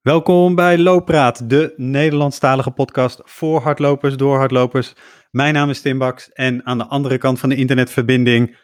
Welkom 0.00 0.54
bij 0.54 0.78
Looppraat, 0.78 1.48
de 1.50 1.74
Nederlandstalige 1.76 2.70
podcast 2.70 3.20
voor 3.24 3.60
hardlopers, 3.60 4.16
door 4.16 4.36
hardlopers. 4.36 4.94
Mijn 5.30 5.54
naam 5.54 5.70
is 5.70 5.80
Tim 5.80 5.98
Baks 5.98 6.32
en 6.32 6.66
aan 6.66 6.78
de 6.78 6.86
andere 6.86 7.18
kant 7.18 7.38
van 7.38 7.48
de 7.48 7.54
internetverbinding 7.56 8.58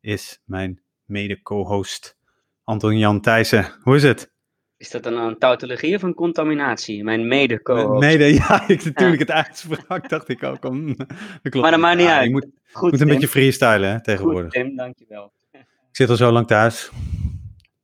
is 0.00 0.40
mijn 0.44 0.82
mede-co-host 1.04 2.16
Anton 2.64 2.98
Jan 2.98 3.20
Thijssen. 3.20 3.76
Hoe 3.82 3.96
is 3.96 4.02
het? 4.02 4.32
Is 4.76 4.90
dat 4.90 5.02
dan 5.02 5.14
een 5.16 5.38
tautologie 5.38 5.94
of 5.94 6.02
een 6.02 6.14
contaminatie? 6.14 7.04
Mijn 7.04 7.28
mede-co-host. 7.28 8.00
Mede, 8.00 8.24
ja, 8.34 8.62
ik, 8.68 8.84
natuurlijk 8.84 9.20
het 9.20 9.30
uitsprak, 9.30 10.08
dacht 10.14 10.28
ik 10.28 10.42
ook. 10.42 10.64
Om, 10.64 10.86
dat 10.96 11.06
klopt. 11.42 11.56
Maar 11.56 11.70
dat 11.70 11.80
maakt 11.80 11.96
niet 11.96 12.06
Ja, 12.06 12.16
uit. 12.16 12.24
Je 12.24 12.30
moet, 12.30 12.46
Goed, 12.72 12.82
moet 12.90 12.92
een 12.92 12.98
Tim. 12.98 13.08
beetje 13.08 13.28
freestylen 13.28 13.88
hè, 13.88 13.94
Goed, 13.94 14.04
tegenwoordig. 14.04 14.52
Tim, 14.52 14.76
dankjewel. 14.76 15.32
Ik 15.52 15.66
zit 16.00 16.10
al 16.10 16.16
zo 16.16 16.30
lang 16.32 16.46
thuis. 16.46 16.90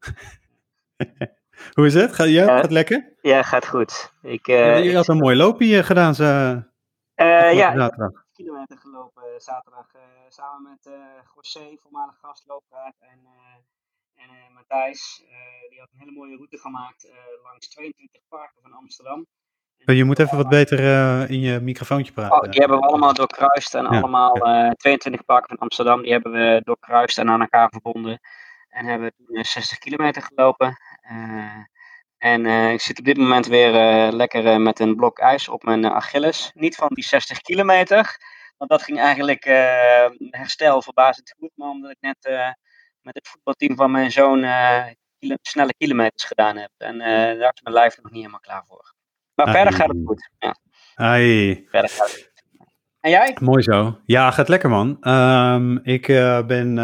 Hoe 1.74 1.86
is 1.86 1.94
het? 1.94 2.12
Ga, 2.14 2.24
ja, 2.24 2.30
Ja. 2.30 2.46
gaat 2.46 2.62
het 2.62 2.70
lekker? 2.70 3.12
Ja, 3.20 3.42
gaat 3.42 3.66
goed. 3.66 4.12
Ik, 4.22 4.48
eh, 4.48 4.84
je 4.84 4.94
had 4.96 5.08
een 5.08 5.16
mooi 5.16 5.36
loopje 5.36 5.78
eh, 5.78 5.84
gedaan 5.84 6.14
ze, 6.14 6.24
eh, 7.14 7.52
ja, 7.54 7.72
zaterdag. 7.76 8.24
kilometer 8.32 8.78
gelopen 8.78 9.22
eh, 9.22 9.28
zaterdag 9.38 9.86
eh, 9.94 10.00
samen 10.28 10.70
met 10.70 10.86
eh 10.94 11.00
José, 11.34 11.76
voormalig 11.82 12.18
gastloopraad, 12.22 12.94
en, 13.00 13.18
eh, 13.24 14.22
en 14.24 14.28
eh, 14.30 14.54
Matthijs. 14.54 15.22
Eh, 15.30 15.70
die 15.70 15.78
had 15.78 15.88
een 15.92 15.98
hele 15.98 16.12
mooie 16.12 16.36
route 16.36 16.58
gemaakt 16.58 17.04
eh, 17.04 17.12
langs 17.44 17.68
22 17.68 18.20
parken 18.28 18.62
van 18.62 18.72
Amsterdam. 18.72 19.26
Je 19.84 20.04
moet 20.04 20.18
even 20.18 20.36
wat 20.36 20.48
beter 20.48 20.78
eh, 20.78 21.30
in 21.30 21.40
je 21.40 21.60
microfoontje 21.60 22.12
praten. 22.12 22.36
Oh, 22.42 22.50
die 22.50 22.60
hebben 22.60 22.78
we 22.78 22.86
allemaal 22.86 23.14
doorkruist 23.14 23.74
en 23.74 23.82
Ja, 23.82 23.88
allemaal 23.88 24.34
eh, 24.34 24.70
22 24.70 25.24
parken 25.24 25.48
van 25.48 25.58
Amsterdam, 25.58 26.02
die 26.02 26.12
hebben 26.12 26.32
we 26.32 26.60
doorkruist 26.64 27.18
en 27.18 27.30
aan 27.30 27.40
elkaar 27.40 27.68
verbonden. 27.68 28.20
En 28.68 28.86
hebben 28.86 29.12
toen 29.16 29.36
eh, 29.36 29.44
60 29.44 29.78
kilometer 29.78 30.22
gelopen. 30.22 30.76
Eh, 31.10 31.64
en 32.18 32.46
eh, 32.46 32.72
ik 32.72 32.80
zit 32.80 32.98
op 32.98 33.04
dit 33.04 33.16
moment 33.16 33.46
weer 33.46 33.74
eh, 33.74 34.12
lekker 34.12 34.60
met 34.60 34.80
een 34.80 34.96
blok 34.96 35.18
ijs 35.18 35.48
op 35.48 35.62
mijn 35.62 35.86
Achilles. 35.86 36.50
Niet 36.54 36.76
van 36.76 36.88
die 36.92 37.04
60 37.04 37.40
kilometer, 37.40 38.16
want 38.56 38.70
dat 38.70 38.82
ging 38.82 38.98
eigenlijk 39.00 39.44
herstel 40.30 40.82
verbazend 40.82 41.34
goed. 41.38 41.50
Maar 41.54 41.68
omdat 41.68 41.90
ik 41.90 41.96
net 42.00 42.16
met 43.00 43.14
het 43.14 43.28
voetbalteam 43.28 43.76
van 43.76 43.90
mijn 43.90 44.10
zoon 44.10 44.40
kilo- 45.18 45.36
snelle 45.42 45.74
kilometers 45.78 46.24
gedaan 46.24 46.56
heb. 46.56 46.70
En 46.76 46.98
daar 47.38 47.52
is 47.52 47.60
mijn 47.62 47.74
lijf 47.74 47.96
nog 47.96 48.04
niet 48.10 48.14
helemaal 48.20 48.40
klaar 48.40 48.64
voor. 48.66 48.94
Maar 49.34 49.46
Ah, 49.46 49.52
verder 49.52 49.72
gaat 49.72 49.88
het 49.88 49.98
goed. 50.04 50.30
Ja, 50.38 50.56
Ai, 50.94 51.54
verder 51.70 51.90
gaat 51.90 52.10
het 52.12 52.30
goed. 52.32 52.68
En 53.00 53.10
jij? 53.10 53.36
mooi 53.40 53.62
zo. 53.62 54.00
Ja, 54.04 54.30
gaat 54.30 54.48
lekker 54.48 54.70
man. 54.70 54.96
Ehm, 55.00 55.76
ik 55.76 56.06
ben 56.46 56.78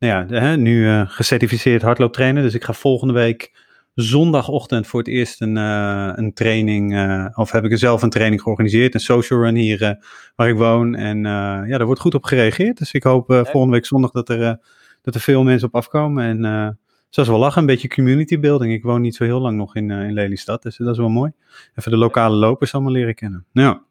nou 0.00 0.12
ja, 0.12 0.40
hè, 0.40 0.56
nu 0.56 0.88
eh, 0.88 1.02
gecertificeerd 1.06 1.82
hardlooptrainer. 1.82 2.42
Dus 2.42 2.54
ik 2.54 2.64
ga 2.64 2.72
volgende 2.72 3.14
week 3.14 3.68
zondagochtend 3.94 4.86
voor 4.86 5.00
het 5.00 5.08
eerst 5.08 5.40
een, 5.40 5.56
eh, 5.56 6.12
een 6.14 6.32
training, 6.32 6.94
eh, 6.94 7.26
of 7.34 7.50
heb 7.50 7.64
ik 7.64 7.70
er 7.70 7.78
zelf 7.78 8.02
een 8.02 8.10
training 8.10 8.42
georganiseerd, 8.42 8.94
een 8.94 9.00
social 9.00 9.40
run 9.40 9.54
hier 9.54 9.98
waar 10.36 10.48
ik 10.48 10.56
woon. 10.56 10.94
En 10.94 11.22
ja, 11.68 11.78
daar 11.78 11.84
wordt 11.84 12.00
goed 12.00 12.14
op 12.14 12.24
gereageerd. 12.24 12.78
Dus 12.78 12.92
ik 12.92 13.02
hoop 13.02 13.26
volgende 13.26 13.70
week 13.70 13.86
zondag 13.86 14.10
dat 14.10 14.28
er, 14.28 14.58
dat 15.02 15.14
er 15.14 15.20
veel 15.20 15.42
mensen 15.42 15.68
op 15.68 15.74
afkomen. 15.74 16.44
En 16.44 16.78
zoals 17.08 17.28
wel 17.28 17.38
lachen, 17.38 17.60
een 17.60 17.66
beetje 17.66 17.88
community 17.88 18.38
building. 18.38 18.72
Ik 18.72 18.82
woon 18.82 19.00
niet 19.00 19.14
zo 19.14 19.24
heel 19.24 19.40
lang 19.40 19.56
nog 19.56 19.74
in, 19.74 19.90
in 19.90 20.12
Lelystad, 20.12 20.62
dus 20.62 20.76
dat 20.76 20.92
is 20.92 20.98
wel 20.98 21.08
mooi. 21.08 21.32
Even 21.74 21.90
de 21.90 21.96
lokale 21.96 22.36
lopers 22.36 22.74
allemaal 22.74 22.92
leren 22.92 23.14
kennen. 23.14 23.46
Ja. 23.52 23.82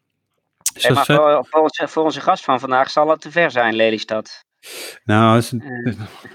Hey, 0.74 0.94
dat 0.94 1.08
maar 1.08 1.46
voor, 1.46 1.62
onze, 1.62 1.88
voor 1.88 2.04
onze 2.04 2.22
gast 2.22 2.44
van 2.44 2.60
vandaag 2.60 2.90
zal 2.90 3.10
het 3.10 3.22
te 3.22 3.32
ver 3.32 3.52
zijn, 3.52 3.76
Lelystad. 3.76 4.48
Nou, 5.04 5.42
ze, 5.42 5.58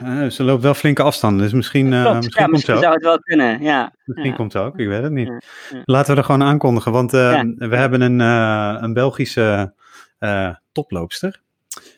eh, 0.03 0.27
ze 0.31 0.43
loopt 0.43 0.63
wel 0.63 0.75
flinke 0.75 1.03
afstanden, 1.03 1.43
dus 1.43 1.53
misschien, 1.53 1.93
eh, 1.93 2.01
Klopt, 2.03 2.17
misschien 2.17 2.43
ja, 2.43 2.49
komt 2.49 2.61
ze 2.61 2.73
misschien 2.73 2.83
zou 2.83 2.95
het 2.95 3.03
wel 3.03 3.19
kunnen, 3.19 3.63
ja. 3.63 3.93
Misschien 4.05 4.31
ja. 4.31 4.37
komt 4.37 4.53
ze 4.53 4.59
ook, 4.59 4.79
ik 4.79 4.87
weet 4.89 5.03
het 5.03 5.13
niet. 5.13 5.27
Ja. 5.29 5.41
Laten 5.85 6.13
we 6.13 6.19
er 6.19 6.25
gewoon 6.25 6.43
aankondigen, 6.43 6.93
want 6.93 7.15
eh, 7.15 7.41
we 7.57 7.77
hebben 7.77 8.01
een, 8.01 8.21
eh, 8.21 8.83
een 8.83 8.93
Belgische 8.93 9.75
eh, 10.19 10.55
toploopster. 10.73 11.41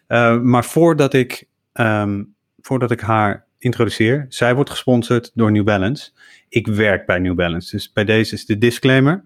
Eh, 0.07 0.39
maar 0.41 0.65
voordat 0.65 1.13
ik, 1.13 1.49
ehm, 1.73 2.23
voordat 2.61 2.91
ik 2.91 3.01
haar 3.01 3.45
introduceer, 3.59 4.27
zij 4.29 4.55
wordt 4.55 4.71
gesponsord 4.71 5.31
door 5.35 5.53
New 5.53 5.65
Balance. 5.65 6.11
Ik 6.49 6.67
werk 6.67 7.07
bij 7.07 7.19
New 7.19 7.35
Balance, 7.35 7.77
dus 7.77 7.93
bij 7.93 8.05
deze 8.05 8.35
is 8.35 8.47
de 8.47 8.59
disclaimer. 8.59 9.25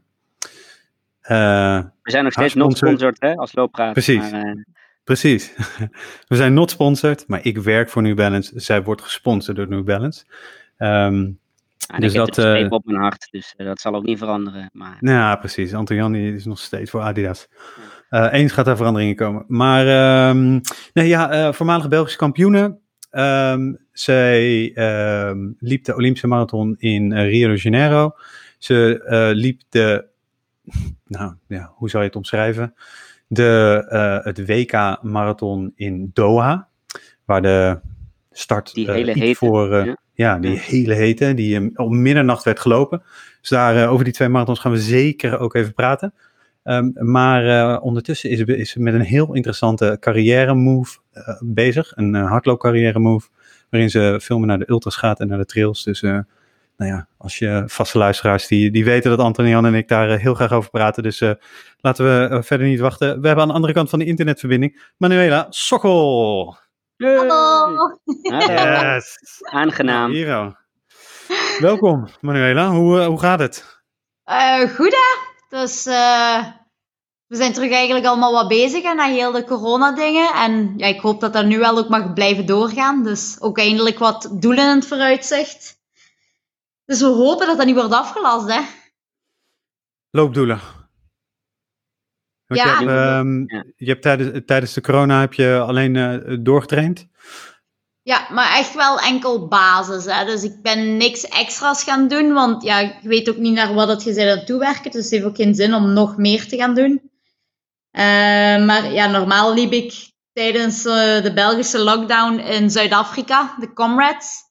Eh, 1.21 1.79
We 2.03 2.11
zijn 2.11 2.25
nog 2.25 2.33
steeds 2.33 2.53
sponsor- 2.53 2.89
sponsored, 2.89 3.21
hè, 3.21 3.35
als 3.35 3.55
looppraat. 3.55 3.93
Precies. 3.93 4.31
Maar, 4.31 4.45
eh, 4.45 4.53
Precies. 5.05 5.55
We 6.29 6.37
zijn 6.37 6.55
not 6.55 6.71
sponsored, 6.71 7.25
maar 7.27 7.45
ik 7.45 7.59
werk 7.59 7.91
voor 7.91 8.03
New 8.03 8.17
Balance. 8.17 8.61
Zij 8.61 8.83
wordt 8.83 9.03
gesponsord 9.03 9.57
door 9.57 9.69
New 9.69 9.85
Balance. 9.85 10.25
Ehm, 10.77 11.31
en 11.91 12.01
Dus 12.01 12.13
ik 12.13 12.19
heb 12.19 12.27
dat, 12.27 12.37
een 12.37 12.51
streep 12.51 12.67
eh, 12.67 12.73
op 12.73 12.85
mijn 12.85 13.01
hart, 13.01 13.29
dus 13.31 13.55
eh, 13.57 13.67
dat 13.67 13.81
zal 13.81 13.95
ook 13.95 14.05
niet 14.05 14.19
veranderen. 14.19 14.71
Maar 14.73 14.97
nou 15.01 15.17
ja, 15.17 15.37
precies. 15.37 15.75
Anton 15.75 16.13
die 16.13 16.35
is 16.35 16.45
nog 16.45 16.59
steeds 16.59 16.91
voor 16.91 17.01
Adidas. 17.01 17.49
Eh, 18.09 18.29
eens 18.31 18.53
gaat 18.53 18.65
daar 18.65 18.77
veranderingen 18.77 19.17
komen. 19.17 19.45
Maar 19.49 19.87
ehm, 19.87 20.61
nee, 20.93 21.09
ja, 21.09 21.53
voormalige 21.53 21.89
Belgische 21.89 22.19
kampioene. 22.19 22.79
Ehm, 23.11 23.75
zij 23.93 24.73
liep 25.59 25.85
de 25.85 25.95
Olympische 25.95 26.27
marathon 26.27 26.77
in 26.79 27.15
Rio 27.15 27.49
de 27.49 27.57
Janeiro. 27.57 28.13
Ze 28.59 29.01
liep 29.35 29.61
de, 29.69 30.05
nou 31.07 31.35
ja, 31.47 31.73
hoe 31.75 31.91
zou 31.91 32.03
je 32.03 32.09
het 32.09 32.19
omschrijven? 32.19 32.75
De, 33.33 33.85
eh, 33.89 34.25
het 34.25 34.47
WK-marathon 34.47 35.73
in 35.75 36.11
Doha, 36.13 36.69
waar 37.25 37.43
de 37.43 37.79
start 38.31 38.75
Die 38.75 38.89
eh, 38.89 38.95
hele 38.95 39.13
hete, 39.13 39.35
voor, 39.35 39.73
eh, 39.73 39.85
ja. 39.85 39.97
ja, 40.15 40.39
die 40.39 40.59
hele 40.59 40.95
hete, 40.95 41.35
die 41.35 41.79
om 41.79 42.03
middernacht 42.03 42.45
werd 42.45 42.61
gelopen. 42.61 43.03
Dus 43.41 43.49
daar, 43.49 43.89
over 43.89 44.05
die 44.05 44.13
twee 44.13 44.29
marathons 44.29 44.59
gaan 44.59 44.73
we 44.73 44.79
zeker 44.79 45.39
ook 45.39 45.55
even 45.55 45.75
praten. 45.75 46.15
Ehm, 46.63 46.91
maar 46.95 47.81
ondertussen 47.81 48.31
is 48.31 48.39
ze, 48.39 48.57
is 48.57 48.77
met 48.77 48.95
een 48.95 49.01
heel 49.01 49.35
interessante 49.35 49.97
carrière 50.01 50.55
move 50.55 50.99
bezig. 51.41 51.93
Een 51.97 52.15
uh, 52.15 52.29
hardloopcarrière 52.29 52.99
move. 52.99 53.29
Waarin 53.71 53.91
ze 53.91 54.19
filmen 54.23 54.49
naar 54.49 54.59
de 54.59 54.71
ultras 54.71 54.97
gaat 54.97 55.21
en 55.21 55.29
naar 55.29 55.39
de 55.39 55.45
trails. 55.45 55.85
Dus 55.85 56.05
nou 56.81 56.93
ja, 56.93 57.09
als 57.19 57.39
je 57.39 57.63
vaste 57.67 57.99
luisteraars 57.99 58.47
die, 58.47 58.71
die 58.71 58.85
weten 58.85 59.11
dat 59.11 59.19
Anton 59.19 59.49
Jan 59.49 59.67
en 59.67 59.75
ik 59.75 59.89
daar 59.89 60.11
eh, 60.11 60.21
heel 60.21 60.35
graag 60.35 60.53
over 60.53 60.71
praten. 60.71 61.03
Dus 61.03 61.21
eh, 61.21 61.31
laten 61.77 62.05
we 62.05 62.35
eh, 62.35 62.43
verder 62.43 62.67
niet 62.67 62.81
wachten. 62.81 63.21
We 63.21 63.27
hebben 63.27 63.43
aan 63.45 63.49
de 63.49 63.55
andere 63.55 63.73
kant 63.73 63.91
van 63.91 63.99
de 63.99 64.05
internetverbinding 64.05 64.93
Manuela 64.97 65.47
Sokkel. 65.51 66.57
Hallo. 66.97 67.27
Hallo. 67.27 68.01
Yes. 68.23 69.17
Aangenaam. 69.61 70.13
Hero. 70.13 70.55
Welkom 71.59 72.09
Manuela, 72.21 72.71
hoe, 72.71 73.01
hoe 73.01 73.21
gaat 73.21 73.39
het? 73.39 73.83
Eh, 74.25 74.61
goed 74.61 74.93
hè? 74.93 75.29
Dus 75.59 75.87
eh, 75.87 76.47
we 77.27 77.37
zijn 77.37 77.53
terug 77.53 77.73
eigenlijk 77.73 78.07
allemaal 78.07 78.33
wat 78.33 78.49
bezig 78.49 78.83
hè, 78.83 78.95
na 78.95 79.07
heel 79.07 79.33
de 79.33 79.45
corona-dingen. 79.45 80.35
En 80.35 80.73
ja, 80.77 80.87
ik 80.87 81.01
hoop 81.01 81.21
dat 81.21 81.33
dat 81.33 81.47
nu 81.47 81.59
wel 81.59 81.79
ook 81.79 81.89
mag 81.89 82.13
blijven 82.13 82.47
doorgaan. 82.47 83.03
Dus 83.03 83.37
ook 83.41 83.59
eindelijk 83.59 83.99
wat 83.99 84.31
doelen 84.33 84.69
in 84.69 84.75
het 84.75 84.87
vooruitzicht. 84.87 85.80
Dus 86.91 87.01
we 87.01 87.07
hopen 87.07 87.47
dat 87.47 87.57
dat 87.57 87.67
niet 87.67 87.75
wordt 87.75 87.93
afgelast 87.93 88.53
hè. 88.53 88.61
Loopdoelen. 90.11 90.61
Want 92.47 92.61
Ja. 92.61 92.65
je 92.65 92.71
hebt, 92.71 92.91
ehm, 92.91 93.39
Ja. 93.47 93.65
je 93.77 93.87
hebt 93.87 94.03
tijdens, 94.03 94.41
tijdens 94.47 94.73
de 94.73 94.81
corona 94.81 95.21
heb 95.21 95.33
je 95.33 95.59
alleen 95.67 95.97
eh, 95.97 96.37
doorgetraind. 96.41 97.07
Ja, 98.03 98.27
maar 98.31 98.57
echt 98.57 98.75
wel 98.75 98.99
enkel 98.99 99.49
basis. 99.49 100.05
Hè. 100.05 100.25
Dus 100.25 100.43
ik 100.43 100.63
ben 100.63 100.97
niks 100.97 101.29
extra's 101.29 101.83
gaan 101.83 102.09
doen, 102.09 102.33
want 102.33 102.63
ja, 102.63 102.79
ik 102.79 102.97
weet 103.03 103.31
ook 103.31 103.37
niet 103.37 103.55
naar 103.55 103.75
wat 103.75 103.89
het 103.89 104.03
je 104.03 104.15
bent 104.15 104.31
aan 104.31 104.37
het 104.37 104.47
toewerken. 104.47 104.91
Dus 104.91 105.03
het 105.03 105.11
heeft 105.11 105.25
ook 105.25 105.37
geen 105.37 105.55
zin 105.55 105.75
om 105.75 105.93
nog 105.93 106.17
meer 106.17 106.49
te 106.49 106.57
gaan 106.57 106.75
doen. 106.75 107.11
Eh, 107.91 108.03
maar 108.67 108.93
ja, 108.93 109.07
normaal 109.07 109.55
liep 109.55 109.73
ik 109.73 110.11
tijdens 110.33 110.85
eh, 110.85 111.23
de 111.23 111.33
Belgische 111.35 111.79
lockdown 111.79 112.39
in 112.39 112.71
Zuid-Afrika, 112.71 113.55
de 113.59 113.73
Comrades. 113.73 114.49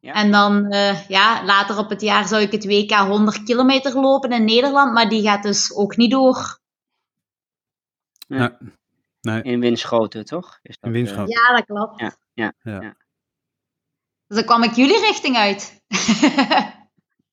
Ja. 0.00 0.12
En 0.12 0.30
dan, 0.30 0.66
eh, 0.66 1.08
ja, 1.08 1.44
later 1.44 1.78
op 1.78 1.88
het 1.88 2.00
jaar 2.00 2.28
zou 2.28 2.42
ik 2.42 2.52
het 2.52 2.64
WK 2.64 2.90
100 2.90 3.42
kilometer 3.42 4.00
lopen 4.00 4.30
in 4.32 4.44
Nederland, 4.44 4.92
maar 4.92 5.08
die 5.08 5.22
gaat 5.22 5.42
dus 5.42 5.74
ook 5.74 5.96
niet 5.96 6.10
door. 6.10 6.58
Ja. 8.26 8.58
Nee, 9.20 9.42
In 9.42 9.60
Winschoten, 9.60 10.24
toch? 10.24 10.58
Is 10.62 10.76
dat, 10.78 10.84
in 10.84 10.92
Winschoten. 10.92 11.28
Ja, 11.28 11.56
dat 11.56 11.64
klopt. 11.64 12.00
Ja, 12.00 12.12
ja, 12.32 12.52
Ja. 12.62 12.80
ja. 12.80 12.96
Dus 14.26 14.36
dan 14.36 14.44
kwam 14.44 14.62
ik 14.62 14.74
jullie 14.74 15.00
richting 15.00 15.36
uit. 15.36 15.80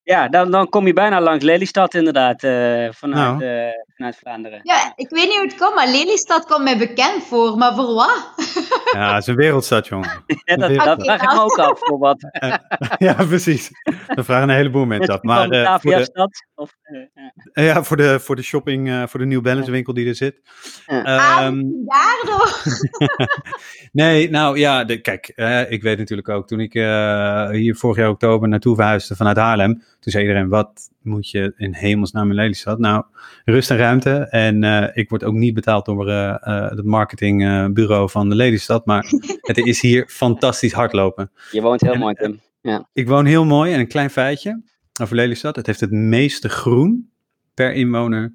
Ja, 0.04 0.28
dan, 0.28 0.52
dan 0.52 0.70
kom 0.70 0.88
je 0.88 0.94
bijna 0.94 1.22
langs 1.22 1.44
Lelystad 1.44 1.94
inderdaad, 1.94 2.44
eh, 2.44 2.92
vanuit, 2.92 3.40
Nou. 3.40 3.72
Eh, 3.98 4.06
vanuit 4.06 4.16
Vlaanderen. 4.16 4.60
Ja, 4.64 4.94
ik 4.96 5.10
weet 5.10 5.26
niet 5.26 5.38
hoe 5.38 5.46
het 5.48 5.56
komt, 5.56 5.76
maar 5.76 5.88
Lelystad 5.88 6.46
komt 6.46 6.64
mij 6.64 6.78
bekend 6.78 7.24
voor. 7.24 7.58
Maar 7.58 7.76
voor 7.76 7.94
wat? 7.94 8.34
Ja, 8.92 9.14
het 9.14 9.22
is 9.22 9.28
een 9.28 9.36
wereldstad, 9.36 9.88
jongen. 9.88 10.24
Ja, 10.48 10.56
dat, 10.56 10.72
vraag 11.04 11.22
ik 11.22 11.34
me 11.34 11.42
ook 11.42 11.58
af. 11.58 11.80
Voor 11.80 11.98
wat? 11.98 12.18
ja, 13.08 13.14
precies. 13.14 13.72
Dat 14.08 14.26
vragen 14.26 14.50
een 14.50 14.56
heleboel 14.56 14.86
mensen 14.86 15.14
af. 15.14 15.22
Maar 15.22 15.50
eh, 15.50 15.80
voor 15.80 15.92
de? 15.92 16.30
Of, 16.56 16.72
eh, 16.82 17.00
ja. 17.54 17.64
ja, 17.64 17.84
voor 17.84 17.98
de, 17.98 18.20
voor 18.20 18.36
de 18.36 18.42
shopping, 18.42 18.88
uh, 18.88 19.08
voor 19.08 19.20
de 19.20 19.26
New 19.26 19.42
Balance 19.42 19.72
winkel 19.72 19.94
die 19.94 20.08
er 20.08 20.16
zit. 20.16 20.42
Ja. 20.86 21.46
Um, 21.46 21.86
daardoor. 21.86 22.64
nee, 23.92 24.30
nou 24.30 24.60
ja, 24.60 24.84
de, 24.84 25.02
kijk, 25.02 25.32
uh, 25.36 25.72
ik 25.72 25.82
weet 25.82 25.98
natuurlijk 25.98 26.30
ook, 26.30 26.48
toen 26.48 26.60
ik 26.60 26.74
uh, 26.74 27.50
hier 27.50 27.76
vorig 27.76 27.98
jaar 27.98 28.10
oktober 28.10 28.48
naartoe 28.48 28.76
verhuisde 28.76 29.16
vanuit 29.16 29.38
Haarlem, 29.38 29.74
toen 29.74 30.12
zei 30.12 30.24
iedereen, 30.24 30.50
wat 30.50 30.90
moet 31.08 31.30
je 31.30 31.54
in 31.58 31.74
hemelsnaam 31.74 32.30
in 32.30 32.36
Lelystad? 32.36 32.80
Nou, 32.80 33.04
rust 33.46 33.72
en 33.72 33.78
ruimte. 33.78 34.12
En 34.30 34.64
ik 34.94 35.10
word 35.10 35.24
ook 35.24 35.34
niet 35.34 35.54
betaald 35.54 35.86
door 35.86 36.10
het 36.10 36.84
marketingbureau 36.84 38.10
van 38.10 38.30
de 38.30 38.36
Lelystad, 38.36 38.86
maar 38.86 39.06
het 39.42 39.58
is 39.58 39.82
hier 39.82 40.08
fantastisch 40.08 40.74
hardlopen. 40.74 41.32
Je 41.52 41.62
woont 41.62 41.82
heel 41.82 41.94
en, 41.94 42.00
mooi, 42.00 42.14
Tim. 42.14 42.40
Ja. 42.62 42.90
Ik 42.94 43.08
woon 43.08 43.26
heel 43.26 43.46
mooi 43.46 43.74
en 43.74 43.80
een 43.80 43.88
klein 43.88 44.10
feitje 44.10 44.62
over 45.02 45.16
Lelystad. 45.16 45.56
Het 45.56 45.66
heeft 45.66 45.80
het 45.80 45.92
meeste 45.92 46.50
groen 46.50 47.12
per 47.54 47.74
inwoner 47.74 48.34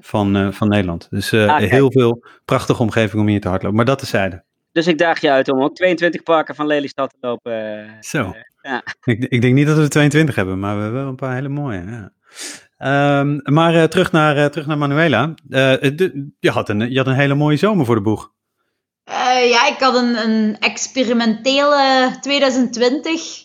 van, 0.00 0.36
uh, 0.36 0.52
van 0.52 0.68
Nederland. 0.68 1.06
Dus 1.10 1.32
uh, 1.32 1.48
ah, 1.48 1.58
heel 1.58 1.92
veel 1.92 2.24
prachtige 2.44 2.82
omgeving 2.82 3.22
om 3.22 3.28
hier 3.28 3.40
te 3.40 3.48
hardlopen. 3.48 3.76
Maar 3.76 3.86
dat 3.86 3.98
tezijde. 3.98 4.42
Dus 4.72 4.86
ik 4.86 4.98
daag 4.98 5.20
je 5.20 5.30
uit 5.30 5.48
om 5.48 5.62
ook 5.62 5.74
22 5.74 6.22
parken 6.22 6.54
van 6.54 6.66
Lelystad 6.66 7.10
te 7.10 7.16
lopen. 7.20 7.90
Zo. 8.00 8.32
Ja. 8.62 8.82
ik, 9.04 9.24
ik, 9.24 9.40
denk 9.40 9.54
niet 9.54 9.66
dat 9.66 9.76
we 9.76 9.88
22 9.88 10.34
hebben, 10.34 10.58
maar 10.58 10.76
we 10.76 10.82
hebben 10.82 11.00
wel 11.00 11.10
een 11.10 11.16
paar 11.16 11.34
hele 11.34 11.48
mooie. 11.48 11.84
Ja. 11.86 12.12
Um, 13.20 13.40
maar 13.42 13.88
terug, 13.88 14.12
naar, 14.12 14.50
terug 14.50 14.66
naar 14.66 14.78
Manuela. 14.78 15.34
De, 15.42 16.30
je, 16.38 16.50
had 16.50 16.68
een, 16.68 16.90
je 16.90 16.98
had 16.98 17.06
een 17.06 17.14
hele 17.14 17.34
mooie 17.34 17.56
zomer 17.56 17.86
voor 17.86 17.94
de 17.94 18.02
boeg. 18.02 18.32
ja, 19.50 19.66
ik 19.66 19.76
had 19.78 19.94
een, 19.94 20.16
een 20.16 20.58
experimentele 20.58 22.16
2020 22.20 23.40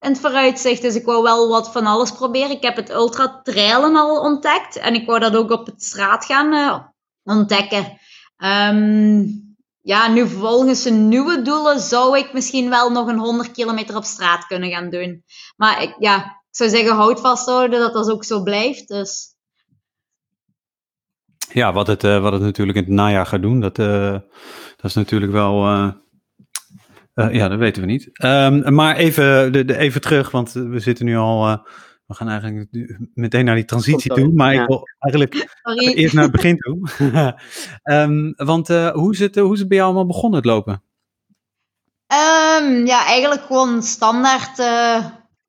in 0.00 0.10
het 0.10 0.20
vooruitzicht. 0.20 0.82
Dus 0.82 0.94
ik 0.94 1.04
wou 1.04 1.22
wel 1.22 1.48
wat 1.48 1.72
van 1.72 1.86
alles 1.86 2.12
proberen. 2.12 2.50
Ik 2.50 2.62
heb 2.62 2.76
het 2.76 2.90
ultra 2.90 3.40
trailen 3.42 3.96
al 3.96 4.20
ontdekt. 4.20 4.76
En 4.76 4.94
ik 4.94 5.06
wou 5.06 5.18
dat 5.18 5.36
ook 5.36 5.50
op 5.50 5.66
het 5.66 5.82
straat 5.82 6.24
gaan 6.24 6.52
uh, 6.52 6.78
ontdekken. 7.22 7.98
Um, 8.36 9.45
ja, 9.86 10.08
nu 10.08 10.28
volgens 10.28 10.82
de 10.82 10.90
nieuwe 10.90 11.42
doelen 11.42 11.80
zou 11.80 12.18
ik 12.18 12.32
misschien 12.32 12.68
wel 12.68 12.90
nog 12.90 13.08
een 13.08 13.18
100 13.18 13.50
kilometer 13.50 13.96
op 13.96 14.04
straat 14.04 14.46
kunnen 14.46 14.70
gaan 14.70 14.90
doen. 14.90 15.24
Maar 15.56 15.82
ik, 15.82 15.96
ja, 15.98 16.16
ik 16.24 16.32
zou 16.50 16.70
zeggen, 16.70 16.94
houd 16.94 17.20
vasthouden 17.20 17.80
dat 17.80 17.92
dat 17.92 18.10
ook 18.10 18.24
zo 18.24 18.42
blijft. 18.42 18.88
Dus. 18.88 19.34
Ja, 21.52 21.72
wat 21.72 21.86
het, 21.86 22.04
uh, 22.04 22.22
wat 22.22 22.32
het 22.32 22.42
natuurlijk 22.42 22.78
in 22.78 22.84
het 22.84 22.92
najaar 22.92 23.26
gaat 23.26 23.42
doen, 23.42 23.60
dat, 23.60 23.78
uh, 23.78 24.12
dat 24.76 24.84
is 24.84 24.94
natuurlijk 24.94 25.32
wel 25.32 25.64
uh, 25.64 25.92
ja, 27.34 27.48
dat 27.48 27.58
weten 27.58 27.82
we 27.82 27.88
niet. 27.88 28.10
Um, 28.24 28.74
maar 28.74 28.96
even, 28.96 29.52
de, 29.52 29.64
de, 29.64 29.76
even 29.76 30.00
terug, 30.00 30.30
want 30.30 30.52
we 30.52 30.78
zitten 30.78 31.04
nu 31.04 31.16
al. 31.16 31.66
We 32.06 32.14
gaan 32.14 32.28
eigenlijk 32.28 32.68
meteen 33.14 33.44
naar 33.44 33.54
die 33.54 33.64
transitie 33.64 34.14
toe. 34.14 34.32
Maar 34.32 34.54
ja. 34.54 34.62
ik 34.62 34.68
wil 34.68 34.82
eigenlijk 34.98 35.34
Sorry. 35.62 35.92
eerst 35.94 36.14
naar 36.14 36.22
het 36.22 36.32
begin 36.32 36.58
toe. 36.58 36.90
um, 37.82 38.32
want 38.52 38.70
uh, 38.70 38.90
hoe, 38.90 39.12
is 39.12 39.18
het, 39.18 39.36
hoe 39.36 39.52
is 39.52 39.58
het 39.58 39.68
bij 39.68 39.76
jou 39.76 39.88
allemaal 39.88 40.06
begonnen, 40.06 40.38
het 40.38 40.48
lopen? 40.48 40.82
Um, 42.62 42.86
ja, 42.86 43.06
eigenlijk 43.06 43.42
gewoon 43.42 43.82
standaard. 43.82 44.56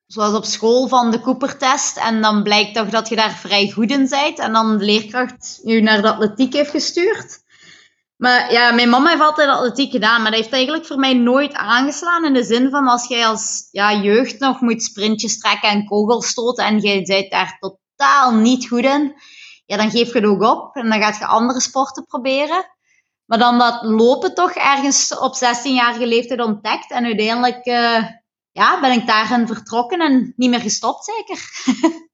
zoals 0.06 0.34
op 0.34 0.46
school 0.46 0.88
van 0.88 1.12
de 1.12 1.20
Cooper-test. 1.20 1.98
En 1.98 2.22
dan 2.22 2.44
blijkt 2.44 2.76
toch 2.76 2.90
dat 2.90 3.10
je 3.10 3.16
daar 3.16 3.36
vrij 3.36 3.72
goed 3.72 3.92
in 3.92 4.08
bent. 4.10 4.40
En 4.40 4.54
dan 4.54 4.78
de 4.78 4.86
leerkracht 4.86 5.60
je 5.64 5.82
naar 5.82 6.02
de 6.02 6.12
atletiek 6.12 6.54
heeft 6.54 6.72
gestuurd. 6.72 7.46
Maar 8.18 8.52
ja, 8.52 8.72
mijn 8.72 8.90
mama 8.90 9.10
heeft 9.10 9.22
altijd 9.22 9.50
atletiek 9.50 9.92
gedaan, 9.92 10.22
maar 10.22 10.32
dat 10.32 10.40
heeft 10.40 10.54
eigenlijk 10.54 10.86
voor 10.86 10.98
mij 10.98 11.14
nooit 11.14 11.54
aangeslaan. 11.54 12.26
In 12.26 12.34
de 12.34 12.44
zin 12.44 12.70
van 12.70 12.88
als 12.88 13.08
jij 13.08 13.28
als 13.28 13.68
ja, 13.72 13.94
jeugd 13.94 14.40
nog 14.40 14.62
moet 14.62 14.84
sprintjes 14.84 15.40
trekken 15.40 15.70
en 15.70 15.86
kogels 15.86 16.28
stoten 16.28 16.66
en 16.66 16.80
jij 16.80 17.02
bent 17.02 17.32
daar 17.32 17.58
totaal 17.60 18.34
niet 18.34 18.68
goed 18.68 18.84
in, 18.84 19.14
ja, 19.66 19.78
dan 19.78 19.92
geef 19.92 20.14
je 20.14 20.20
het 20.20 20.26
ook 20.26 20.42
op 20.42 20.76
en 20.76 20.90
dan 20.90 21.02
gaat 21.02 21.18
je 21.18 21.26
andere 21.26 21.62
sporten 21.62 22.06
proberen. 22.06 22.76
Maar 23.26 23.40
dan 23.40 23.58
dat 23.58 23.84
lopen 23.84 24.34
toch 24.34 24.52
ergens 24.52 25.18
op 25.18 25.36
16-jarige 25.36 26.08
leeftijd 26.08 26.42
ontdekt 26.42 26.92
en 26.92 27.06
uiteindelijk 27.06 27.66
uh, 27.66 28.04
ja, 28.52 28.80
ben 28.80 28.92
ik 28.92 29.08
daarin 29.08 29.48
vertrokken 29.48 30.00
en 30.00 30.34
niet 30.36 30.50
meer 30.50 30.60
gestopt 30.60 31.06
zeker. 31.06 31.40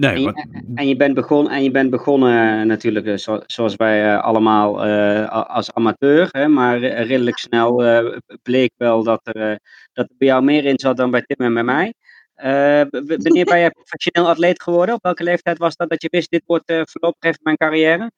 Nee, 0.00 0.14
en, 0.14 0.22
je, 0.22 0.62
en, 0.74 0.88
je, 0.88 0.96
bent 0.96 1.14
begonnen, 1.14 1.52
en 1.52 1.62
je 1.62 1.70
bent 1.70 1.90
begonnen 1.90 2.66
natuurlijk, 2.66 3.06
eh, 3.06 3.16
zo, 3.16 3.40
zoals 3.46 3.76
wij 3.76 4.04
uh, 4.04 4.22
allemaal 4.22 4.86
uh, 4.86 5.48
als 5.48 5.72
amateur, 5.74 6.28
hè, 6.30 6.48
maar 6.48 6.78
redelijk 6.78 7.38
snel 7.38 7.84
uh, 7.84 8.16
bleek 8.42 8.72
wel 8.76 9.02
dat 9.02 9.20
er, 9.22 9.60
dat 9.92 10.08
er 10.08 10.14
bij 10.18 10.28
jou 10.28 10.42
meer 10.42 10.64
in 10.64 10.78
zat 10.78 10.96
dan 10.96 11.10
bij 11.10 11.22
Tim 11.22 11.46
en 11.46 11.54
bij 11.54 11.62
mij. 11.62 11.94
wanneer 12.90 13.44
ben 13.44 13.58
jij 13.58 13.70
professioneel 13.80 14.28
atleet 14.30 14.62
geworden? 14.62 14.94
Op 14.94 15.02
welke 15.02 15.24
leeftijd 15.24 15.58
was 15.58 15.76
dat 15.76 15.88
dat 15.88 16.02
je 16.02 16.08
wist, 16.10 16.30
dit 16.30 16.42
wordt 16.46 16.72
voorlopig 16.90 17.22
even 17.30 17.40
mijn 17.42 17.56
carrière? 17.56 18.10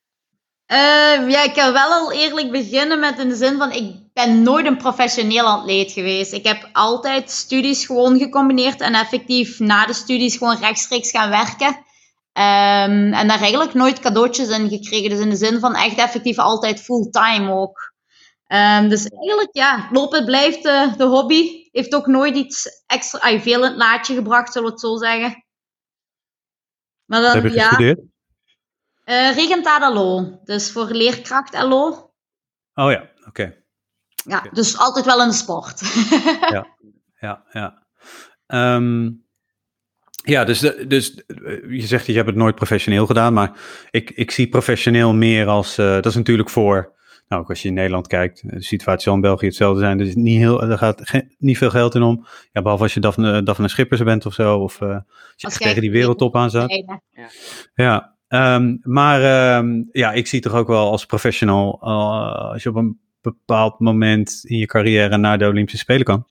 Uh, 0.72 1.30
ja, 1.30 1.42
ik 1.42 1.52
kan 1.52 1.72
wel 1.72 1.90
al 1.90 2.12
eerlijk 2.12 2.50
beginnen 2.50 3.00
met 3.00 3.18
in 3.18 3.28
de 3.28 3.34
zin 3.34 3.56
van 3.58 3.72
ik 3.72 3.94
ben 4.12 4.42
nooit 4.42 4.66
een 4.66 4.76
professioneel 4.76 5.46
atleet 5.46 5.92
geweest. 5.92 6.32
Ik 6.32 6.46
heb 6.46 6.68
altijd 6.72 7.30
studies 7.30 7.86
gewoon 7.86 8.18
gecombineerd 8.18 8.80
en 8.80 8.94
effectief 8.94 9.58
na 9.58 9.86
de 9.86 9.92
studies 9.92 10.36
gewoon 10.36 10.56
rechtstreeks 10.56 11.10
gaan 11.10 11.30
werken. 11.30 11.68
Um, 11.68 13.12
en 13.12 13.28
daar 13.28 13.40
eigenlijk 13.40 13.74
nooit 13.74 14.00
cadeautjes 14.00 14.48
in 14.48 14.68
gekregen. 14.68 15.10
Dus 15.10 15.18
in 15.18 15.28
de 15.28 15.36
zin 15.36 15.60
van 15.60 15.74
echt 15.74 15.96
effectief 15.96 16.38
altijd 16.38 16.80
fulltime 16.80 17.52
ook. 17.52 17.92
Um, 18.48 18.88
dus 18.88 19.08
eigenlijk, 19.08 19.50
ja, 19.52 19.88
lopen 19.90 20.24
blijft 20.24 20.62
de, 20.62 20.92
de 20.96 21.04
hobby. 21.04 21.68
Heeft 21.72 21.94
ook 21.94 22.06
nooit 22.06 22.36
iets 22.36 22.82
extra, 22.86 23.40
veel 23.40 23.64
in 23.64 23.68
het 23.68 23.76
laadje 23.76 24.14
gebracht, 24.14 24.52
zullen 24.52 24.68
we 24.68 24.74
het 24.74 24.84
zo 24.84 24.96
zeggen. 24.96 25.44
Maar 27.04 27.20
dan, 27.20 27.34
Heb 27.34 27.44
je 27.44 27.52
ja, 27.52 27.68
gestudeerd? 27.68 28.00
Uh, 29.04 29.34
Regentada 29.34 29.92
LO, 29.92 30.40
dus 30.44 30.72
voor 30.72 30.90
leerkracht 30.90 31.62
LO. 31.62 32.10
Oh 32.74 32.90
ja, 32.90 33.10
oké. 33.26 33.54
Ja, 34.24 34.38
okay. 34.38 34.50
dus 34.52 34.78
altijd 34.78 35.04
wel 35.04 35.26
de 35.26 35.32
sport. 35.32 35.80
ja, 36.54 36.66
ja, 37.20 37.44
ja. 37.52 37.82
Um, 38.74 39.24
ja, 40.24 40.44
dus, 40.44 40.60
dus 40.86 41.22
je 41.68 41.86
zegt 41.86 41.90
dat 41.90 42.06
je 42.06 42.12
hebt 42.12 42.28
het 42.28 42.36
nooit 42.36 42.54
professioneel 42.54 43.06
gedaan, 43.06 43.32
maar 43.32 43.52
ik, 43.90 44.10
ik 44.10 44.30
zie 44.30 44.48
professioneel 44.48 45.14
meer 45.14 45.46
als, 45.46 45.78
uh, 45.78 45.86
dat 45.86 46.06
is 46.06 46.14
natuurlijk 46.14 46.50
voor, 46.50 46.92
nou 47.28 47.42
ook 47.42 47.48
als 47.48 47.62
je 47.62 47.68
in 47.68 47.74
Nederland 47.74 48.06
kijkt, 48.06 48.42
de 48.50 48.62
situatie 48.62 49.02
zal 49.02 49.14
in 49.14 49.20
België 49.20 49.46
hetzelfde 49.46 49.80
zijn, 49.80 50.00
is 50.00 50.14
niet 50.14 50.38
heel, 50.38 50.62
er 50.62 50.78
gaat 50.78 51.00
geen, 51.02 51.34
niet 51.38 51.58
veel 51.58 51.70
geld 51.70 51.94
in 51.94 52.02
om, 52.02 52.26
ja, 52.52 52.62
behalve 52.62 52.82
als 52.82 52.94
je 52.94 53.00
Daphne, 53.00 53.42
Daphne 53.42 53.68
Schippers 53.68 54.02
bent 54.02 54.26
of 54.26 54.34
zo, 54.34 54.58
of 54.58 54.80
uh, 54.80 54.88
als 54.88 55.04
je 55.36 55.46
als 55.46 55.56
tegen 55.58 55.80
die 55.80 55.90
wereldtop 55.90 56.36
aan 56.36 56.50
zat. 56.50 56.70
Ja. 56.70 57.30
ja. 57.74 58.16
Um, 58.34 58.78
maar 58.82 59.56
um, 59.58 59.88
ja, 59.92 60.12
ik 60.12 60.26
zie 60.26 60.40
toch 60.40 60.54
ook 60.54 60.66
wel 60.66 60.90
als 60.90 61.06
professional, 61.06 61.80
uh, 61.82 62.50
als 62.50 62.62
je 62.62 62.68
op 62.68 62.74
een 62.74 63.00
bepaald 63.20 63.78
moment 63.78 64.40
in 64.44 64.58
je 64.58 64.66
carrière 64.66 65.16
naar 65.16 65.38
de 65.38 65.46
Olympische 65.46 65.78
Spelen 65.78 66.04
kan. 66.04 66.26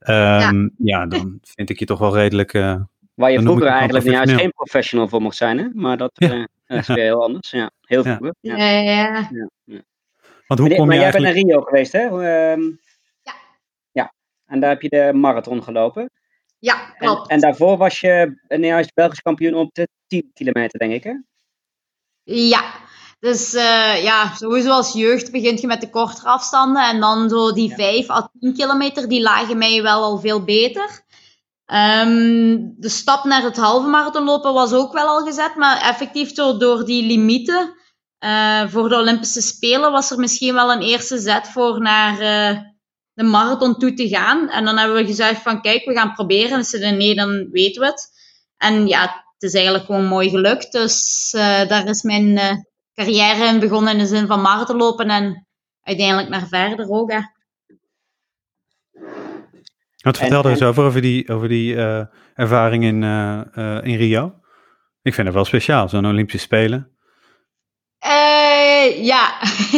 Um, 0.00 0.06
ja. 0.06 0.70
ja. 0.76 1.06
dan 1.06 1.38
vind 1.42 1.70
ik 1.70 1.78
je 1.78 1.84
toch 1.84 1.98
wel 1.98 2.14
redelijk. 2.14 2.52
Uh, 2.52 2.80
Waar 3.14 3.30
je 3.30 3.40
vroeger 3.40 3.66
eigenlijk 3.66 4.04
niet 4.04 4.14
juist 4.14 4.32
geen 4.32 4.52
professional 4.52 5.08
voor 5.08 5.22
mocht 5.22 5.36
zijn, 5.36 5.58
hè? 5.58 5.68
maar 5.72 5.96
dat 5.96 6.10
ja. 6.14 6.34
uh, 6.34 6.78
is 6.78 6.86
weer 6.86 6.96
heel 6.96 7.22
anders. 7.22 7.50
Ja, 7.50 7.70
heel 7.80 8.02
vroeger. 8.02 8.34
Ja, 8.40 8.56
ja. 8.56 8.80
ja. 8.80 9.28
ja. 9.64 9.82
Want 10.46 10.60
hoe 10.60 10.68
maar, 10.68 10.78
kom 10.78 10.90
je 10.90 10.96
maar 10.96 10.96
jij 10.96 11.10
bent 11.10 11.24
naar 11.24 11.32
Rio 11.32 11.60
geweest, 11.60 11.92
hè? 11.92 12.02
ja. 12.02 12.56
Ja, 13.92 14.14
en 14.46 14.60
daar 14.60 14.70
heb 14.70 14.82
je 14.82 14.88
de 14.88 15.10
marathon 15.14 15.62
gelopen. 15.62 16.10
Ja, 16.62 16.94
klopt. 16.98 17.28
En, 17.28 17.34
en 17.34 17.40
daarvoor 17.40 17.76
was 17.76 18.00
je 18.00 18.40
een 18.48 18.64
juist 18.64 18.94
Belgisch 18.94 19.20
kampioen 19.20 19.54
op 19.54 19.74
de 19.74 19.88
10 20.06 20.30
kilometer, 20.34 20.78
denk 20.78 20.92
ik, 20.92 21.04
hè? 21.04 21.12
Ja, 22.24 22.74
dus 23.18 23.54
uh, 23.54 24.02
ja, 24.02 24.34
sowieso 24.34 24.70
als 24.70 24.92
jeugd 24.92 25.30
begint 25.30 25.60
je 25.60 25.66
met 25.66 25.80
de 25.80 25.90
kortere 25.90 26.28
afstanden. 26.28 26.88
En 26.88 27.00
dan 27.00 27.28
zo 27.28 27.52
die 27.52 27.68
ja. 27.68 27.74
5 27.74 28.10
à 28.10 28.30
10 28.40 28.54
kilometer, 28.54 29.08
die 29.08 29.22
lagen 29.22 29.58
mij 29.58 29.82
wel 29.82 30.02
al 30.02 30.18
veel 30.18 30.44
beter. 30.44 31.00
Um, 31.66 32.74
de 32.78 32.88
stap 32.88 33.24
naar 33.24 33.42
het 33.42 33.56
halve 33.56 33.88
marathon 33.88 34.24
lopen 34.24 34.52
was 34.52 34.72
ook 34.72 34.92
wel 34.92 35.06
al 35.06 35.24
gezet. 35.24 35.54
Maar 35.56 35.80
effectief 35.80 36.32
door, 36.32 36.58
door 36.58 36.84
die 36.84 37.06
limieten 37.06 37.74
uh, 38.24 38.68
voor 38.68 38.88
de 38.88 38.96
Olympische 38.96 39.40
Spelen 39.40 39.92
was 39.92 40.10
er 40.10 40.18
misschien 40.18 40.54
wel 40.54 40.72
een 40.72 40.82
eerste 40.82 41.18
zet 41.18 41.48
voor 41.48 41.80
naar 41.80 42.20
uh, 42.20 42.60
de 43.14 43.22
marathon 43.22 43.78
toe 43.78 43.94
te 43.94 44.08
gaan. 44.08 44.48
En 44.48 44.64
dan 44.64 44.78
hebben 44.78 44.96
we 44.96 45.06
gezegd 45.06 45.42
van 45.42 45.60
kijk, 45.60 45.84
we 45.84 45.92
gaan 45.92 46.12
proberen. 46.12 46.50
En 46.50 46.56
als 46.56 46.70
ze 46.70 46.84
er 46.84 46.96
nee, 46.96 47.14
dan 47.14 47.50
weten 47.50 47.80
we 47.82 47.86
het. 47.88 48.10
En 48.56 48.86
ja, 48.86 49.00
het 49.02 49.42
is 49.42 49.54
eigenlijk 49.54 49.84
gewoon 49.84 50.04
mooi 50.04 50.30
gelukt. 50.30 50.72
Dus 50.72 51.32
uh, 51.36 51.68
daar 51.68 51.88
is 51.88 52.02
mijn 52.02 52.26
uh, 52.26 52.52
carrière 52.94 53.46
in 53.46 53.60
begonnen 53.60 53.92
in 53.92 53.98
de 53.98 54.06
zin 54.06 54.26
van 54.26 54.40
marathonlopen 54.40 55.08
en 55.10 55.46
uiteindelijk 55.82 56.28
naar 56.28 56.46
verder 56.46 56.90
ook. 56.90 57.12
Hè. 57.12 57.20
Wat 59.96 60.16
vertelde 60.16 60.50
eens 60.50 60.62
over, 60.62 60.84
over 60.84 61.00
die, 61.00 61.28
over 61.28 61.48
die 61.48 61.74
uh, 61.74 62.04
ervaring 62.34 62.84
in, 62.84 63.02
in 63.82 63.96
Rio? 63.96 64.34
Ik 65.02 65.14
vind 65.14 65.26
het 65.26 65.36
wel 65.36 65.44
speciaal, 65.44 65.88
zo'n 65.88 66.06
Olympische 66.06 66.38
Spelen. 66.38 66.90
Ja, 69.02 69.32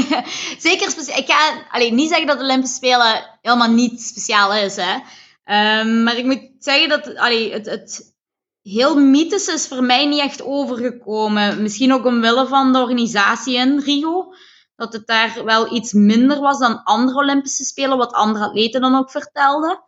zeker 0.58 0.90
speciaal. 0.90 1.18
Ik 1.18 1.30
ga 1.30 1.66
alleen 1.70 1.94
niet 1.94 2.08
zeggen 2.08 2.26
dat 2.26 2.38
de 2.38 2.44
Olympische 2.44 2.76
Spelen 2.76 3.38
helemaal 3.42 3.70
niet 3.70 4.02
speciaal 4.02 4.54
is. 4.54 4.76
Hè. 4.76 4.94
Um, 5.80 6.02
maar 6.02 6.16
ik 6.16 6.24
moet 6.24 6.50
zeggen 6.58 6.88
dat 6.88 7.16
allee, 7.16 7.52
het, 7.52 7.66
het 7.66 8.14
heel 8.62 8.96
mythisch 8.96 9.46
is 9.46 9.68
voor 9.68 9.82
mij 9.82 10.06
niet 10.06 10.20
echt 10.20 10.42
overgekomen. 10.42 11.62
Misschien 11.62 11.92
ook 11.92 12.04
omwille 12.04 12.46
van 12.46 12.72
de 12.72 12.78
organisatie 12.78 13.56
in 13.56 13.78
Rio. 13.78 14.34
Dat 14.76 14.92
het 14.92 15.06
daar 15.06 15.44
wel 15.44 15.74
iets 15.74 15.92
minder 15.92 16.40
was 16.40 16.58
dan 16.58 16.82
andere 16.82 17.18
Olympische 17.18 17.64
Spelen, 17.64 17.98
wat 17.98 18.12
andere 18.12 18.44
atleten 18.44 18.80
dan 18.80 18.94
ook 18.94 19.10
vertelden. 19.10 19.82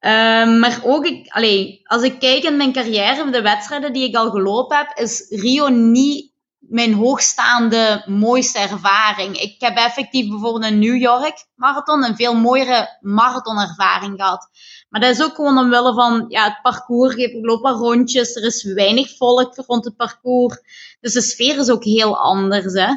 Um, 0.00 0.58
maar 0.58 0.80
ook, 0.84 1.06
ik, 1.06 1.28
allee, 1.28 1.80
als 1.84 2.02
ik 2.02 2.18
kijk 2.18 2.42
in 2.42 2.56
mijn 2.56 2.72
carrière, 2.72 3.30
de 3.30 3.42
wedstrijden 3.42 3.92
die 3.92 4.08
ik 4.08 4.16
al 4.16 4.30
gelopen 4.30 4.76
heb, 4.76 4.98
is 4.98 5.26
Rio 5.28 5.68
niet 5.68 6.32
mijn 6.68 6.94
hoogstaande 6.94 8.02
mooiste 8.06 8.58
ervaring. 8.58 9.40
Ik 9.40 9.54
heb 9.58 9.76
effectief 9.76 10.28
bijvoorbeeld 10.28 10.64
een 10.64 10.78
New 10.78 10.96
York 10.96 11.46
marathon 11.54 12.04
een 12.04 12.16
veel 12.16 12.34
mooiere 12.34 12.98
marathonervaring 13.00 14.14
gehad. 14.16 14.48
Maar 14.88 15.00
dat 15.00 15.10
is 15.10 15.22
ook 15.22 15.34
gewoon 15.34 15.58
omwille 15.58 15.94
van 15.94 16.24
ja, 16.28 16.44
het 16.44 16.58
parcours. 16.62 17.14
Ik 17.14 17.44
loop 17.44 17.62
wat 17.62 17.78
rondjes, 17.78 18.36
er 18.36 18.44
is 18.44 18.64
weinig 18.64 19.16
volk 19.16 19.54
rond 19.66 19.84
het 19.84 19.96
parcours. 19.96 20.58
Dus 21.00 21.12
de 21.12 21.20
sfeer 21.20 21.58
is 21.58 21.70
ook 21.70 21.84
heel 21.84 22.18
anders. 22.18 22.72
Hè? 22.72 22.94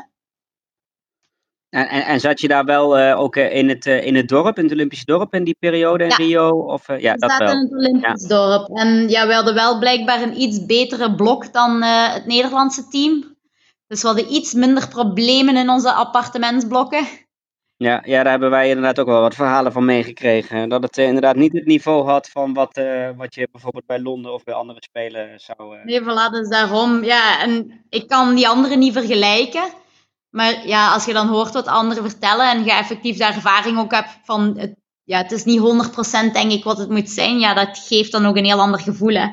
En, 1.69 1.89
en, 1.89 2.05
en, 2.05 2.19
zat 2.19 2.41
je 2.41 2.47
daar 2.47 2.65
wel 2.65 2.99
uh, 2.99 3.19
ook 3.19 3.35
uh, 3.35 3.55
in, 3.55 3.69
het, 3.69 3.85
uh, 3.85 4.05
in 4.05 4.15
het 4.15 4.27
dorp, 4.27 4.57
in 4.57 4.63
het 4.63 4.73
Olympische 4.73 5.05
dorp 5.05 5.33
in 5.33 5.43
die 5.43 5.55
periode 5.59 6.03
in 6.03 6.09
ja. 6.09 6.15
Rio? 6.15 6.49
Of, 6.49 6.87
ja, 6.87 7.13
we 7.13 7.19
dat 7.19 7.31
zaten 7.31 7.45
wel. 7.45 7.55
in 7.55 7.61
het 7.61 7.73
Olympisch 7.73 8.27
dorp. 8.27 8.69
En 8.77 9.09
ja, 9.09 9.27
we 9.27 9.33
hadden 9.33 9.53
wel 9.53 9.79
blijkbaar 9.79 10.21
een 10.21 10.41
iets 10.41 10.65
betere 10.65 11.15
blok 11.15 11.53
dan 11.53 11.81
het 11.83 12.25
Nederlandse 12.25 12.87
team. 12.87 13.37
Dus 13.89 14.01
we 14.01 14.07
hadden 14.07 14.33
iets 14.33 14.53
minder 14.53 14.87
problemen 14.87 15.57
in 15.57 15.69
onze 15.69 15.93
appartementsblokken. 15.93 17.07
Ja, 17.77 18.01
ja, 18.05 18.23
daar 18.23 18.31
hebben 18.31 18.49
wij 18.49 18.67
inderdaad 18.67 18.99
ook 18.99 19.07
wel 19.07 19.21
wat 19.21 19.35
verhalen 19.35 19.71
van 19.71 19.85
meegekregen. 19.85 20.69
Dat 20.69 20.83
het 20.83 20.97
inderdaad 20.97 21.35
niet 21.35 21.53
het 21.53 21.65
niveau 21.65 22.05
had 22.05 22.29
van 22.29 22.53
wat, 22.53 22.81
wat 23.15 23.35
je 23.35 23.47
bijvoorbeeld 23.51 23.85
bij 23.85 24.01
Londen 24.01 24.33
of 24.33 24.43
bij 24.43 24.53
andere 24.53 24.83
spelen 24.83 25.39
zou... 25.39 25.77
Nee, 25.83 26.01
voilà, 26.01 26.31
dus 26.31 26.49
daarom. 26.49 27.03
Ja, 27.03 27.41
en 27.41 27.85
ik 27.89 28.07
kan 28.07 28.35
die 28.35 28.47
anderen 28.47 28.79
niet 28.79 28.93
vergelijken. 28.93 29.63
Maar 30.29 30.67
ja, 30.67 30.93
als 30.93 31.05
je 31.05 31.13
dan 31.13 31.27
hoort 31.27 31.53
wat 31.53 31.67
anderen 31.67 32.09
vertellen 32.09 32.51
en 32.51 32.63
je 32.63 32.71
effectief 32.71 33.17
de 33.17 33.25
ervaring 33.25 33.79
ook 33.79 33.91
hebt 33.91 34.19
van, 34.23 34.57
het, 34.57 34.75
ja, 35.03 35.17
het 35.17 35.31
is 35.31 35.43
niet 35.43 35.59
100% 36.29 36.31
denk 36.31 36.51
ik 36.51 36.63
wat 36.63 36.77
het 36.77 36.89
moet 36.89 37.09
zijn, 37.09 37.39
ja, 37.39 37.53
dat 37.53 37.77
geeft 37.77 38.11
dan 38.11 38.25
ook 38.25 38.35
een 38.35 38.45
heel 38.45 38.59
ander 38.59 38.79
gevoel, 38.79 39.13
hè. 39.13 39.27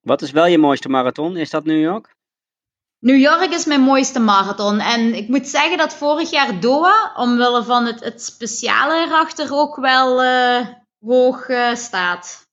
Wat 0.00 0.22
is 0.22 0.30
wel 0.30 0.46
je 0.46 0.58
mooiste 0.58 0.88
marathon? 0.88 1.36
Is 1.36 1.50
dat 1.50 1.64
New 1.64 1.80
York? 1.80 2.14
New 3.02 3.18
York 3.18 3.50
is 3.52 3.64
mijn 3.64 3.80
mooiste 3.80 4.20
marathon. 4.20 4.80
En 4.80 5.14
ik 5.14 5.28
moet 5.28 5.46
zeggen 5.46 5.78
dat 5.78 5.94
vorig 5.94 6.30
jaar 6.30 6.60
Doha, 6.60 7.12
omwille 7.16 7.64
van 7.64 7.86
het, 7.86 8.04
het 8.04 8.22
speciale 8.22 9.06
erachter, 9.06 9.52
ook 9.52 9.76
wel 9.76 10.24
uh, 10.24 10.66
hoog 11.00 11.48
uh, 11.48 11.74
staat. 11.74 12.50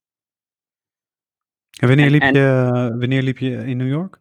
En 1.80 1.88
wanneer 1.88 2.10
liep, 2.10 2.22
en, 2.22 2.34
je, 2.34 2.96
wanneer 3.00 3.22
liep 3.22 3.38
je 3.38 3.52
in 3.52 3.78
New 3.78 3.88
York? 3.88 4.20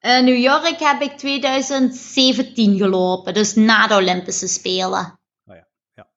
Uh, 0.00 0.20
New 0.20 0.38
York 0.38 0.78
heb 0.78 1.00
ik 1.00 1.12
2017 1.12 2.76
gelopen, 2.76 3.34
dus 3.34 3.54
na 3.54 3.86
de 3.86 3.94
Olympische 3.94 4.48
Spelen. 4.48 5.18
Oh 5.44 5.54
ja. 5.54 5.68
ja. 5.94 6.08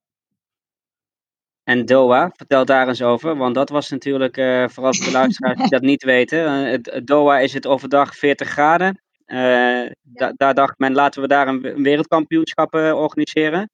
En 1.63 1.86
Doha, 1.86 2.32
vertel 2.36 2.65
daar 2.65 2.88
eens 2.88 3.01
over, 3.01 3.38
want 3.38 3.55
dat 3.55 3.70
was 3.70 3.89
natuurlijk, 3.89 4.38
uh, 4.38 4.67
vooral 4.67 4.93
voor 4.93 5.05
de 5.05 5.12
luisteraars 5.12 5.60
die 5.60 5.70
dat 5.70 5.82
niet 5.82 6.03
weten, 6.03 6.65
uh, 6.65 6.72
het, 6.72 7.01
Doha 7.08 7.39
is 7.39 7.53
het 7.53 7.67
overdag 7.67 8.15
40 8.15 8.50
graden. 8.50 9.02
Ja. 9.25 9.89
Da 10.03 10.34
daar 10.36 10.53
dacht 10.53 10.77
men, 10.77 10.94
laten 10.94 11.22
we 11.22 11.27
daar 11.27 11.48
een, 11.48 11.84
wereldkampioenschap 11.84 12.74
organiseren. 12.74 13.70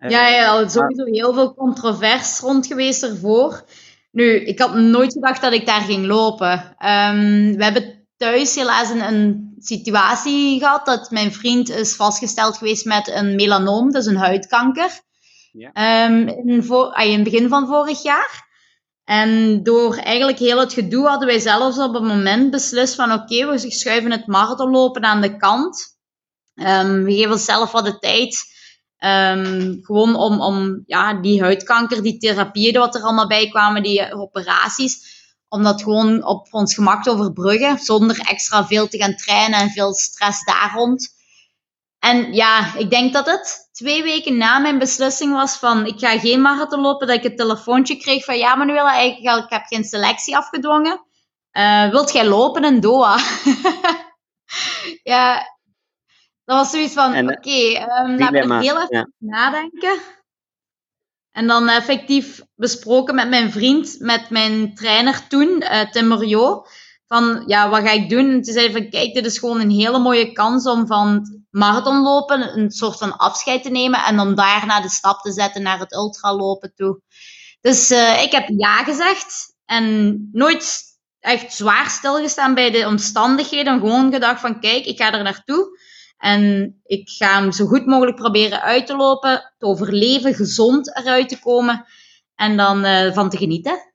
ja, 0.00 0.28
ja, 0.28 0.68
sowieso 0.68 1.04
heel 1.04 1.34
veel 1.34 1.54
controvers 1.54 2.40
rond 2.40 2.66
geweest 2.66 3.02
ervoor. 3.02 3.64
Nu, 4.10 4.44
ik 4.44 4.58
had 4.58 4.74
nooit 4.74 5.12
gedacht 5.12 5.42
dat 5.42 5.52
ik 5.52 5.66
daar 5.66 5.80
ging 5.80 6.06
lopen. 6.06 6.52
Um, 6.78 7.56
we 7.56 7.64
hebben 7.64 8.06
thuis 8.16 8.54
helaas 8.54 8.90
een, 8.90 9.00
een, 9.00 9.50
situatie 9.58 10.58
gehad 10.58 10.86
dat 10.86 11.10
mijn 11.10 11.32
vriend 11.32 11.70
is 11.70 11.96
vastgesteld 11.96 12.56
geweest 12.56 12.84
met 12.84 13.08
een 13.08 13.34
melanoom, 13.34 13.90
dus 13.90 14.06
een 14.06 14.16
huidkanker. 14.16 15.00
Ja. 15.52 16.06
Um, 16.06 16.28
in, 16.28 16.64
voor, 16.64 16.98
in 17.00 17.12
het 17.12 17.22
begin 17.22 17.48
van 17.48 17.66
vorig 17.66 18.02
jaar. 18.02 18.51
En 19.12 19.62
door 19.62 19.96
eigenlijk 19.96 20.38
heel 20.38 20.58
het 20.58 20.72
gedoe 20.72 21.06
hadden 21.08 21.28
wij 21.28 21.38
zelfs 21.38 21.78
op 21.78 21.94
het 21.94 22.02
moment 22.02 22.50
beslist 22.50 22.94
van 22.94 23.12
oké, 23.12 23.46
we 23.46 23.70
schuiven 23.70 24.10
het 24.10 24.26
marathonlopen 24.26 25.02
aan 25.02 25.20
de 25.20 25.36
kant. 25.36 25.96
Um, 26.54 27.04
we 27.04 27.12
geven 27.12 27.32
onszelf 27.32 27.72
wat 27.72 27.84
de 27.84 27.98
tijd. 27.98 28.36
Um, 28.98 29.78
gewoon 29.82 30.14
om, 30.14 30.40
om 30.40 30.82
ja, 30.86 31.14
die 31.14 31.40
huidkanker, 31.40 32.02
die 32.02 32.18
therapieën 32.18 32.78
wat 32.78 32.94
er 32.94 33.02
allemaal 33.02 33.26
bij 33.26 33.48
kwamen, 33.48 33.82
die 33.82 34.14
operaties, 34.14 34.96
om 35.48 35.62
dat 35.62 35.82
gewoon 35.82 36.24
op 36.24 36.46
ons 36.50 36.74
gemak 36.74 37.02
te 37.02 37.10
overbruggen, 37.10 37.78
zonder 37.78 38.20
extra 38.20 38.66
veel 38.66 38.88
te 38.88 38.98
gaan 38.98 39.16
trainen 39.16 39.60
en 39.60 39.70
veel 39.70 39.94
stress 39.94 40.44
daar 40.44 40.72
rond. 40.74 41.08
En 42.04 42.32
ja, 42.32 42.74
ik 42.76 42.90
denk 42.90 43.12
dat 43.12 43.26
het 43.26 43.68
twee 43.72 44.02
weken 44.02 44.36
na 44.36 44.58
mijn 44.58 44.78
beslissing 44.78 45.32
was 45.32 45.58
van 45.58 45.86
ik 45.86 45.98
ga 45.98 46.18
geen 46.18 46.40
marathon 46.40 46.80
lopen, 46.80 47.06
dat 47.06 47.16
ik 47.16 47.22
het 47.22 47.36
telefoontje 47.36 47.96
kreeg 47.96 48.24
van 48.24 48.38
ja 48.38 48.54
Manuela, 48.54 48.98
ik, 48.98 49.18
ik 49.18 49.44
heb 49.48 49.64
geen 49.66 49.84
selectie 49.84 50.36
afgedwongen. 50.36 51.06
Uh, 51.52 51.90
wilt 51.90 52.12
jij 52.12 52.26
lopen 52.26 52.64
in 52.64 52.80
Doha? 52.80 53.18
ja, 55.12 55.34
dat 56.44 56.56
was 56.56 56.70
zoiets 56.70 56.94
van 56.94 57.18
oké, 57.18 57.32
okay, 57.32 58.04
um, 58.04 58.18
laat 58.18 58.30
me 58.30 58.58
heel 58.60 58.82
even 58.82 58.86
ja. 58.88 59.08
nadenken. 59.18 59.98
En 61.30 61.46
dan 61.46 61.68
effectief 61.68 62.40
besproken 62.54 63.14
met 63.14 63.28
mijn 63.28 63.52
vriend, 63.52 63.96
met 63.98 64.30
mijn 64.30 64.74
trainer 64.74 65.28
toen, 65.28 65.48
uh, 65.48 65.90
Tim 65.90 66.18
van 67.06 67.42
ja, 67.46 67.68
wat 67.68 67.82
ga 67.82 67.90
ik 67.90 68.08
doen? 68.08 68.30
En 68.30 68.42
toen 68.42 68.54
zei 68.54 68.72
van 68.72 68.90
kijk, 68.90 69.14
dit 69.14 69.24
is 69.26 69.38
gewoon 69.38 69.60
een 69.60 69.70
hele 69.70 69.98
mooie 69.98 70.32
kans 70.32 70.66
om 70.66 70.86
van 70.86 71.41
marathonlopen 71.52 72.58
een 72.58 72.70
soort 72.70 72.98
van 72.98 73.16
afscheid 73.16 73.62
te 73.62 73.70
nemen 73.70 74.04
en 74.04 74.20
om 74.20 74.34
daarna 74.34 74.80
de 74.80 74.88
stap 74.88 75.20
te 75.20 75.32
zetten 75.32 75.62
naar 75.62 75.78
het 75.78 75.92
ultralopen 75.92 76.74
toe. 76.74 77.00
Dus 77.60 77.90
uh, 77.90 78.22
ik 78.22 78.32
heb 78.32 78.48
ja 78.48 78.84
gezegd 78.84 79.54
en 79.64 80.28
nooit 80.32 80.82
echt 81.20 81.52
zwaar 81.52 81.90
stilgestaan 81.90 82.54
bij 82.54 82.70
de 82.70 82.86
omstandigheden. 82.86 83.78
Gewoon 83.78 84.12
gedacht 84.12 84.40
van 84.40 84.60
kijk, 84.60 84.84
ik 84.84 84.98
ga 84.98 85.12
er 85.12 85.22
naartoe. 85.22 85.80
En 86.16 86.74
ik 86.84 87.10
ga 87.10 87.40
hem 87.40 87.52
zo 87.52 87.66
goed 87.66 87.86
mogelijk 87.86 88.16
proberen 88.16 88.62
uit 88.62 88.86
te 88.86 88.96
lopen, 88.96 89.52
te 89.58 89.66
overleven, 89.66 90.34
gezond 90.34 90.96
eruit 90.96 91.28
te 91.28 91.40
komen 91.40 91.86
en 92.34 92.56
dan 92.56 92.84
uh, 92.84 93.12
van 93.12 93.30
te 93.30 93.36
genieten. 93.36 93.91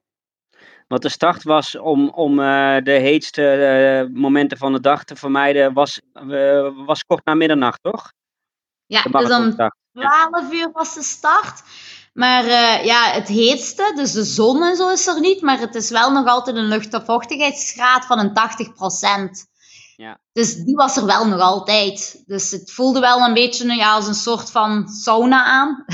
Want 0.87 1.01
de 1.01 1.09
start 1.09 1.43
was 1.43 1.77
om, 1.77 2.09
om 2.09 2.39
uh, 2.39 2.77
de 2.83 2.91
heetste 2.91 4.07
uh, 4.11 4.21
momenten 4.21 4.57
van 4.57 4.73
de 4.73 4.79
dag 4.79 5.03
te 5.03 5.15
vermijden, 5.15 5.73
was, 5.73 6.01
was 6.85 7.03
kort 7.05 7.25
na 7.25 7.33
middernacht, 7.33 7.83
toch? 7.83 8.11
Ja, 8.85 9.01
dus 9.03 9.31
om 9.31 9.55
12 9.91 10.53
uur 10.53 10.71
was 10.73 10.93
de 10.93 11.03
start. 11.03 11.63
Maar 12.13 12.45
ja, 12.85 13.11
het 13.11 13.27
heetste, 13.27 13.91
dus 13.95 14.11
de 14.11 14.23
zon 14.23 14.63
en 14.63 14.75
zo 14.75 14.89
is 14.89 15.07
er 15.07 15.19
niet, 15.19 15.41
maar 15.41 15.59
het 15.59 15.75
is 15.75 15.89
wel 15.89 16.11
nog 16.11 16.27
altijd 16.27 16.55
een 16.55 16.67
luchtvochtigheidsgraad 16.67 18.05
van 18.05 18.19
een 18.19 18.33
80% 19.39 19.47
ja. 19.97 20.19
Dus 20.31 20.55
die 20.55 20.75
was 20.75 20.97
er 20.97 21.05
wel 21.05 21.27
nog 21.27 21.39
altijd. 21.39 22.23
Dus 22.25 22.51
het 22.51 22.71
voelde 22.71 22.99
wel 22.99 23.27
een 23.27 23.33
beetje 23.33 23.75
ja, 23.75 23.93
als 23.93 24.07
een 24.07 24.13
soort 24.13 24.51
van 24.51 24.87
sauna 24.87 25.43
aan. 25.43 25.85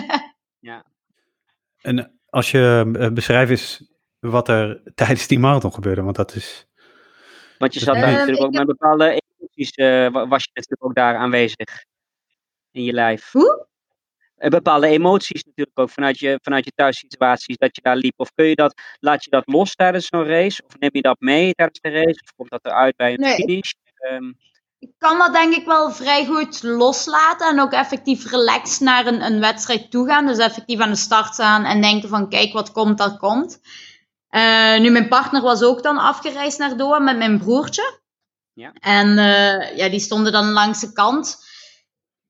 ja. 0.70 0.84
En 1.80 2.20
als 2.26 2.50
je 2.50 3.10
beschrijft 3.14 3.50
is 3.50 3.91
wat 4.30 4.48
er 4.48 4.82
tijdens 4.94 5.26
die 5.26 5.38
marathon 5.38 5.74
gebeurde, 5.74 6.02
want 6.02 6.16
dat 6.16 6.34
is... 6.34 6.66
Want 7.58 7.74
je 7.74 7.80
zat 7.80 7.94
daar 7.94 8.08
uh, 8.08 8.12
natuurlijk 8.12 8.42
ook 8.42 8.52
met 8.52 8.66
bepaalde 8.66 9.04
emoties, 9.04 9.76
uh, 9.76 10.12
was 10.12 10.42
je 10.42 10.50
natuurlijk 10.54 10.84
ook 10.84 10.94
daar 10.94 11.16
aanwezig 11.16 11.84
in 12.70 12.84
je 12.84 12.92
lijf. 12.92 13.32
Hoe? 13.32 13.70
bepaalde 14.50 14.86
emoties 14.86 15.44
natuurlijk 15.44 15.78
ook 15.78 15.90
vanuit 15.90 16.18
je, 16.18 16.38
vanuit 16.42 16.64
je 16.64 16.72
thuissituaties 16.74 17.56
dat 17.56 17.76
je 17.76 17.82
daar 17.82 17.96
liep. 17.96 18.14
Of 18.16 18.32
kun 18.34 18.44
je 18.44 18.54
dat, 18.54 18.74
laat 19.00 19.24
je 19.24 19.30
dat 19.30 19.42
los 19.46 19.74
tijdens 19.74 20.06
zo'n 20.06 20.26
race? 20.26 20.62
Of 20.66 20.78
neem 20.78 20.90
je 20.92 21.02
dat 21.02 21.20
mee 21.20 21.54
tijdens 21.54 21.80
de 21.80 21.88
race? 21.88 22.20
Of 22.22 22.32
komt 22.36 22.50
dat 22.50 22.64
eruit 22.64 22.96
bij 22.96 23.12
een 23.12 23.20
nee, 23.20 23.34
finish? 23.34 23.72
Um, 24.12 24.36
ik 24.78 24.90
kan 24.98 25.18
dat 25.18 25.32
denk 25.32 25.54
ik 25.54 25.66
wel 25.66 25.90
vrij 25.90 26.26
goed 26.26 26.62
loslaten 26.62 27.48
en 27.48 27.60
ook 27.60 27.72
effectief 27.72 28.30
relaxed 28.30 28.80
naar 28.80 29.06
een, 29.06 29.22
een 29.22 29.40
wedstrijd 29.40 29.90
toe 29.90 30.06
gaan. 30.06 30.26
Dus 30.26 30.38
effectief 30.38 30.80
aan 30.80 30.90
de 30.90 30.96
start 30.96 31.34
staan 31.34 31.64
en 31.64 31.80
denken 31.80 32.08
van 32.08 32.28
kijk 32.28 32.52
wat 32.52 32.72
komt, 32.72 32.98
dat 32.98 33.16
komt. 33.16 33.60
Uh, 34.34 34.80
nu, 34.80 34.90
mijn 34.90 35.08
partner 35.08 35.42
was 35.42 35.62
ook 35.62 35.82
dan 35.82 35.98
afgereisd 35.98 36.58
naar 36.58 36.76
Doha 36.76 36.98
met 36.98 37.16
mijn 37.16 37.38
broertje. 37.38 38.00
Ja. 38.52 38.72
En 38.72 39.08
uh, 39.08 39.76
ja, 39.76 39.88
die 39.88 40.00
stonden 40.00 40.32
dan 40.32 40.52
langs 40.52 40.80
de 40.80 40.92
kant. 40.92 41.36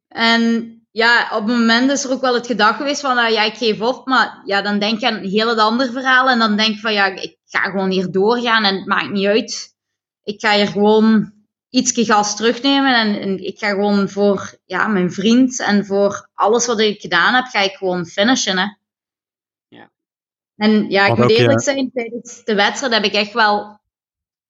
En 0.09 0.73
ja, 0.91 1.29
op 1.33 1.47
het 1.47 1.57
moment 1.57 1.91
is 1.91 2.05
er 2.05 2.13
ook 2.13 2.21
wel 2.21 2.35
het 2.35 2.47
gedacht 2.47 2.77
geweest 2.77 3.01
van, 3.01 3.19
uh, 3.19 3.31
ja, 3.31 3.43
ik 3.43 3.57
geef 3.57 3.81
op. 3.81 4.07
Maar 4.07 4.43
ja, 4.45 4.63
dan 4.63 4.79
denk 4.79 5.01
je 5.01 5.07
aan 5.07 5.15
een 5.15 5.29
heel 5.29 5.61
ander 5.61 5.91
verhaal. 5.93 6.29
En 6.29 6.39
dan 6.39 6.57
denk 6.57 6.75
je 6.75 6.81
van, 6.81 6.93
ja, 6.93 7.07
ik 7.07 7.37
ga 7.45 7.61
gewoon 7.61 7.91
hier 7.91 8.11
doorgaan 8.11 8.65
en 8.65 8.75
het 8.75 8.87
maakt 8.87 9.11
niet 9.11 9.27
uit. 9.27 9.75
Ik 10.23 10.41
ga 10.41 10.55
hier 10.55 10.69
gewoon 10.69 11.33
ietsje 11.69 12.05
gas 12.05 12.37
terugnemen. 12.37 12.95
En, 12.95 13.21
en, 13.21 13.45
ik 13.45 13.59
ga 13.59 13.69
gewoon 13.69 14.09
voor 14.09 14.59
ja, 14.65 14.87
mijn 14.87 15.13
vriend 15.13 15.61
en 15.61 15.87
voor 15.87 16.29
alles 16.35 16.67
wat 16.67 16.81
ik 16.81 17.01
gedaan 17.01 17.35
heb, 17.35 17.45
ga 17.45 17.61
ik 17.61 17.75
gewoon 17.75 18.07
finishen. 18.07 18.59
Hè. 18.59 18.67
En 20.57 20.91
ja, 20.91 21.07
ik 21.07 21.17
moet 21.17 21.31
eerlijk 21.31 21.61
zijn, 21.61 21.91
tijdens 21.95 22.45
de 22.45 22.55
wedstrijd 22.55 22.93
heb 22.93 23.05
ik 23.05 23.13
echt 23.13 23.33
wel 23.33 23.81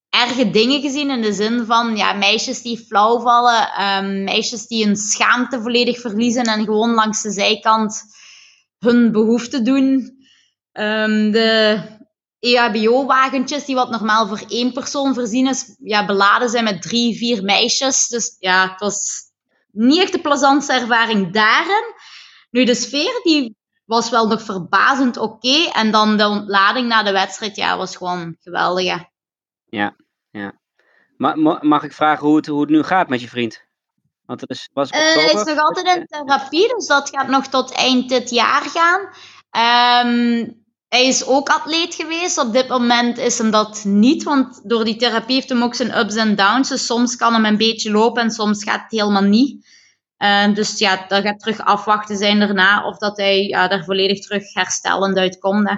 erge 0.08 0.50
dingen 0.50 0.80
gezien 0.80 1.10
in 1.10 1.22
de 1.22 1.32
zin 1.32 1.64
van 1.64 1.96
ja, 1.96 2.12
meisjes 2.12 2.62
die 2.62 2.78
flauw 2.78 3.20
vallen, 3.20 3.72
ehm, 3.72 4.24
meisjes 4.24 4.66
die 4.66 4.84
hun 4.84 4.96
schaamte 4.96 5.60
volledig 5.60 6.00
verliezen 6.00 6.44
en 6.44 6.64
gewoon 6.64 6.94
langs 6.94 7.22
de 7.22 7.30
zijkant 7.30 8.02
hun 8.78 9.12
behoefte 9.12 9.62
doen. 9.62 10.20
Ehm, 10.72 11.30
de 11.30 11.80
EHBO-wagentjes, 12.38 13.64
die 13.64 13.74
wat 13.74 13.90
normaal 13.90 14.26
voor 14.26 14.42
één 14.48 14.72
persoon 14.72 15.14
voorzien 15.14 15.48
is, 15.48 15.76
ja, 15.78 16.06
beladen 16.06 16.48
zijn 16.48 16.64
met 16.64 16.82
drie, 16.82 17.16
vier 17.16 17.42
meisjes. 17.42 18.08
Dus 18.08 18.36
ja, 18.38 18.70
het 18.70 18.80
was 18.80 19.20
niet 19.70 20.00
echt 20.00 20.12
de 20.12 20.20
plezantste 20.20 20.72
ervaring 20.72 21.32
daarin. 21.32 21.94
Nu, 22.50 22.64
de 22.64 22.74
sfeer 22.74 23.20
die 23.22 23.56
was 23.92 24.10
wel 24.10 24.26
nog 24.26 24.42
verbazend 24.42 25.16
oké. 25.16 25.68
En 25.72 25.90
dan 25.90 26.16
de 26.16 26.26
ontlading 26.28 26.88
na 26.88 27.02
de 27.02 27.12
wedstrijd, 27.12 27.56
ja, 27.56 27.76
was 27.76 27.96
gewoon 27.96 28.36
geweldig. 28.40 28.84
hè. 28.86 28.98
Ma- 31.16 31.34
ma- 31.34 31.58
mag 31.62 31.82
ik 31.82 31.92
vragen 31.92 32.26
hoe 32.26 32.36
het, 32.36 32.46
hoe 32.46 32.60
het 32.60 32.70
nu 32.70 32.82
gaat 32.82 33.08
met 33.08 33.20
je 33.20 33.28
vriend? 33.28 33.60
Want 34.26 34.40
het 34.40 34.50
is, 34.50 34.68
was 34.72 34.90
Eh, 34.90 35.00
hij 35.00 35.24
is 35.24 35.30
oktober. 35.32 35.54
nog 35.54 35.64
altijd 35.64 35.96
in 35.96 36.06
therapie, 36.06 36.68
dus 36.74 36.86
dat 36.86 37.08
gaat 37.10 37.28
nog 37.28 37.46
tot 37.46 37.72
eind 37.72 38.08
dit 38.08 38.30
jaar 38.30 38.62
gaan. 38.62 39.00
Ehm, 39.50 40.48
hij 40.88 41.06
is 41.06 41.26
ook 41.26 41.48
atleet 41.48 41.94
geweest. 41.94 42.38
Op 42.38 42.52
dit 42.52 42.68
moment 42.68 43.18
is 43.18 43.38
hem 43.38 43.50
dat 43.50 43.84
niet, 43.84 44.22
want 44.22 44.60
door 44.68 44.84
die 44.84 44.96
therapie 44.96 45.34
heeft 45.34 45.48
hem 45.48 45.62
ook 45.62 45.74
zijn 45.74 45.98
ups 45.98 46.14
en 46.14 46.36
downs. 46.36 46.68
Dus 46.68 46.86
soms 46.86 47.16
kan 47.16 47.32
hem 47.32 47.44
een 47.44 47.56
beetje 47.56 47.90
lopen 47.90 48.22
en 48.22 48.30
soms 48.30 48.64
gaat 48.64 48.82
het 48.82 49.00
helemaal 49.00 49.22
niet. 49.22 49.66
Eh, 50.22 50.54
dus 50.54 50.78
ja, 50.78 51.04
dat 51.08 51.22
gaat 51.22 51.38
terug 51.40 51.60
afwachten 51.60 52.16
zijn 52.16 52.38
daarna 52.38 52.86
of 52.86 52.98
dat 52.98 53.16
hij 53.16 53.42
ja, 53.42 53.68
daar 53.68 53.84
volledig 53.84 54.18
terug 54.20 54.54
herstellend 54.54 55.16
uitkomt. 55.16 55.68
hè. 55.68 55.74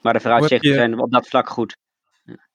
Maar 0.00 0.12
de 0.12 0.20
vooruitzichten 0.20 0.70
je- 0.70 0.76
zijn 0.76 1.00
op 1.00 1.10
dat 1.10 1.26
vlak 1.28 1.48
goed. 1.48 1.76
Ja. 2.24 2.48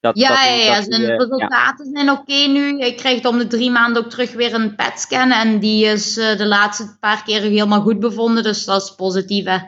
Dat, 0.00 0.18
Ja, 0.18 0.28
dat- 0.28 0.36
ja, 0.38 0.44
ja, 0.54 0.74
dat- 0.74 0.84
zijn 0.84 1.02
eh, 1.02 1.08
ja. 1.08 1.14
resultaten 1.16 1.90
zijn 1.94 2.10
oké 2.10 2.46
nu. 2.46 2.78
Hij 2.78 2.94
krijgt 2.94 3.24
om 3.24 3.38
de 3.38 3.46
drie 3.46 3.70
maanden 3.70 4.04
ook 4.04 4.10
terug 4.10 4.32
weer 4.32 4.54
een 4.54 4.74
PET-scan. 4.74 5.30
En 5.32 5.58
die 5.58 5.84
is 5.84 6.16
eh, 6.16 6.36
de 6.36 6.46
laatste 6.46 6.96
paar 7.00 7.22
keer 7.24 7.40
helemaal 7.40 7.80
goed 7.82 8.00
bevonden. 8.00 8.42
Dus 8.42 8.64
dat 8.64 8.82
is 8.82 8.94
positief, 8.94 9.44
hè. 9.44 9.58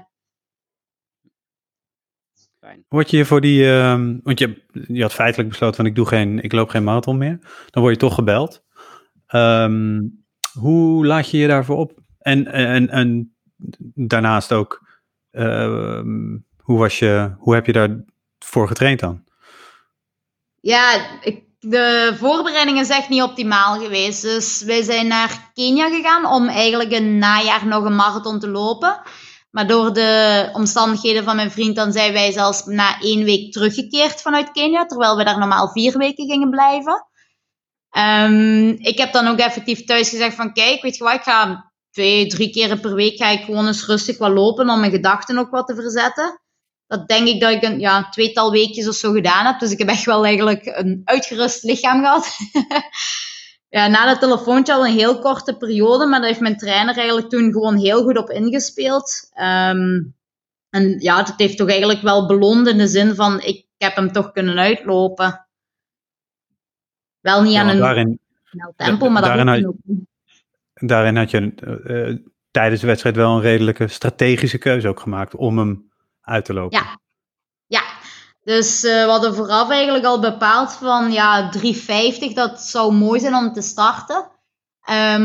Word 2.88 3.10
je 3.10 3.24
voor 3.24 3.40
die, 3.40 3.70
ehm, 3.72 4.18
want 4.22 4.38
je, 4.38 4.62
je 4.88 5.02
had 5.02 5.12
feitelijk 5.12 5.48
besloten 5.48 5.76
van 5.76 5.86
ik, 5.86 5.94
doe 5.94 6.06
geen, 6.06 6.40
ik 6.42 6.52
loop 6.52 6.68
geen 6.68 6.84
marathon 6.84 7.18
meer. 7.18 7.38
Dan 7.70 7.82
word 7.82 7.94
je 7.94 8.00
toch 8.00 8.14
gebeld. 8.14 8.62
Ehm, 9.26 10.00
hoe 10.58 11.06
laat 11.06 11.30
je 11.30 11.38
je 11.38 11.46
daarvoor 11.46 11.76
op? 11.76 11.92
En, 12.18 12.46
en, 12.46 12.88
en 12.88 13.36
daarnaast 13.94 14.52
ook, 14.52 14.86
ehm, 15.30 16.38
hoe, 16.56 16.78
was 16.78 16.98
je, 16.98 17.34
hoe 17.38 17.54
heb 17.54 17.66
je 17.66 17.72
daarvoor 17.72 18.68
getraind 18.68 19.00
dan? 19.00 19.22
Ja, 20.60 21.20
ik, 21.20 21.42
de 21.58 22.14
voorbereiding 22.18 22.80
is 22.80 22.88
echt 22.88 23.08
niet 23.08 23.22
optimaal 23.22 23.80
geweest. 23.80 24.22
Dus 24.22 24.62
wij 24.62 24.82
zijn 24.82 25.06
naar 25.06 25.50
Kenia 25.54 25.88
gegaan 25.88 26.26
om 26.26 26.48
eigenlijk 26.48 26.92
een 26.92 27.18
najaar 27.18 27.66
nog 27.66 27.84
een 27.84 27.96
marathon 27.96 28.38
te 28.38 28.48
lopen. 28.48 29.00
Maar 29.50 29.66
door 29.66 29.92
de 29.92 30.48
omstandigheden 30.52 31.24
van 31.24 31.36
mijn 31.36 31.50
vriend, 31.50 31.76
dan 31.76 31.92
zijn 31.92 32.12
wij 32.12 32.32
zelfs 32.32 32.64
na 32.64 33.00
één 33.00 33.24
week 33.24 33.52
teruggekeerd 33.52 34.20
vanuit 34.22 34.52
Kenia, 34.52 34.86
terwijl 34.86 35.16
we 35.16 35.24
daar 35.24 35.38
normaal 35.38 35.68
vier 35.68 35.98
weken 35.98 36.26
gingen 36.26 36.50
blijven. 36.50 37.06
Ehm, 37.94 38.68
ik 38.68 38.98
heb 38.98 39.12
dan 39.12 39.26
ook 39.26 39.38
effectief 39.38 39.84
thuis 39.84 40.08
gezegd 40.08 40.36
van, 40.36 40.52
kijk, 40.52 40.82
weet 40.82 40.96
je 40.96 41.04
wat, 41.04 41.14
ik 41.14 41.22
ga 41.22 41.72
twee, 41.90 42.26
drie 42.26 42.50
keren 42.50 42.80
per 42.80 42.94
week 42.94 43.16
ga 43.16 43.28
ik 43.28 43.44
gewoon 43.44 43.66
eens 43.66 43.86
rustig 43.86 44.18
wat 44.18 44.30
lopen 44.30 44.68
om 44.70 44.80
mijn 44.80 44.92
gedachten 44.92 45.38
ook 45.38 45.50
wat 45.50 45.66
te 45.66 45.74
verzetten. 45.74 46.40
Dat 46.86 47.08
denk 47.08 47.28
ik 47.28 47.40
dat 47.40 47.50
ik 47.50 47.62
een 47.62 47.80
ja, 47.80 48.08
tweetal 48.08 48.50
weekjes 48.50 48.88
of 48.88 48.94
zo 48.94 49.12
gedaan 49.12 49.46
heb. 49.46 49.58
Dus 49.58 49.70
ik 49.70 49.78
heb 49.78 49.88
echt 49.88 50.04
wel 50.04 50.24
eigenlijk 50.24 50.66
een 50.66 51.02
uitgerust 51.04 51.62
lichaam 51.62 52.00
gehad. 52.00 52.36
ja, 53.76 53.86
na 53.86 54.06
dat 54.06 54.20
telefoontje 54.20 54.72
al 54.72 54.86
een 54.86 54.92
heel 54.92 55.18
korte 55.18 55.56
periode, 55.56 56.06
maar 56.06 56.18
daar 56.18 56.28
heeft 56.28 56.40
mijn 56.40 56.58
trainer 56.58 56.96
eigenlijk 56.96 57.28
toen 57.28 57.52
gewoon 57.52 57.76
heel 57.76 58.02
goed 58.02 58.18
op 58.18 58.30
ingespeeld. 58.30 59.30
Ehm, 59.32 60.02
en 60.70 60.96
ja, 60.98 61.22
dat 61.22 61.34
heeft 61.36 61.56
toch 61.56 61.68
eigenlijk 61.68 62.02
wel 62.02 62.26
beloond 62.26 62.68
in 62.68 62.78
de 62.78 62.88
zin 62.88 63.14
van, 63.14 63.40
ik 63.40 63.66
heb 63.76 63.96
hem 63.96 64.12
toch 64.12 64.32
kunnen 64.32 64.58
uitlopen. 64.58 65.46
Wel 67.24 67.42
niet 67.42 67.52
Ja, 67.52 67.60
aan 67.60 67.68
een 67.68 67.78
daarin, 67.78 68.18
snel 68.44 68.72
tempo, 68.76 69.08
maar 69.08 69.22
dat 69.22 69.30
daarin 69.30 69.64
hoeft 69.64 69.78
had- 69.86 69.96
ook 70.80 70.88
daarin 70.88 71.16
had 71.16 71.30
je 71.30 71.52
eh, 71.56 72.08
eh, 72.08 72.16
tijdens 72.50 72.80
de 72.80 72.86
wedstrijd 72.86 73.16
wel 73.16 73.34
een 73.34 73.40
redelijke 73.40 73.88
strategische 73.88 74.58
keuze 74.58 74.88
ook 74.88 75.00
gemaakt 75.00 75.34
om 75.36 75.58
hem 75.58 75.92
uit 76.20 76.44
te 76.44 76.52
lopen. 76.54 76.78
Ja. 76.78 76.98
Ja, 77.66 77.82
dus 78.42 78.84
eh 78.84 79.04
we 79.04 79.10
hadden 79.10 79.34
vooraf 79.34 79.70
eigenlijk 79.70 80.04
al 80.04 80.20
bepaald 80.20 80.72
van 80.72 81.12
ja, 81.12 81.48
350, 81.48 82.32
dat 82.32 82.60
zou 82.60 82.92
mooi 82.92 83.20
zijn 83.20 83.34
om 83.34 83.52
te 83.52 83.62
starten. 83.62 84.28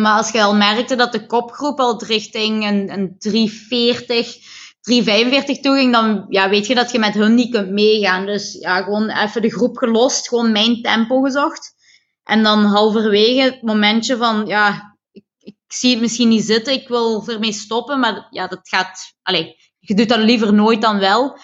Maar 0.02 0.18
als 0.18 0.32
je 0.32 0.42
al 0.44 0.56
merkte 0.56 0.96
dat 0.96 1.12
de 1.12 1.26
kopgroep 1.26 1.80
al 1.80 2.04
richting 2.04 2.66
een, 2.68 2.92
een 2.92 3.16
340, 3.18 4.38
345 4.82 5.60
toe 5.60 5.76
ging, 5.76 5.94
dan 5.94 6.26
ja, 6.30 6.50
weet 6.50 6.68
je 6.68 6.76
dat 6.76 6.92
je 6.92 7.00
met 7.00 7.14
hun 7.14 7.36
niet 7.36 7.52
kunt 7.52 7.70
meegaan. 7.70 8.26
Dus 8.26 8.54
ja, 8.60 8.82
gewoon 8.82 9.10
even 9.10 9.42
de 9.42 9.52
groep 9.52 9.78
gelost, 9.78 10.28
gewoon 10.28 10.52
mijn 10.52 10.82
tempo 10.82 11.22
gezocht. 11.22 11.78
En 12.30 12.44
dan 12.44 12.66
halverwege 12.66 13.42
het 13.42 13.62
momentje 13.62 14.18
van 14.18 14.46
ja, 14.46 14.96
ik, 15.12 15.24
ik 15.40 15.56
zie 15.68 15.92
het 15.92 16.02
misschien 16.02 16.28
niet 16.28 16.44
zitten, 16.44 16.74
ik 16.74 16.88
wil 16.88 17.28
ermee 17.28 17.52
stoppen, 17.52 18.00
maar 18.00 18.28
ja, 18.30 18.48
dat 18.48 18.70
gaat, 18.70 19.16
allez, 19.22 19.54
je 19.80 19.96
doet 19.96 20.10
dat 20.10 20.20
liever 20.20 20.54
nooit 20.54 20.82
dan 20.82 21.00
wel. 21.00 21.40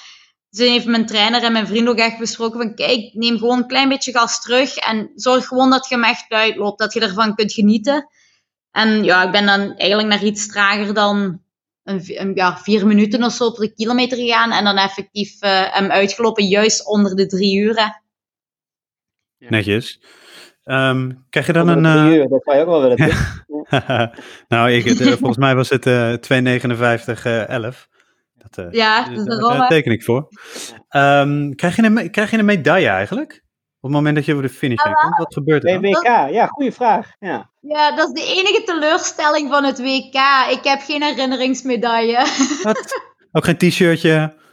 Dus 0.49 0.67
heeft 0.67 0.85
mijn 0.85 1.05
trainer 1.05 1.43
en 1.43 1.51
mijn 1.51 1.67
vriend 1.67 1.87
ook 1.87 1.97
echt 1.97 2.17
besproken 2.17 2.61
van 2.61 2.75
kijk, 2.75 3.13
neem 3.13 3.37
gewoon 3.37 3.57
een 3.57 3.67
klein 3.67 3.89
beetje 3.89 4.11
gas 4.11 4.41
terug 4.41 4.75
en 4.75 5.11
zorg 5.15 5.47
gewoon 5.47 5.69
dat 5.69 5.89
je 5.89 5.95
hem 5.95 6.03
echt 6.03 6.25
uitloopt, 6.29 6.79
dat 6.79 6.93
je 6.93 6.99
ervan 6.99 7.35
kunt 7.35 7.53
genieten. 7.53 8.09
En 8.71 9.03
ja, 9.03 9.23
ik 9.23 9.31
ben 9.31 9.45
dan 9.45 9.75
eigenlijk 9.75 10.09
naar 10.09 10.23
iets 10.23 10.47
trager 10.47 10.93
dan 10.93 11.41
een, 11.83 12.31
ja, 12.35 12.57
vier 12.57 12.87
minuten 12.87 13.23
of 13.23 13.33
zo 13.33 13.51
per 13.51 13.73
kilometer 13.73 14.17
gegaan 14.17 14.51
en 14.51 14.63
dan 14.63 14.77
effectief 14.77 15.41
eh, 15.41 15.73
hem 15.73 15.91
uitgelopen 15.91 16.47
juist 16.47 16.87
onder 16.87 17.15
de 17.15 17.25
drie 17.25 17.57
uur. 17.57 17.75
hè. 17.75 17.87
Netjes. 19.49 19.99
Ehm, 20.65 21.11
krijg 21.29 21.45
je 21.45 21.53
dan 21.53 21.67
een... 21.67 21.85
eh, 21.85 22.27
dat 22.29 22.43
zou 22.43 22.57
je 22.57 22.61
ook 22.63 22.69
wel 22.69 22.81
willen. 22.81 23.15
nou, 24.47 24.71
ik, 24.71 24.85
het, 24.85 25.01
eh, 25.01 25.07
volgens 25.07 25.37
mij 25.37 25.55
was 25.55 25.69
het 25.69 25.85
2,59, 25.85 27.23
eh 27.23 27.49
11. 27.49 27.87
Dat, 28.33 28.65
eh, 28.65 28.71
Ja, 28.71 29.09
dus 29.09 29.23
daar, 29.23 29.67
teken 29.67 29.91
ik 29.91 30.03
voor. 30.03 30.27
Ehm, 30.89 31.51
krijg, 31.51 31.75
je 31.75 31.83
een, 31.83 32.11
krijg 32.11 32.31
je 32.31 32.37
een 32.37 32.45
medaille 32.45 32.87
eigenlijk? 32.87 33.43
Op 33.79 33.91
het 33.91 33.91
moment 33.91 34.15
dat 34.15 34.25
je 34.25 34.31
over 34.31 34.43
de 34.43 34.53
finish 34.53 34.83
heen 34.83 34.93
komt, 34.93 35.17
wat 35.17 35.33
gebeurt 35.33 35.65
er 35.65 35.81
dan? 35.81 35.91
WK, 35.91 36.29
ja, 36.31 36.45
goede 36.45 36.71
vraag. 36.71 37.11
Ja. 37.19 37.49
Ja, 37.61 37.95
dat 37.95 38.07
is 38.07 38.23
de 38.23 38.31
enige 38.31 38.61
teleurstelling 38.65 39.49
van 39.49 39.63
het 39.63 39.79
WK. 39.79 40.19
Ik 40.51 40.63
heb 40.63 40.81
geen 40.81 41.03
herinneringsmedaille. 41.03 42.25
Wat? 42.63 43.01
Ook 43.31 43.45
geen 43.45 43.57
t-shirtje? 43.57 44.33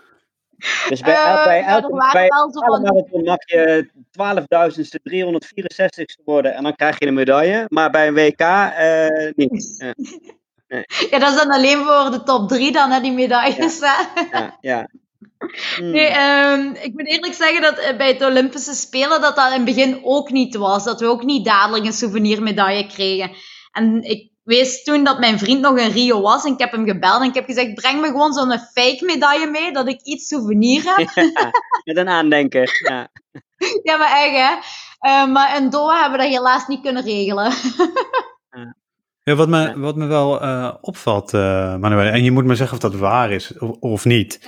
Dus 0.89 1.01
bij, 1.01 1.15
Eh, 1.15 1.45
bij 1.45 1.59
ja, 1.59 1.67
elke 1.67 2.11
bij 2.13 2.29
alle 2.29 2.81
marathon 2.81 3.25
mag 3.25 3.49
je 3.49 3.91
12.000ste 4.11 5.01
364ste 5.03 6.23
worden 6.25 6.55
en 6.55 6.63
dan 6.63 6.77
krijg 6.77 6.99
je 6.99 7.07
een 7.07 7.15
medaille. 7.15 7.65
Maar 7.69 7.91
bij 7.91 8.07
een 8.07 8.15
WK 8.15 8.41
eh, 8.41 9.33
niet. 9.35 9.75
Ja, 9.79 9.95
Ja, 11.11 11.19
dat 11.19 11.31
is 11.31 11.37
dan 11.37 11.51
alleen 11.51 11.85
voor 11.85 12.11
de 12.11 12.23
top 12.25 12.49
drie 12.49 12.73
dan, 12.73 12.91
hè, 12.91 13.01
die 13.01 13.13
medailles. 13.13 13.81
hè. 13.81 14.39
ja, 14.39 14.57
ja. 14.61 14.89
Hmm. 15.77 15.91
Nee, 15.91 16.07
ehm, 16.07 16.61
ik 16.61 16.93
moet 16.93 17.07
eerlijk 17.07 17.35
zeggen 17.35 17.63
dat 17.63 17.79
eh, 17.79 17.97
bij 17.97 18.09
het 18.09 18.23
Olympische 18.23 18.75
Spelen 18.75 19.21
dat 19.21 19.37
dat 19.37 19.47
in 19.47 19.53
het 19.53 19.65
begin 19.65 20.01
ook 20.05 20.31
niet 20.31 20.57
was. 20.57 20.85
Dat 20.85 21.01
we 21.01 21.07
ook 21.07 21.23
niet 21.25 21.45
dadelijk 21.45 21.85
een 21.85 21.93
souvenirmedaille 21.93 22.87
kregen. 22.87 23.31
En 23.73 24.03
ik 24.03 24.32
wist 24.43 24.85
toen 24.85 25.05
dat 25.05 25.19
mijn 25.19 25.39
vriend 25.39 25.61
nog 25.61 25.79
in 25.79 25.91
Rio 25.91 26.21
was 26.21 26.45
en 26.45 26.53
ik 26.53 26.59
heb 26.59 26.71
hem 26.71 26.87
gebeld 26.87 27.21
en 27.21 27.29
ik 27.29 27.35
heb 27.35 27.45
gezegd, 27.45 27.75
breng 27.75 28.01
me 28.01 28.07
gewoon 28.07 28.33
zo'n 28.33 28.59
fake 28.59 29.05
medaille 29.05 29.51
mee, 29.51 29.73
dat 29.73 29.89
ik 29.89 30.01
iets 30.03 30.29
souvenir 30.29 30.83
heb. 30.85 31.09
Ja, 31.85 31.95
met 31.95 31.97
een 31.97 32.09
aandenken. 32.09 32.71
Ja. 32.89 33.09
ja, 33.89 33.97
maar 33.97 34.11
echt 34.11 34.37
hè. 34.37 34.57
Eh, 34.99 35.27
maar 35.27 35.57
in 35.57 35.71
Doha 35.71 36.01
hebben 36.01 36.19
we 36.19 36.25
dat 36.25 36.35
helaas 36.35 36.67
niet 36.67 36.83
kunnen 36.83 37.03
regelen. 37.03 37.53
Ja, 39.25 39.35
wat, 39.35 39.49
me, 39.49 39.79
wat 39.79 39.97
me 39.97 40.07
wel 40.07 40.41
eh, 40.41 40.75
opvalt, 40.81 41.35
eh 41.35 41.77
Manuel, 41.77 42.13
en 42.13 42.25
je 42.25 42.31
moet 42.31 42.45
me 42.45 42.55
zeggen 42.55 42.77
of 42.77 42.83
dat 42.83 42.95
waar 42.95 43.31
is 43.31 43.59
of, 43.59 43.71
of 43.81 44.05
niet. 44.05 44.41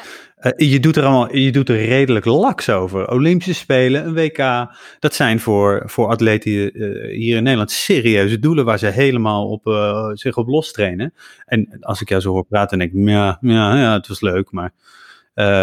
Eh, 0.45 0.71
je, 0.71 0.81
doet 0.81 0.97
er 0.97 1.03
allemaal, 1.03 1.37
je 1.37 1.53
doet 1.53 1.69
er 1.69 1.85
redelijk 1.85 2.25
laks 2.25 2.71
over. 2.71 3.11
Olympische 3.11 3.55
Spelen, 3.55 4.07
een 4.07 4.15
WK, 4.15 4.69
dat 4.99 5.15
zijn 5.15 5.41
voor, 5.41 5.83
voor 5.87 6.09
atleten 6.09 6.73
eh, 6.73 7.17
hier 7.17 7.37
in 7.37 7.43
Nederland 7.43 7.71
serieuze 7.71 8.39
doelen 8.39 8.65
waar 8.65 8.79
ze 8.79 8.87
helemaal 8.87 9.49
op, 9.49 9.67
eh, 9.67 10.11
zich 10.13 10.37
op 10.37 10.49
los 10.49 10.73
trainen. 10.73 11.15
En 11.47 11.77
als 11.81 12.01
ik 12.01 12.09
jou 12.09 12.21
zo 12.21 12.31
hoor 12.31 12.45
praten, 12.45 12.79
denk 12.79 12.93
ik, 12.93 13.09
ja, 13.09 13.39
ja, 13.41 13.77
ja 13.77 13.93
het 13.93 14.07
was 14.07 14.21
leuk, 14.21 14.51
maar 14.51 14.73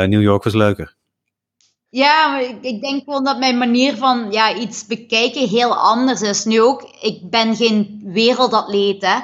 New 0.08 0.22
York 0.22 0.44
was 0.44 0.54
leuker. 0.54 0.96
Ja, 1.90 2.28
maar 2.28 2.42
ik, 2.62 2.82
denk 2.82 3.04
gewoon 3.04 3.24
dat 3.24 3.40
mijn 3.40 3.58
manier 3.58 3.96
van 3.96 4.32
ja, 4.32 4.56
iets 4.56 4.86
bekijken 4.86 5.48
heel 5.48 5.76
anders 5.76 6.22
is. 6.22 6.46
Nu 6.46 6.62
ook, 6.62 6.98
ik 7.02 7.30
ben 7.30 7.56
geen 7.56 8.02
wereldatleet, 8.06 9.02
hè. 9.02 9.20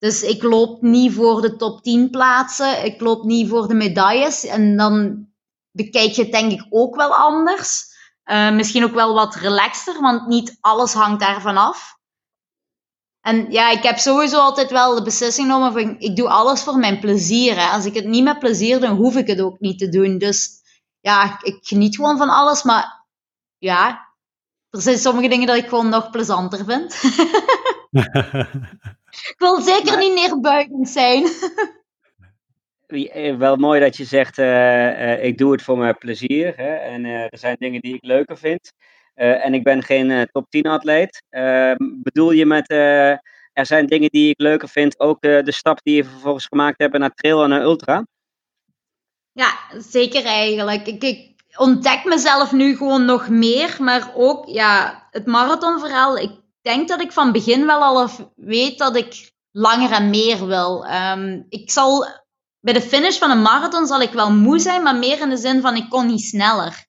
Dus 0.00 0.22
ik 0.22 0.42
loop 0.42 0.82
niet 0.82 1.14
voor 1.14 1.40
de 1.40 1.56
top 1.56 1.82
10 1.82 2.10
plaatsen. 2.10 2.84
Ik 2.84 3.00
loop 3.00 3.24
niet 3.24 3.48
voor 3.48 3.68
de 3.68 3.74
medailles. 3.74 4.44
En 4.44 4.76
dan 4.76 5.26
bekijk 5.70 6.12
je 6.12 6.22
het 6.22 6.32
denk 6.32 6.52
ik 6.52 6.66
ook 6.70 6.96
wel 6.96 7.14
anders. 7.14 7.88
Uh, 8.24 8.52
misschien 8.52 8.84
ook 8.84 8.94
wel 8.94 9.14
wat 9.14 9.34
relaxter, 9.34 10.00
want 10.00 10.26
niet 10.26 10.56
alles 10.60 10.92
hangt 10.92 11.20
daarvan 11.20 11.56
af. 11.56 11.98
En 13.20 13.50
ja, 13.50 13.70
ik 13.70 13.82
heb 13.82 13.98
sowieso 13.98 14.38
altijd 14.38 14.70
wel 14.70 14.94
de 14.94 15.02
beslissing 15.02 15.46
genomen 15.46 15.72
van 15.72 15.98
ik 15.98 16.16
doe 16.16 16.28
alles 16.28 16.62
voor 16.62 16.76
mijn 16.76 17.00
plezier. 17.00 17.56
Hè. 17.56 17.66
Als 17.66 17.84
ik 17.84 17.94
het 17.94 18.04
niet 18.04 18.24
met 18.24 18.38
plezier 18.38 18.80
doe, 18.80 18.88
hoef 18.88 19.16
ik 19.16 19.26
het 19.26 19.40
ook 19.40 19.60
niet 19.60 19.78
te 19.78 19.88
doen. 19.88 20.18
Dus 20.18 20.50
ja, 21.00 21.38
ik 21.42 21.58
geniet 21.60 21.96
gewoon 21.96 22.16
van 22.16 22.28
alles. 22.28 22.62
Maar 22.62 23.06
ja, 23.58 24.08
er 24.70 24.80
zijn 24.80 24.98
sommige 24.98 25.28
dingen 25.28 25.46
dat 25.46 25.56
ik 25.56 25.68
gewoon 25.68 25.88
nog 25.88 26.10
plezanter 26.10 26.64
vind. 26.64 27.00
ik 29.10 29.34
wil 29.38 29.60
zeker 29.60 29.98
niet 29.98 30.14
neerbuigend 30.14 30.88
zijn. 30.88 31.28
Eh, 32.86 33.36
wel 33.36 33.56
mooi 33.56 33.80
dat 33.80 33.96
je 33.96 34.04
zegt, 34.04 34.38
uh, 34.38 35.24
ik 35.24 35.38
doe 35.38 35.52
het 35.52 35.62
voor 35.62 35.78
mijn 35.78 35.98
plezier. 35.98 36.52
Hè, 36.56 36.74
en 36.74 37.04
er 37.04 37.38
zijn 37.38 37.56
dingen 37.58 37.80
die 37.80 37.94
ik 37.94 38.04
leuker 38.04 38.38
vind. 38.38 38.72
en 39.14 39.54
ik 39.54 39.62
ben 39.62 39.82
geen 39.82 40.28
top 40.32 40.50
10 40.50 40.66
atleet. 40.66 41.22
Ehm, 41.28 41.76
bedoel 41.78 42.30
je 42.30 42.46
met, 42.46 42.70
er 43.52 43.66
zijn 43.66 43.86
dingen 43.86 44.10
die 44.10 44.30
ik 44.30 44.40
leuker 44.40 44.68
vind, 44.68 45.00
ook 45.00 45.20
de 45.20 45.52
stap 45.52 45.80
die 45.82 45.94
je 45.94 46.04
vervolgens 46.04 46.46
gemaakt 46.46 46.78
hebt 46.78 46.98
naar 46.98 47.14
trail 47.14 47.42
en 47.42 47.48
naar 47.48 47.62
ultra? 47.62 48.06
Ja, 49.32 49.58
zeker 49.78 50.24
eigenlijk. 50.24 50.86
Ik, 50.86 51.02
ik 51.02 51.30
ontdek 51.56 52.04
mezelf 52.04 52.52
nu 52.52 52.76
gewoon 52.76 53.04
nog 53.04 53.28
meer, 53.28 53.76
maar 53.78 54.10
ook 54.14 54.48
ja, 54.48 55.02
het 55.10 55.26
marathonverhaal. 55.26 56.18
Ik 56.18 56.30
denk 56.70 56.88
dat 56.88 57.00
ik 57.00 57.12
van 57.12 57.32
begin 57.32 57.66
wel 57.66 57.82
al 57.82 58.08
weet 58.36 58.78
dat 58.78 58.96
ik 58.96 59.32
langer 59.50 59.90
en 59.90 60.10
meer 60.10 60.46
wil. 60.46 60.86
Um, 60.86 61.46
ik 61.48 61.70
zal 61.70 62.06
bij 62.60 62.72
de 62.72 62.80
finish 62.80 63.18
van 63.18 63.30
een 63.30 63.42
marathon 63.42 63.86
zal 63.86 64.00
ik 64.00 64.12
wel 64.12 64.32
moe 64.32 64.58
zijn, 64.58 64.82
maar 64.82 64.96
meer 64.96 65.20
in 65.20 65.28
de 65.28 65.36
zin 65.36 65.60
van 65.60 65.76
ik 65.76 65.88
kon 65.88 66.06
niet 66.06 66.20
sneller. 66.20 66.86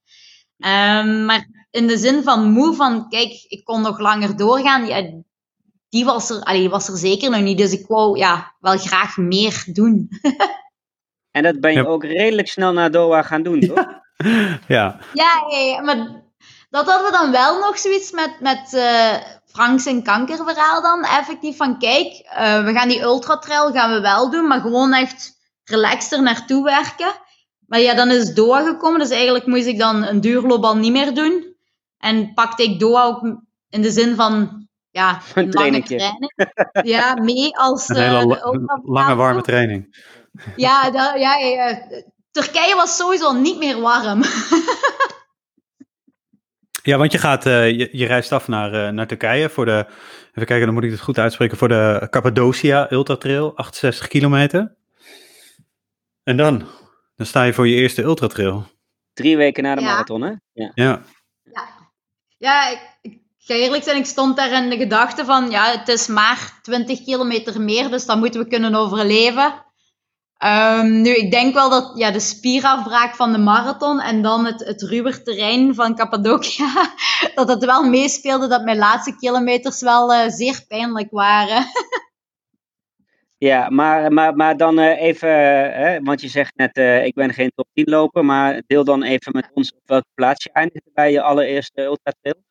Um, 0.57 1.25
maar 1.25 1.47
in 1.71 1.87
de 1.87 1.97
zin 1.97 2.23
van 2.23 2.51
moe, 2.51 2.75
van 2.75 3.09
kijk, 3.09 3.45
ik 3.47 3.63
kon 3.63 3.81
nog 3.81 3.99
langer 3.99 4.37
doorgaan, 4.37 4.85
ja, 4.85 5.21
die 5.89 6.05
was 6.05 6.29
er, 6.29 6.43
allee, 6.43 6.69
was 6.69 6.87
er 6.87 6.97
zeker 6.97 7.29
nog 7.29 7.41
niet. 7.41 7.57
Dus 7.57 7.71
ik 7.71 7.87
wou 7.87 8.17
ja, 8.17 8.55
wel 8.59 8.77
graag 8.77 9.17
meer 9.17 9.63
doen. 9.73 10.09
en 11.37 11.43
dat 11.43 11.59
ben 11.59 11.73
je 11.73 11.87
ook 11.87 12.03
redelijk 12.03 12.47
snel 12.47 12.73
naar 12.73 12.91
Doha 12.91 13.21
gaan 13.21 13.43
doen, 13.43 13.59
toch? 13.59 13.85
Ja. 14.67 14.99
Ja, 15.13 15.45
ja, 15.49 15.81
maar 15.81 16.21
dat 16.69 16.85
hadden 16.85 17.11
we 17.11 17.17
dan 17.17 17.31
wel 17.31 17.59
nog 17.59 17.77
zoiets 17.77 18.11
met, 18.11 18.35
met 18.39 18.73
uh, 18.73 19.15
Franks 19.51 19.85
en 19.85 20.03
kankerverhaal 20.03 20.81
dan. 20.81 21.03
Effectief 21.03 21.57
van, 21.57 21.79
kijk, 21.79 22.07
uh, 22.07 22.65
we 22.65 22.71
gaan 22.73 22.87
die 22.87 23.01
ultratrail 23.01 23.71
gaan 23.71 23.93
we 23.93 24.01
wel 24.01 24.29
doen, 24.29 24.47
maar 24.47 24.61
gewoon 24.61 24.93
echt 24.93 25.39
relaxter 25.63 26.21
naartoe 26.21 26.63
werken. 26.63 27.13
Maar 27.67 27.79
ja, 27.79 27.93
dan 27.93 28.09
is 28.09 28.33
Doha 28.33 28.63
gekomen, 28.63 28.99
dus 28.99 29.09
eigenlijk 29.09 29.45
moest 29.45 29.65
ik 29.65 29.77
dan 29.77 30.03
een 30.03 30.21
duurloop 30.21 30.63
al 30.63 30.75
niet 30.75 30.91
meer 30.91 31.13
doen. 31.13 31.55
En 31.97 32.33
pakte 32.33 32.63
ik 32.63 32.79
Doha 32.79 33.03
ook 33.03 33.21
in 33.69 33.81
de 33.81 33.91
zin 33.91 34.15
van, 34.15 34.67
ja, 34.89 35.21
een 35.35 35.49
lange 35.51 35.83
training. 35.83 36.33
Ja, 36.83 37.13
mee 37.13 37.57
als... 37.57 37.89
Een 37.89 37.95
hele 37.95 38.35
uh, 38.35 38.77
lange 38.83 39.15
warme 39.15 39.41
training. 39.41 40.09
Ja, 40.55 40.91
dat, 40.91 41.19
ja, 41.19 41.35
ja, 41.35 41.87
Turkije 42.31 42.75
was 42.75 42.95
sowieso 42.95 43.31
niet 43.31 43.57
meer 43.57 43.79
warm. 43.81 44.21
ja, 46.83 46.97
want 46.97 47.11
je 47.11 47.17
gaat, 47.17 47.45
uh, 47.45 47.69
je, 47.69 47.89
je, 47.91 48.05
reist 48.05 48.31
af 48.31 48.47
naar, 48.47 48.73
uh, 48.73 48.89
naar 48.89 49.07
Turkije 49.07 49.49
voor 49.49 49.65
de, 49.65 49.85
even 50.29 50.45
kijken, 50.45 50.65
dan 50.65 50.73
moet 50.73 50.83
ik 50.83 50.91
het 50.91 50.99
goed 50.99 51.17
uitspreken, 51.17 51.57
voor 51.57 51.67
de 51.67 52.07
Cappadocia 52.09 52.91
Ultra 52.91 53.15
Trail, 53.15 53.55
68 53.55 54.07
kilometer. 54.07 54.75
En 56.23 56.37
dan? 56.37 56.67
Dan 57.15 57.25
sta 57.25 57.43
je 57.43 57.53
voor 57.53 57.67
je 57.67 57.75
eerste 57.75 58.01
ultratrail. 58.01 58.65
Drie 59.13 59.37
weken 59.37 59.63
na 59.63 59.75
de 59.75 59.81
marathon, 59.81 60.21
hè? 60.21 60.31
Ja. 60.53 60.71
Ja, 60.73 61.01
ja. 61.43 61.67
ja 62.37 62.69
ik, 62.69 62.97
ik, 63.01 63.19
ga 63.37 63.53
eerlijk 63.53 63.83
zijn, 63.83 63.97
ik 63.97 64.05
stond 64.05 64.37
daar 64.37 64.63
in 64.63 64.69
de 64.69 64.77
gedachte 64.77 65.25
van, 65.25 65.49
ja, 65.49 65.77
het 65.77 65.87
is 65.87 66.07
maar 66.07 66.59
20 66.61 67.03
kilometer 67.03 67.61
meer, 67.61 67.89
dus 67.89 68.05
dat 68.05 68.17
moeten 68.17 68.41
we 68.41 68.47
kunnen 68.47 68.75
overleven. 68.75 69.60
Um, 70.43 71.01
nu, 71.01 71.15
ik 71.15 71.31
denk 71.31 71.53
wel 71.53 71.69
dat 71.69 71.91
ja, 71.95 72.11
de 72.11 72.19
spierafbraak 72.19 73.15
van 73.15 73.31
de 73.31 73.37
marathon 73.37 73.99
en 73.99 74.21
dan 74.21 74.45
het, 74.45 74.65
het 74.65 74.81
ruwer 74.81 75.23
terrein 75.23 75.75
van 75.75 75.95
Cappadocia, 75.95 76.93
dat 77.35 77.47
het 77.47 77.65
wel 77.65 77.83
meespeelde 77.83 78.47
dat 78.47 78.63
mijn 78.63 78.77
laatste 78.77 79.15
kilometers 79.15 79.81
wel 79.81 80.13
uh, 80.13 80.27
zeer 80.27 80.65
pijnlijk 80.67 81.11
waren. 81.11 81.65
Ja, 83.37 83.69
maar, 83.69 84.13
maar, 84.13 84.35
maar 84.35 84.57
dan 84.57 84.79
uh, 84.79 85.01
even, 85.01 85.29
hè, 85.73 85.99
want 86.01 86.21
je 86.21 86.27
zegt 86.27 86.55
net, 86.55 86.77
uh, 86.77 87.05
ik 87.05 87.13
ben 87.13 87.33
geen 87.33 87.51
top 87.55 87.67
10 87.73 87.89
loper, 87.89 88.25
maar 88.25 88.61
deel 88.67 88.83
dan 88.83 89.03
even 89.03 89.31
met 89.31 89.49
ons 89.53 89.71
op 89.71 89.81
welke 89.85 90.07
plaats 90.13 90.43
je 90.43 90.51
eindigde 90.51 90.89
bij 90.93 91.11
je 91.11 91.21
allereerste 91.21 91.81
Ultra 91.81 92.13
Trail. 92.21 92.43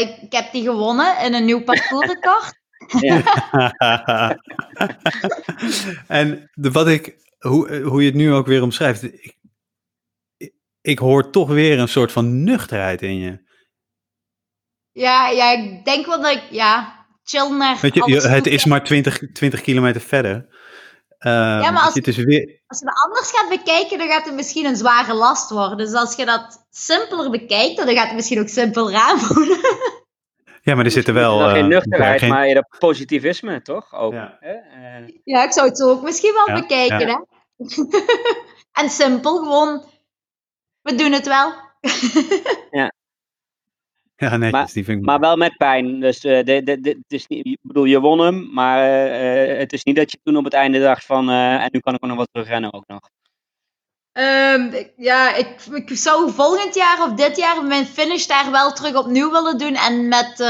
Ik 0.00 0.32
heb 0.32 0.52
die 0.52 0.62
gewonnen 0.62 1.18
in 1.24 1.34
een 1.34 1.44
nieuw 1.44 1.62
parcoursrecord. 1.62 2.62
Ja. 2.86 4.38
en 6.20 6.50
de, 6.54 6.70
wat 6.70 6.88
ik, 6.88 7.16
hoe, 7.38 7.80
hoe 7.80 8.00
je 8.00 8.06
het 8.06 8.16
nu 8.16 8.32
ook 8.32 8.46
weer 8.46 8.62
omschrijft, 8.62 9.02
ik, 9.02 9.36
ik 10.80 10.98
hoor 10.98 11.30
toch 11.30 11.48
weer 11.48 11.78
een 11.78 11.88
soort 11.88 12.12
van 12.12 12.44
nuchterheid 12.44 13.02
in 13.02 13.18
je. 13.18 13.42
Ja, 14.92 15.28
ja 15.28 15.52
ik 15.52 15.84
denk 15.84 16.06
wel 16.06 16.22
dat 16.22 16.32
ik, 16.32 16.42
ja, 16.50 17.06
chill 17.24 17.56
naar. 17.56 17.78
Weet 17.80 17.94
je, 17.94 18.28
het 18.28 18.46
is 18.46 18.64
maar 18.64 18.84
20, 18.84 19.20
20 19.32 19.60
kilometer 19.60 20.00
verder. 20.00 20.46
Uh, 21.26 21.32
ja, 21.32 21.70
maar 21.70 21.82
als, 21.82 21.94
het 21.94 22.16
weer... 22.16 22.60
als 22.66 22.78
je 22.78 22.86
het 22.86 23.02
anders 23.04 23.30
gaat 23.30 23.48
bekijken, 23.48 23.98
dan 23.98 24.08
gaat 24.08 24.24
het 24.24 24.34
misschien 24.34 24.66
een 24.66 24.76
zware 24.76 25.14
last 25.14 25.50
worden. 25.50 25.78
Dus 25.78 25.92
als 25.92 26.16
je 26.16 26.24
dat 26.24 26.66
simpeler 26.70 27.30
bekijkt, 27.30 27.76
dan 27.76 27.94
gaat 27.94 28.06
het 28.06 28.14
misschien 28.14 28.40
ook 28.40 28.48
simpeler 28.48 28.94
aanvoelen. 29.08 29.58
Ja, 30.64 30.74
maar 30.74 30.84
er 30.84 30.90
zitten 30.90 31.14
wel... 31.14 31.38
Geen 31.38 31.68
nuchterheid, 31.68 32.20
geen... 32.20 32.28
maar 32.28 32.54
dat 32.54 32.76
positivisme, 32.78 33.62
toch? 33.62 33.94
Ook, 33.94 34.12
ja. 34.12 34.36
Hè? 34.40 34.54
Uh... 34.54 35.08
ja, 35.24 35.44
ik 35.44 35.52
zou 35.52 35.68
het 35.68 35.78
zo 35.78 35.90
ook 35.90 36.02
misschien 36.02 36.32
wel 36.32 36.48
ja, 36.48 36.60
bekijken, 36.60 37.00
ja. 37.00 37.24
hè. 37.56 37.82
en 38.82 38.90
simpel, 38.90 39.36
gewoon... 39.36 39.84
We 40.82 40.94
doen 40.94 41.12
het 41.12 41.26
wel. 41.26 41.52
ja. 42.80 42.92
Ja, 44.16 44.36
netjes, 44.36 44.50
maar, 44.50 44.70
die 44.72 44.84
vind 44.84 44.98
ik 44.98 45.04
Maar 45.04 45.20
wel 45.20 45.36
met 45.36 45.56
pijn. 45.56 46.00
Dus 46.00 46.24
uh, 46.24 46.44
de, 46.44 46.62
de, 46.62 46.80
de, 46.80 46.90
het 46.90 47.12
is 47.12 47.26
niet, 47.26 47.46
ik 47.46 47.58
bedoel, 47.62 47.84
je 47.84 48.00
won 48.00 48.18
hem, 48.18 48.52
maar 48.52 49.08
uh, 49.10 49.58
het 49.58 49.72
is 49.72 49.84
niet 49.84 49.96
dat 49.96 50.10
je 50.10 50.18
toen 50.22 50.36
op 50.36 50.44
het 50.44 50.52
einde 50.52 50.80
dacht 50.80 51.04
van, 51.04 51.30
uh, 51.30 51.62
en 51.62 51.68
nu 51.72 51.78
kan 51.78 51.94
ik 51.94 52.04
ook 52.04 52.08
nog 52.08 52.18
wat 52.18 52.28
terugrennen 52.32 52.72
ook 52.72 52.86
nog. 52.86 53.00
Um, 54.16 54.72
ja, 54.96 55.34
ik, 55.34 55.60
ik 55.72 55.96
zou 55.96 56.32
volgend 56.32 56.74
jaar 56.74 57.02
of 57.02 57.12
dit 57.12 57.36
jaar 57.36 57.64
mijn 57.64 57.86
finish 57.86 58.26
daar 58.26 58.50
wel 58.50 58.72
terug 58.72 58.94
opnieuw 58.94 59.30
willen 59.30 59.58
doen. 59.58 59.74
En 59.74 60.08
met 60.08 60.40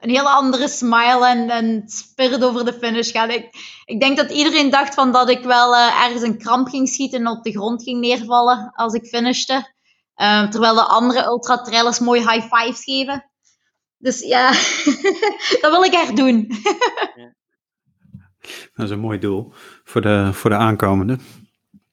een 0.00 0.10
hele 0.10 0.28
andere 0.28 0.68
smile 0.68 1.26
en, 1.26 1.50
en 1.50 1.82
spirit 1.86 2.44
over 2.44 2.64
de 2.64 2.72
finish 2.72 3.10
gaan. 3.10 3.30
Ik, 3.30 3.48
ik 3.84 4.00
denk 4.00 4.16
dat 4.16 4.30
iedereen 4.30 4.70
dacht 4.70 4.94
van 4.94 5.12
dat 5.12 5.28
ik 5.28 5.42
wel 5.42 5.76
ergens 5.76 6.22
een 6.22 6.38
kramp 6.38 6.68
ging 6.68 6.88
schieten 6.88 7.20
en 7.20 7.28
op 7.28 7.42
de 7.42 7.52
grond 7.52 7.82
ging 7.82 8.00
neervallen 8.00 8.72
als 8.74 8.94
ik 8.94 9.06
finishte. 9.06 9.76
Um, 10.22 10.50
terwijl 10.50 10.74
de 10.74 10.84
andere 10.84 11.24
ultra-trailers 11.24 11.98
mooi 11.98 12.20
high 12.20 12.54
fives 12.54 12.84
geven. 12.84 13.30
Dus 13.98 14.20
ja, 14.20 14.50
dat 15.60 15.70
wil 15.70 15.82
ik 15.82 15.92
echt 15.92 16.16
doen. 16.16 16.46
dat 18.74 18.84
is 18.84 18.90
een 18.90 18.98
mooi 18.98 19.18
doel 19.18 19.52
voor 19.84 20.00
de, 20.00 20.30
voor 20.32 20.50
de 20.50 20.56
aankomende. 20.56 21.18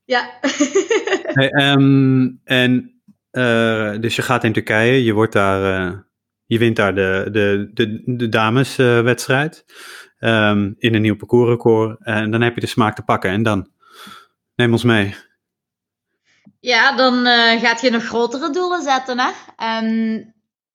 Ja. 0.05 0.39
hey, 1.37 1.71
um, 1.73 2.41
en 2.43 3.01
uh, 3.31 3.99
dus 3.99 4.15
je 4.15 4.21
gaat 4.21 4.43
in 4.43 4.53
Turkije, 4.53 5.03
je 5.03 5.13
wordt 5.13 5.33
daar, 5.33 5.85
uh, 5.85 5.97
je 6.45 6.57
wint 6.57 6.75
daar 6.75 6.95
de, 6.95 7.27
de, 7.31 7.69
de, 7.73 8.01
de 8.05 8.29
dameswedstrijd 8.29 9.65
uh, 10.19 10.47
um, 10.49 10.75
in 10.77 10.95
een 10.95 11.01
nieuw 11.01 11.15
parcoursrecord. 11.15 11.97
En 11.99 12.31
dan 12.31 12.41
heb 12.41 12.55
je 12.55 12.61
de 12.61 12.67
smaak 12.67 12.95
te 12.95 13.01
pakken. 13.01 13.29
En 13.29 13.43
dan, 13.43 13.69
neem 14.55 14.71
ons 14.71 14.83
mee. 14.83 15.15
Ja, 16.59 16.95
dan 16.95 17.27
uh, 17.27 17.61
gaat 17.61 17.81
je 17.81 17.89
nog 17.89 18.03
grotere 18.03 18.49
doelen 18.49 18.81
zetten. 18.81 19.19
Hè? 19.19 19.31
En 19.55 19.85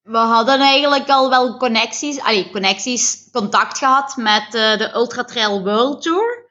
we 0.03 0.19
hadden 0.19 0.61
eigenlijk 0.61 1.09
al 1.09 1.31
wel 1.31 1.57
connecties, 1.57 2.21
allee, 2.21 2.51
connecties, 2.51 3.29
contact 3.33 3.79
gehad 3.79 4.17
met 4.17 4.47
de 4.51 4.91
Ultra 4.95 5.25
Trail 5.25 5.63
World 5.63 6.03
Tour. 6.03 6.49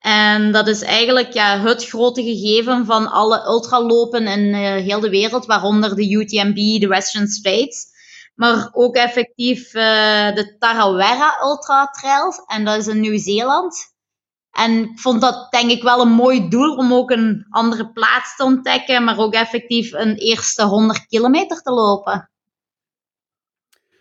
En 0.00 0.52
dat 0.52 0.68
is 0.68 0.82
eigenlijk 0.82 1.32
ja, 1.32 1.60
het 1.60 1.88
grote 1.88 2.22
gegeven 2.22 2.86
van 2.86 3.10
alle 3.10 3.44
ultralopen 3.46 4.26
in 4.26 4.54
uh, 4.54 4.74
heel 4.74 5.00
de 5.00 5.10
wereld, 5.10 5.46
waaronder 5.46 5.96
de 5.96 6.10
UTMB, 6.10 6.80
de 6.80 6.86
Western 6.86 7.26
States. 7.26 7.86
Maar 8.34 8.68
ook 8.72 8.96
effectief 8.96 9.70
de 9.70 10.56
Tarawera 10.58 11.38
Ultra 11.42 11.86
Trail. 11.86 12.32
En 12.46 12.64
dat 12.64 12.76
is 12.76 12.86
in 12.86 13.00
Nieuw-Zeeland. 13.00 13.94
En 14.50 14.82
ik 14.82 14.98
vond 14.98 15.20
dat 15.20 15.50
denk 15.50 15.70
ik 15.70 15.82
wel 15.82 16.00
een 16.00 16.12
mooi 16.12 16.48
doel 16.48 16.76
om 16.76 16.92
ook 16.92 17.10
een 17.10 17.46
andere 17.50 17.92
plaats 17.92 18.36
te 18.36 18.44
ontdekken, 18.44 19.04
maar 19.04 19.18
ook 19.18 19.34
effectief 19.34 19.92
een 19.92 20.14
eerste 20.14 20.64
100 20.64 21.06
kilometer 21.06 21.62
te 21.62 21.70
lopen. 21.70 22.30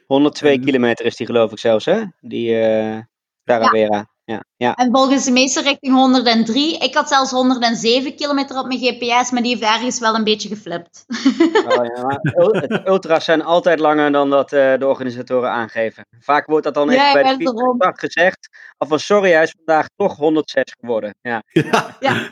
102 0.05 0.59
kilometer 0.59 1.05
is 1.05 1.15
die 1.15 1.25
geloof 1.25 1.51
ik 1.51 1.59
zelfs, 1.59 1.85
hè? 1.85 2.03
Die, 2.19 2.51
uh... 2.51 2.99
Tarawera. 3.43 3.97
Ja. 3.97 4.18
Ja. 4.55 4.75
En 4.75 4.91
volgens 4.91 5.25
de 5.25 5.31
meeste 5.31 5.61
richting 5.61 5.93
103. 5.93 6.77
Ik 6.77 6.93
had 6.93 7.07
zelfs 7.07 7.31
107 7.31 8.15
kilometer 8.15 8.57
op 8.57 8.67
mijn 8.67 8.79
GPS, 8.79 9.31
maar 9.31 9.41
die 9.41 9.55
heeft 9.55 9.73
ergens 9.73 9.99
wel 9.99 10.15
een 10.15 10.23
beetje 10.23 10.49
geflipt. 10.49 11.05
Oh, 11.67 11.85
ja, 11.85 12.03
maar 12.03 12.21
ultra's 12.93 13.25
zijn 13.25 13.43
altijd 13.43 13.79
langer 13.79 14.11
dan 14.11 14.29
dat 14.29 14.53
eh, 14.53 14.77
de 14.77 14.87
organisatoren 14.87 15.49
aangeven. 15.49 16.07
Vaak 16.19 16.45
wordt 16.45 16.63
dat 16.63 16.73
dan 16.73 16.89
even 16.89 17.05
Ja, 17.05 17.13
bij 17.13 17.23
ja, 17.23 17.37
de 17.37 17.93
gezegd. 17.95 18.49
Of 18.77 18.87
van 18.87 18.99
sorry, 18.99 19.31
hij 19.31 19.43
is 19.43 19.55
vandaag 19.65 19.87
toch 19.95 20.15
106 20.15 20.75
geworden. 20.79 21.15
Ja, 21.21 21.43
Ja, 21.47 21.95
Ja. 21.99 22.29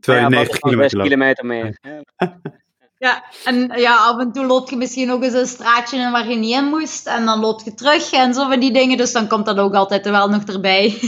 terwijl 0.00 0.24
je 0.24 0.30
ja, 0.30 0.42
90 0.42 0.60
wat 0.60 0.72
dan 0.72 0.80
6 0.80 0.92
kilometer 0.92 1.02
kilometer 1.02 1.46
meer. 1.46 1.78
Ja. 3.02 3.22
En 3.44 3.72
ja, 3.76 3.96
af 3.96 4.18
en 4.20 4.32
toe 4.32 4.46
loop 4.46 4.70
je 4.70 4.76
misschien 4.76 5.10
ook 5.10 5.22
eens 5.22 5.32
een 5.34 5.46
straatje 5.46 5.96
in 5.98 6.10
waar 6.10 6.28
je 6.28 6.36
niet 6.36 6.56
in 6.56 6.64
moest. 6.64 7.06
En 7.06 7.24
dan 7.24 7.40
loop 7.40 7.60
je 7.64 7.74
terug 7.74 8.12
en 8.12 8.34
zo 8.34 8.48
van 8.48 8.60
die 8.60 8.72
dingen. 8.72 8.96
Dus 8.96 9.12
dan 9.12 9.28
komt 9.28 9.46
dat 9.46 9.58
ook 9.58 9.74
altijd 9.74 10.06
er 10.06 10.12
wel 10.12 10.28
nog 10.28 10.42
erbij. 10.44 10.94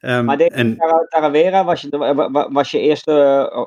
Ehm, 0.00 0.24
Maar 0.24 0.36
deze 0.36 0.50
en, 0.50 0.76
Tara- 0.76 1.06
Tarawera 1.08 1.64
was 1.64 1.80
je, 1.80 1.88
wa- 1.88 2.30
wa- 2.30 2.50
was 2.50 2.70
je 2.70 2.80
eerste 2.80 3.12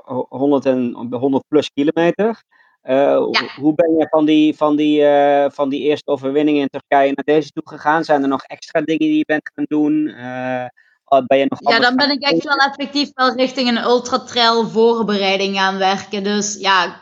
eh, 0.06 0.20
100, 0.30 0.66
en, 0.66 1.08
100 1.12 1.44
plus 1.48 1.72
kilometer. 1.74 2.44
Eh, 2.82 3.18
hoe- 3.18 3.50
Hoe 3.60 3.74
ben 3.74 3.98
je 3.98 4.08
van 4.10 4.26
die, 4.26 4.56
van, 4.56 4.76
die, 4.76 5.04
eh, 5.06 5.50
van 5.52 5.70
die 5.70 5.82
eerste 5.82 6.12
overwinning 6.12 6.58
in 6.58 6.68
Turkije 6.70 7.12
naar 7.16 7.24
deze 7.36 7.50
toe 7.52 7.64
gegaan? 7.66 8.04
Zijn 8.04 8.22
er 8.22 8.28
nog 8.28 8.44
extra 8.44 8.82
dingen 8.82 9.08
die 9.08 9.18
je 9.18 9.26
bent 9.26 9.52
gaan 9.54 9.66
doen? 9.68 10.08
Eh, 10.08 10.64
oh, 10.64 10.68
ben 11.08 11.38
je 11.38 11.46
nog 11.50 11.74
Ja, 11.74 11.80
dan 11.80 11.96
ben 11.96 12.12
ik 12.12 12.22
echt 12.22 12.44
wel 12.44 12.58
effectief 12.58 13.10
wel 13.14 13.36
richting 13.36 13.70
een 13.70 13.84
ultra-trail 13.84 14.68
voorbereiding 14.68 15.56
gaan 15.56 15.78
werken. 15.78 16.24
Dus 16.24 16.58
ja, 16.60 17.02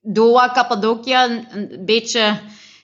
Doha, 0.00 0.50
Cappadocia, 0.52 1.24
een, 1.24 1.46
een 1.50 1.84
beetje 1.84 2.40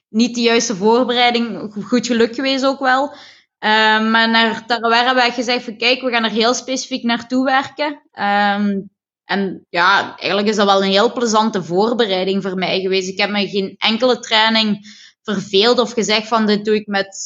niet 0.09 0.35
de 0.35 0.41
juiste 0.41 0.77
voorbereiding. 0.77 1.73
Goed 1.85 2.07
geluk 2.07 2.35
geweest 2.35 2.65
ook 2.65 2.81
wel. 2.81 3.15
Ehm, 3.59 4.11
maar 4.11 4.31
naar 4.31 4.67
Tarawera 4.67 5.05
hebben 5.05 5.23
wij 5.23 5.33
gezegd 5.33 5.65
van 5.65 5.77
kijk, 5.77 6.01
we 6.01 6.11
gaan 6.11 6.25
er 6.25 6.31
heel 6.31 6.55
specifiek 6.55 7.03
naartoe 7.03 7.45
werken. 7.45 8.03
Ehm, 8.13 8.81
en 9.25 9.67
ja, 9.69 10.17
eigenlijk 10.17 10.49
is 10.49 10.57
dat 10.57 10.67
wel 10.67 10.85
een 10.85 10.91
heel 10.91 11.13
plezante 11.13 11.63
voorbereiding 11.63 12.43
voor 12.43 12.55
mij 12.55 12.81
geweest. 12.81 13.09
Ik 13.09 13.19
heb 13.19 13.31
me 13.31 13.49
geen 13.49 13.75
enkele 13.79 14.19
training 14.19 14.79
verveeld 15.23 15.79
of 15.79 15.93
gezegd 15.93 16.29
van 16.29 16.47
dit 16.47 16.65
doe 16.65 16.75
ik 16.75 16.87
met, 16.87 17.17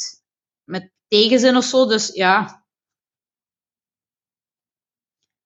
met 0.64 0.90
tegenzin 1.08 1.56
of 1.56 1.64
zo. 1.64 1.86
Dus 1.86 2.10
ja, 2.14 2.59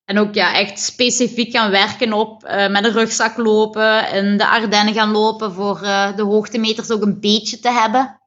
en 0.05 0.19
ook 0.19 0.35
ja, 0.35 0.55
echt 0.55 0.79
specifiek 0.79 1.53
gaan 1.53 1.71
werken 1.71 2.13
op 2.13 2.45
eh, 2.45 2.71
met 2.71 2.85
een 2.85 2.93
rugzak 2.93 3.37
lopen, 3.37 4.13
in 4.13 4.37
de 4.37 4.47
Ardennen 4.47 4.95
gaan 4.95 5.11
lopen 5.11 5.53
voor 5.53 5.83
eh, 5.83 6.17
de 6.17 6.23
hoogtemeters 6.23 6.91
ook 6.91 7.03
een 7.03 7.21
beetje 7.21 7.59
te 7.59 7.71
hebben. 7.71 8.21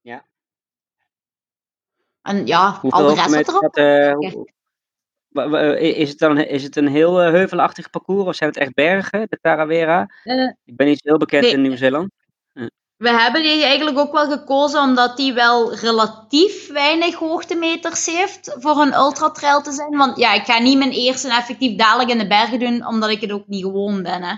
Ja. 0.00 0.24
En 2.22 2.46
ja, 2.46 2.78
Hoeveel 2.80 3.00
al 3.00 3.14
de 3.14 3.20
rest 3.20 3.34
wat 3.34 3.48
erop. 3.48 3.74
dat, 5.28 5.54
eh, 5.54 5.98
is, 5.98 6.08
het 6.08 6.18
dan, 6.18 6.38
is 6.38 6.62
het 6.62 6.76
een 6.76 6.88
heel 6.88 7.16
heuvelachtig 7.16 7.90
parcours 7.90 8.26
of 8.26 8.34
zijn 8.34 8.50
het 8.50 8.58
echt 8.58 8.74
bergen, 8.74 9.26
de 9.28 9.38
Tarawera? 9.40 10.10
Ik 10.64 10.76
ben 10.76 10.86
niet 10.86 10.98
zo 10.98 11.08
heel 11.08 11.18
bekend 11.18 11.42
nee. 11.42 11.52
in 11.52 11.62
Nieuw-Zeeland. 11.62 12.10
We 13.02 13.10
hebben 13.10 13.42
die 13.42 13.62
eigenlijk 13.64 13.98
ook 13.98 14.12
wel 14.12 14.30
gekozen 14.30 14.80
omdat 14.80 15.16
die 15.16 15.32
wel 15.32 15.74
relatief 15.74 16.72
weinig 16.72 17.14
hoogtemeters 17.14 18.06
heeft 18.06 18.56
voor 18.58 18.76
een 18.80 18.94
ultratrail 18.94 19.62
te 19.62 19.72
zijn. 19.72 19.96
Want 19.96 20.18
ja, 20.18 20.32
ik 20.34 20.44
ga 20.44 20.58
niet 20.58 20.78
mijn 20.78 20.90
eerste 20.90 21.28
effectief 21.34 21.76
dadelijk 21.76 22.10
in 22.10 22.18
de 22.18 22.26
bergen 22.26 22.58
doen, 22.58 22.86
omdat 22.86 23.10
ik 23.10 23.20
het 23.20 23.32
ook 23.32 23.46
niet 23.46 23.62
gewoon 23.62 24.02
ben. 24.02 24.22
Hè. 24.22 24.34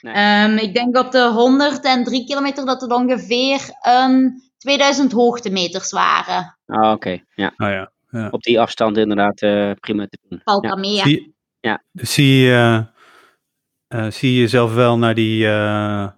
Nee. 0.00 0.14
Ehm, 0.14 0.56
ik 0.56 0.74
denk 0.74 0.96
op 0.96 1.10
de 1.12 1.22
103 1.28 2.24
kilometer 2.26 2.66
dat 2.66 2.80
het 2.80 2.92
ongeveer 2.92 3.60
een 3.82 4.42
2000 4.58 5.12
hoogtemeters 5.12 5.90
waren. 5.92 6.58
Ah, 6.66 6.92
oké. 6.92 7.18
Ja. 7.34 7.46
oh 7.56 7.68
ja, 7.68 7.90
ja. 8.10 8.28
Op 8.30 8.42
die 8.42 8.60
afstand 8.60 8.96
inderdaad 8.96 9.40
eh, 9.40 9.70
prima 9.80 10.06
te 10.06 10.18
doen. 10.28 10.40
Valt 10.44 10.64
Ja. 10.64 10.76
mee. 10.76 10.96
hè. 10.96 11.02
Zie, 11.02 11.34
Ja. 11.60 11.82
zie, 11.92 12.36
je, 12.40 12.86
eh, 13.88 14.10
zie 14.10 14.32
je 14.34 14.40
jezelf 14.40 14.74
wel 14.74 14.98
naar, 14.98 15.14
die, 15.14 15.46
eh, 15.46 16.08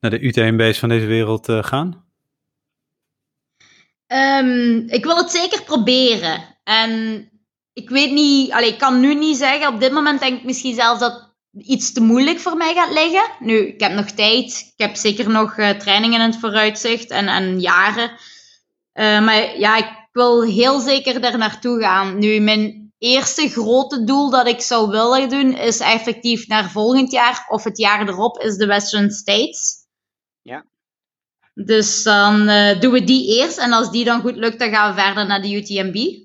naar 0.00 0.10
de 0.10 0.20
UTMB's 0.20 0.78
van 0.78 0.88
deze 0.88 1.06
wereld 1.06 1.48
eh, 1.48 1.62
gaan? 1.62 2.04
Ehm, 4.06 4.78
ik 4.86 5.04
wil 5.04 5.16
het 5.16 5.30
zeker 5.30 5.62
proberen. 5.62 6.58
En 6.64 7.30
ik 7.72 7.90
weet 7.90 8.12
niet, 8.12 8.52
allee, 8.52 8.68
ik 8.68 8.78
kan 8.78 9.00
nu 9.00 9.14
niet 9.14 9.36
zeggen. 9.36 9.74
Op 9.74 9.80
dit 9.80 9.92
moment 9.92 10.20
denk 10.20 10.38
ik 10.38 10.44
misschien 10.44 10.74
zelfs 10.74 11.00
dat 11.00 11.34
iets 11.58 11.92
te 11.92 12.00
moeilijk 12.00 12.38
voor 12.38 12.56
mij 12.56 12.74
gaat 12.74 12.92
liggen. 12.92 13.30
Nu, 13.38 13.66
ik 13.66 13.80
heb 13.80 13.92
nog 13.92 14.10
tijd. 14.10 14.72
Ik 14.76 14.86
heb 14.86 14.96
zeker 14.96 15.30
nog 15.30 15.56
eh, 15.56 15.70
trainingen 15.70 16.20
in 16.20 16.26
het 16.26 16.40
vooruitzicht 16.40 17.10
en, 17.10 17.28
en 17.28 17.60
jaren. 17.60 18.10
Eh, 18.92 19.24
maar 19.24 19.58
ja, 19.58 19.76
ik 19.76 20.08
wil 20.12 20.42
heel 20.42 20.80
zeker 20.80 21.20
daar 21.20 21.38
naartoe 21.38 21.80
gaan. 21.80 22.18
Nu, 22.18 22.40
mijn 22.40 22.92
eerste 22.98 23.48
grote 23.48 24.04
doel 24.04 24.30
dat 24.30 24.46
ik 24.46 24.60
zou 24.60 24.90
willen 24.90 25.28
doen, 25.28 25.56
is 25.56 25.80
effectief 25.80 26.46
naar 26.46 26.70
volgend 26.70 27.10
jaar 27.10 27.46
of 27.48 27.64
het 27.64 27.78
jaar 27.78 28.08
erop, 28.08 28.38
is 28.38 28.56
de 28.56 28.66
Western 28.66 29.10
States. 29.10 29.85
Ja. 31.56 31.64
Dus 31.64 32.02
dan 32.02 32.48
eh, 32.48 32.80
doen 32.80 32.92
we 32.92 33.04
die 33.04 33.38
eerst. 33.40 33.58
En 33.58 33.72
als 33.72 33.90
die 33.90 34.04
dan 34.04 34.20
goed 34.20 34.36
lukt, 34.36 34.58
dan 34.58 34.70
gaan 34.70 34.94
we 34.94 35.00
verder 35.00 35.26
naar 35.26 35.42
de 35.42 35.52
UTMB. 35.54 36.24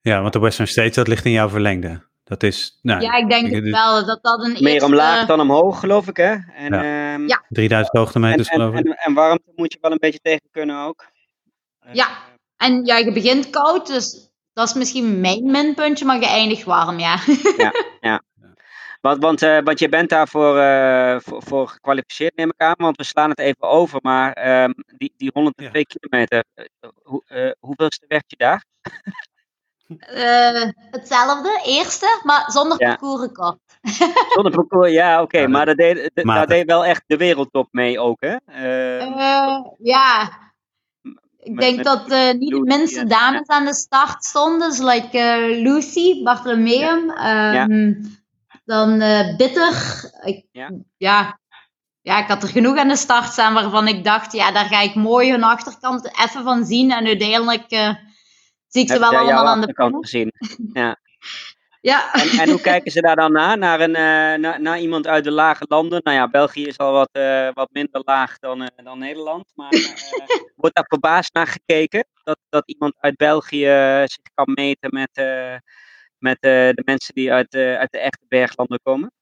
Ja, 0.00 0.20
want 0.20 0.32
de 0.32 0.38
Western 0.38 0.68
States, 0.68 0.94
dat 0.94 1.08
ligt 1.08 1.24
in 1.24 1.30
jouw 1.32 1.48
verlengde. 1.48 2.04
Dat 2.24 2.42
is 2.42 2.78
nou, 2.82 3.00
Ja, 3.00 3.14
ik 3.14 3.28
denk 3.28 3.46
ik- 3.46 3.54
het 3.54 3.64
dit- 3.64 3.72
wel. 3.72 4.04
Dat 4.06 4.22
dat 4.22 4.44
een 4.44 4.52
Meer 4.52 4.72
eerste... 4.72 4.84
omlaag 4.84 5.26
dan 5.26 5.40
omhoog, 5.40 5.80
geloof 5.80 6.08
ik, 6.08 6.16
hè? 6.16 6.32
En, 6.54 6.72
Ja. 6.72 7.12
ehm, 7.14 7.26
Ja. 7.26 7.44
3000 7.48 7.94
en, 7.94 8.00
hoogtemeters, 8.00 8.48
en, 8.48 8.54
geloof 8.60 8.74
ik. 8.74 8.84
en, 8.86 8.96
en 8.96 9.14
warmte 9.14 9.52
moet 9.56 9.72
je 9.72 9.78
wel 9.80 9.90
een 9.90 9.98
beetje 10.00 10.18
tegen 10.22 10.48
kunnen 10.50 10.80
ook. 10.84 11.06
Ja. 11.92 12.08
En 12.56 12.84
ja, 12.84 12.96
je 12.96 13.12
begint 13.12 13.50
koud, 13.50 13.86
dus 13.86 14.30
dat 14.52 14.68
is 14.68 14.74
misschien 14.74 15.20
mijn 15.20 15.50
minpuntje, 15.50 16.04
maar 16.04 16.20
je 16.20 16.26
eindigt 16.26 16.64
warm, 16.64 16.98
ja. 16.98 17.18
Want, 19.06 19.22
want, 19.22 19.42
eh, 19.42 19.58
want 19.64 19.78
je 19.78 19.88
bent 19.88 20.08
daarvoor 20.08 20.58
eh, 20.58 21.16
voor, 21.20 21.42
voor 21.42 21.68
gekwalificeerd, 21.68 22.36
neem 22.36 22.48
ik 22.48 22.60
aan. 22.60 22.74
Want 22.76 22.96
we 22.96 23.04
slaan 23.04 23.30
het 23.30 23.38
even 23.38 23.68
over. 23.68 23.98
Maar 24.02 24.32
ehm, 24.32 24.72
die, 24.96 25.12
die 25.16 25.30
102 25.34 25.86
kilometer, 25.86 26.44
eh, 26.54 26.64
hoe, 27.02 27.56
hoeveelste 27.60 28.04
werd 28.08 28.24
je 28.26 28.36
daar? 28.36 28.64
Eh, 29.98 30.62
hetzelfde, 30.90 31.60
eerste, 31.64 32.20
maar 32.22 32.44
zonder 32.50 32.80
Ja. 32.82 32.88
parcoursrecord. 32.88 33.58
Zonder 34.34 34.52
parcours, 34.52 34.90
ja, 34.92 35.22
oké. 35.22 35.38
Ja, 35.38 35.48
maar 35.48 35.66
dat 35.66 35.76
deed, 35.76 36.10
dat- 36.14 36.24
daar 36.24 36.46
deed 36.46 36.66
wel 36.66 36.84
echt 36.84 37.02
de 37.06 37.16
wereldtop 37.16 37.68
mee 37.70 38.00
ook, 38.00 38.20
hè? 38.20 38.36
Eh, 38.46 39.02
Eh, 39.02 39.64
ja, 39.78 40.22
ik 41.38 41.52
met- 41.52 41.60
denk 41.60 41.76
met 41.76 41.84
dat 41.84 42.10
eh, 42.10 42.32
niet 42.32 42.50
de 42.50 42.60
minste 42.60 43.04
dames 43.04 43.46
aan 43.48 43.64
de 43.64 43.74
start 43.74 44.24
stonden. 44.24 44.68
Dus 44.68 44.78
like 44.78 45.18
eh, 45.18 45.60
Lucy, 45.62 46.22
Bartholomeum, 46.22 47.10
ehm, 47.10 47.92
dan 48.66 49.00
eh, 49.00 49.36
Bitter. 49.36 49.74
Ik, 50.24 50.46
Ja. 50.52 50.70
ja. 50.96 51.38
Ja, 52.00 52.18
ik 52.22 52.28
had 52.28 52.42
er 52.42 52.48
genoeg 52.48 52.76
aan 52.76 52.88
de 52.88 52.96
start 52.96 53.32
staan 53.32 53.54
waarvan 53.54 53.88
ik 53.88 54.04
dacht, 54.04 54.32
ja, 54.32 54.52
daar 54.52 54.64
ga 54.64 54.80
ik 54.80 54.94
mooi 54.94 55.30
hun 55.30 55.42
achterkant 55.42 56.04
even 56.06 56.42
van 56.44 56.64
zien. 56.64 56.90
En 56.90 57.06
uiteindelijk 57.06 57.70
eh, 57.70 57.94
zie 58.68 58.82
ik 58.82 58.88
ze 58.88 58.98
wel 58.98 59.16
allemaal 59.16 59.46
aan 59.46 59.60
de 59.60 59.72
pinnen. 59.72 60.02
gezien. 60.02 60.32
Ja. 60.72 60.96
Ja. 61.80 62.12
En, 62.12 62.28
en 62.38 62.50
hoe 62.50 62.60
kijken 62.60 62.90
ze 62.90 63.00
daar 63.00 63.16
dan 63.16 63.32
naar? 63.32 63.58
Naar, 63.58 63.80
een, 63.80 63.94
eh, 63.94 64.38
naar, 64.40 64.60
naar 64.60 64.78
iemand 64.78 65.06
uit 65.06 65.24
de 65.24 65.30
lage 65.30 65.64
landen? 65.68 66.00
Nou 66.02 66.16
ja, 66.16 66.28
België 66.28 66.66
is 66.66 66.78
al 66.78 66.92
wat, 66.92 67.10
wat 67.54 67.68
minder 67.72 68.02
laag 68.04 68.38
dan, 68.38 68.70
dan 68.76 68.98
Nederland. 68.98 69.52
Maar 69.54 69.70
wordt 70.56 70.76
daar 70.76 70.86
verbaasd 70.88 71.34
naar 71.34 71.46
gekeken? 71.46 72.06
Dat, 72.24 72.38
dat 72.48 72.68
iemand 72.68 72.94
uit 73.00 73.16
België 73.16 73.64
zich 74.04 74.22
kan 74.34 74.52
meten 74.54 74.90
met, 74.92 75.10
met 76.18 76.36
eh, 76.40 76.50
de 76.50 76.82
mensen 76.84 77.14
die 77.14 77.32
uit, 77.32 77.54
eh, 77.54 77.78
uit 77.78 77.92
de 77.92 77.98
echte 77.98 78.24
berglanden 78.28 78.80
komen? 78.82 79.12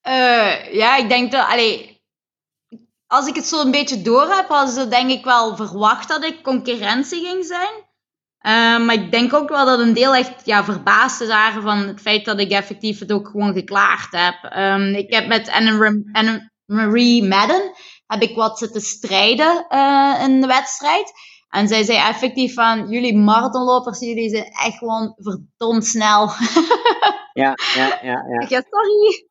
Eh, 0.00 0.74
ja, 0.74 0.96
ik 0.96 1.08
denk 1.08 1.32
dat, 1.32 1.46
allee, 1.46 2.02
als 3.06 3.26
ik 3.26 3.34
het 3.34 3.46
zo 3.46 3.60
een 3.60 3.70
beetje 3.70 4.02
door 4.02 4.28
heb, 4.28 4.48
hadden 4.48 4.74
ze 4.74 4.88
denk 4.88 5.10
ik 5.10 5.24
wel 5.24 5.56
verwacht 5.56 6.08
dat 6.08 6.24
ik 6.24 6.42
concurrentie 6.42 7.26
ging 7.26 7.44
zijn. 7.44 7.86
Maar 8.84 8.94
ik 8.94 9.10
denk 9.10 9.34
ook 9.34 9.48
wel 9.48 9.66
dat 9.66 9.78
een 9.78 9.92
deel 9.92 10.14
echt 10.14 10.46
ja, 10.46 10.64
verbaasd 10.64 11.20
is 11.20 11.28
waren 11.28 11.62
van 11.62 11.78
het 11.78 12.00
feit 12.00 12.24
dat 12.24 12.40
ik 12.40 12.50
effectief 12.50 12.98
het 12.98 13.12
ook 13.12 13.28
gewoon 13.28 13.52
geklaard 13.52 14.10
heb. 14.10 14.52
Ehm, 14.52 14.94
ik 14.94 15.12
heb 15.14 15.26
met 15.26 15.50
Anne, 15.50 16.08
Anne 16.12 16.50
Marie 16.64 17.24
Madden 17.24 17.72
heb 18.06 18.22
ik 18.22 18.36
wat 18.36 18.58
zitten 18.58 18.80
strijden 18.80 19.66
in 20.20 20.40
de 20.40 20.46
wedstrijd. 20.46 21.12
En 21.48 21.68
zij 21.68 21.84
zei 21.84 21.98
effectief 21.98 22.54
van, 22.54 22.88
jullie 22.88 23.16
marathonlopers, 23.16 23.98
jullie 24.00 24.28
zijn 24.28 24.44
echt 24.44 24.78
gewoon 24.78 25.14
verdomd 25.16 25.86
snel. 25.86 26.30
Ja, 27.32 27.54
ja, 27.74 27.98
ja. 28.02 28.24
ja. 28.28 28.40
Ik 28.40 28.48
zeg, 28.48 28.62
sorry. 28.70 29.26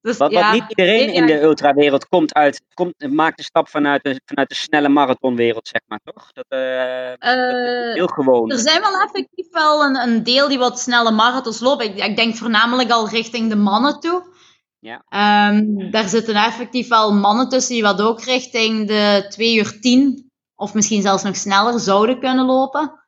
Dus, 0.00 0.16
Wat, 0.16 0.30
ja, 0.30 0.40
wat 0.40 0.52
niet 0.52 0.64
iedereen 0.68 1.12
in 1.12 1.26
ja, 1.26 1.26
de 1.26 1.42
ultrawereld 1.42 2.08
komt 2.08 2.34
uit, 2.34 2.62
komt, 2.74 3.10
maakt 3.10 3.36
de 3.36 3.42
stap 3.42 3.68
vanuit 3.68 4.02
de, 4.02 4.20
vanuit 4.24 4.48
de 4.48 4.54
snelle 4.54 4.88
marathonwereld, 4.88 5.68
zeg 5.68 5.80
maar, 5.86 6.00
toch? 6.04 6.32
Dat, 6.32 6.44
eh, 6.48 7.08
dat 7.18 7.22
is 7.22 7.88
eh, 7.88 7.94
heel 7.94 8.06
gewoon. 8.06 8.50
Er 8.50 8.58
zijn 8.58 8.80
wel 8.80 9.00
effectief 9.00 9.50
wel 9.50 9.84
een, 9.84 9.96
een 9.96 10.22
deel 10.22 10.48
die 10.48 10.58
wat 10.58 10.80
snelle 10.80 11.10
marathons 11.10 11.60
lopen. 11.60 11.86
Ik, 11.86 12.04
ik 12.04 12.16
denk 12.16 12.36
voornamelijk 12.36 12.90
al 12.90 13.08
richting 13.08 13.48
de 13.48 13.56
mannen 13.56 14.00
toe. 14.00 14.34
Ja. 14.78 15.04
Ehm, 15.08 15.90
daar 15.90 16.08
zitten 16.08 16.34
effectief 16.34 16.88
wel 16.88 17.14
mannen 17.14 17.48
tussen 17.48 17.74
die 17.74 17.82
wat 17.82 18.02
ook 18.02 18.22
richting 18.22 18.88
de 18.88 19.26
2 19.28 19.56
uur 19.56 19.80
10 19.80 20.31
of 20.62 20.74
misschien 20.74 21.02
zelfs 21.02 21.22
nog 21.22 21.36
sneller 21.36 21.80
zouden 21.80 22.20
kunnen 22.20 22.44
lopen. 22.44 23.00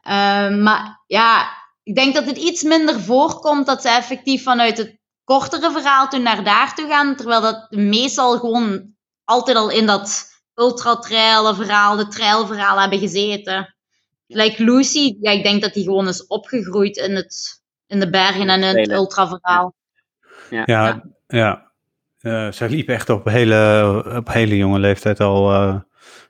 Ehm, 0.00 0.62
maar 0.62 1.02
ja, 1.06 1.48
ik 1.82 1.94
denk 1.94 2.14
dat 2.14 2.24
het 2.24 2.36
iets 2.36 2.62
minder 2.62 3.00
voorkomt 3.00 3.66
dat 3.66 3.82
ze 3.82 3.88
effectief 3.88 4.42
vanuit 4.42 4.78
het 4.78 4.98
kortere 5.24 5.70
verhaal 5.70 6.08
toen 6.08 6.22
naar 6.22 6.44
daar 6.44 6.74
toe 6.74 6.88
gaan, 6.88 7.16
terwijl 7.16 7.40
dat 7.40 7.70
meestal 7.70 8.38
gewoon 8.38 8.94
altijd 9.24 9.56
al 9.56 9.70
in 9.70 9.86
dat 9.86 10.28
ultra-trail 10.54 11.54
verhaal, 11.54 11.96
de 11.96 12.08
trail 12.08 12.46
verhaal 12.46 12.80
hebben 12.80 12.98
gezeten. 12.98 13.74
Like 14.26 14.64
Lucy, 14.64 15.16
ja, 15.20 15.30
ik 15.30 15.42
denk 15.42 15.62
dat 15.62 15.74
die 15.74 15.84
gewoon 15.84 16.08
is 16.08 16.26
opgegroeid 16.26 16.96
in, 16.96 17.14
het, 17.14 17.62
in 17.86 18.00
de 18.00 18.10
bergen 18.10 18.48
en 18.48 18.60
in 18.60 18.62
het 18.62 18.72
Trainen. 18.72 18.96
ultra 18.96 19.28
verhaal. 19.28 19.74
Ja, 20.50 21.02
ja. 21.26 21.72
Eh, 22.18 22.52
zij 22.52 22.68
liep 22.68 22.88
echt 22.88 23.08
op 23.08 23.24
hele, 23.24 24.02
op 24.16 24.28
hele 24.28 24.56
jonge 24.56 24.78
leeftijd 24.78 25.20
al 25.20 25.52
eh 25.52 25.76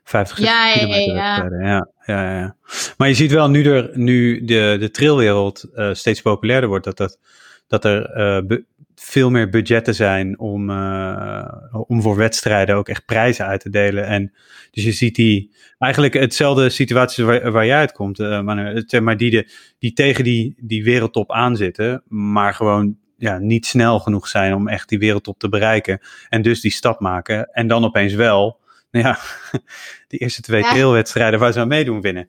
50, 0.03 0.37
60 0.37 0.53
Ja, 0.55 0.67
ja, 0.67 0.73
ja, 0.73 0.79
kilometer 0.79 1.15
ja. 1.15 1.49
Ja, 1.65 1.87
ja, 2.05 2.39
ja. 2.39 2.55
Maar 2.97 3.07
je 3.07 3.13
ziet 3.13 3.31
wel 3.31 3.49
nu, 3.49 3.63
er, 3.65 3.89
nu 3.93 4.45
de, 4.45 4.75
de 4.79 4.91
trailwereld 4.91 5.63
eh, 5.73 5.93
steeds 5.93 6.21
populairder 6.21 6.69
wordt, 6.69 6.85
dat, 6.85 6.97
dat, 6.97 7.19
dat 7.67 7.85
er 7.85 8.05
eh, 8.05 8.41
bu- 8.45 8.65
veel 8.95 9.29
meer 9.29 9.49
budgetten 9.49 9.95
zijn 9.95 10.39
om, 10.39 10.69
eh, 10.69 11.53
om 11.87 12.01
voor 12.01 12.15
wedstrijden 12.15 12.75
ook 12.75 12.89
echt 12.89 13.05
prijzen 13.05 13.45
uit 13.45 13.61
te 13.61 13.69
delen. 13.69 14.05
En 14.05 14.33
dus 14.71 14.83
je 14.83 14.91
ziet 14.91 15.15
die 15.15 15.51
eigenlijk 15.77 16.13
hetzelfde 16.13 16.69
situatie 16.69 17.25
waar, 17.25 17.51
waar 17.51 17.65
jij 17.65 17.77
uitkomt, 17.77 18.17
Manu, 18.17 18.63
het, 18.75 18.89
zeg 18.89 19.01
maar 19.01 19.17
die, 19.17 19.31
de, 19.31 19.47
die 19.79 19.93
tegen 19.93 20.23
die, 20.23 20.55
die 20.61 20.83
wereldtop 20.83 21.31
aanzitten, 21.31 22.03
maar 22.07 22.53
gewoon 22.53 22.97
ja, 23.17 23.37
niet 23.37 23.65
snel 23.65 23.99
genoeg 23.99 24.27
zijn 24.27 24.53
om 24.53 24.67
echt 24.67 24.89
die 24.89 24.99
wereldtop 24.99 25.39
te 25.39 25.49
bereiken. 25.49 25.99
En 26.29 26.41
dus 26.41 26.61
die 26.61 26.71
stap 26.71 26.99
maken. 26.99 27.49
En 27.51 27.67
dan 27.67 27.85
opeens 27.85 28.13
wel, 28.13 28.59
nou 28.91 29.05
ja, 29.05 29.17
die 30.07 30.19
eerste 30.19 30.41
twee 30.41 30.61
Ja. 30.61 30.69
trailwedstrijden 30.69 31.39
waar 31.39 31.51
ze 31.51 31.59
aan 31.59 31.67
meedoen 31.67 32.01
winnen. 32.01 32.27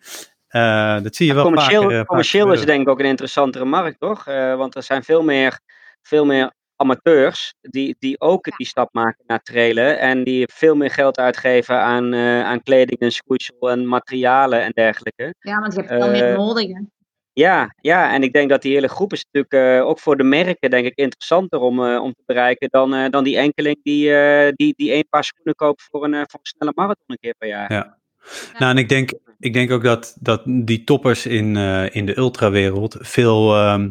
Eh, 0.49 1.01
dat 1.03 1.17
zie 1.17 1.27
je 1.27 1.35
wel 1.35 1.43
commercieel 1.45 1.73
vaker. 1.81 1.91
eh, 1.91 1.97
vaker 1.97 2.07
commercieel 2.07 2.53
is 2.53 2.65
denk 2.65 2.81
ik 2.83 2.89
ook 2.89 2.99
een 3.01 3.07
interessantere 3.07 3.65
markt, 3.65 4.01
toch? 4.01 4.27
Eh, 4.27 4.57
want 4.57 4.75
er 4.75 4.83
zijn 4.83 5.03
veel 5.03 5.23
meer, 5.23 5.61
veel 6.03 6.25
meer 6.25 6.53
amateurs 6.77 7.55
die, 7.61 7.97
die 7.99 8.21
ook 8.21 8.45
die 8.57 8.67
stap 8.67 8.89
maken 8.93 9.25
naar 9.27 9.43
trailen. 9.43 9.99
En 9.99 10.25
die 10.25 10.49
veel 10.55 10.75
meer 10.75 10.91
geld 10.91 11.19
uitgeven 11.19 11.79
aan, 11.79 12.13
eh, 12.13 12.45
aan 12.45 12.63
kleding 12.63 13.01
en 13.01 13.11
schoeisel 13.13 13.71
en 13.71 13.87
materialen 13.89 14.63
en 14.63 14.71
dergelijke. 14.75 15.35
Ja, 15.39 15.61
want 15.61 15.73
je 15.75 15.79
hebt 15.81 15.93
veel 16.03 16.11
meer 16.11 16.37
nodig. 16.37 16.67
Ja, 17.35 17.75
ja, 17.81 18.13
en 18.15 18.23
ik 18.23 18.33
denk 18.33 18.49
dat 18.51 18.63
die 18.63 18.73
hele 18.75 18.89
groep 18.89 19.13
is 19.13 19.25
natuurlijk 19.31 19.79
eh, 19.81 19.87
ook 19.87 19.99
voor 19.99 20.17
de 20.17 20.23
merken 20.25 20.71
denk 20.71 20.87
ik 20.87 20.95
interessanter 20.95 21.61
om, 21.61 21.85
eh, 21.85 22.03
om 22.03 22.13
te 22.15 22.23
bereiken 22.27 22.69
dan, 22.71 22.95
eh, 22.95 23.11
dan 23.11 23.25
die 23.25 23.37
enkeling 23.37 23.77
die, 23.83 24.15
eh, 24.17 24.53
die, 24.55 24.75
die 24.77 24.91
één 24.91 25.09
paar 25.09 25.25
schoenen 25.25 25.55
koopt 25.55 25.83
voor 25.91 26.05
een, 26.05 26.13
voor 26.13 26.41
een 26.41 26.47
snelle 26.57 26.73
marathon 26.75 27.05
een 27.07 27.19
keer 27.21 27.35
per 27.39 27.49
jaar. 27.49 27.73
Ja. 27.73 27.97
Nou, 28.59 28.71
en 28.71 28.79
ik 28.79 28.89
denk, 28.89 29.11
ik 29.39 29.53
denk 29.53 29.71
ook 29.71 29.83
dat, 29.85 30.17
dat 30.21 30.43
die 30.47 30.85
toppers 30.85 31.27
in, 31.27 31.57
eh, 31.57 31.95
in 31.95 32.07
de 32.07 32.19
ultrawereld 32.19 32.97
veel, 33.01 33.55
ehm, 33.57 33.91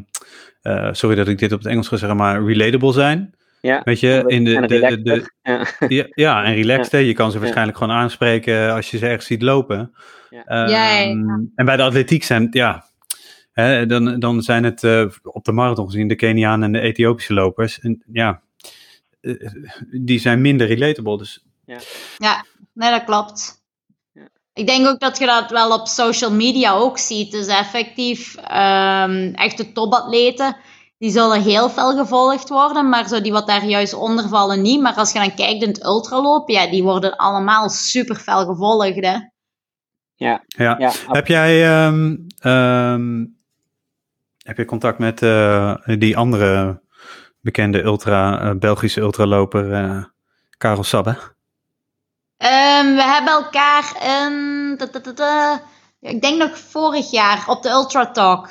eh, 0.62 0.90
sorry 0.92 1.16
dat 1.16 1.28
ik 1.28 1.38
dit 1.38 1.52
op 1.52 1.60
het 1.60 1.68
Engels 1.68 1.88
ga 1.88 1.98
zeggen, 1.98 2.18
maar 2.18 2.44
relatable 2.46 2.94
zijn. 2.94 3.34
Ja, 3.62 3.82
Weet 3.84 4.00
je, 4.00 4.24
in 4.28 4.44
de, 4.44 4.56
en 4.56 4.68
de, 4.68 5.02
de, 5.02 5.32
Ja. 5.42 5.66
ja, 5.88 6.06
ja, 6.10 6.44
en 6.44 6.54
relaxed. 6.56 6.92
hè. 6.92 6.98
Je 6.98 7.14
kan 7.14 7.32
ze 7.32 7.40
waarschijnlijk 7.40 7.78
gewoon 7.78 7.96
aanspreken 7.96 8.74
als 8.74 8.92
je 8.92 8.98
ze 8.98 9.06
ergens 9.06 9.26
ziet 9.26 9.42
lopen. 9.42 9.94
Ja. 10.30 10.44
Ehm, 10.46 10.70
Ja, 10.70 10.94
ja, 10.94 11.00
ja. 11.02 11.40
En 11.56 11.66
bij 11.66 11.78
de 11.78 11.84
atletiek 11.84 12.24
zijn 12.24 12.48
ja, 12.52 12.86
hè, 13.52 13.86
dan, 13.86 14.20
dan 14.20 14.42
zijn 14.42 14.64
het 14.64 14.84
eh, 14.84 15.06
op 15.24 15.44
de 15.44 15.52
marathon 15.52 15.86
gezien 15.86 16.08
de 16.08 16.16
Kenianen 16.16 16.64
en 16.64 16.72
de 16.72 16.80
Ethiopische 16.80 17.34
lopers. 17.34 17.80
En 17.80 18.04
ja, 18.12 18.42
eh, 19.22 19.52
die 19.92 20.20
zijn 20.20 20.42
minder 20.42 20.68
relatable. 20.68 21.18
Dus 21.18 21.44
Ja, 22.18 22.46
nee, 22.74 22.92
dat 22.92 23.04
klopt. 23.04 23.64
Ja. 24.12 24.28
Ik 24.54 24.68
denk 24.68 24.88
ook 24.88 25.00
dat 25.00 25.18
je 25.18 25.26
dat 25.26 25.52
wel 25.52 25.80
op 25.80 25.88
social 25.88 26.32
media 26.32 26.74
ook 26.74 26.98
ziet. 26.98 27.32
Dus 27.32 27.48
effectief, 27.48 28.36
ehm 28.36 29.34
echte 29.34 29.72
topatleten, 29.72 30.56
die 30.98 31.12
zullen 31.12 31.42
heel 31.42 31.70
veel 31.70 31.98
gevolgd 31.98 32.50
worden, 32.50 32.90
maar 32.90 33.08
zo 33.08 33.22
die 33.22 33.32
wat 33.32 33.48
daar 33.48 33.66
juist 33.66 33.94
onder 33.94 34.30
vallen 34.30 34.62
niet. 34.62 34.82
Maar 34.82 34.94
als 34.94 35.12
je 35.12 35.20
dan 35.20 35.34
kijkt 35.36 35.62
in 35.64 35.68
het 35.68 35.86
ultralopen, 35.86 36.54
ja, 36.54 36.70
die 36.70 36.84
worden 36.84 37.16
allemaal 37.16 37.70
super 37.70 38.16
fel 38.16 38.46
gevolgd, 38.46 39.06
hè. 39.06 39.18
Ja, 40.16 40.44
ja. 40.48 40.76
ja, 40.80 40.92
Heb 41.08 41.28
jij, 41.28 41.66
ehm, 41.66 42.16
ehm, 42.40 43.26
heb 44.44 44.58
je 44.58 44.66
contact 44.66 45.00
met 45.00 45.22
eh, 45.22 45.76
die 45.86 46.18
andere 46.18 46.82
bekende 47.42 47.84
ultra, 47.84 48.42
eh, 48.42 48.52
Belgische 48.56 49.02
ultraloper, 49.02 49.74
eh 49.74 50.04
Karel 50.58 50.84
Sabbe? 50.84 51.18
Ehm, 52.38 52.96
we 52.96 53.04
hebben 53.04 53.34
elkaar 53.34 53.96
ik 56.00 56.22
denk 56.22 56.38
nog 56.38 56.58
vorig 56.58 57.12
jaar, 57.12 57.44
op 57.48 57.64
de 57.64 57.70
Ultra 57.70 58.12
Talk. 58.12 58.50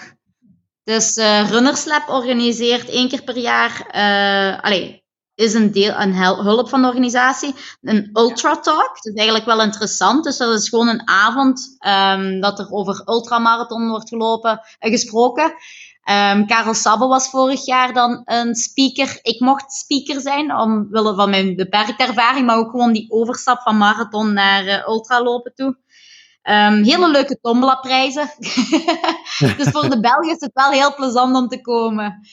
Dus 0.85 1.17
Runners 1.51 1.85
Lab 1.85 2.09
organiseert 2.09 2.89
één 2.89 3.09
keer 3.09 3.23
per 3.23 3.37
jaar, 3.37 3.87
allee, 4.61 5.00
is 5.41 5.55
een, 5.55 5.73
deel, 5.73 5.95
een 5.95 6.15
hulp 6.17 6.69
van 6.69 6.83
de 6.83 6.89
organisatie, 6.89 7.55
een 7.83 8.11
Ultra 8.13 8.61
Talk. 8.61 9.03
Dus 9.03 9.15
eigenlijk 9.15 9.47
wel 9.47 9.63
interessant. 9.63 10.25
Dus 10.25 10.37
dat 10.37 10.61
is 10.61 10.69
gewoon 10.69 10.89
een 10.89 11.09
avond 11.09 11.77
ehm, 11.79 12.41
dat 12.41 12.59
er 12.59 12.71
over 12.71 13.03
ultramarathon 13.05 13.89
wordt 13.89 14.09
gelopen, 14.09 14.61
eh, 14.79 14.91
gesproken. 14.91 15.55
Ehm, 16.03 16.47
Karel 16.47 16.75
Sabbe 16.75 17.07
was 17.07 17.31
vorig 17.31 17.67
jaar 17.67 17.93
dan 17.93 18.23
een 18.25 18.55
speaker. 18.55 19.19
Ik 19.23 19.41
mocht 19.41 19.73
speaker 19.73 20.21
zijn, 20.21 20.57
omwille 20.57 21.15
van 21.15 21.31
mijn 21.31 21.57
beperkte 21.57 22.05
ervaring, 22.05 22.47
maar 22.47 22.57
ook 22.57 22.71
gewoon 22.71 22.93
die 22.93 23.11
overstap 23.11 23.61
van 23.61 23.77
marathon 23.77 24.33
naar 24.33 24.67
eh, 24.67 24.87
ultralopen 24.87 25.55
toe. 25.55 25.77
Ehm, 26.43 26.83
hele 26.83 27.11
leuke 27.11 27.39
tombola-prijzen. 27.41 28.31
dus 29.59 29.69
voor 29.69 29.91
de 29.91 30.01
Belgen 30.01 30.31
is 30.31 30.41
het 30.41 30.51
wel 30.53 30.71
heel 30.71 30.95
plezant 30.95 31.37
om 31.37 31.49
te 31.49 31.61
komen. 31.61 32.29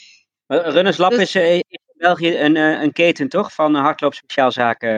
Maar 0.48 0.70
Runners 0.70 0.98
Lab 0.98 1.12
Dus- 1.12 1.20
is, 1.20 1.36
eh, 1.36 1.56
is 1.56 1.87
België 1.98 2.40
een, 2.40 2.56
eh, 2.56 2.82
een 2.82 2.94
keten, 2.94 3.30
toch? 3.30 3.54
Van 3.54 3.76
eh, 3.76 3.82
hardloopspeciaalzaken. 3.82 4.90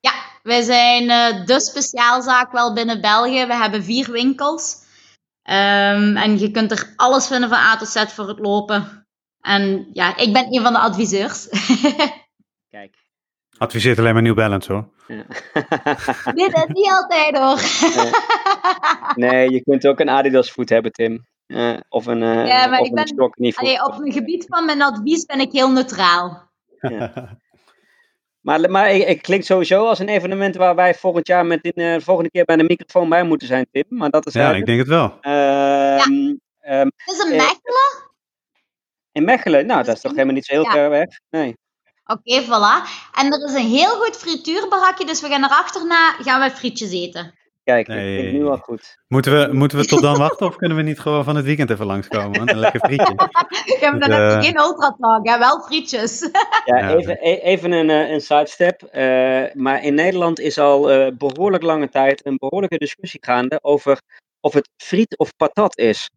Ja, 0.00 0.12
wij 0.42 0.62
zijn 0.62 1.10
eh, 1.10 1.46
de 1.46 1.60
speciaalzaak 1.60 2.52
wel 2.52 2.74
binnen 2.74 3.00
België. 3.00 3.46
We 3.46 3.54
hebben 3.54 3.84
vier 3.84 4.10
winkels. 4.10 4.82
Ehm, 5.42 6.16
en 6.16 6.38
je 6.38 6.50
kunt 6.50 6.70
er 6.70 6.92
alles 6.96 7.26
vinden 7.26 7.48
van 7.48 7.58
A 7.58 7.76
tot 7.76 7.88
Z 7.88 8.04
voor 8.04 8.28
het 8.28 8.38
lopen. 8.38 9.06
En 9.40 9.88
ja, 9.92 10.16
ik 10.16 10.32
ben 10.32 10.54
een 10.54 10.62
van 10.62 10.72
de 10.72 10.78
adviseurs. 10.78 11.48
Kijk. 12.76 12.96
Adviseert 13.58 13.98
alleen 13.98 14.12
maar 14.12 14.22
New 14.22 14.34
Balance 14.34 14.72
hoor. 14.72 14.88
Ja. 15.06 15.24
Dit 16.32 16.54
is 16.54 16.64
niet 16.66 16.90
altijd 16.90 17.38
hoor. 17.38 17.60
nee, 19.28 19.50
je 19.50 19.62
kunt 19.62 19.86
ook 19.86 20.00
een 20.00 20.08
Adidas 20.08 20.50
voet 20.50 20.68
hebben, 20.68 20.92
Tim. 20.92 21.26
Eh, 21.54 21.76
of 21.88 22.06
een, 22.06 22.22
eh 22.22 22.46
Ja, 22.46 22.66
maar 22.66 22.80
of 22.80 22.86
ik 22.86 22.98
een 22.98 23.04
ben- 23.14 23.30
voet. 23.32 23.56
Allee, 23.56 23.84
op 23.84 23.96
het 24.04 24.12
gebied 24.12 24.44
van 24.48 24.64
mijn 24.64 24.82
advies 24.82 25.24
ben 25.24 25.40
ik 25.40 25.52
heel 25.52 25.70
neutraal. 25.70 26.50
Maar, 28.44 28.70
maar 28.70 28.88
het 28.88 29.04
het 29.04 29.20
klinkt 29.20 29.46
sowieso 29.46 29.86
als 29.86 29.98
een 29.98 30.08
evenement 30.08 30.56
waar 30.56 30.74
wij 30.74 30.94
volgend 30.94 31.26
jaar 31.26 31.46
met 31.46 31.64
in, 31.64 31.72
eh, 31.72 31.94
de 31.94 32.00
volgende 32.00 32.30
keer 32.30 32.44
bij 32.44 32.56
de 32.56 32.62
microfoon 32.62 33.08
bij 33.08 33.22
moeten 33.24 33.46
zijn, 33.46 33.66
Tim. 33.72 33.84
Maar 33.88 34.10
dat 34.10 34.26
is 34.26 34.32
ja, 34.32 34.52
ik 34.54 34.66
denk 34.66 34.78
het 34.78 34.88
wel. 34.88 35.18
Ehm, 35.20 36.34
ehm, 36.60 36.86
Het 36.96 37.14
is 37.14 37.18
een 37.24 37.32
Eh, 37.32 37.36
Mechelen. 37.38 38.12
in 39.12 39.24
Mechelen, 39.24 39.66
nou, 39.66 39.78
Dus 39.78 39.86
dat 39.86 39.96
is 39.96 40.02
toch 40.02 40.12
helemaal 40.12 40.34
niet 40.34 40.44
zo 40.44 40.54
heel 40.54 40.64
ja. 40.64 40.70
ver 40.70 40.90
weg. 40.90 41.06
Nee. 41.30 41.56
Oké, 42.04 42.42
voilà. 42.42 42.88
En 43.14 43.32
er 43.32 43.44
is 43.48 43.54
een 43.54 43.68
heel 43.70 43.94
goed 44.00 44.16
frituurbarakje, 44.16 45.06
dus 45.06 45.20
we 45.20 45.28
gaan 45.28 45.44
erachterna 45.44 46.10
gaan 46.12 46.40
we 46.40 46.50
frietjes 46.56 46.90
eten. 46.90 47.34
Kijk, 47.64 47.86
Nee. 47.86 48.16
klinkt 48.18 48.32
nu 48.32 48.46
al 48.46 48.56
goed. 48.56 48.98
Moeten 49.08 49.32
we, 49.48 49.52
moeten 49.54 49.78
we 49.78 49.84
tot 49.86 50.02
dan 50.02 50.18
wachten 50.18 50.46
of 50.46 50.56
kunnen 50.56 50.76
we 50.76 50.82
niet 50.82 51.00
gewoon 51.00 51.24
van 51.24 51.36
het 51.36 51.44
weekend 51.44 51.70
even 51.70 51.86
langskomen? 51.86 52.30
man? 52.30 52.48
Een 52.48 52.58
lekker 52.58 52.80
frietje. 52.80 53.14
Eh. 53.84 53.90
heb 53.90 54.02
je 54.02 54.38
geen 54.46 54.58
ultratalk, 54.58 55.28
hè? 55.28 55.38
wel 55.38 55.60
frietjes. 55.60 56.20
Ja, 56.64 56.76
Ja, 56.78 56.96
even, 56.96 57.18
e- 57.20 57.38
even 57.42 57.72
een, 57.72 57.90
eh, 57.90 58.10
een 58.10 58.20
sidestep. 58.20 58.82
Eh, 58.82 59.42
maar 59.52 59.82
in 59.82 59.94
Nederland 59.94 60.40
is 60.40 60.58
al 60.58 60.90
eh, 60.90 61.12
behoorlijk 61.18 61.62
lange 61.62 61.88
tijd 61.88 62.26
een 62.26 62.36
behoorlijke 62.38 62.78
discussie 62.78 63.20
gaande 63.24 63.58
over 63.62 64.00
of 64.40 64.52
het 64.52 64.68
friet 64.76 65.18
of 65.18 65.36
patat 65.36 65.78
is. 65.78 66.10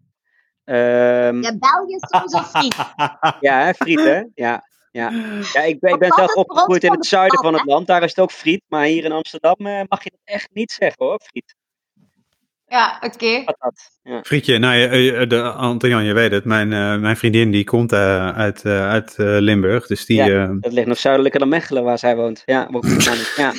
Ehm, 0.63 1.41
Ja, 1.41 1.57
België 1.57 1.95
is 1.95 2.09
sowieso 2.09 2.39
friet. 2.39 2.75
Ja, 3.47 3.63
hè, 3.63 3.73
friet, 3.73 3.99
hè? 4.03 4.21
Ja. 4.33 4.66
Ja, 4.97 5.11
ja 5.53 5.61
ik, 5.61 5.79
ben, 5.79 5.93
ik 5.93 5.99
ben 5.99 6.13
zelf 6.13 6.33
opgegroeid 6.33 6.83
in 6.83 6.91
het 6.91 7.01
de 7.01 7.07
zuiden 7.07 7.39
van 7.39 7.53
het 7.53 7.65
land. 7.65 7.87
Daar 7.87 8.03
is 8.03 8.09
het 8.09 8.19
ook 8.19 8.31
friet. 8.31 8.61
Maar 8.67 8.85
hier 8.85 9.03
in 9.03 9.11
Amsterdam 9.11 9.55
eh, 9.57 9.81
mag 9.87 10.03
je 10.03 10.09
dat 10.09 10.19
echt 10.23 10.49
niet 10.53 10.71
zeggen, 10.71 11.05
hoor. 11.05 11.19
Friet, 11.23 11.55
Ja, 12.69 12.97
oké. 13.01 13.43
patat. 13.43 13.89
Ja. 14.03 14.21
Frietje, 14.23 14.57
nou, 14.57 14.75
je- 14.75 15.13
eh, 15.13 15.29
de, 15.29 15.41
Anton-Jan, 15.41 16.03
je 16.03 16.13
weet 16.13 16.31
het. 16.31 16.45
Mijn, 16.45 16.73
eh, 16.73 16.97
mijn 16.97 17.17
vriendin 17.17 17.51
die 17.51 17.63
komt 17.63 17.91
eh, 17.91 18.29
uit, 18.35 18.63
eh, 18.65 18.89
uit 18.89 19.15
eh, 19.17 19.25
Limburg. 19.39 19.87
Dus 19.87 20.05
die, 20.05 20.23
Ja. 20.23 20.47
Dat 20.59 20.71
ligt 20.73 20.87
nog 20.87 20.97
zuidelijker 20.97 21.39
dan 21.39 21.49
Mechelen, 21.49 21.83
waar 21.83 21.99
zij 21.99 22.15
woont. 22.15 22.41
Ja, 22.45 22.69
ja. 23.35 23.51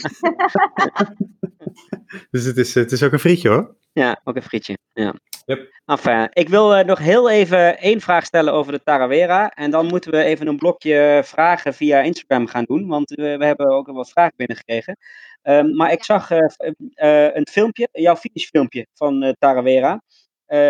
dus 2.30 2.44
het 2.44 2.56
is, 2.56 2.74
het 2.74 2.92
is 2.92 3.02
ook 3.02 3.12
een 3.12 3.18
frietje 3.18 3.48
hoor. 3.48 3.76
Ja, 3.92 4.20
ook 4.24 4.36
een 4.36 4.42
frietje. 4.42 4.78
Ja. 4.92 5.14
Yep. 5.46 5.70
Enfin, 5.86 6.28
ik 6.32 6.48
wil 6.48 6.78
uh, 6.78 6.84
nog 6.84 6.98
heel 6.98 7.30
even 7.30 7.78
één 7.78 8.00
vraag 8.00 8.24
stellen 8.24 8.52
over 8.52 8.72
de 8.72 8.82
Tarawera. 8.82 9.48
En 9.48 9.70
dan 9.70 9.86
moeten 9.86 10.11
we 10.11 10.22
even 10.22 10.46
een 10.46 10.56
blokje 10.56 11.22
vragen 11.24 11.74
via 11.74 12.00
Instagram 12.00 12.46
gaan 12.46 12.64
doen. 12.64 12.86
Want 12.88 13.11
we, 13.11 13.36
we 13.36 13.44
hebben 13.44 13.68
ook 13.70 13.86
wat 13.86 14.11
vragen 14.11 14.32
binnengekregen. 14.36 14.96
Um, 15.43 15.76
maar 15.76 15.93
ik 15.93 16.05
zag 16.05 16.30
uh, 16.30 16.39
uh, 16.39 17.34
een 17.34 17.47
filmpje, 17.51 17.89
jouw 17.93 18.16
finishfilmpje 18.16 18.86
van 18.95 19.36
Tarawera. 19.39 20.03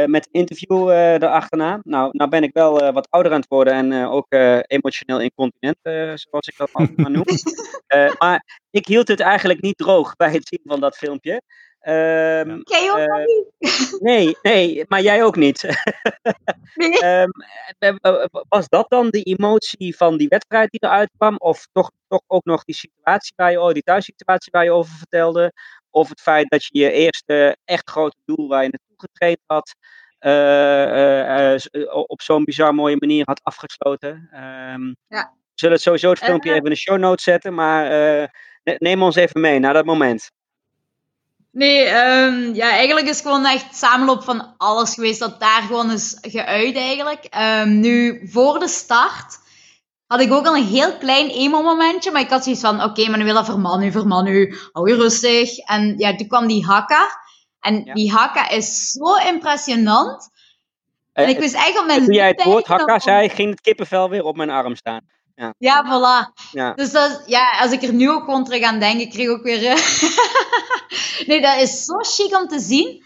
met 0.07 0.29
een 0.31 0.41
interview 0.41 0.91
erachterna. 0.91 1.81
Nou, 1.83 2.09
nou 2.13 2.31
ben 2.31 2.43
ik 2.43 2.53
wel 2.53 2.93
wat 2.93 3.11
ouder 3.11 3.33
aan 3.33 3.41
het 3.41 3.49
worden 3.49 3.73
en 3.73 4.07
ook 4.07 4.27
emotioneel 4.67 5.21
incontinent, 5.21 5.79
zoals 6.21 6.49
ik 6.49 6.57
dat 6.57 6.73
altijd 6.73 6.97
maar 6.97 7.11
noem. 7.11 7.25
maar 8.19 8.61
ik 8.71 8.87
hield 8.87 9.09
het 9.09 9.21
eigenlijk 9.21 9.61
niet 9.61 9.79
droog 9.79 10.17
bij 10.17 10.33
het 10.33 10.49
zien 10.49 10.61
van 10.65 10.81
dat 10.81 10.97
filmpje. 10.97 11.43
Um, 11.89 12.61
jij 12.65 12.91
ook 12.91 12.99
uh, 12.99 13.25
niet? 13.25 14.01
nee, 14.01 14.37
nee, 14.43 14.85
maar 14.89 15.03
jij 15.03 15.25
ook 15.25 15.37
niet. 15.37 15.63
nee. 16.75 17.05
um, 17.05 17.31
was 18.49 18.69
dat 18.69 18.91
dan 18.91 19.11
de 19.11 19.23
emotie 19.23 19.97
van 19.97 20.17
die 20.17 20.29
wedstrijd 20.29 20.71
die 20.71 20.85
eruit 20.85 21.11
kwam? 21.17 21.37
Of 21.37 21.67
toch, 21.73 21.91
toch 22.09 22.23
ook 22.27 22.45
nog 22.45 22.65
die 22.65 22.75
situatie 22.75 23.33
waar 23.37 23.51
je, 23.51 23.61
oh, 23.61 23.73
die 23.73 23.83
thuissituatie 23.83 24.53
waar 24.53 24.65
je 24.65 24.71
over 24.71 24.95
vertelde? 24.97 25.53
Of 25.91 26.09
het 26.09 26.21
feit 26.21 26.51
dat 26.51 26.65
je 26.65 26.79
je 26.79 26.91
eerste 26.91 27.57
echt 27.65 27.91
grote 27.91 28.17
doel 28.25 28.49
waar 28.49 28.63
je 28.63 28.69
naartoe 28.69 29.09
getraind 29.09 29.41
had, 29.47 29.75
uh, 30.21 31.53
uh, 31.53 31.95
op 32.07 32.23
zo'n 32.23 32.45
bizar 32.45 32.75
mooie 32.75 32.97
manier 32.99 33.25
had 33.25 33.41
afgesloten? 33.43 34.29
Um, 34.33 34.97
ja. 35.07 35.33
We 35.33 35.65
zullen 35.65 35.75
het 35.75 35.85
sowieso 35.85 36.11
het 36.11 36.19
filmpje 36.19 36.51
even 36.51 36.65
in 36.65 36.71
de 36.71 36.77
show 36.77 36.99
notes 36.99 37.25
zetten, 37.25 37.55
maar 37.55 38.31
neem 38.63 39.03
ons 39.03 39.17
even 39.17 39.41
mee 39.41 39.59
naar 39.59 39.73
dat 39.73 39.85
moment. 39.85 40.31
Nee, 41.59 41.89
um, 41.89 42.55
ja, 42.55 42.71
eigenlijk 42.71 43.07
is 43.07 43.17
het 43.17 43.27
gewoon 43.27 43.45
echt 43.45 43.77
samenloop 43.77 44.23
van 44.23 44.55
alles 44.57 44.95
geweest 44.95 45.19
dat 45.19 45.41
daar 45.41 45.63
gewoon 45.63 45.91
is 45.91 46.19
geuit 46.21 46.77
eigenlijk. 46.77 47.29
Um, 47.39 47.81
nu, 47.81 48.29
voor 48.29 48.59
de 48.59 48.69
start 48.69 49.39
had 50.07 50.21
ik 50.21 50.33
ook 50.33 50.47
al 50.47 50.57
een 50.57 50.67
heel 50.67 50.97
klein 50.97 51.29
emo-momentje, 51.29 52.11
maar 52.11 52.21
ik 52.21 52.31
had 52.31 52.43
zoiets 52.43 52.63
van, 52.63 52.75
oké, 52.75 52.85
okay, 52.85 53.11
Manuela, 53.11 53.45
verman 53.45 53.83
u, 53.83 53.91
verman 53.91 54.27
u, 54.27 54.59
hou 54.73 54.91
je 54.91 54.97
rustig. 54.97 55.59
En 55.59 55.95
ja, 55.97 56.15
toen 56.15 56.27
kwam 56.27 56.47
die 56.47 56.67
hakka. 56.67 57.07
En 57.61 57.85
ja. 57.85 57.95
die 57.95 58.13
hakka 58.13 58.49
is 58.49 58.91
zo 58.91 59.17
impressionant. 59.17 60.31
En 61.13 61.29
ik 61.29 61.39
wist 61.39 61.55
echt 61.55 61.79
op 61.79 61.87
mijn 61.87 62.05
Toen 62.05 62.15
jij 62.15 62.29
het 62.29 62.45
woord 62.45 62.67
hakka 62.67 62.99
zei, 62.99 63.29
ging 63.29 63.51
het 63.51 63.61
kippenvel 63.61 64.11
weer 64.11 64.25
op 64.25 64.37
mijn 64.37 64.51
arm 64.51 64.75
staan. 64.75 65.01
Ja, 65.39 65.55
ja 65.59 65.85
voilà. 65.85 66.33
Ja. 66.53 66.75
Dus 66.75 66.91
dat, 66.91 67.23
ja, 67.27 67.51
als 67.61 67.73
ik 67.73 67.83
er 67.83 67.93
nu 67.93 68.11
ook 68.11 68.25
gewoon 68.25 68.45
terug 68.45 68.63
aan 68.63 68.79
denk, 68.79 69.01
ik 69.01 69.11
kreeg 69.11 69.29
ook 69.29 69.43
weer... 69.43 69.61
nee, 71.27 71.41
dat 71.41 71.61
is 71.61 71.85
zo 71.85 71.99
chic 71.99 72.37
om 72.37 72.49
te 72.49 72.59
zien. 72.59 73.05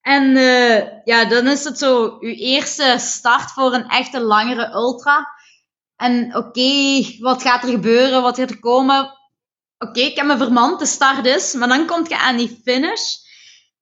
En 0.00 0.36
uh, 0.36 1.04
ja, 1.04 1.24
dan 1.24 1.46
is 1.46 1.64
het 1.64 1.78
zo 1.78 2.16
uw 2.20 2.34
eerste 2.34 2.96
start 2.98 3.50
voor 3.50 3.74
een 3.74 3.88
echte 3.88 4.20
langere 4.20 4.72
ultra. 4.72 5.28
En 5.96 6.36
oké, 6.36 6.46
okay, 6.46 7.16
wat 7.18 7.42
gaat 7.42 7.62
er 7.62 7.70
gebeuren? 7.70 8.22
Wat 8.22 8.38
gaat 8.38 8.50
er 8.50 8.60
komen? 8.60 9.00
Oké, 9.78 9.90
okay, 9.90 10.02
ik 10.02 10.16
heb 10.16 10.26
me 10.26 10.36
vermand, 10.36 10.78
de 10.78 10.86
start 10.86 11.26
is. 11.26 11.54
Maar 11.54 11.68
dan 11.68 11.86
kom 11.86 12.08
je 12.08 12.18
aan 12.18 12.36
die 12.36 12.60
finish. 12.64 13.16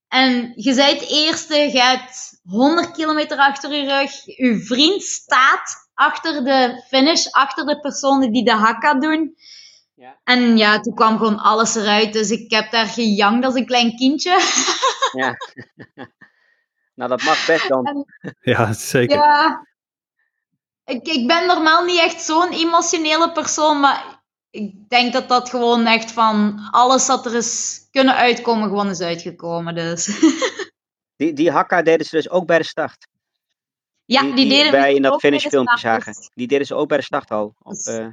En 0.08 0.52
je 0.56 0.74
bent 0.74 1.00
het 1.00 1.10
eerste, 1.10 1.56
je 1.56 1.80
hebt 1.80 2.40
100 2.42 2.90
kilometer 2.90 3.38
achter 3.38 3.74
je 3.74 3.98
rug. 3.98 4.24
Je 4.24 4.64
vriend 4.64 5.02
staat 5.02 5.87
achter 5.98 6.44
de 6.44 6.82
finish, 6.88 7.26
achter 7.26 7.66
de 7.66 7.80
personen 7.80 8.32
die 8.32 8.44
de 8.44 8.52
hakka 8.52 8.94
doen. 8.94 9.36
Ja. 9.94 10.18
En 10.24 10.56
ja, 10.56 10.80
toen 10.80 10.94
kwam 10.94 11.16
gewoon 11.16 11.38
alles 11.38 11.74
eruit. 11.74 12.12
Dus 12.12 12.30
ik 12.30 12.50
heb 12.50 12.70
daar 12.70 12.86
gejankt 12.86 13.44
als 13.44 13.54
een 13.54 13.66
klein 13.66 13.96
kindje. 13.96 14.30
ja. 15.20 15.36
nou, 16.94 17.10
dat 17.10 17.22
mag 17.22 17.46
best 17.46 17.68
dan. 17.68 17.84
En, 17.84 18.04
ja, 18.40 18.72
zeker. 18.72 19.16
Ja. 19.16 19.66
Ik, 20.84 21.06
ik 21.06 21.26
ben 21.26 21.46
normaal 21.46 21.84
niet 21.84 22.00
echt 22.00 22.20
zo'n 22.20 22.52
emotionele 22.52 23.32
persoon, 23.32 23.80
maar 23.80 24.22
ik 24.50 24.88
denk 24.88 25.12
dat 25.12 25.28
dat 25.28 25.50
gewoon 25.50 25.86
echt 25.86 26.12
van 26.12 26.68
alles 26.70 27.06
dat 27.06 27.26
er 27.26 27.34
is 27.34 27.80
kunnen 27.90 28.14
uitkomen, 28.14 28.68
gewoon 28.68 28.90
is 28.90 29.00
uitgekomen. 29.00 29.74
Dus. 29.74 30.20
die, 31.16 31.32
die 31.32 31.50
hakka 31.50 31.82
deden 31.82 32.06
ze 32.06 32.16
dus 32.16 32.30
ook 32.30 32.46
bij 32.46 32.58
de 32.58 32.64
start? 32.64 33.08
Ja, 34.08 34.22
die, 34.22 34.34
die, 34.34 34.48
deden 34.48 34.72
wij 34.72 34.94
in 34.94 35.02
dat 35.02 35.20
finish 35.20 35.46
filmpje 35.46 35.78
zagen. 35.78 36.14
Die 36.34 36.46
deden 36.46 36.66
ze 36.66 36.74
ook 36.74 36.88
bij 36.88 36.96
de 36.96 37.02
starthal. 37.02 37.54
Dus, 37.62 37.86
uh, 37.86 38.06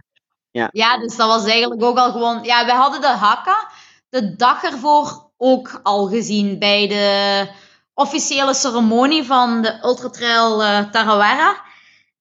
ja. 0.52 0.70
ja, 0.72 0.98
dus 0.98 1.16
dat 1.16 1.28
was 1.28 1.46
eigenlijk 1.46 1.84
ook 1.84 1.98
al 1.98 2.12
gewoon. 2.12 2.43
Ja, 2.43 2.66
we 2.66 2.72
hadden 2.72 3.02
de 3.02 3.08
hakka 3.08 3.70
de 4.10 4.36
dag 4.36 4.64
ervoor 4.64 5.32
ook 5.38 5.80
al 5.84 6.08
gezien 6.08 6.60
bij 6.60 6.88
de 6.88 7.48
officiële 7.93 8.54
ceremonie 8.54 9.24
van 9.24 9.62
de 9.62 9.80
Ultra 9.84 10.10
Trail 10.10 10.62
uh, 10.62 10.80
Tarawera. 10.80 11.62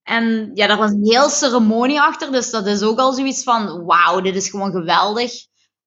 En 0.02 0.50
ja, 0.54 0.66
daar 0.66 0.78
was 0.78 0.90
een 0.90 1.06
heel 1.06 1.28
ceremonie 1.28 2.00
achter, 2.00 2.32
dus 2.32 2.50
dat 2.50 2.66
is 2.66 2.82
ook 2.82 2.98
al 2.98 3.12
zoiets 3.12 3.42
van: 3.42 3.84
wauw, 3.84 4.20
dit 4.20 4.36
is 4.36 4.50
gewoon 4.50 4.70
geweldig. 4.70 5.32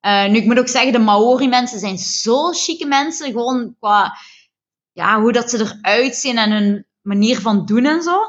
Uh, 0.02 0.28
nu, 0.28 0.38
ik 0.38 0.46
moet 0.46 0.60
ook 0.60 0.68
zeggen, 0.68 0.92
de 0.92 1.00
Maori-mensen 1.00 1.80
zijn 1.80 1.98
zo 1.98 2.52
chique 2.52 2.88
mensen, 2.88 3.32
gewoon 3.32 3.76
qua 3.80 4.18
ja, 4.92 5.22
hoe 5.22 5.32
dat 5.32 5.50
ze 5.50 5.60
eruit 5.60 6.16
zien 6.16 6.38
en 6.38 6.52
hun 6.52 6.87
manier 7.08 7.40
van 7.40 7.66
doen 7.66 7.86
en 7.86 8.02
zo. 8.02 8.20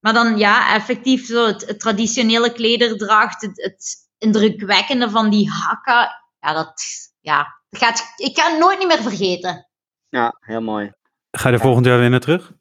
Maar 0.00 0.12
dan 0.12 0.38
ja, 0.38 0.74
effectief 0.74 1.26
zo 1.26 1.46
het, 1.46 1.66
het 1.66 1.80
traditionele 1.80 2.52
klederdracht, 2.52 3.42
het, 3.42 3.62
het, 3.62 4.02
indrukwekkende 4.18 5.10
van 5.10 5.30
die 5.30 5.50
hakka. 5.50 6.22
Ja, 6.40 6.52
dat, 6.52 6.82
ja, 7.20 7.60
dat 7.68 7.80
gaat, 7.80 8.12
ik 8.16 8.38
ga 8.38 8.50
het 8.50 8.58
nooit 8.58 8.78
niet 8.78 8.88
meer 8.88 9.02
vergeten. 9.02 9.68
Ja, 10.08 10.36
heel 10.40 10.60
mooi. 10.60 10.92
Ga 11.30 11.48
je 11.48 11.54
er 11.54 11.60
volgend 11.60 11.86
jaar 11.86 11.98
weer 11.98 12.10
naar 12.10 12.20
terug? 12.20 12.52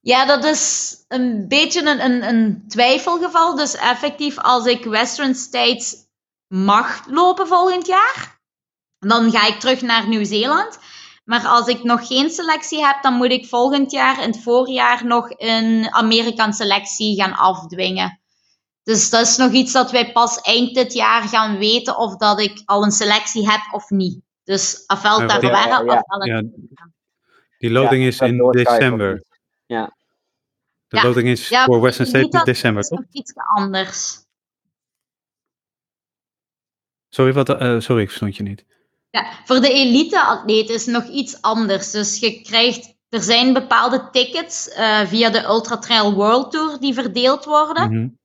Ja, 0.00 0.26
dat 0.26 0.44
is 0.44 0.94
een 1.08 1.48
beetje 1.48 1.80
een, 1.80 2.04
een, 2.04 2.28
een 2.28 2.64
twijfelgeval. 2.68 3.54
Dus 3.56 3.76
effectief, 3.76 4.38
als 4.38 4.66
ik 4.66 4.84
Western 4.84 5.34
States 5.34 5.96
mag 6.46 7.06
lopen 7.06 7.46
volgend 7.46 7.86
jaar, 7.86 8.40
dan 8.98 9.30
ga 9.30 9.46
ik 9.46 9.60
terug 9.60 9.80
naar 9.80 10.08
Nieuw-Zeeland. 10.08 10.78
Maar 11.24 11.46
als 11.46 11.66
ik 11.66 11.82
nog 11.82 12.06
geen 12.06 12.30
selectie 12.30 12.86
heb, 12.86 13.02
dan 13.02 13.14
moet 13.14 13.30
ik 13.30 13.46
volgend 13.46 13.90
jaar, 13.90 14.22
in 14.22 14.30
het 14.30 14.42
voorjaar, 14.42 15.06
nog 15.06 15.26
een 15.36 15.92
Amerikaanse 15.92 16.62
selectie 16.62 17.16
gaan 17.16 17.36
afdwingen. 17.36 18.20
Dus 18.82 19.10
dat 19.10 19.26
is 19.26 19.36
nog 19.36 19.52
iets 19.52 19.72
dat 19.72 19.90
wij 19.90 20.12
pas 20.12 20.40
eind 20.40 20.74
dit 20.74 20.92
jaar 20.92 21.22
gaan 21.22 21.58
weten 21.58 21.98
of 21.98 22.16
dat 22.16 22.40
ik 22.40 22.62
al 22.64 22.84
een 22.84 22.90
selectie 22.90 23.50
heb 23.50 23.60
of 23.72 23.90
niet. 23.90 24.20
Dus 24.44 24.84
afval 24.86 25.18
daar 25.18 25.44
ja, 25.44 25.66
ja, 25.66 25.82
ja. 25.84 26.04
ja. 26.24 26.42
Die 27.58 27.70
loading 27.70 28.04
is 28.04 28.20
in 28.20 28.50
december. 28.50 29.24
Ja. 29.66 29.96
De 30.88 31.02
loading 31.02 31.28
is 31.28 31.48
voor 31.48 31.80
Western 31.80 32.06
State 32.08 32.38
in 32.38 32.44
december, 32.44 32.82
toch? 32.82 33.04
iets 33.10 33.32
anders. 33.34 34.24
Sorry, 37.08 37.32
wat, 37.32 37.48
uh, 37.48 37.80
sorry, 37.80 38.02
ik 38.02 38.08
verstond 38.08 38.36
je 38.36 38.42
niet. 38.42 38.64
Ja, 39.10 39.26
voor 39.44 39.60
de 39.60 39.72
elite-atleten 39.72 40.74
is 40.74 40.86
nog 40.86 41.04
iets 41.04 41.42
anders. 41.42 41.90
Dus 41.90 42.18
je 42.18 42.40
krijgt, 42.42 42.94
er 43.08 43.22
zijn 43.22 43.52
bepaalde 43.52 44.08
tickets 44.10 44.68
uh, 44.68 45.00
via 45.00 45.30
de 45.30 45.44
Ultra 45.44 45.78
Trail 45.78 46.14
World 46.14 46.50
Tour 46.50 46.80
die 46.80 46.94
verdeeld 46.94 47.44
worden. 47.44 47.92
Mm 47.92 48.18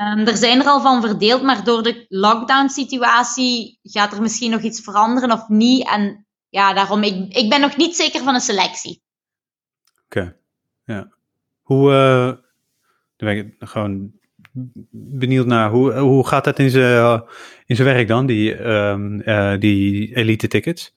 um, 0.00 0.26
er 0.26 0.36
zijn 0.36 0.60
er 0.60 0.66
al 0.66 0.80
van 0.80 1.00
verdeeld, 1.00 1.42
maar 1.42 1.64
door 1.64 1.82
de 1.82 2.06
lockdown-situatie 2.08 3.78
gaat 3.82 4.12
er 4.12 4.22
misschien 4.22 4.50
nog 4.50 4.60
iets 4.60 4.80
veranderen 4.80 5.30
of 5.30 5.48
niet. 5.48 5.88
En 5.88 6.26
ja, 6.48 6.72
daarom, 6.72 7.02
ik, 7.02 7.36
ik 7.36 7.48
ben 7.48 7.60
nog 7.60 7.76
niet 7.76 7.96
zeker 7.96 8.22
van 8.22 8.34
een 8.34 8.40
selectie. 8.40 9.02
Oké, 10.04 10.18
okay. 10.20 10.36
ja. 10.84 11.12
Hoe, 11.62 11.90
uh, 13.18 13.42
gewoon 13.58 14.12
benieuwd 14.90 15.46
naar 15.46 15.70
hoe, 15.70 15.92
hoe 15.92 16.26
gaat 16.26 16.44
dat 16.44 16.58
in 16.58 16.70
zijn 16.70 17.22
in 17.66 17.76
zijn 17.76 17.88
werk 17.88 18.08
dan, 18.08 18.26
die, 18.26 18.60
um, 18.60 19.22
uh, 19.24 19.58
die 19.58 20.16
elite 20.16 20.48
tickets? 20.48 20.94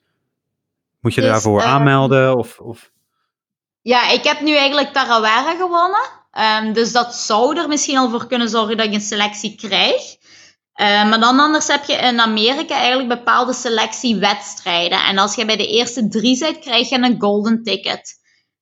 Moet 1.00 1.14
je 1.14 1.22
dus, 1.22 1.30
daarvoor 1.30 1.62
um, 1.62 1.68
aanmelden? 1.68 2.38
Of, 2.38 2.60
of? 2.60 2.92
Ja, 3.82 4.12
ik 4.12 4.24
heb 4.24 4.42
nu 4.42 4.56
eigenlijk 4.56 4.94
Tarawera 4.94 5.56
gewonnen. 5.56 6.24
Um, 6.66 6.74
dus 6.74 6.92
dat 6.92 7.16
zou 7.16 7.58
er 7.58 7.68
misschien 7.68 7.98
al 7.98 8.10
voor 8.10 8.28
kunnen 8.28 8.50
zorgen 8.50 8.78
dat 8.78 8.86
ik 8.86 8.94
een 8.94 9.02
selectie 9.02 9.56
krijg. 9.56 10.16
Uh, 10.82 11.10
maar 11.10 11.20
dan 11.20 11.40
anders 11.40 11.68
heb 11.68 11.84
je 11.84 11.94
in 11.94 12.20
Amerika 12.20 12.78
eigenlijk 12.78 13.10
bepaalde 13.10 13.54
selectiewedstrijden. 13.54 15.04
En 15.04 15.18
als 15.18 15.36
je 15.36 15.46
bij 15.46 15.58
de 15.58 15.68
eerste 15.68 16.08
drie 16.08 16.36
zit, 16.36 16.60
krijg 16.60 16.90
je 16.90 16.98
een 16.98 17.22
golden 17.22 17.64
ticket. 17.64 18.14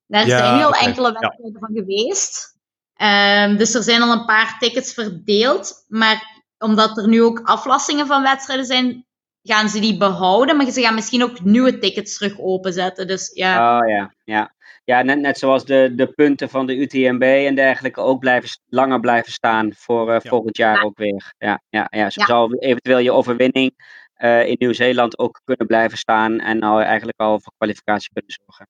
Daar 0.08 0.28
ja, 0.28 0.38
zijn 0.38 0.58
heel 0.58 0.68
okay. 0.68 0.86
enkele 0.86 1.12
wedstrijden 1.12 1.52
ja. 1.54 1.60
van 1.60 1.70
geweest. 1.74 2.53
Um, 2.98 3.58
dus 3.58 3.74
er 3.74 3.84
zijn 3.84 4.02
al 4.02 4.12
een 4.12 4.26
paar 4.26 4.56
tickets 4.60 4.94
verdeeld. 4.94 5.86
Maar 5.88 6.42
omdat 6.58 6.98
er 6.98 7.08
nu 7.08 7.24
ook 7.24 7.42
aflassingen 7.44 8.08
van 8.08 8.22
wedstrijden 8.22 8.66
zijn, 8.66 9.06
gaan 9.42 9.70
ze 9.70 9.80
die 9.80 9.98
behouden. 9.98 10.58
Maar 10.58 10.72
ze 10.72 10.82
gaan 10.82 10.96
misschien 10.96 11.24
ook 11.24 11.44
nieuwe 11.44 11.80
tickets 11.80 12.18
terug 12.18 12.40
openzetten. 12.40 13.08
Dus 13.08 13.32
ja. 13.34 13.80
Oh 13.80 13.90
ja, 13.90 14.14
ja. 14.24 14.54
Ja, 14.86 15.02
net, 15.02 15.20
net 15.20 15.38
zoals 15.38 15.66
de, 15.66 15.94
de 15.96 16.08
punten 16.08 16.50
van 16.50 16.66
de 16.66 16.76
UTMB 16.76 17.22
en 17.22 17.56
dergelijke 17.56 18.02
ook 18.02 18.20
blijven, 18.20 18.50
langer 18.66 19.00
blijven 19.00 19.32
staan 19.32 19.74
voor 19.76 20.08
uh, 20.08 20.18
ja. 20.22 20.30
volgend 20.30 20.58
jaar 20.58 20.76
ja. 20.76 20.82
ook 20.82 20.98
weer. 20.98 21.34
Ja, 21.38 21.62
ja, 21.70 21.88
ja. 21.90 22.10
Zo 22.10 22.22
ja. 22.22 22.28
zal 22.28 22.54
eventueel 22.54 22.98
je 22.98 23.12
overwinning 23.12 23.74
eh, 24.14 24.48
in 24.48 24.56
Nieuw-Zeeland 24.60 25.18
ook 25.18 25.42
kunnen 25.44 25.68
blijven 25.68 25.98
staan 25.98 26.40
en 26.40 26.60
nou 26.60 26.82
eigenlijk 26.82 27.20
al 27.20 27.40
voor 27.40 27.54
kwalificatie 27.58 28.10
kunnen 28.14 28.32
zorgen. 28.44 28.68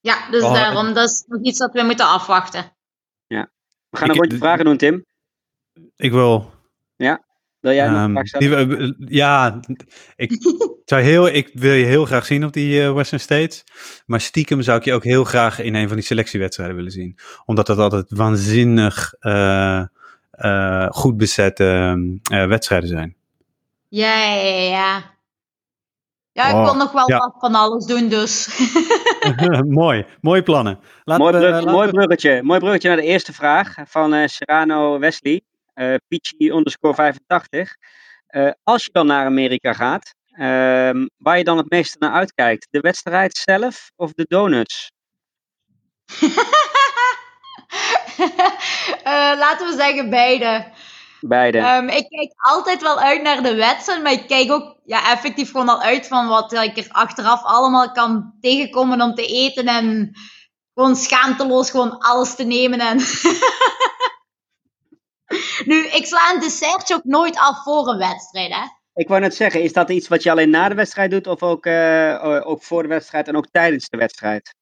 Ja, 0.00 0.30
dus 0.30 0.42
Oh, 0.42 0.54
daarom, 0.54 0.92
dat 0.92 1.08
is 1.08 1.24
nog 1.26 1.42
iets 1.42 1.58
dat 1.58 1.72
we 1.72 1.82
moeten 1.82 2.06
afwachten. 2.06 2.76
We 3.90 3.96
gaan 3.96 4.08
Ik- 4.08 4.14
een 4.14 4.20
rondje 4.20 4.38
vragen 4.38 4.64
doen, 4.64 4.76
Tim. 4.76 5.04
Ik 5.96 6.12
wil 6.12 6.50
Wil 7.60 7.72
jij 7.72 7.86
nog 7.88 7.96
een 7.96 8.02
Ehm, 8.02 8.12
vraag 8.12 8.26
stellen? 8.26 8.78
die- 8.78 9.16
ja, 9.16 9.60
ik, 10.16 10.30
zou 10.84 11.02
heel, 11.02 11.28
ik 11.28 11.50
wil 11.52 11.72
je 11.72 11.84
heel 11.84 12.04
graag 12.04 12.26
zien 12.26 12.44
op 12.44 12.52
die 12.52 12.82
eh, 12.82 12.92
Western 12.94 13.20
States. 13.20 13.64
Maar 14.06 14.20
stiekem 14.20 14.62
zou 14.62 14.78
ik 14.78 14.84
je 14.84 14.92
ook 14.92 15.04
heel 15.04 15.24
graag 15.24 15.58
in 15.60 15.74
een 15.74 15.86
van 15.88 15.96
die 15.96 16.06
selectiewedstrijden 16.06 16.76
willen 16.76 16.90
zien. 16.90 17.18
Omdat 17.44 17.66
dat 17.66 17.78
altijd 17.78 18.06
waanzinnig 18.10 19.14
eh, 19.18 19.82
eh, 20.30 20.86
goed 20.90 21.16
bezette 21.16 21.96
eh, 22.30 22.46
wedstrijden 22.46 22.88
zijn. 22.88 23.16
Ja, 23.88 24.34
ja, 24.34 24.58
ja. 24.70 25.11
Ja, 26.32 26.48
ik 26.48 26.54
Oh, 26.54 26.64
wil 26.64 26.74
nog 26.74 26.92
wel 26.92 27.10
ja. 27.10 27.18
wat 27.18 27.34
van 27.38 27.54
alles 27.54 27.84
doen, 27.86 28.08
dus. 28.08 28.60
mooi, 29.82 30.06
mooie 30.20 30.42
plannen. 30.42 30.80
Laten 31.04 31.24
Mooi, 31.24 31.36
brug- 31.38 31.50
laten 31.52 31.70
mooi 31.70 31.86
we- 31.86 31.92
bruggetje. 31.92 32.42
Mooi 32.42 32.58
bruggetje 32.60 32.88
naar 32.88 32.96
de 32.96 33.02
eerste 33.02 33.32
vraag 33.32 33.74
van 33.84 34.14
eh, 34.14 34.26
Serrano 34.28 34.98
Wesley. 34.98 35.40
eh 35.74 35.94
Peachy 36.08 36.50
underscore 36.56 36.94
85. 36.94 37.76
Eh, 38.26 38.50
als 38.62 38.84
je 38.84 38.90
dan 38.92 39.06
naar 39.06 39.24
Amerika 39.26 39.72
gaat, 39.72 40.14
ehm, 40.32 41.06
waar 41.16 41.38
je 41.38 41.44
dan 41.44 41.56
het 41.56 41.70
meeste 41.70 41.96
naar 41.98 42.12
uitkijkt? 42.12 42.66
De 42.70 42.80
wedstrijd 42.80 43.36
zelf 43.36 43.90
of 43.96 44.12
de 44.12 44.24
donuts? 44.28 44.90
Eh, 49.02 49.32
laten 49.38 49.66
we 49.68 49.74
zeggen 49.76 50.10
beide. 50.10 50.64
Beide. 51.26 51.58
Ehm, 51.58 51.88
ik 51.88 52.08
kijk 52.08 52.32
altijd 52.36 52.82
wel 52.82 52.98
uit 52.98 53.22
naar 53.22 53.42
de 53.42 53.54
wedstrijd, 53.54 54.02
maar 54.02 54.12
ik 54.12 54.26
kijk 54.26 54.50
ook 54.50 54.76
ja, 54.84 55.12
effectief 55.12 55.50
gewoon 55.50 55.68
al 55.68 55.82
uit 55.82 56.06
van 56.06 56.28
wat 56.28 56.52
ik 56.52 56.76
er 56.76 56.88
achteraf 56.88 57.42
allemaal 57.42 57.92
kan 57.92 58.34
tegenkomen 58.40 59.00
om 59.00 59.14
te 59.14 59.26
eten 59.26 59.66
en 59.66 60.16
gewoon 60.74 60.96
schaamteloos 60.96 61.70
gewoon 61.70 61.98
alles 61.98 62.34
te 62.34 62.44
nemen. 62.44 62.80
En 62.80 62.96
nu, 65.70 65.86
ik 65.86 66.06
sla 66.06 66.32
een 66.34 66.40
dessertje 66.40 66.94
ook 66.94 67.04
nooit 67.04 67.38
af 67.38 67.62
voor 67.62 67.88
een 67.88 67.98
wedstrijd, 67.98 68.52
hè. 68.52 68.64
Ik 68.94 69.08
wou 69.08 69.20
net 69.20 69.34
zeggen, 69.34 69.62
is 69.62 69.72
dat 69.72 69.90
iets 69.90 70.08
wat 70.08 70.22
je 70.22 70.30
alleen 70.30 70.50
na 70.50 70.68
de 70.68 70.74
wedstrijd 70.74 71.10
doet 71.10 71.26
of 71.26 71.42
ook, 71.42 71.66
eh, 71.66 72.40
ook 72.44 72.62
voor 72.62 72.82
de 72.82 72.88
wedstrijd 72.88 73.28
en 73.28 73.36
ook 73.36 73.48
tijdens 73.50 73.88
de 73.88 73.96
wedstrijd? 73.96 74.54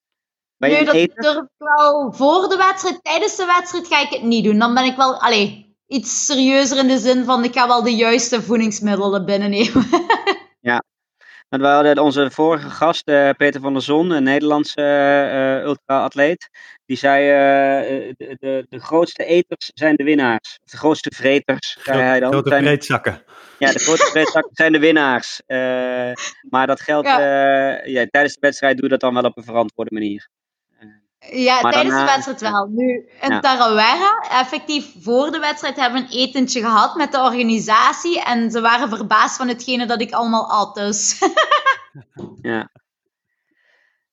Ben 0.56 0.70
je 0.70 0.84
dat 0.84 0.94
durf 0.94 1.36
ik 1.36 1.48
wel 1.56 2.12
voor 2.12 2.48
de 2.48 2.56
wedstrijd. 2.56 3.04
Tijdens 3.04 3.36
de 3.36 3.44
wedstrijd 3.44 3.86
ga 3.86 4.00
ik 4.00 4.10
het 4.10 4.22
niet 4.22 4.44
doen. 4.44 4.58
Dan 4.58 4.74
ben 4.74 4.84
ik 4.84 4.96
wel, 4.96 5.20
allee, 5.20 5.69
iets 5.90 6.26
serieuzer 6.26 6.78
in 6.78 6.86
de 6.88 6.98
zin 6.98 7.24
van 7.24 7.44
ik 7.44 7.54
ga 7.54 7.66
wel 7.66 7.82
de 7.82 7.94
juiste 7.96 8.42
voedingsmiddelen 8.42 9.24
binnennemen. 9.24 9.86
Want 11.48 11.62
we 11.62 11.68
hadden 11.68 11.98
onze 11.98 12.30
vorige 12.30 12.70
gast, 12.70 13.08
eh, 13.08 13.30
Peter 13.36 13.60
van 13.60 13.72
der 13.72 13.82
Zon, 13.82 14.10
een 14.10 14.22
Nederlandse 14.22 14.80
eh, 14.80 15.56
eh, 15.56 15.64
ultra-atleet. 15.64 16.48
Die 16.86 16.96
zei, 16.96 17.28
eh, 17.28 18.14
de, 18.16 18.36
de, 18.40 18.66
de 18.68 18.80
grootste 18.80 19.24
eters 19.24 19.70
zijn 19.74 19.96
de 19.96 20.04
winnaars. 20.04 20.58
Of 20.64 20.70
de 20.70 20.76
grootste 20.76 21.10
vreters, 21.14 21.76
zei 21.82 22.00
hij 22.00 22.20
dan. 22.20 22.32
Grote 22.32 22.48
Zijn- 22.48 22.62
breedzakken. 22.62 23.22
ja, 23.58 23.72
de 23.72 23.78
grootste 23.78 24.10
vreedzakken 24.14 24.50
zijn 24.54 24.72
de 24.72 24.78
winnaars. 24.78 25.40
Eh, 25.46 26.12
maar 26.50 26.66
dat 26.66 26.80
geldt, 26.80 27.06
Ja. 27.06 27.18
eh, 27.80 27.92
ja, 27.92 28.06
tijdens 28.10 28.34
de 28.34 28.40
wedstrijd 28.40 28.74
doe 28.76 28.84
je 28.84 28.90
dat 28.90 29.00
dan 29.00 29.14
wel 29.14 29.30
op 29.30 29.36
een 29.36 29.44
verantwoorde 29.44 29.94
manier. 29.94 30.28
Ja, 31.28 31.60
Maar 31.60 31.72
tijdens 31.72 31.96
de 31.96 32.04
wedstrijd 32.04 32.40
wel. 32.40 32.66
Nu, 32.66 33.08
in 33.20 33.32
Ja. 33.32 33.40
Tarawera, 33.40 34.24
effectief 34.30 34.94
voor 35.02 35.30
de 35.30 35.38
wedstrijd, 35.38 35.76
hebben 35.76 36.00
we 36.02 36.06
een 36.06 36.18
etentje 36.20 36.60
gehad 36.60 36.94
met 36.94 37.12
de 37.12 37.18
organisatie. 37.18 38.22
En 38.22 38.50
ze 38.50 38.60
waren 38.60 38.88
verbaasd 38.88 39.36
van 39.36 39.48
hetgene 39.48 39.86
dat 39.86 40.00
ik 40.00 40.12
allemaal 40.12 40.50
at. 40.50 40.74
Dus. 40.74 41.18
Ja. 42.42 42.70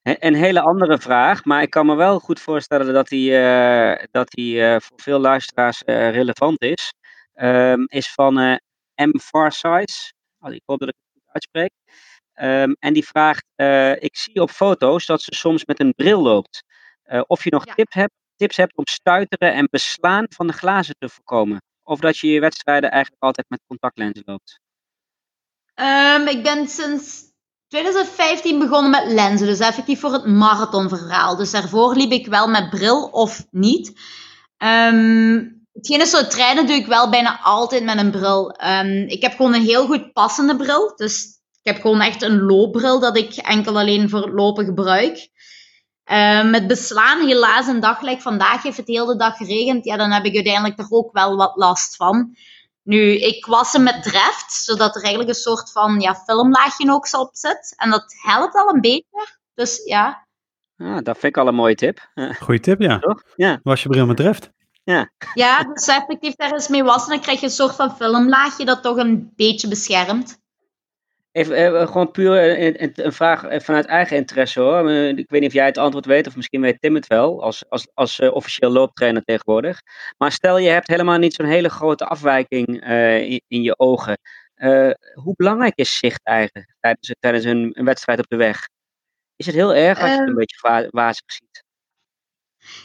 Een 0.02 0.36
hele 0.36 0.62
andere 0.62 1.00
vraag, 1.00 1.46
maar 1.46 1.62
ik 1.62 1.70
kan 1.70 1.86
me 1.86 1.96
wel 1.96 2.20
goed 2.20 2.40
voorstellen 2.40 2.94
dat 2.94 3.08
die, 3.08 3.38
eh, 3.38 4.06
dat 4.12 4.30
die 4.30 4.64
eh, 4.64 4.80
voor 4.80 5.02
veel 5.02 5.20
luisteraars 5.20 5.84
eh, 5.84 6.12
relevant 6.12 6.62
is. 6.62 6.94
Ehm, 7.34 7.84
is 7.86 8.14
van 8.14 8.40
eh, 8.40 8.56
M. 9.06 9.20
Farsize. 9.20 10.14
Oh, 10.40 10.54
ik 10.54 10.62
hoop 10.66 10.80
dat 10.80 10.88
ik 10.88 10.96
het 10.96 11.12
goed 11.14 11.34
uitspreek. 11.34 11.72
Ehm, 12.34 12.74
en 12.80 12.94
die 12.94 13.08
vraagt: 13.08 13.46
eh, 13.56 13.92
Ik 13.92 14.16
zie 14.18 14.42
op 14.42 14.50
foto's 14.50 15.06
dat 15.06 15.22
ze 15.22 15.36
soms 15.36 15.66
met 15.66 15.80
een 15.80 15.94
bril 15.96 16.22
loopt. 16.22 16.64
Eh, 17.08 17.22
of 17.28 17.44
je 17.44 17.50
nog 17.50 17.66
Ja. 17.66 17.74
tips, 17.74 17.94
hebt, 17.94 18.14
tips 18.36 18.58
hebt 18.58 18.78
om 18.78 18.88
stuiteren 18.88 19.54
en 19.54 19.68
beslaan 19.72 20.26
van 20.30 20.48
de 20.48 20.54
glazen 20.54 20.96
te 21.00 21.10
voorkomen. 21.10 21.62
Of 21.84 22.00
dat 22.00 22.18
je 22.18 22.28
je 22.28 22.40
wedstrijden 22.40 22.92
eigenlijk 22.92 23.24
altijd 23.24 23.50
met 23.50 23.62
contactlenzen 23.68 24.24
loopt. 24.26 24.60
Ehm, 25.74 26.28
ik 26.28 26.44
ben 26.44 26.68
sinds 26.68 27.24
2015 27.68 28.60
begonnen 28.60 28.92
met 28.92 29.12
lenzen. 29.12 29.48
Dus 29.48 29.60
effectief 29.60 30.00
voor 30.00 30.14
het 30.14 30.26
marathonverhaal. 30.26 31.36
Dus 31.36 31.52
daarvoor 31.52 31.96
liep 31.96 32.12
ik 32.12 32.28
wel 32.28 32.48
met 32.48 32.70
bril 32.70 33.04
of 33.06 33.46
niet. 33.52 34.00
Ehm 34.58 35.56
hetgeen 35.78 36.02
is 36.02 36.10
zo 36.10 36.28
trainen 36.28 36.66
doe 36.68 36.76
ik 36.76 36.88
wel 36.88 37.10
bijna 37.10 37.40
altijd 37.44 37.84
met 37.84 37.98
een 37.98 38.12
bril. 38.12 38.52
Ehm, 38.52 39.04
ik 39.08 39.22
heb 39.22 39.32
gewoon 39.36 39.54
een 39.54 39.62
heel 39.62 39.86
goed 39.86 40.14
passende 40.14 40.56
bril. 40.56 40.96
Dus 40.96 41.24
ik 41.62 41.74
heb 41.74 41.82
gewoon 41.82 42.02
echt 42.02 42.22
een 42.22 42.42
loopbril 42.42 43.00
dat 43.00 43.18
ik 43.18 43.36
enkel 43.36 43.78
alleen 43.78 44.10
voor 44.10 44.22
het 44.22 44.34
lopen 44.34 44.66
gebruik. 44.66 45.30
Ehm, 46.08 46.50
met 46.50 46.68
beslaan, 46.68 47.28
helaas 47.28 47.68
een 47.68 47.80
dag 47.80 48.02
like 48.02 48.22
vandaag 48.22 48.64
heeft 48.64 48.78
het 48.78 48.86
de 48.86 48.92
hele 48.92 49.16
dag 49.16 49.38
geregend. 49.38 49.86
Ja, 49.86 49.98
dan 49.98 50.12
heb 50.12 50.26
ik 50.26 50.36
uiteindelijk 50.36 50.80
er 50.80 50.86
ook 50.90 51.12
wel 51.12 51.36
wat 51.36 51.56
last 51.56 51.96
van. 51.96 52.36
Nu, 52.84 53.16
ik 53.16 53.46
was 53.46 53.74
hem 53.74 53.84
met 53.84 54.04
Dreft, 54.04 54.52
zodat 54.52 54.96
er 54.96 55.02
eigenlijk 55.02 55.30
een 55.30 55.42
soort 55.42 55.72
van 55.72 56.00
ja, 56.00 56.16
filmlaagje 56.16 56.92
ook 56.92 57.08
zo 57.08 57.18
op 57.18 57.30
zit. 57.32 57.74
En 57.78 57.90
dat 57.90 58.14
helpt 58.22 58.56
al 58.56 58.74
een 58.74 58.82
beetje. 58.82 59.28
Dus 59.54 59.82
ja. 59.86 60.28
Ah, 60.78 60.98
dat 61.04 61.18
vind 61.18 61.36
ik 61.36 61.38
al 61.38 61.48
een 61.48 61.56
mooie 61.56 61.76
tip. 61.76 62.10
Eh, 62.14 62.36
Goeie 62.36 62.60
tip, 62.60 62.82
ja. 62.82 63.00
toch? 63.00 63.24
Ja. 63.36 63.60
Was 63.64 63.84
je 63.84 63.90
bril 63.90 64.06
met 64.06 64.18
Dreft? 64.18 64.52
Ja, 65.34 65.64
dus 65.64 65.88
effectief 65.88 66.36
daar 66.36 66.52
eens 66.52 66.68
mee 66.68 66.84
wassen. 66.84 67.10
Dan 67.10 67.22
krijg 67.22 67.40
je 67.40 67.46
een 67.46 67.52
soort 67.52 67.76
van 67.76 67.96
filmlaagje 67.96 68.66
dat 68.66 68.84
toch 68.84 68.98
een 68.98 69.32
beetje 69.36 69.68
beschermt. 69.68 70.40
Even, 71.32 71.56
eh, 71.56 71.88
gewoon 71.88 72.12
puur 72.12 72.38
eh, 72.38 72.64
een, 72.80 72.92
een 73.06 73.14
vraag 73.14 73.44
eh, 73.44 73.60
vanuit 73.60 73.86
eigen 73.86 74.18
interesse 74.18 74.60
hoor. 74.60 74.90
Eh, 74.90 75.08
Ik 75.08 75.30
weet 75.30 75.40
niet 75.42 75.50
of 75.50 75.56
jij 75.56 75.66
het 75.66 75.78
antwoord 75.78 76.06
weet, 76.06 76.28
of 76.28 76.36
misschien 76.36 76.62
weet 76.62 76.82
Tim 76.82 76.96
het 76.96 77.08
wel, 77.08 77.44
als, 77.44 77.64
als, 77.70 77.88
als 77.94 78.20
eh, 78.20 78.34
officieel 78.34 78.70
looptrainer 78.72 79.24
tegenwoordig. 79.24 79.80
Maar 80.18 80.32
stel 80.32 80.58
je 80.58 80.70
hebt 80.70 80.88
helemaal 80.88 81.18
niet 81.18 81.34
zo'n 81.34 81.46
hele 81.46 81.70
grote 81.70 82.06
afwijking 82.06 82.82
eh, 82.84 83.22
in, 83.22 83.42
in 83.48 83.62
je 83.62 83.80
ogen. 83.80 84.18
Eh, 84.56 84.90
hoe 85.14 85.34
belangrijk 85.36 85.76
is 85.76 85.98
zicht 85.98 86.20
eigenlijk 86.24 86.76
tijdens, 86.80 87.16
tijdens 87.20 87.46
een, 87.46 87.70
een 87.74 87.86
wedstrijd 87.86 88.20
op 88.20 88.28
de 88.28 88.36
weg? 88.36 88.68
Is 89.36 89.46
het 89.46 89.56
heel 89.56 89.74
erg 89.74 90.00
als 90.00 90.06
je 90.08 90.12
het 90.12 90.20
Ehm. 90.20 90.30
een 90.30 90.36
beetje 90.36 90.58
wa- 90.62 90.88
wazig 90.90 91.24
ziet? 91.26 91.64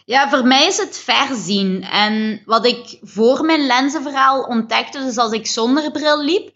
Ja, 0.05 0.29
voor 0.29 0.45
mij 0.47 0.67
is 0.67 0.77
het 0.77 0.99
verzien. 0.99 1.83
En 1.83 2.43
wat 2.45 2.67
ik 2.67 2.99
voor 3.03 3.45
mijn 3.45 3.67
lenzenverhaal 3.67 4.43
ontdekte, 4.43 4.99
dus 4.99 5.17
als 5.17 5.33
ik 5.33 5.47
zonder 5.47 5.91
bril 5.91 6.23
liep, 6.25 6.51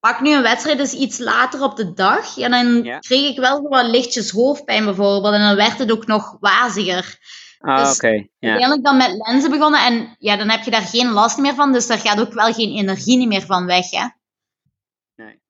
pak 0.00 0.20
nu 0.20 0.34
een 0.34 0.42
wedstrijd 0.42 0.78
dus 0.78 0.92
iets 0.92 1.18
later 1.18 1.62
op 1.62 1.76
de 1.76 1.92
dag, 1.92 2.34
ja, 2.34 2.48
dan 2.48 2.82
Ja. 2.82 2.98
kreeg 2.98 3.30
ik 3.30 3.38
wel 3.38 3.62
wat 3.62 3.86
lichtjes 3.86 4.30
hoofdpijn 4.30 4.84
bijvoorbeeld. 4.84 5.34
En 5.34 5.40
dan 5.40 5.56
werd 5.56 5.78
het 5.78 5.92
ook 5.92 6.06
nog 6.06 6.36
waziger. 6.40 7.18
Ah, 7.58 7.78
dus 7.78 7.94
oké. 7.94 8.08
Ja. 8.38 8.48
Uiteindelijk 8.50 8.84
dan 8.84 8.96
met 8.96 9.14
lenzen 9.26 9.50
begonnen 9.50 9.80
en 9.80 10.16
ja, 10.18 10.36
dan 10.36 10.48
heb 10.50 10.62
je 10.62 10.70
daar 10.70 10.82
geen 10.82 11.10
last 11.10 11.38
meer 11.38 11.54
van, 11.54 11.72
dus 11.72 11.86
daar 11.86 11.98
gaat 11.98 12.20
ook 12.20 12.32
wel 12.32 12.52
geen 12.52 12.76
energie 12.76 13.26
meer 13.26 13.42
van 13.42 13.66
weg, 13.66 13.90
hè. 13.90 14.06
Nee. 15.14 15.40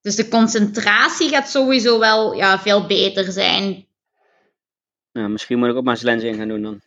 Dus 0.00 0.16
de 0.16 0.28
concentratie 0.28 1.28
gaat 1.28 1.48
sowieso 1.48 1.98
wel 1.98 2.34
ja, 2.34 2.58
veel 2.58 2.86
beter 2.86 3.32
zijn. 3.32 3.86
Nou, 5.12 5.28
misschien 5.28 5.58
moet 5.58 5.68
ik 5.68 5.74
ook 5.76 5.84
maar 5.84 5.94
eens 5.94 6.02
lens 6.02 6.22
in 6.22 6.34
gaan 6.34 6.48
doen 6.48 6.62
dan. 6.62 6.80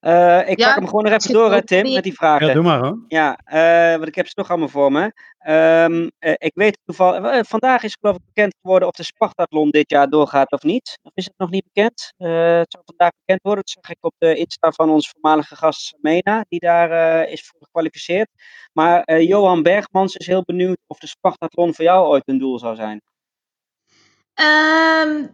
Eh, 0.00 0.48
ik 0.48 0.58
Ja, 0.58 0.66
pak 0.66 0.74
hem 0.74 0.86
gewoon 0.86 1.04
nog 1.04 1.12
even 1.12 1.32
door, 1.32 1.52
hè, 1.52 1.64
Tim, 1.64 1.92
met 1.92 2.02
die 2.02 2.14
vragen. 2.14 2.46
Ja, 2.46 2.52
doe 2.52 2.62
maar 2.62 2.78
hoor. 2.78 3.04
Ja, 3.08 3.38
eh, 3.44 3.96
want 3.96 4.08
ik 4.08 4.14
heb 4.14 4.26
ze 4.26 4.34
toch 4.34 4.48
allemaal 4.50 4.68
voor 4.68 4.92
me. 4.92 5.12
Ehm, 5.38 6.08
eh, 6.18 6.32
ik 6.36 6.52
weet 6.54 6.78
toevallig, 6.84 7.48
vandaag 7.48 7.82
is 7.82 7.96
geloof 8.00 8.16
ik 8.16 8.22
bekend 8.26 8.54
geworden 8.62 8.88
of 8.88 8.94
de 8.94 9.02
Spartathlon 9.02 9.70
dit 9.70 9.90
jaar 9.90 10.08
doorgaat 10.08 10.52
of 10.52 10.62
niet. 10.62 10.98
Of 11.02 11.12
is 11.14 11.24
het 11.24 11.34
nog 11.36 11.50
niet 11.50 11.64
bekend? 11.72 12.12
Eh, 12.16 12.58
het 12.58 12.72
zou 12.72 12.84
vandaag 12.86 13.10
bekend 13.24 13.42
worden. 13.42 13.64
Dat 13.64 13.84
zag 13.84 13.96
ik 13.96 14.04
op 14.04 14.14
de 14.18 14.34
Insta 14.34 14.70
van 14.70 14.90
onze 14.90 15.10
voormalige 15.12 15.56
gast 15.56 15.80
Samena, 15.80 16.44
die 16.48 16.60
daar 16.60 16.90
eh, 16.90 17.32
is 17.32 17.46
voor 17.46 17.60
gekwalificeerd. 17.62 18.28
Maar 18.72 19.02
eh, 19.02 19.28
Johan 19.28 19.62
Bergmans 19.62 20.16
is 20.16 20.26
heel 20.26 20.42
benieuwd 20.44 20.78
of 20.86 20.98
de 20.98 21.06
Spartathlon 21.06 21.74
voor 21.74 21.84
jou 21.84 22.06
ooit 22.06 22.28
een 22.28 22.38
doel 22.38 22.58
zou 22.58 22.76
zijn. 22.76 23.02
Ehm, 24.34 25.26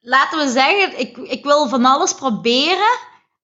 laten 0.00 0.38
we 0.38 0.48
zeggen, 0.48 0.98
ik, 1.00 1.16
ik 1.16 1.44
wil 1.44 1.68
van 1.68 1.84
alles 1.84 2.14
proberen. 2.14 2.98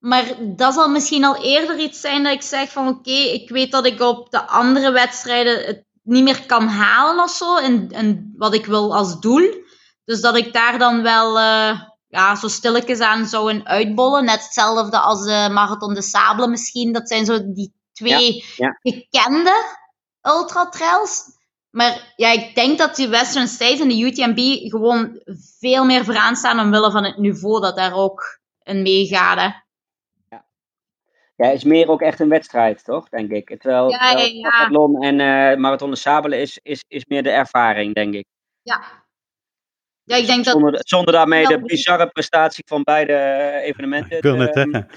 Maar 0.04 0.34
dat 0.56 0.74
zal 0.74 0.88
misschien 0.88 1.24
al 1.24 1.42
eerder 1.42 1.78
iets 1.78 2.00
zijn 2.00 2.22
dat 2.22 2.32
ik 2.32 2.42
zeg 2.42 2.70
van 2.72 2.88
oké, 2.88 3.10
ik 3.10 3.48
weet 3.48 3.70
dat 3.70 3.86
ik 3.86 4.00
op 4.00 4.30
de 4.30 4.46
andere 4.46 4.90
wedstrijden 4.90 5.64
het 5.64 5.84
niet 6.02 6.22
meer 6.22 6.46
kan 6.46 6.68
halen 6.68 7.24
of 7.24 7.30
zo. 7.30 7.56
En, 7.56 7.88
en 7.90 8.34
wat 8.36 8.54
ik 8.54 8.66
wil 8.66 8.94
als 8.94 9.20
doel. 9.20 9.62
Dus 10.04 10.20
dat 10.20 10.36
ik 10.36 10.52
daar 10.52 10.78
dan 10.78 11.02
wel 11.02 11.38
eh, 11.38 11.80
ja, 12.08 12.34
zo 12.36 12.48
stilletjes 12.48 12.98
aan 12.98 13.26
zou 13.26 13.50
in 13.50 13.68
uitbollen. 13.68 14.24
Net 14.24 14.42
hetzelfde 14.42 14.98
als 14.98 15.22
de 15.22 15.48
Marathon 15.52 15.94
de 15.94 16.02
Sable 16.02 16.48
misschien. 16.48 16.92
Dat 16.92 17.08
zijn 17.08 17.24
zo 17.24 17.52
die 17.52 17.72
twee 17.92 18.44
ja. 18.56 18.78
gekende 18.82 19.54
ultratrails. 20.22 21.22
Maar 21.70 22.12
ja, 22.16 22.30
ik 22.30 22.54
denk 22.54 22.78
dat 22.78 22.96
die 22.96 23.08
Western 23.08 23.48
States 23.48 23.80
en 23.80 23.88
de 23.88 24.00
UTMB 24.00 24.70
gewoon 24.70 25.22
veel 25.60 25.84
meer 25.84 26.04
vooraan 26.04 26.36
staan 26.36 26.60
omwille 26.60 26.90
van 26.90 27.04
het 27.04 27.18
niveau 27.18 27.60
dat 27.60 27.76
daar 27.76 27.94
ook 27.94 28.40
in 28.62 28.82
meegaat. 28.82 29.63
Ja, 31.36 31.50
is 31.50 31.64
meer 31.64 31.88
ook 31.88 32.02
echt 32.02 32.20
een 32.20 32.28
wedstrijd, 32.28 32.84
toch? 32.84 33.08
Denk 33.08 33.30
ik. 33.30 33.48
Terwijl, 33.60 33.90
Ja, 33.90 34.10
ja, 34.10 34.68
en 35.00 35.20
eh, 35.20 35.56
Marathon 35.56 35.90
de 35.90 35.96
Sabelen 35.96 36.40
is, 36.40 36.58
is, 36.62 36.84
is 36.88 37.04
meer 37.04 37.22
de 37.22 37.30
ervaring, 37.30 37.94
denk 37.94 38.14
ik. 38.14 38.26
Ja. 38.62 39.04
Ja, 40.04 40.16
ik 40.16 40.26
denk 40.26 40.44
dat... 40.44 40.54
Zonder, 40.54 40.80
zonder 40.84 41.12
daarmee 41.12 41.46
de 41.46 41.60
bizarre 41.60 42.06
prestatie 42.06 42.64
van 42.66 42.82
beide 42.82 43.12
eh, 43.12 43.68
evenementen. 43.68 44.16
Ik 44.16 44.22
wil 44.22 44.36
net 44.36 44.54
zeggen. 44.54 44.88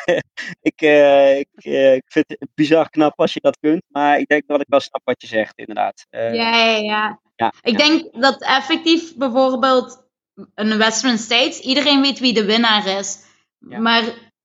ik, 0.70 0.80
eh, 0.80 1.38
ik, 1.38 1.48
ik 1.94 2.04
vind 2.06 2.24
het 2.28 2.48
bizar 2.54 2.90
knap 2.90 3.20
als 3.20 3.32
je 3.32 3.40
dat 3.40 3.58
kunt, 3.60 3.82
maar 3.88 4.18
ik 4.18 4.26
denk 4.26 4.46
dat 4.46 4.60
ik 4.60 4.66
wel 4.68 4.80
snap 4.80 5.00
wat 5.04 5.22
je 5.22 5.26
zegt, 5.26 5.58
inderdaad. 5.58 6.06
Eh, 6.10 6.34
Ja, 6.34 6.56
ja, 6.56 6.76
ja. 6.76 7.20
ja, 7.36 7.52
Ik 7.62 7.80
ja. 7.80 7.86
denk 7.86 8.22
dat 8.22 8.42
effectief 8.42 9.16
bijvoorbeeld 9.16 10.08
een 10.54 10.78
Western 10.78 11.18
States, 11.18 11.60
iedereen 11.60 12.00
weet 12.00 12.18
wie 12.18 12.34
de 12.34 12.44
winnaar 12.44 12.86
is. 12.86 13.24
Ja. 13.58 13.78
Maar 13.78 14.02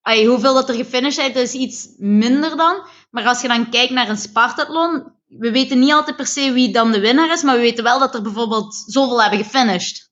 ay, 0.07 0.25
hoeveel 0.25 0.53
dat 0.53 0.69
er 0.69 0.75
gefinished 0.75 1.35
is, 1.35 1.53
is 1.53 1.53
iets 1.53 1.93
minder 1.97 2.57
dan. 2.57 2.87
Maar 3.09 3.25
als 3.25 3.41
je 3.41 3.47
dan 3.47 3.69
kijkt 3.69 3.93
naar 3.93 4.09
een 4.09 4.17
Spartathlon, 4.17 5.11
we 5.27 5.51
weten 5.51 5.79
niet 5.79 5.91
altijd 5.91 6.15
per 6.15 6.27
se 6.27 6.51
wie 6.51 6.73
dan 6.73 6.91
de 6.91 6.99
winnaar 6.99 7.31
is, 7.31 7.43
maar 7.43 7.55
we 7.55 7.61
weten 7.61 7.83
wel 7.83 7.99
dat 7.99 8.15
er 8.15 8.21
bijvoorbeeld 8.21 8.75
zoveel 8.75 9.21
hebben 9.21 9.43
gefinished. 9.43 10.11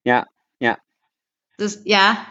Ja, 0.00 0.30
ja. 0.56 0.82
Dus 1.56 1.80
ja. 1.82 2.30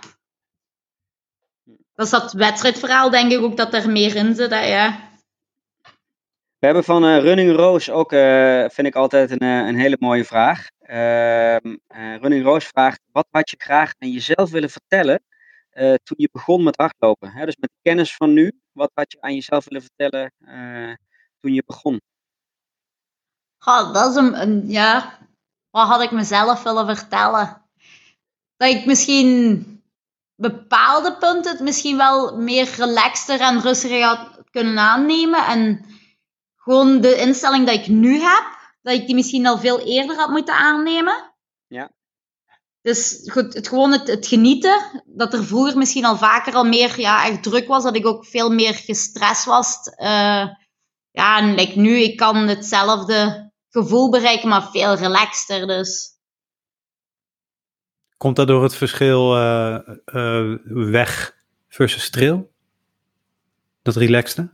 Dat 1.94 2.06
is 2.06 2.12
dat 2.12 2.34
wedstrijdverhaal, 2.34 3.10
denk 3.10 3.32
ik 3.32 3.42
ook 3.42 3.58
dat 3.58 3.74
er 3.74 3.90
meer 3.90 4.16
in 4.16 4.36
zit. 4.36 4.50
Hè, 4.50 4.66
ja. 4.66 5.10
We 6.60 6.66
hebben 6.66 6.84
van 6.84 7.06
eh, 7.06 7.20
Running 7.20 7.56
Rose 7.56 7.92
ook, 7.92 8.12
eh, 8.12 8.66
vind 8.70 8.88
ik 8.88 8.96
altijd 8.96 9.32
een, 9.32 9.40
eh, 9.40 9.68
een 9.68 9.80
hele 9.80 9.98
mooie 10.00 10.26
vraag. 10.26 10.68
Ehm, 10.82 11.76
eh, 11.88 12.16
Running 12.22 12.44
Rose 12.44 12.68
vraagt, 12.68 13.00
wat 13.12 13.28
had 13.32 13.50
je 13.50 13.56
graag 13.60 13.94
aan 14.00 14.12
jezelf 14.12 14.52
willen 14.52 14.70
vertellen 14.70 15.22
eh, 15.72 15.94
toen 16.04 16.18
je 16.20 16.30
begon 16.32 16.64
met 16.64 16.76
hardlopen? 16.78 17.32
Hè? 17.32 17.46
Dus 17.46 17.56
met 17.58 17.72
kennis 17.82 18.16
van 18.16 18.34
nu, 18.34 18.62
wat 18.72 18.92
had 18.94 19.12
je 19.12 19.22
aan 19.22 19.34
jezelf 19.36 19.66
willen 19.66 19.82
vertellen 19.82 20.34
eh, 20.40 20.94
toen 21.40 21.54
je 21.54 21.64
begon? 21.66 22.02
Dat 23.94 24.10
is 24.10 24.16
een, 24.16 24.42
een- 24.42 24.70
ja. 24.70 25.20
Wat 25.70 25.88
had 25.88 26.02
ik 26.02 26.12
mezelf 26.12 26.64
willen 26.64 26.98
vertellen? 26.98 27.70
Dat 28.58 28.70
ik 28.70 28.86
misschien 28.86 29.66
bepaalde 30.36 31.18
punten 31.18 31.52
het 31.52 31.62
misschien 31.62 31.98
wel 31.98 32.38
meer 32.38 32.70
relaxter 32.76 33.42
en 33.42 33.62
rustiger 33.62 34.04
had 34.04 34.44
kunnen 34.52 34.80
aannemen. 34.80 35.46
En 35.46 35.86
gewoon 36.56 37.02
de 37.02 37.16
instelling 37.16 37.66
dat 37.66 37.76
ik 37.76 37.88
nu 37.88 38.20
heb, 38.20 38.44
dat 38.82 38.94
ik 38.94 39.06
die 39.06 39.16
misschien 39.16 39.48
al 39.48 39.58
veel 39.58 39.80
eerder 39.80 40.16
had 40.16 40.30
moeten 40.30 40.56
aannemen. 40.56 41.31
Ja. 42.82 42.92
Dus 42.92 43.22
goed, 43.32 43.54
het, 43.54 43.68
gewoon 43.68 43.92
het, 43.92 44.08
het 44.08 44.28
genieten. 44.28 45.04
Dat 45.06 45.34
er 45.34 45.44
vroeger 45.46 45.78
misschien 45.78 46.06
al 46.06 46.18
vaker 46.18 46.54
al 46.54 46.64
meer 46.64 47.00
ja, 47.00 47.26
echt 47.28 47.44
druk 47.44 47.68
was. 47.68 47.84
Dat 47.84 47.96
ik 47.96 48.06
ook 48.06 48.26
veel 48.26 48.50
meer 48.50 48.74
gestrest 48.74 49.46
was. 49.46 49.78
eh, 49.96 50.48
ja, 51.12 51.38
en 51.38 51.56
like 51.56 51.80
nu, 51.80 51.98
ik 51.98 52.18
kan 52.18 52.36
hetzelfde 52.38 53.50
gevoel 53.70 54.10
bereiken, 54.10 54.50
maar 54.50 54.70
veel 54.72 54.96
relaxter. 54.96 55.68
Dus 55.68 56.10
Komt 58.18 58.36
dat 58.36 58.48
door 58.48 58.64
het 58.64 58.76
verschil 58.76 59.36
eh, 59.36 59.76
eh, 60.06 60.58
weg 60.64 61.36
versus 61.70 62.10
trail? 62.10 62.52
Dat 63.82 63.96
relaxte? 63.96 64.50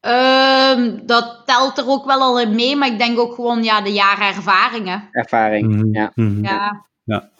Ehm, 0.00 1.06
dat 1.06 1.42
telt 1.46 1.78
er 1.78 1.88
ook 1.88 2.04
wel 2.04 2.20
al 2.20 2.40
in 2.40 2.54
mee, 2.54 2.76
maar 2.76 2.88
ik 2.88 2.98
denk 2.98 3.18
ook 3.18 3.34
gewoon 3.34 3.62
ja, 3.62 3.80
de 3.80 3.92
jaren 3.92 4.26
ervaringen. 4.26 5.08
Ervaring, 5.12 5.66
Mhm, 5.74 5.94
ja. 5.94 6.12
mhm. 6.14 6.44
Ja. 6.44 7.30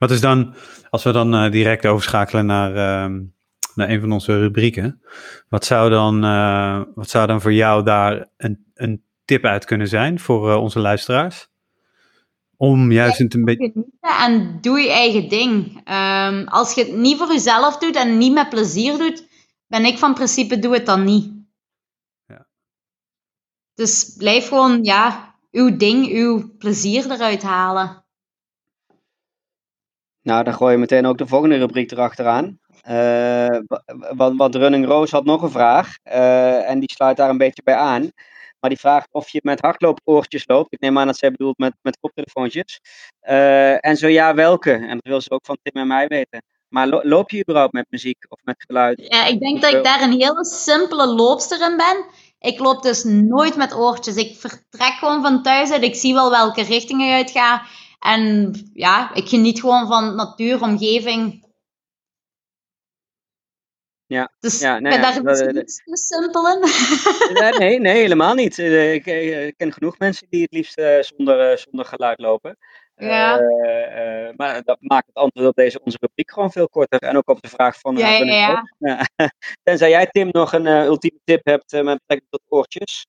Wat 0.00 0.10
is 0.10 0.20
dan, 0.20 0.54
als 0.90 1.02
we 1.02 1.12
dan 1.12 1.34
eh, 1.34 1.50
direct 1.50 1.86
overschakelen 1.86 2.46
naar, 2.46 2.74
ehm, 2.74 3.22
naar 3.74 3.88
een 3.88 4.00
van 4.00 4.12
onze 4.12 4.38
rubrieken, 4.38 5.00
wat 5.48 5.64
zou 5.64 5.90
dan, 5.90 6.24
eh, 6.24 6.80
wat 6.94 7.10
zou 7.10 7.26
dan 7.26 7.40
voor 7.40 7.52
jou 7.52 7.84
daar 7.84 8.28
een, 8.36 8.64
een 8.74 9.04
tip 9.24 9.44
uit 9.44 9.64
kunnen 9.64 9.88
zijn 9.88 10.20
voor 10.20 10.50
eh, 10.50 10.62
onze 10.62 10.78
luisteraars? 10.78 11.48
Om 12.56 12.92
juist 12.92 13.34
een 13.34 13.44
beetje. 13.44 13.72
En 14.00 14.58
doe 14.60 14.80
je 14.80 14.90
eigen 14.90 15.28
ding. 15.28 15.80
Ehm, 15.84 16.44
als 16.44 16.74
je 16.74 16.84
het 16.84 16.96
niet 16.96 17.18
voor 17.18 17.32
jezelf 17.32 17.78
doet 17.78 17.96
en 17.96 18.18
niet 18.18 18.32
met 18.32 18.48
plezier 18.48 18.98
doet, 18.98 19.26
ben 19.66 19.84
ik 19.84 19.98
van 19.98 20.14
principe 20.14 20.58
doe 20.58 20.74
het 20.74 20.86
dan 20.86 21.04
niet. 21.04 21.32
Ja. 22.26 22.46
Dus 23.74 24.14
blijf 24.16 24.48
gewoon, 24.48 24.84
ja, 24.84 25.34
uw 25.50 25.76
ding, 25.76 26.08
uw 26.12 26.56
plezier 26.58 27.10
eruit 27.10 27.42
halen. 27.42 28.04
Nou, 30.22 30.44
dan 30.44 30.54
gooi 30.54 30.72
je 30.72 30.78
meteen 30.78 31.06
ook 31.06 31.18
de 31.18 31.26
volgende 31.26 31.56
rubriek 31.58 31.90
erachteraan. 31.92 32.58
Wa- 33.66 33.82
want, 34.16 34.36
want 34.38 34.54
Running 34.54 34.86
Rose 34.86 35.14
had 35.14 35.24
nog 35.24 35.42
een 35.42 35.50
vraag. 35.50 35.94
eh, 36.02 36.68
en 36.70 36.78
die 36.78 36.92
sluit 36.92 37.16
daar 37.16 37.28
een 37.30 37.38
beetje 37.38 37.62
bij 37.62 37.74
aan. 37.74 38.10
Maar 38.60 38.70
die 38.70 38.78
vraagt 38.78 39.08
of 39.10 39.28
je 39.28 39.40
met 39.42 39.60
hardloopoortjes 39.60 40.42
loopt. 40.46 40.72
Ik 40.72 40.80
neem 40.80 40.98
aan 40.98 41.06
dat 41.06 41.18
zij 41.18 41.30
bedoelt 41.30 41.58
met, 41.58 41.72
met 41.82 41.98
koptelefoontjes. 42.00 42.80
Eh, 43.20 43.86
en 43.86 43.96
zo 43.96 44.06
ja, 44.08 44.34
welke? 44.34 44.72
En 44.72 44.88
dat 44.88 45.06
wil 45.08 45.20
ze 45.20 45.30
ook 45.30 45.44
van 45.44 45.56
Tim 45.62 45.82
en 45.82 45.86
mij 45.88 46.06
weten. 46.06 46.42
Maar 46.68 46.86
lo- 46.88 47.00
loop 47.02 47.30
je 47.30 47.40
überhaupt 47.40 47.72
met 47.72 47.86
muziek 47.88 48.24
of 48.28 48.38
met 48.44 48.64
geluid? 48.66 49.00
Ja, 49.08 49.26
ik 49.26 49.40
denk 49.40 49.60
dat 49.60 49.72
ik 49.72 49.84
daar 49.84 50.02
een 50.02 50.20
hele 50.20 50.44
simpele 50.44 51.06
loopster 51.06 51.70
in 51.70 51.76
ben. 51.76 52.04
Ik 52.38 52.58
loop 52.58 52.82
dus 52.82 53.04
nooit 53.04 53.56
met 53.56 53.74
oortjes. 53.74 54.16
Ik 54.16 54.36
vertrek 54.36 54.92
gewoon 54.92 55.22
van 55.22 55.42
thuis 55.42 55.70
uit. 55.72 55.82
Ik 55.82 55.94
zie 55.94 56.14
wel 56.14 56.30
welke 56.30 56.62
richting 56.62 57.02
ik 57.02 57.12
uit 57.12 57.30
ga. 57.30 57.62
En 58.00 58.52
ja, 58.72 59.14
ik 59.14 59.28
geniet 59.28 59.60
gewoon 59.60 59.86
van 59.86 60.14
natuur, 60.14 60.62
omgeving. 60.62 61.48
Ja, 64.06 64.32
Dus 64.38 64.60
ja, 64.60 64.74
ik 64.76 64.80
nou 64.82 64.94
ben 65.00 65.04
ja, 65.06 65.22
daar 65.22 65.52
dat- 65.52 65.62
iets 65.62 65.82
te 65.84 65.96
simpel 65.96 66.48
in. 66.48 66.60
Nee, 67.42 67.52
nee, 67.58 67.80
nee, 67.80 67.96
helemaal 67.96 68.34
niet. 68.34 68.58
Eh, 68.58 68.94
Ik, 68.94 69.06
eh, 69.06 69.46
ik 69.46 69.56
ken 69.56 69.72
genoeg 69.72 69.98
mensen 69.98 70.26
die 70.30 70.42
het 70.42 70.52
liefst 70.52 70.78
eh, 70.78 71.02
zonder, 71.02 71.50
eh, 71.50 71.56
zonder 71.56 71.84
geluid 71.84 72.18
lopen. 72.20 72.56
Ja. 72.96 73.38
Eh, 73.38 74.26
eh, 74.28 74.34
maar 74.36 74.62
dat 74.62 74.76
maakt 74.80 75.06
het 75.06 75.14
antwoord 75.16 75.46
op 75.48 75.54
deze 75.54 75.80
onze 75.82 75.96
rubriek 76.00 76.30
gewoon 76.30 76.52
veel 76.52 76.68
korter. 76.68 76.98
En 77.00 77.16
ook 77.16 77.28
op 77.28 77.40
de 77.40 77.48
vraag 77.48 77.78
van. 77.80 77.94
eh, 77.98 78.00
Ja, 78.18 78.24
ja, 78.24 78.34
ja. 78.34 78.62
Ja. 78.78 79.06
Tenzij 79.62 79.90
jij, 79.90 80.06
Tim, 80.06 80.28
nog 80.32 80.52
een 80.52 80.66
eh, 80.66 80.84
ultieme 80.84 81.18
tip 81.24 81.44
hebt 81.44 81.72
eh, 81.72 81.82
met 81.82 81.98
betrekking 81.98 82.30
tot 82.30 82.42
oortjes. 82.48 83.06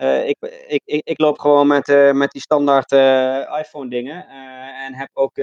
Eh, 0.00 0.28
ik, 0.28 0.36
ik, 0.66 0.82
ik, 0.84 1.00
ik 1.08 1.18
loop 1.20 1.38
gewoon 1.38 1.66
met, 1.66 1.88
eh, 1.88 2.12
met 2.12 2.30
die 2.30 2.40
standaard 2.40 2.92
eh, 2.92 3.58
iPhone-dingen. 3.58 4.26
eh, 4.28 4.84
en 4.84 4.94
heb 4.94 5.10
ook 5.12 5.34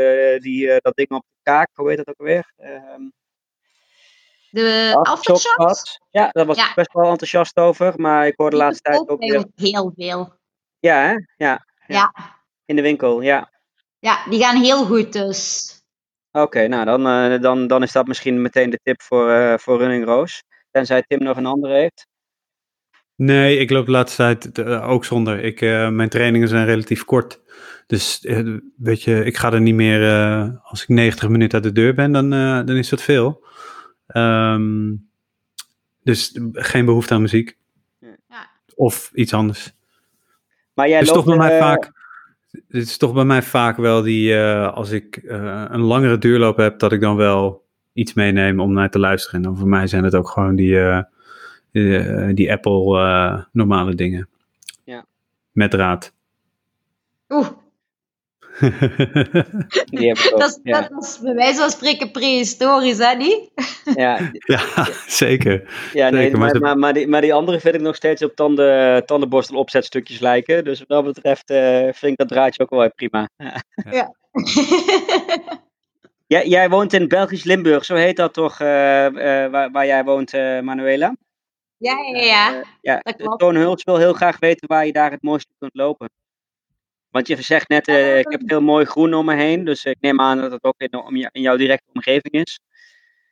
die, 0.42 0.68
dat 0.82 0.96
ding 0.96 1.10
op 1.10 1.22
de 1.22 1.40
kaak. 1.52 1.70
Hoe 1.74 1.88
heet 1.90 1.98
dat 1.98 2.08
ook 2.08 2.20
alweer? 2.20 2.54
Ehm 2.58 3.02
De 4.50 4.92
aftershots? 5.02 5.54
gehad. 5.54 6.00
Ja, 6.12 6.30
daar 6.32 6.46
was 6.46 6.58
Ja. 6.58 6.70
ik 6.70 6.76
best 6.76 6.94
wel 6.94 7.10
enthousiast 7.10 7.58
over. 7.58 7.94
Maar 7.96 8.28
ik 8.28 8.34
hoor 8.38 8.50
de 8.50 8.56
laatste 8.56 8.82
tijd 8.82 9.00
ook 9.00 9.12
ook 9.12 9.22
heel 9.56 9.92
veel. 9.96 10.34
Ja, 10.80 10.96
hè? 11.02 11.16
Ja, 11.46 11.66
Ja. 11.88 12.14
in 12.66 12.76
de 12.76 12.82
winkel, 12.82 13.22
ja. 13.22 13.52
Ja, 14.00 14.24
die 14.30 14.44
gaan 14.44 14.62
heel 14.62 14.86
goed 14.86 15.14
dus. 15.14 15.72
Oké, 16.32 16.68
nou 16.68 16.86
dan, 16.86 17.04
dan, 17.42 17.68
dan 17.68 17.84
is 17.84 17.92
dat 17.92 18.08
misschien 18.08 18.42
meteen 18.42 18.70
de 18.70 18.80
tip 18.84 19.02
voor, 19.02 19.60
voor 19.60 19.78
Running 19.78 20.06
Rose. 20.06 20.44
Tenzij 20.72 21.02
Tim 21.08 21.24
nog 21.24 21.38
een 21.38 21.46
andere 21.46 21.74
heeft. 21.74 22.08
Nee, 23.18 23.58
ik 23.58 23.70
loop 23.70 23.86
de 23.86 23.92
laatste 23.92 24.16
tijd 24.16 24.58
eh, 24.60 24.90
ook 24.90 25.06
zonder. 25.06 25.44
Ik, 25.44 25.62
eh, 25.62 25.90
mijn 25.90 26.10
trainingen 26.10 26.48
zijn 26.48 26.66
relatief 26.66 27.04
kort. 27.06 27.42
Dus 27.88 28.26
eh, 28.26 28.56
weet 28.78 29.04
je, 29.04 29.24
ik 29.26 29.38
ga 29.38 29.52
er 29.54 29.62
niet 29.62 29.76
meer. 29.76 30.04
eh, 30.10 30.48
als 30.64 30.82
ik 30.82 30.88
90 30.88 31.30
minuten 31.30 31.54
uit 31.64 31.64
de 31.76 31.82
deur 31.82 31.94
ben, 31.94 32.12
dan, 32.12 32.34
eh, 32.34 32.56
dan 32.66 32.76
is 32.76 32.90
dat 32.90 33.02
veel. 33.02 33.46
Ehm, 34.08 34.94
dus 36.04 36.40
geen 36.54 36.86
behoefte 36.86 37.14
aan 37.14 37.22
muziek. 37.22 37.58
Ja. 38.00 38.18
Of 38.76 39.12
iets 39.14 39.34
anders. 39.34 39.74
Maar 40.74 40.88
jij 40.88 40.98
Het 40.98 41.08
is 41.08 41.14
loopt, 41.14 41.26
toch 41.28 41.38
bij 41.38 41.48
mij 41.48 41.60
vaak. 41.60 41.92
Het 42.52 42.82
is 42.88 42.98
toch 42.98 43.14
bij 43.14 43.26
mij 43.26 43.42
vaak 43.42 43.78
wel 43.78 44.02
die. 44.02 44.34
eh, 44.38 44.74
als 44.74 44.92
ik 44.92 45.16
eh, 45.16 45.66
een 45.70 45.82
langere 45.82 46.18
duurloop 46.18 46.58
heb, 46.58 46.80
dat 46.80 46.92
ik 46.92 47.02
dan 47.02 47.16
wel 47.16 47.66
iets 47.94 48.14
meeneem 48.14 48.60
om 48.60 48.74
naar 48.74 48.90
te 48.90 49.00
luisteren. 49.00 49.36
En 49.38 49.42
dan 49.46 49.58
voor 49.58 49.68
mij 49.68 49.88
zijn 49.88 50.04
het 50.04 50.16
ook 50.16 50.30
gewoon 50.30 50.56
die, 50.56 50.78
eh, 51.78 52.36
die 52.36 52.52
Apple 52.52 53.00
eh, 53.00 53.44
normale 53.52 53.96
dingen. 53.96 54.30
Ja. 54.84 55.06
Met 55.52 55.72
draad. 55.72 56.14
Oeh, 57.30 57.48
Die 59.90 60.08
heb 60.08 60.18
ik 60.18 60.30
ook, 60.34 60.40
dat, 60.40 60.60
ja. 60.64 60.82
dat 60.82 61.04
is 61.04 61.20
bij 61.22 61.34
wijze 61.34 61.60
van 61.60 61.70
spreken 61.70 62.12
prehistorisch, 62.12 62.98
hè, 62.98 63.16
niet? 63.16 63.52
Ja, 63.96 64.32
ja, 64.54 64.62
zeker. 65.08 65.90
ja 65.94 66.10
nee, 66.10 66.22
Zeker, 66.24 66.38
maar 66.38 66.52
maar, 66.52 66.62
maar, 66.62 66.78
maar, 66.78 66.94
die, 66.94 67.08
maar 67.08 67.22
die 67.22 67.34
andere 67.34 67.60
vind 67.60 67.76
ik 67.76 67.82
nog 67.82 67.96
steeds 67.96 68.24
op 68.24 68.36
tanden, 68.36 69.06
tandenborstel 69.06 69.58
opzetstukjes 69.58 70.20
lijken. 70.20 70.64
Dus 70.64 70.80
wat 70.80 70.88
dat 70.88 71.14
betreft 71.14 71.50
eh, 71.50 71.82
vind 71.82 72.12
ik 72.12 72.18
dat 72.18 72.28
draadje 72.28 72.64
ook 72.64 72.70
wel 72.70 72.92
prima. 72.96 73.30
Ja. 73.92 74.14
Jij, 76.28 76.48
jij 76.48 76.70
woont 76.70 76.94
in 76.94 77.08
Belgisch 77.08 77.44
Limburg, 77.44 77.86
zo 77.86 77.96
heet 77.96 78.16
dat 78.16 78.34
toch, 78.34 78.60
eh, 78.60 79.06
eh, 79.06 79.52
waar, 79.52 79.72
waar 79.72 79.86
jij 79.86 80.04
woont, 80.04 80.34
eh, 80.34 80.60
Manuela? 80.60 81.16
Ja, 81.78 81.98
ja, 81.98 82.24
ja. 82.24 82.56
Eh, 82.56 82.62
ja, 82.82 83.00
dat 83.00 83.16
klopt. 83.16 83.40
Toon 83.40 83.56
Huls 83.56 83.84
wil 83.84 83.98
heel 83.98 84.14
graag 84.14 84.40
weten 84.40 84.68
waar 84.68 84.86
je 84.86 84.92
daar 84.92 85.12
het 85.12 85.22
mooiste 85.22 85.54
kunt 85.60 85.76
lopen. 85.76 86.10
Want 87.10 87.28
je 87.28 87.42
zegt 87.42 87.70
net, 87.70 87.88
eh, 87.88 88.20
ik 88.20 88.32
heb 88.32 88.42
heel 88.46 88.62
mooi 88.62 88.86
groen 88.86 89.14
om 89.14 89.26
me 89.26 89.36
heen, 89.36 89.66
dus 89.66 89.84
ik 89.84 89.98
neem 90.00 90.22
aan 90.22 90.42
dat 90.42 90.52
het 90.52 90.64
ook 90.64 90.76
in, 90.78 91.30
in 91.32 91.42
jouw 91.42 91.58
directe 91.58 91.90
omgeving 91.94 92.34
is. 92.34 92.60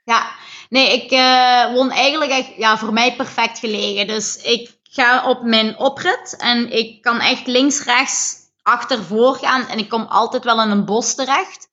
Ja, 0.04 0.32
nee, 0.70 1.04
ik 1.04 1.12
eh, 1.12 1.74
woon 1.74 1.92
eigenlijk 1.92 2.32
echt, 2.32 2.56
ja, 2.56 2.78
voor 2.78 2.94
mij 2.94 3.16
perfect 3.16 3.60
gelegen. 3.60 4.08
Dus 4.08 4.44
ik 4.44 4.78
ga 4.84 5.30
op 5.30 5.42
mijn 5.44 5.78
oprit 5.78 6.38
en 6.40 6.72
ik 6.72 7.02
kan 7.02 7.20
echt 7.20 7.48
links, 7.48 7.84
rechts, 7.84 8.38
achtervoor 8.62 9.36
gaan 9.36 9.68
en 9.68 9.78
ik 9.78 9.90
kom 9.90 10.02
altijd 10.02 10.44
wel 10.44 10.62
in 10.62 10.70
een 10.70 10.86
bos 10.86 11.16
terecht. 11.16 11.70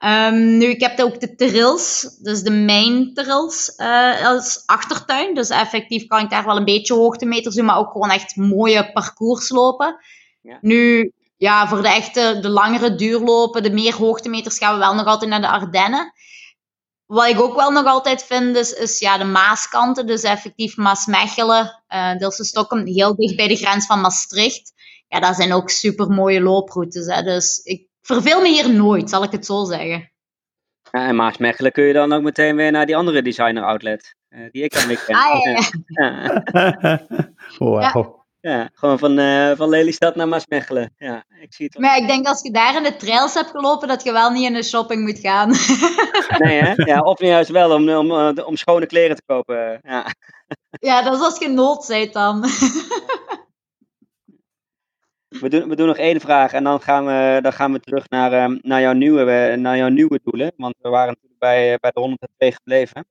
Ehm, 0.00 0.56
nu, 0.56 0.66
ik 0.66 0.80
heb 0.80 1.00
ook 1.00 1.20
de 1.20 1.34
trails, 1.34 2.16
dus 2.22 2.42
de 2.42 2.50
main 2.50 3.14
trails 3.14 3.74
eh, 3.74 4.26
als 4.26 4.62
achtertuin. 4.66 5.34
Dus 5.34 5.48
effectief 5.48 6.06
kan 6.06 6.24
ik 6.24 6.30
daar 6.30 6.44
wel 6.44 6.56
een 6.56 6.64
beetje 6.64 6.94
hoogtemeters 6.94 7.54
doen, 7.54 7.64
maar 7.64 7.78
ook 7.78 7.90
gewoon 7.90 8.10
echt 8.10 8.36
mooie 8.36 8.92
parcours 8.92 9.48
lopen. 9.48 9.96
Ja. 10.42 10.58
Nu, 10.60 11.12
ja, 11.36 11.68
voor 11.68 11.82
de 11.82 11.88
echte, 11.88 12.38
de 12.40 12.48
langere 12.48 12.94
duurlopen, 12.94 13.62
de 13.62 13.70
meer 13.70 13.94
hoogtemeters 13.94 14.58
gaan 14.58 14.72
we 14.72 14.78
wel 14.78 14.94
nog 14.94 15.06
altijd 15.06 15.30
naar 15.30 15.40
de 15.40 15.48
Ardennen. 15.48 16.12
Wat 17.06 17.28
ik 17.28 17.40
ook 17.40 17.56
wel 17.56 17.70
nog 17.70 17.84
altijd 17.84 18.22
vind, 18.22 18.56
is, 18.56 18.72
is 18.72 18.98
ja, 18.98 19.18
de 19.18 19.24
Maaskanten. 19.24 20.06
Dus 20.06 20.22
effectief 20.22 20.76
Maasmechelen, 20.76 21.82
uh, 21.88 22.16
Dilse 22.16 22.44
Stockholm, 22.44 22.86
heel 22.86 23.16
dicht 23.16 23.36
bij 23.36 23.48
de 23.48 23.56
grens 23.56 23.86
van 23.86 24.00
Maastricht. 24.00 24.72
Ja, 25.08 25.20
dat 25.20 25.36
zijn 25.36 25.52
ook 25.52 25.70
super 25.70 26.10
mooie 26.10 26.40
looproutes. 26.40 27.06
Hè. 27.06 27.22
Dus 27.22 27.58
ik 27.58 27.88
verveel 28.02 28.40
me 28.40 28.48
hier 28.48 28.70
nooit, 28.72 29.10
zal 29.10 29.22
ik 29.22 29.30
het 29.30 29.46
zo 29.46 29.64
zeggen. 29.64 30.12
Ja, 30.90 31.06
en 31.06 31.16
Maasmechelen 31.16 31.72
kun 31.72 31.84
je 31.84 31.92
dan 31.92 32.12
ook 32.12 32.22
meteen 32.22 32.56
weer 32.56 32.70
naar 32.70 32.86
die 32.86 32.96
andere 32.96 33.22
designer 33.22 33.62
outlet. 33.64 34.14
eh, 34.28 34.40
die 34.50 34.62
ik 34.62 34.72
dan 34.72 34.86
weer 34.86 35.02
ken. 35.06 35.16
Ah, 35.16 35.40
ja, 35.44 35.50
ja. 35.86 36.20
Ja, 36.58 37.06
Wauw. 37.58 38.24
ja, 38.40 38.70
gewoon 38.74 38.98
van, 38.98 39.18
eh, 39.18 39.50
van 39.56 39.68
Lelystad 39.68 40.14
naar 40.16 40.28
Maasmechelen. 40.28 40.94
Ja, 40.96 41.24
ik 41.40 41.54
zie 41.54 41.64
het 41.64 41.74
wel. 41.74 41.88
Maar 41.88 41.98
ik 41.98 42.06
denk 42.06 42.26
als 42.26 42.42
je 42.42 42.50
daar 42.50 42.76
in 42.76 42.82
de 42.82 42.96
trails 42.96 43.34
hebt 43.34 43.50
gelopen, 43.50 43.88
dat 43.88 44.02
je 44.02 44.12
wel 44.12 44.30
niet 44.30 44.46
in 44.46 44.52
de 44.54 44.62
shopping 44.62 45.02
moet 45.06 45.18
gaan. 45.18 45.50
Nee, 46.38 46.60
hè? 46.62 46.72
Ja, 46.76 47.00
of 47.00 47.20
juist 47.20 47.50
wel 47.50 47.72
om, 47.74 47.88
om, 47.90 48.10
eh, 48.10 48.46
om 48.46 48.56
schone 48.56 48.86
kleren 48.86 49.16
te 49.16 49.22
kopen. 49.26 49.80
Ja. 49.82 50.06
ja, 50.70 51.02
dat 51.02 51.14
is 51.14 51.20
als 51.20 51.38
je 51.38 51.48
nood 51.48 51.86
bent 51.88 52.12
dan. 52.12 52.44
We, 55.30 55.48
doen, 55.48 55.68
we 55.68 55.76
doen 55.76 55.86
nog 55.86 55.96
één 55.96 56.20
vraag 56.20 56.52
en 56.52 56.64
dan 56.64 56.80
gaan 56.80 57.06
we, 57.06 57.38
dan 57.42 57.52
gaan 57.52 57.72
we 57.72 57.80
terug 57.80 58.08
naar, 58.08 58.32
ehm, 58.32 58.58
naar, 58.60 58.80
jouw 58.80 58.92
nieuwe, 58.92 59.30
eh, 59.30 59.56
naar 59.58 59.76
jouw 59.76 59.88
nieuwe 59.88 60.20
doelen. 60.24 60.52
Want 60.56 60.74
we 60.80 60.88
waren 60.88 61.08
natuurlijk 61.08 61.38
bij, 61.38 61.78
bij 61.80 61.90
de 61.90 62.00
102 62.00 62.52
gebleven. 62.52 63.06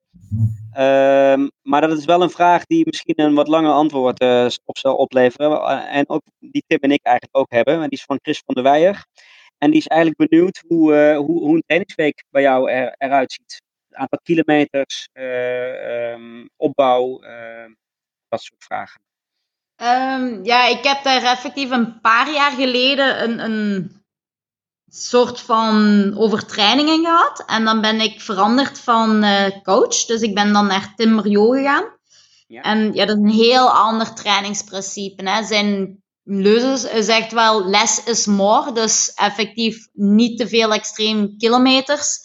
Ehm, 0.72 1.48
maar 1.62 1.80
dat 1.80 1.98
is 1.98 2.04
wel 2.04 2.22
een 2.22 2.30
vraag 2.30 2.64
die 2.64 2.86
misschien 2.86 3.20
een 3.20 3.34
wat 3.34 3.48
langer 3.48 3.72
antwoord 3.72 4.20
eh, 4.20 4.46
op 4.64 4.78
zal 4.78 4.96
opleveren. 4.96 5.50
Eh, 5.50 5.96
En 5.96 6.08
ook 6.08 6.22
die 6.38 6.64
Tim 6.66 6.78
en 6.80 6.90
ik 6.90 7.02
eigenlijk 7.02 7.36
ook 7.36 7.50
hebben. 7.50 7.74
En 7.74 7.80
die 7.80 7.98
is 7.98 8.04
van 8.04 8.18
Chris 8.22 8.42
van 8.44 8.54
der 8.54 8.64
Weijer. 8.64 9.04
En 9.58 9.70
die 9.70 9.80
is 9.80 9.86
eigenlijk 9.86 10.30
benieuwd 10.30 10.62
hoe, 10.68 10.94
eh, 10.94 11.16
hoe, 11.16 11.40
hoe 11.40 11.54
een 11.54 11.62
trainingsweek 11.66 12.24
bij 12.30 12.42
jou 12.42 12.70
er, 12.70 12.94
eruit 12.98 13.32
ziet. 13.32 13.62
Het 13.88 13.98
aantal 13.98 14.18
kilometers, 14.22 15.08
eh, 15.12 16.12
ehm, 16.12 16.46
opbouw, 16.56 17.20
eh, 17.20 17.70
dat 18.28 18.42
soort 18.42 18.64
vragen. 18.64 19.00
Ehm, 19.80 20.44
ja, 20.44 20.66
ik 20.66 20.84
heb 20.84 21.02
daar 21.02 21.22
effectief 21.22 21.70
een 21.70 22.00
paar 22.00 22.32
jaar 22.32 22.52
geleden 22.52 23.22
een, 23.22 23.38
een 23.38 23.92
soort 24.86 25.40
van 25.40 26.14
overtraining 26.16 26.88
in 26.88 27.04
gehad. 27.04 27.42
En 27.46 27.64
dan 27.64 27.80
ben 27.80 28.00
ik 28.00 28.20
veranderd 28.20 28.78
van 28.78 29.22
eh, 29.22 29.62
coach. 29.62 30.04
Dus 30.04 30.20
ik 30.20 30.34
ben 30.34 30.52
dan 30.52 30.66
naar 30.66 30.92
Tim 30.96 31.12
Mario 31.12 31.50
gegaan. 31.50 31.84
Ja. 32.46 32.62
En 32.62 32.92
ja, 32.94 33.06
dat 33.06 33.16
is 33.16 33.22
een 33.22 33.38
heel 33.38 33.70
ander 33.70 34.14
trainingsprincipe. 34.14 35.30
Hè. 35.30 35.44
Zijn 35.44 36.02
leuze 36.22 36.88
echt 36.88 37.32
wel 37.32 37.68
less 37.68 38.04
is 38.04 38.26
more. 38.26 38.72
Dus 38.72 39.12
effectief 39.14 39.88
niet 39.92 40.38
te 40.38 40.48
veel 40.48 40.72
extreem 40.72 41.36
kilometers. 41.38 42.20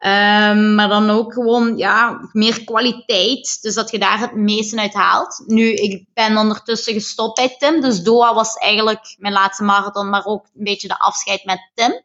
Ehm, 0.00 0.74
maar 0.74 0.88
dan 0.88 1.10
ook 1.10 1.32
gewoon 1.32 1.76
ja, 1.76 2.28
meer 2.32 2.64
kwaliteit. 2.64 3.62
Dus 3.62 3.74
dat 3.74 3.90
je 3.90 3.98
daar 3.98 4.18
het 4.18 4.34
meeste 4.34 4.80
uit 4.80 4.94
haalt. 4.94 5.42
Nu, 5.46 5.72
ik 5.72 6.06
ben 6.14 6.36
ondertussen 6.36 6.92
gestopt 6.92 7.34
bij 7.34 7.56
Tim. 7.58 7.80
Dus 7.80 8.02
Doha 8.02 8.34
was 8.34 8.54
eigenlijk 8.54 9.14
mijn 9.18 9.32
laatste 9.32 9.62
marathon, 9.64 10.10
maar 10.10 10.24
ook 10.24 10.44
een 10.44 10.64
beetje 10.64 10.88
de 10.88 10.98
afscheid 10.98 11.44
met 11.44 11.70
Tim. 11.74 12.02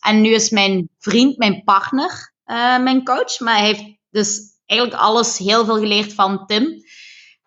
En 0.00 0.20
nu 0.20 0.30
is 0.30 0.50
mijn 0.50 0.88
vriend, 0.98 1.36
mijn 1.36 1.64
partner, 1.64 2.32
eh, 2.44 2.78
mijn 2.78 3.04
coach. 3.04 3.40
Maar 3.40 3.56
hij 3.56 3.66
heeft 3.66 3.84
dus 4.10 4.40
eigenlijk 4.66 5.00
alles 5.00 5.38
heel 5.38 5.64
veel 5.64 5.78
geleerd 5.78 6.12
van 6.12 6.46
Tim. 6.46 6.84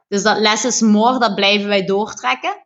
Dus 0.08 0.24
dat 0.24 0.38
less 0.38 0.66
is 0.66 0.82
more, 0.82 1.20
dat 1.20 1.36
blijven 1.36 1.68
wij 1.68 1.86
doortrekken. 1.86 2.66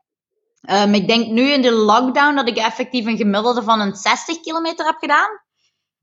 Um, 0.69 0.93
ik 0.93 1.07
denk 1.07 1.27
nu 1.27 1.51
in 1.51 1.61
de 1.61 1.71
lockdown 1.71 2.35
dat 2.35 2.47
ik 2.47 2.57
effectief 2.57 3.05
een 3.05 3.17
gemiddelde 3.17 3.63
van 3.63 3.79
een 3.79 3.95
60 3.95 4.39
kilometer 4.39 4.85
heb 4.85 4.97
gedaan. 4.99 5.41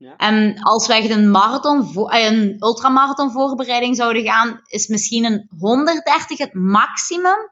Ja. 0.01 0.15
En 0.15 0.59
als 0.61 0.87
we 0.87 0.93
echt 0.93 1.09
een 1.09 1.31
marathon, 1.31 2.09
eh, 2.09 2.25
een 2.25 2.55
ultramarathon 2.59 3.31
voorbereiding 3.31 3.95
zouden 3.95 4.23
gaan, 4.23 4.61
is 4.63 4.87
misschien 4.87 5.25
een 5.25 5.49
130 5.59 6.37
het 6.37 6.53
maximum. 6.53 7.51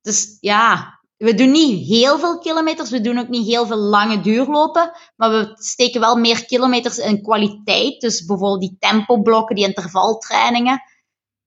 Dus 0.00 0.36
ja, 0.40 0.98
we 1.16 1.34
doen 1.34 1.50
niet 1.50 1.86
heel 1.88 2.18
veel 2.18 2.38
kilometers, 2.38 2.90
we 2.90 3.00
doen 3.00 3.18
ook 3.18 3.28
niet 3.28 3.46
heel 3.46 3.66
veel 3.66 3.76
lange 3.76 4.20
duurlopen, 4.20 4.92
maar 5.16 5.30
we 5.30 5.52
steken 5.54 6.00
wel 6.00 6.16
meer 6.16 6.44
kilometers 6.44 6.98
in 6.98 7.22
kwaliteit. 7.22 8.00
Dus 8.00 8.24
bijvoorbeeld 8.24 8.60
die 8.60 8.76
tempoblokken, 8.78 9.56
die 9.56 9.66
intervaltrainingen. 9.66 10.82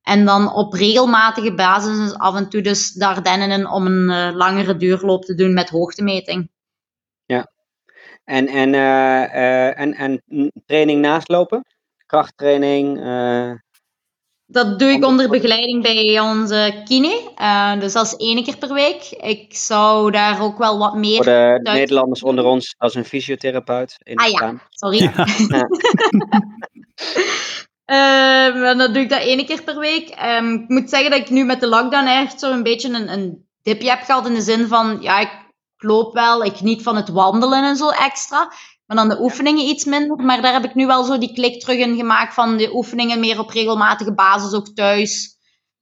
En 0.01 0.26
dan 0.26 0.53
op 0.53 0.74
regelmatige 0.74 1.53
basis 1.53 1.97
dus 1.97 2.13
af 2.13 2.36
en 2.36 2.49
toe 2.49 2.61
dus 2.61 2.91
de 2.91 3.05
Ardennen 3.05 3.51
in 3.51 3.67
om 3.67 3.86
een 3.86 4.09
eh, 4.09 4.36
langere 4.36 4.76
duurloop 4.76 5.26
te 5.26 5.36
doen 5.36 5.53
met 5.53 5.70
hoogtemeting. 5.70 6.49
En, 8.30 8.47
en, 8.47 8.73
eh, 8.73 9.23
eh, 9.23 9.80
en, 9.80 9.93
en 9.93 10.21
training 10.65 11.01
naastlopen? 11.01 11.65
Krachttraining? 12.05 13.01
eh, 13.03 13.51
Dat 14.45 14.80
doe 14.80 14.89
ik 14.89 15.05
onder 15.05 15.30
begeleiding 15.30 15.82
bij 15.84 16.19
onze 16.19 16.82
kine. 16.86 17.32
Eh, 17.36 17.80
dus 17.80 17.93
dat 17.93 18.05
is 18.05 18.15
één 18.15 18.43
keer 18.43 18.57
per 18.57 18.73
week. 18.73 19.09
Ik 19.21 19.55
zou 19.55 20.11
daar 20.11 20.41
ook 20.41 20.57
wel 20.57 20.77
wat 20.77 20.95
meer... 20.95 21.15
voor 21.15 21.25
de 21.25 21.59
thuis- 21.63 21.77
Nederlanders 21.77 22.23
onder 22.23 22.45
ons 22.45 22.75
als 22.77 22.95
een 22.95 23.05
fysiotherapeut 23.05 23.95
in 24.03 24.17
Ah 24.17 24.27
ja. 24.27 24.53
Sorry. 24.69 24.97
Ja. 24.97 25.13
Ehm, 27.86 28.63
en 28.63 28.77
dan 28.77 28.93
doe 28.93 29.01
ik 29.03 29.09
dat 29.09 29.21
één 29.21 29.45
keer 29.45 29.63
per 29.63 29.80
week. 29.80 30.09
Ehm, 30.09 30.53
ik 30.53 30.67
moet 30.69 30.89
zeggen 30.89 31.11
dat 31.11 31.19
ik 31.19 31.30
nu 31.30 31.43
met 31.45 31.59
de 31.59 31.67
lockdown 31.67 32.07
echt 32.07 32.39
zo 32.39 32.51
een 32.51 32.63
beetje 32.63 32.93
een, 32.93 33.11
een 33.13 33.45
dipje 33.61 33.89
heb 33.89 34.01
gehad 34.01 34.27
in 34.27 34.34
de 34.34 34.41
zin 34.41 34.67
van, 34.67 34.97
ja, 35.01 35.19
ik 35.19 35.30
loop 35.84 36.13
wel, 36.13 36.43
ik 36.43 36.55
geniet 36.55 36.84
van 36.84 36.95
het 36.95 37.09
wandelen 37.09 37.63
en 37.63 37.75
zo 37.75 37.89
extra. 37.89 38.51
Maar 38.86 38.97
dan 38.97 39.09
de 39.09 39.21
oefeningen 39.21 39.65
iets 39.65 39.86
minder. 39.86 40.17
Maar 40.17 40.41
daar 40.41 40.53
heb 40.53 40.63
ik 40.63 40.75
nu 40.75 40.86
wel 40.86 41.03
zo 41.03 41.17
die 41.17 41.34
klik 41.34 41.59
terug 41.59 41.77
in 41.77 41.95
gemaakt 41.95 42.34
van 42.34 42.57
de 42.57 42.73
oefeningen 42.73 43.19
meer 43.19 43.39
op 43.39 43.49
regelmatige 43.49 44.13
basis, 44.13 44.53
ook 44.53 44.67
thuis. 44.67 45.38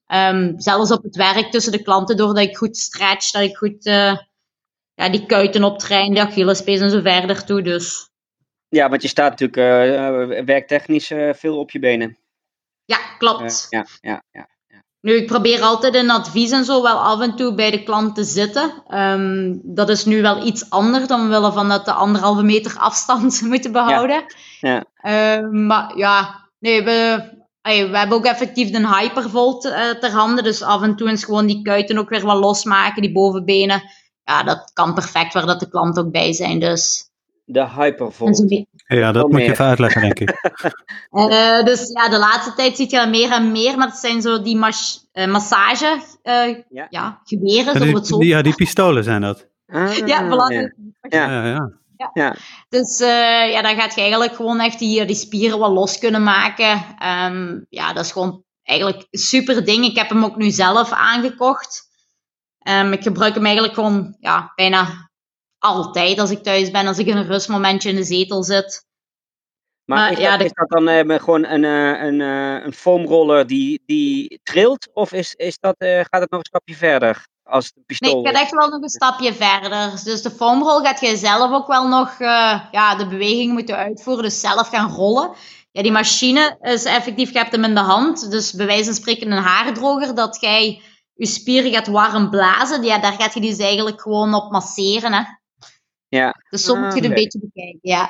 Ehm, 0.06 0.54
zelfs 0.58 0.92
op 0.92 1.04
het 1.04 1.16
werk 1.16 1.52
tussen 1.52 1.72
de 1.72 1.82
klanten, 1.82 2.18
doordat 2.18 2.44
ik 2.44 2.58
goed 2.58 2.78
stretch, 2.78 3.32
dat 3.32 3.42
ik 3.42 3.58
goed 3.58 3.86
eh, 3.86 4.18
ja, 4.94 5.10
die 5.10 5.26
kuiten 5.26 5.64
optrain, 5.64 6.14
de 6.14 6.22
Achillespees 6.22 6.80
en 6.80 6.90
zo 6.90 7.02
verder 7.02 7.46
toe. 7.46 7.62
Dus 7.62 8.10
Ja, 8.68 8.90
want 8.90 9.02
je 9.02 9.08
staat 9.08 9.30
natuurlijk 9.30 9.58
eh, 9.58 10.08
eh, 10.08 10.46
werktechnisch 10.46 11.12
veel 11.32 11.58
op 11.58 11.72
je 11.72 11.80
benen. 11.80 12.18
ja, 12.86 12.98
klopt. 13.18 13.68
ja, 13.70 13.86
ja, 14.02 14.24
ja. 14.32 14.57
Nu, 15.02 15.14
ik 15.14 15.28
probeer 15.28 15.62
altijd 15.62 15.96
in 15.96 16.10
advies 16.10 16.52
en 16.52 16.66
zo 16.66 16.82
wel 16.82 17.00
af 17.00 17.22
en 17.22 17.36
toe 17.36 17.54
bij 17.54 17.72
de 17.72 17.84
klant 17.84 18.16
te 18.16 18.24
zitten. 18.24 18.84
Ehm, 18.88 19.56
dat 19.64 19.90
is 19.90 20.06
nu 20.06 20.22
wel 20.22 20.46
iets 20.46 20.70
anders 20.70 21.08
dan 21.08 21.30
willen 21.30 21.54
van 21.54 21.70
dat 21.70 21.86
de 21.86 21.92
anderhalve 21.92 22.44
meter 22.44 22.78
afstand 22.78 23.42
moeten 23.50 23.72
behouden. 23.72 24.24
Ja. 24.60 24.86
Ehm, 24.96 25.66
maar 25.66 25.98
ja, 25.98 26.50
nee, 26.60 26.84
we, 26.84 27.24
hebben 27.62 28.18
ook 28.18 28.26
effectief 28.26 28.70
de 28.70 28.88
Hypervolt 28.88 29.66
eh, 29.66 29.90
ter 29.90 30.12
handen. 30.12 30.44
Dus 30.44 30.62
af 30.62 30.82
en 30.82 30.96
toe 30.96 31.10
eens 31.10 31.24
gewoon 31.24 31.46
die 31.46 31.62
kuiten 31.62 31.98
ook 31.98 32.10
weer 32.10 32.26
wat 32.26 32.40
losmaken, 32.40 33.02
die 33.02 33.12
bovenbenen. 33.12 33.84
Ja, 34.24 34.44
dat 34.44 34.72
kan 34.74 34.94
perfect 34.94 35.34
waar 35.34 35.46
dat 35.46 35.60
de 35.60 35.70
klant 35.70 36.00
ook 36.00 36.12
bij 36.12 36.34
zijn. 36.34 36.60
Dus, 36.60 37.10
De 37.50 37.70
hypervolt. 37.70 38.66
Ja, 38.88 39.12
dat 39.12 39.30
moet 39.32 39.42
je 39.42 39.50
even 39.50 39.66
uitleggen, 39.66 40.02
denk 40.02 40.20
ik. 40.20 40.36
Eh, 41.12 41.64
dus 41.64 41.92
ja, 41.94 42.10
de 42.10 42.18
laatste 42.18 42.54
tijd 42.54 42.76
zie 42.76 42.90
je 42.90 42.98
dat 42.98 43.10
meer 43.10 43.32
en 43.32 43.52
meer. 43.52 43.78
Maar 43.78 43.88
het 43.88 43.98
zijn 43.98 44.22
zo 44.22 44.42
die 44.42 44.56
mas 44.56 45.08
eh, 45.12 45.28
massage 45.28 46.02
eh, 46.22 46.58
Ja. 46.90 47.22
geweren, 47.24 47.80
we 47.80 47.90
het 47.90 48.08
zo 48.08 48.20
die, 48.20 48.28
ja, 48.28 48.42
die 48.42 48.56
pistolen 48.56 49.04
zijn 49.04 49.22
dat. 49.22 49.46
Ah, 49.68 50.08
Ja, 50.08 50.28
belangrijk. 50.28 50.76
Ja. 51.02 51.32
Ja, 51.32 51.46
ja. 51.46 51.72
Ja. 52.14 52.36
Dus 52.70 53.00
eh, 53.00 53.52
ja, 53.52 53.62
dan 53.62 53.76
gaat 53.76 53.96
je 53.96 54.02
eigenlijk 54.02 54.36
gewoon 54.36 54.60
echt 54.60 54.80
die, 54.80 55.06
die 55.06 55.16
spieren 55.16 55.60
wat 55.60 55.72
los 55.72 56.00
kunnen 56.00 56.24
maken. 56.24 56.86
Ehm, 57.00 57.60
ja, 57.70 57.94
dat 57.94 58.06
is 58.06 58.12
gewoon 58.12 58.44
eigenlijk 58.64 59.08
een 59.10 59.20
super 59.20 59.66
ding. 59.66 59.86
Ik 59.86 59.98
heb 59.98 60.10
hem 60.10 60.24
ook 60.24 60.36
nu 60.36 60.50
zelf 60.50 60.92
aangekocht. 60.92 61.90
Ehm, 62.60 62.92
ik 62.92 63.04
gebruik 63.04 63.34
hem 63.34 63.44
eigenlijk 63.46 63.74
gewoon 63.74 64.16
ja, 64.20 64.52
bijna 64.56 65.07
altijd 65.60 66.20
als 66.20 66.32
ik 66.32 66.44
thuis 66.44 66.72
ben, 66.72 66.88
als 66.88 66.98
ik 66.98 67.08
in 67.08 67.18
een 67.18 67.28
rustmomentje 67.28 67.90
in 67.90 67.96
de 67.96 68.04
zetel 68.04 68.44
zit. 68.44 68.86
Maar, 69.86 69.98
Maar 69.98 70.12
is, 70.12 70.18
ja, 70.18 70.30
dat, 70.30 70.40
de- 70.40 70.46
is 70.46 70.54
dat 70.54 70.70
dan 70.70 70.88
eh, 70.88 71.20
gewoon 71.20 71.46
een, 71.46 71.64
eh, 71.64 72.04
een, 72.06 72.22
eh, 72.22 72.66
een 72.66 72.74
foamroller 72.74 73.48
die, 73.48 73.82
die 73.86 74.40
trilt? 74.44 74.90
Of 74.94 75.12
is, 75.12 75.34
is 75.34 75.60
dat, 75.60 75.76
gaat 75.80 76.22
het 76.22 76.32
nog 76.32 76.40
een 76.40 76.46
stapje 76.46 76.76
verder 76.76 77.28
als 77.44 77.66
het 77.66 77.74
een 77.76 77.84
Nee, 77.88 77.98
pistool 78.00 78.24
het 78.24 78.34
gaat 78.34 78.44
echt 78.44 78.54
wel 78.54 78.70
nog 78.70 78.82
een 78.82 78.90
stapje 78.90 79.34
verder. 79.34 79.92
Dus 80.04 80.22
de 80.22 80.32
foamroll 80.32 80.84
gaat 80.84 81.00
je 81.00 81.18
zelf 81.18 81.52
ook 81.52 81.68
wel 81.68 81.88
nog 81.88 82.20
ja, 82.72 82.96
de 82.96 83.08
beweging 83.08 83.54
moeten 83.54 83.78
uitvoeren. 83.78 84.24
Dus 84.24 84.40
zelf 84.40 84.68
gaan 84.68 84.90
rollen. 84.92 85.32
Ja, 85.72 85.82
die 85.82 85.92
machine 85.92 86.58
is 86.62 86.84
effectief, 86.86 87.32
je 87.32 87.38
hebt 87.38 87.52
hem 87.52 87.64
in 87.64 87.76
de 87.76 87.82
hand. 87.82 88.32
Dus 88.32 88.54
bij 88.54 88.66
wijze 88.66 88.84
van 88.84 88.94
spreken 88.94 89.32
een 89.32 89.44
haardroger, 89.44 90.16
dat 90.16 90.38
jij 90.42 90.82
je 91.14 91.26
spieren 91.26 91.72
gaat 91.72 91.88
warm 91.88 92.30
blazen. 92.30 92.84
Ja, 92.84 93.00
daar 93.00 93.14
gaat 93.14 93.34
je 93.34 93.42
dus 93.42 93.58
eigenlijk 93.58 94.02
gewoon 94.02 94.34
op 94.34 94.52
masseren. 94.52 95.14
Hè. 95.14 95.24
Ja. 96.10 96.36
Dus 96.50 96.64
zo 96.64 96.76
moet 96.76 96.94
je 96.94 97.02
het 97.02 97.04
een 97.04 97.12
Ah, 97.12 97.12
oké. 97.12 97.22
beetje 97.22 97.40
bekijken. 97.40 97.80
Ja. 97.82 98.10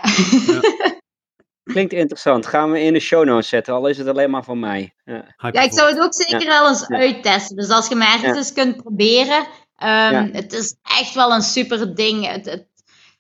Klinkt 1.74 1.94
interessant. 1.94 2.46
Gaan 2.46 2.72
we 2.72 2.82
in 2.82 2.94
de 2.94 3.00
show 3.00 3.26
notes 3.26 3.50
zetten, 3.50 3.74
al 3.74 3.88
is 3.88 3.98
het 3.98 4.08
alleen 4.08 4.30
maar 4.30 4.44
voor 4.44 4.58
mij. 4.58 4.94
Ja. 5.06 5.36
Ja, 5.52 5.62
ik 5.62 5.72
zou 5.72 5.90
het 5.90 6.00
ook 6.00 6.14
zeker 6.14 6.48
wel 6.48 6.68
eens 6.68 6.86
Ja. 6.88 6.98
uittesten. 6.98 7.56
Dus 7.56 7.70
als 7.70 7.88
je 7.88 7.96
ergens 7.96 8.22
Ja. 8.22 8.36
eens 8.36 8.54
kunt 8.54 8.78
proberen, 8.78 9.48
ehm, 9.76 10.14
Ja. 10.14 10.30
het 10.32 10.54
is 10.54 10.76
echt 11.00 11.14
wel 11.14 11.34
een 11.34 11.42
super 11.42 11.96
ding. 11.96 12.28
Het, 12.28 12.46
het- 12.46 12.68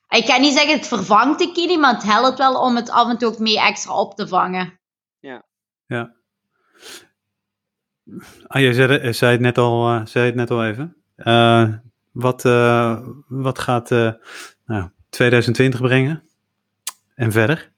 ik 0.09 0.25
ga 0.25 0.37
niet 0.37 0.53
zeggen 0.53 0.73
het 0.77 0.87
vervangt 0.87 1.39
de 1.39 1.51
kili, 1.51 1.77
maar 1.77 1.93
het 1.93 2.03
helpt 2.03 2.37
wel 2.37 2.61
om 2.61 2.75
het 2.75 2.89
af 2.89 3.09
en 3.09 3.17
toe 3.17 3.27
ook 3.29 3.39
mee 3.39 3.59
extra 3.59 3.93
op 3.93 4.15
te 4.15 4.27
vangen. 4.27 4.79
Ja. 5.19 5.45
Ah, 8.47 8.61
je 8.61 8.73
zei, 8.73 8.91
het- 8.99 9.15
zei 9.15 9.31
het 9.31 9.41
net 9.41 9.57
al, 9.57 9.87
eh, 9.89 10.05
zei 10.05 10.25
het 10.25 10.35
net 10.35 10.51
al 10.51 10.65
even. 10.65 10.95
Eh, 11.15 11.67
wat, 12.11 12.45
eh, 12.45 12.99
wat 13.27 13.59
gaat 13.59 13.91
eh, 13.91 14.11
nou, 14.67 14.89
2020 15.09 15.81
brengen? 15.81 16.23
En 17.15 17.31
verder? 17.31 17.71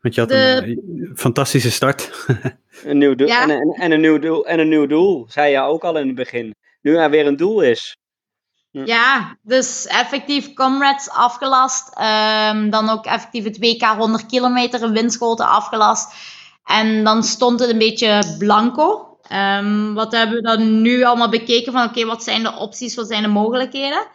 Want 0.00 0.14
je 0.14 0.20
had 0.20 0.30
een 0.30 0.64
eh, 0.64 1.10
fantastische 1.14 1.70
start. 1.70 2.10
Een 2.84 2.98
nieuw 2.98 3.14
doel. 3.14 3.28
Ja. 3.28 3.42
En, 3.42 3.50
en, 3.50 3.68
en 3.68 3.92
een 3.92 4.00
nieuw 4.00 4.18
doel. 4.18 4.46
En 4.46 4.58
een 4.58 4.68
nieuw 4.68 4.86
doel, 4.86 5.26
zei 5.28 5.50
je 5.50 5.60
ook 5.60 5.82
al 5.82 5.98
in 5.98 6.06
het 6.06 6.16
begin. 6.16 6.54
Nu 6.80 6.96
er 6.96 7.10
weer 7.10 7.26
een 7.26 7.36
doel 7.36 7.60
is. 7.60 7.96
Hm. 8.70 8.84
Ja, 8.84 9.36
dus 9.42 9.86
effectief 9.86 10.52
Comrades 10.54 11.10
afgelast. 11.10 11.94
Ehm, 11.94 12.70
dan 12.70 12.88
ook 12.88 13.04
effectief 13.04 13.44
het 13.44 13.58
WK 13.58 13.82
100 13.82 14.26
kilometer 14.26 14.82
in 14.82 14.92
windschoten 14.92 15.48
afgelast. 15.48 16.14
En 16.64 17.04
dan 17.04 17.22
stond 17.22 17.60
het 17.60 17.70
een 17.70 17.78
beetje 17.78 18.36
blanco. 18.38 19.18
Ehm, 19.22 19.92
wat 19.92 20.12
hebben 20.12 20.36
we 20.36 20.42
dan 20.42 20.82
nu 20.82 21.02
allemaal 21.02 21.30
bekeken 21.30 21.72
van 21.72 21.88
oké, 21.88 22.04
wat 22.04 22.22
zijn 22.22 22.42
de 22.42 22.56
opties, 22.56 22.94
wat 22.94 23.08
zijn 23.08 23.22
de 23.22 23.28
mogelijkheden? 23.28 24.06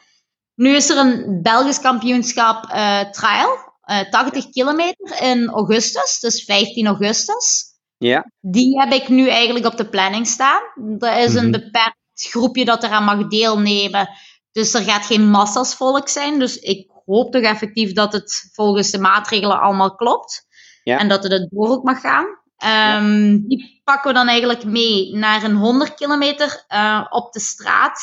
Nu 0.58 0.76
is 0.76 0.89
er 0.89 0.97
een 0.97 1.39
Belgisch 1.41 1.80
kampioenschap 1.82 2.66
eh, 2.72 2.99
trial, 2.99 3.58
eh 3.82 4.10
80 4.10 4.49
kilometer 4.49 5.22
in 5.22 5.49
augustus, 5.49 6.20
dus 6.20 6.43
15 6.43 6.88
augustus. 6.88 7.64
Ja. 7.97 8.26
Die 8.39 8.80
heb 8.80 8.91
ik 8.93 9.08
nu 9.10 9.30
eigenlijk 9.30 9.66
op 9.66 9.78
de 9.78 9.89
planning 9.89 10.28
staan. 10.28 10.62
Er 10.99 11.18
is 11.20 11.34
een 11.34 11.49
Mhm. 11.49 11.51
beperkt 11.51 11.95
groepje 12.14 12.66
dat 12.66 12.84
eraan 12.84 13.03
mag 13.03 13.28
deelnemen. 13.28 14.10
Dus 14.51 14.74
er 14.74 14.82
gaat 14.82 15.05
geen 15.05 15.30
massa's 15.30 15.76
volk 15.76 16.08
zijn. 16.10 16.39
Dus 16.39 16.58
ik 16.58 16.91
hoop 17.05 17.32
toch 17.32 17.41
effectief 17.41 17.93
dat 17.93 18.14
het 18.14 18.49
volgens 18.53 18.91
de 18.91 18.99
maatregelen 18.99 19.60
allemaal 19.62 19.95
klopt. 19.95 20.45
Ja. 20.84 20.97
En 20.99 21.08
dat 21.08 21.24
het 21.24 21.32
er 21.32 21.47
door 21.49 21.70
ook 21.70 21.84
mag 21.84 21.99
gaan. 22.01 22.26
Ehm, 22.58 23.38
Die 23.47 23.82
pakken 23.84 24.12
we 24.12 24.18
dan 24.18 24.28
eigenlijk 24.28 24.64
mee 24.66 25.16
naar 25.16 25.43
een 25.43 25.55
100 25.55 25.93
kilometer 25.93 26.64
eh, 26.68 27.05
op 27.10 27.32
de 27.34 27.39
straat. 27.39 27.99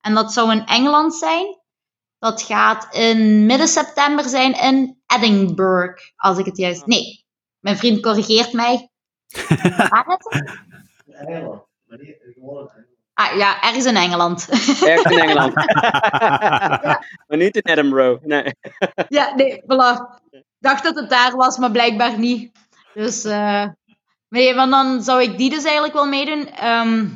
En 0.00 0.14
dat 0.14 0.32
zou 0.32 0.50
in 0.52 0.66
Engeland 0.66 1.14
zijn. 1.14 1.60
Dat 2.22 2.42
gaat 2.42 2.94
in 2.94 3.46
midden 3.46 3.68
september 3.68 4.24
zijn 4.24 4.60
in 4.60 5.02
Edinburgh, 5.06 6.02
als 6.16 6.38
ik 6.38 6.44
het 6.44 6.56
juist... 6.56 6.86
Nee, 6.86 7.24
mijn 7.58 7.76
vriend 7.76 8.02
corrigeert 8.02 8.52
mij. 8.52 8.90
Waar 9.90 10.06
is 10.06 10.14
het? 10.18 10.58
Engeland. 11.06 11.62
Ah, 13.14 13.36
ja, 13.36 13.62
ergens 13.62 13.84
in 13.84 13.96
Engeland. 13.96 14.48
Ergens 14.82 15.16
in 15.16 15.18
Engeland. 15.18 15.54
maar 17.26 17.36
niet 17.38 17.56
in 17.56 17.72
Edinburgh. 17.72 18.24
Nee. 18.24 18.54
ja, 19.08 19.34
nee, 19.34 19.62
voilà. 19.62 20.20
Ik 20.30 20.44
dacht 20.58 20.82
dat 20.82 20.94
het 20.96 21.10
daar 21.10 21.36
was, 21.36 21.58
maar 21.58 21.70
blijkbaar 21.70 22.18
niet. 22.18 22.58
Dus, 22.94 23.24
eh 23.24 23.66
nee, 24.28 24.54
want 24.54 24.70
dan 24.70 25.02
zou 25.02 25.22
ik 25.22 25.38
die 25.38 25.50
dus 25.50 25.64
eigenlijk 25.64 25.94
wel 25.94 26.06
meedoen. 26.06 26.48
Ehm 26.48 27.06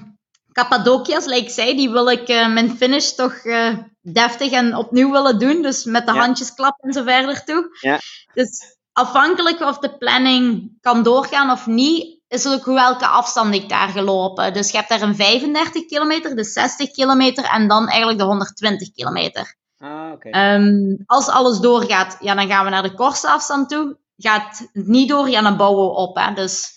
Cappadocia, 0.57 1.21
zoals 1.21 1.41
ik 1.41 1.51
zei, 1.51 1.77
die 1.77 1.91
wil 1.91 2.11
ik 2.11 2.29
eh, 2.29 2.53
mijn 2.53 2.77
finish 2.77 3.11
toch 3.11 3.35
eh, 3.35 3.79
deftig 4.13 4.51
en 4.53 4.77
opnieuw 4.77 5.11
willen 5.11 5.39
doen. 5.39 5.63
Dus 5.63 5.85
met 5.85 6.07
de 6.07 6.13
Ja. 6.13 6.19
handjes 6.21 6.55
klappen 6.55 6.89
en 6.89 6.95
zo 6.95 7.03
verder 7.03 7.45
toe. 7.45 7.77
Ja. 7.81 7.99
Dus 8.35 8.77
afhankelijk 8.93 9.61
of 9.61 9.79
de 9.79 9.97
planning 9.97 10.73
kan 10.81 11.03
doorgaan 11.03 11.51
of 11.51 11.67
niet, 11.67 12.21
is 12.29 12.45
het 12.45 12.53
ook 12.53 12.65
welke 12.65 13.07
afstand 13.07 13.55
ik 13.55 13.69
daar 13.69 13.89
gelopen. 13.89 14.53
Dus 14.53 14.71
je 14.71 14.77
hebt 14.77 14.89
daar 14.89 15.03
een 15.03 15.17
35 15.17 15.87
kilometer, 15.87 16.37
de 16.37 16.45
60 16.45 16.91
kilometer 16.91 17.45
en 17.45 17.69
dan 17.69 17.89
eigenlijk 17.89 18.19
de 18.19 18.25
120 18.25 18.93
kilometer. 18.93 19.57
Ah. 19.79 20.13
Ehm, 20.19 20.97
als 21.07 21.29
alles 21.29 21.59
doorgaat, 21.59 22.17
ja, 22.21 22.35
dan 22.35 22.49
gaan 22.49 22.65
we 22.65 22.71
naar 22.71 22.83
de 22.83 22.95
kortste 22.95 23.29
afstand 23.29 23.69
toe. 23.69 23.97
Gaat 24.17 24.69
het 24.73 24.87
niet 24.87 25.09
door, 25.09 25.29
ja, 25.31 25.43
dan 25.43 25.57
bouwen 25.57 25.85
we 25.85 25.95
op. 25.95 26.17
Hè. 26.17 26.35
Dus 26.35 26.76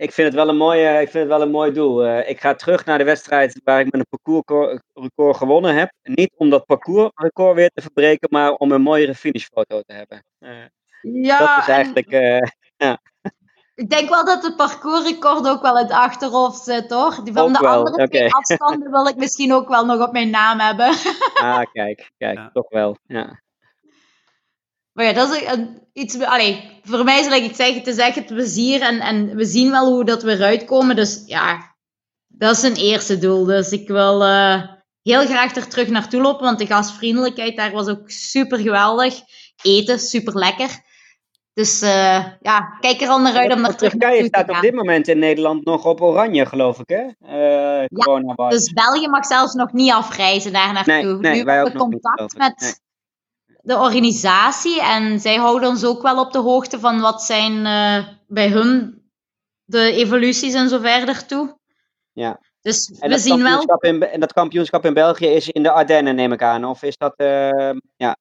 Ik 0.00 0.12
vind 0.12 0.26
het 0.26 0.36
wel 0.36 0.48
een 0.48 0.56
mooi, 0.56 0.86
ik 0.86 1.10
vind 1.10 1.12
het 1.12 1.28
wel 1.28 1.42
een 1.42 1.50
mooi 1.50 1.72
doel. 1.72 2.04
Eh, 2.04 2.28
ik 2.28 2.40
ga 2.40 2.54
terug 2.54 2.84
naar 2.84 2.98
de 2.98 3.04
wedstrijd 3.04 3.60
waar 3.64 3.80
ik 3.80 3.92
met 3.92 4.00
een 4.00 4.18
parcoursrecord 4.22 5.36
gewonnen 5.36 5.74
heb. 5.74 5.92
Niet 6.02 6.32
om 6.36 6.50
dat 6.50 6.66
parcoursrecord 6.66 7.54
weer 7.54 7.70
te 7.74 7.82
verbreken, 7.82 8.28
maar 8.30 8.52
om 8.52 8.72
een 8.72 8.82
mooiere 8.82 9.14
finishfoto 9.14 9.80
te 9.80 9.92
hebben. 9.92 10.24
Eh, 10.38 10.50
ja, 11.24 11.38
dat 11.38 11.58
is 11.58 11.68
en 11.68 11.74
eigenlijk. 11.74 12.06
eh, 12.06 12.42
ik 13.82 13.90
denk 13.90 14.08
wel 14.08 14.24
dat 14.24 14.42
het 14.42 14.56
parcoursrecord 14.56 15.48
ook 15.48 15.62
wel 15.62 15.76
in 15.78 15.82
het 15.84 15.92
achterhoofd 15.92 16.62
zit, 16.62 16.90
hoor. 16.90 17.20
Die 17.24 17.32
van 17.32 17.42
Ook 17.42 17.52
de 17.52 17.58
wel, 17.60 17.84
andere 17.86 18.32
afstanden 18.32 18.90
wil 18.90 19.06
ik 19.06 19.16
misschien 19.16 19.52
ook 19.52 19.68
wel 19.68 19.84
nog 19.86 20.06
op 20.06 20.12
mijn 20.12 20.30
naam 20.30 20.58
hebben. 20.58 20.86
ah, 21.34 21.62
kijk, 21.72 22.10
kijk, 22.18 22.36
Ja. 22.36 22.50
toch 22.52 22.68
wel. 22.68 22.96
Ja. 23.06 23.40
Maar 25.00 25.08
ja, 25.08 25.14
dat 25.14 25.34
is 25.34 25.46
een- 25.46 25.80
iets... 25.92 26.20
Allee, 26.20 26.80
voor 26.82 27.04
mij 27.04 27.18
is 27.18 27.24
het, 27.24 27.34
like 27.34 27.46
ik 27.46 27.54
zeg, 27.54 27.74
het 27.74 27.86
is 27.86 27.96
echt 27.96 28.14
het 28.14 28.26
plezier 28.26 28.80
en, 28.82 29.00
en 29.00 29.36
we 29.36 29.44
zien 29.44 29.70
wel 29.70 29.92
hoe 29.92 30.04
dat 30.04 30.22
we 30.22 30.30
eruit 30.32 30.64
komen. 30.64 30.96
Dus 30.96 31.22
ja, 31.26 31.74
dat 32.26 32.56
is 32.56 32.62
een 32.62 32.74
eerste 32.76 33.18
doel. 33.18 33.44
Dus 33.44 33.70
ik 33.70 33.88
wil 33.88 34.24
eh, 34.24 34.62
heel 35.02 35.26
graag 35.26 35.56
er 35.56 35.68
terug 35.68 35.88
naartoe 35.88 36.20
lopen, 36.20 36.44
want 36.44 36.58
de 36.58 36.66
gastvriendelijkheid 36.66 37.56
daar 37.56 37.70
was 37.70 37.88
ook 37.88 38.10
super 38.10 38.58
geweldig. 38.58 39.20
Eten, 39.62 39.98
super 39.98 40.38
lekker. 40.38 40.68
Dus 41.52 41.80
eh, 41.80 42.24
ja, 42.40 42.76
kijk 42.80 43.00
er 43.00 43.08
al 43.08 43.20
naar 43.20 43.36
uit 43.36 43.52
om 43.52 43.62
daar 43.62 43.76
terug 43.76 43.90
Turkije 43.92 44.24
staat 44.24 44.50
op 44.50 44.60
dit 44.60 44.74
moment 44.74 45.08
in 45.08 45.18
Nederland 45.18 45.64
nog 45.64 45.84
op 45.84 46.00
oranje, 46.00 46.46
geloof 46.46 46.78
ik, 46.78 46.88
hè? 46.88 47.06
Eh 47.82 47.86
corona 47.94 48.48
Dus 48.48 48.72
België 48.72 49.08
mag 49.08 49.26
zelfs 49.26 49.54
nog 49.54 49.72
niet 49.72 49.92
afreizen 49.92 50.52
daar 50.52 50.72
naartoe. 50.72 50.94
Nee, 50.94 51.16
nee, 51.20 51.34
nu 51.34 51.44
wij 51.44 51.60
ook 51.60 51.66
niet, 51.68 51.76
contact 51.76 52.36
met 52.36 52.80
de 53.62 53.76
organisatie 53.76 54.82
en 54.82 55.20
zij 55.20 55.36
houden 55.36 55.68
ons 55.68 55.84
ook 55.84 56.02
wel 56.02 56.20
op 56.20 56.32
de 56.32 56.38
hoogte 56.38 56.80
van 56.80 57.00
wat 57.00 57.22
zijn 57.22 57.66
eh, 57.66 58.08
bij 58.26 58.48
hun 58.48 59.02
de 59.64 59.92
evoluties 59.92 60.54
en 60.54 60.68
zo 60.68 60.78
verder 60.78 61.26
toe. 61.26 61.58
Ja. 62.12 62.40
Dus 62.60 62.88
En 62.90 63.00
we 63.00 63.08
dat, 63.08 63.20
zien 63.20 63.42
wel. 63.42 63.44
kampioenschap 63.66 63.84
in, 63.84 64.02
en 64.02 64.20
dat 64.20 64.32
kampioenschap 64.32 64.84
in 64.84 64.94
België 64.94 65.26
is 65.26 65.48
in 65.48 65.62
de 65.62 65.70
Ardennen, 65.70 66.14
neem 66.14 66.32
ik 66.32 66.42
aan. 66.42 66.64
Of 66.64 66.82
is 66.82 66.96
dat. 66.96 67.14
eh, 67.16 67.70
ja. 67.96 68.16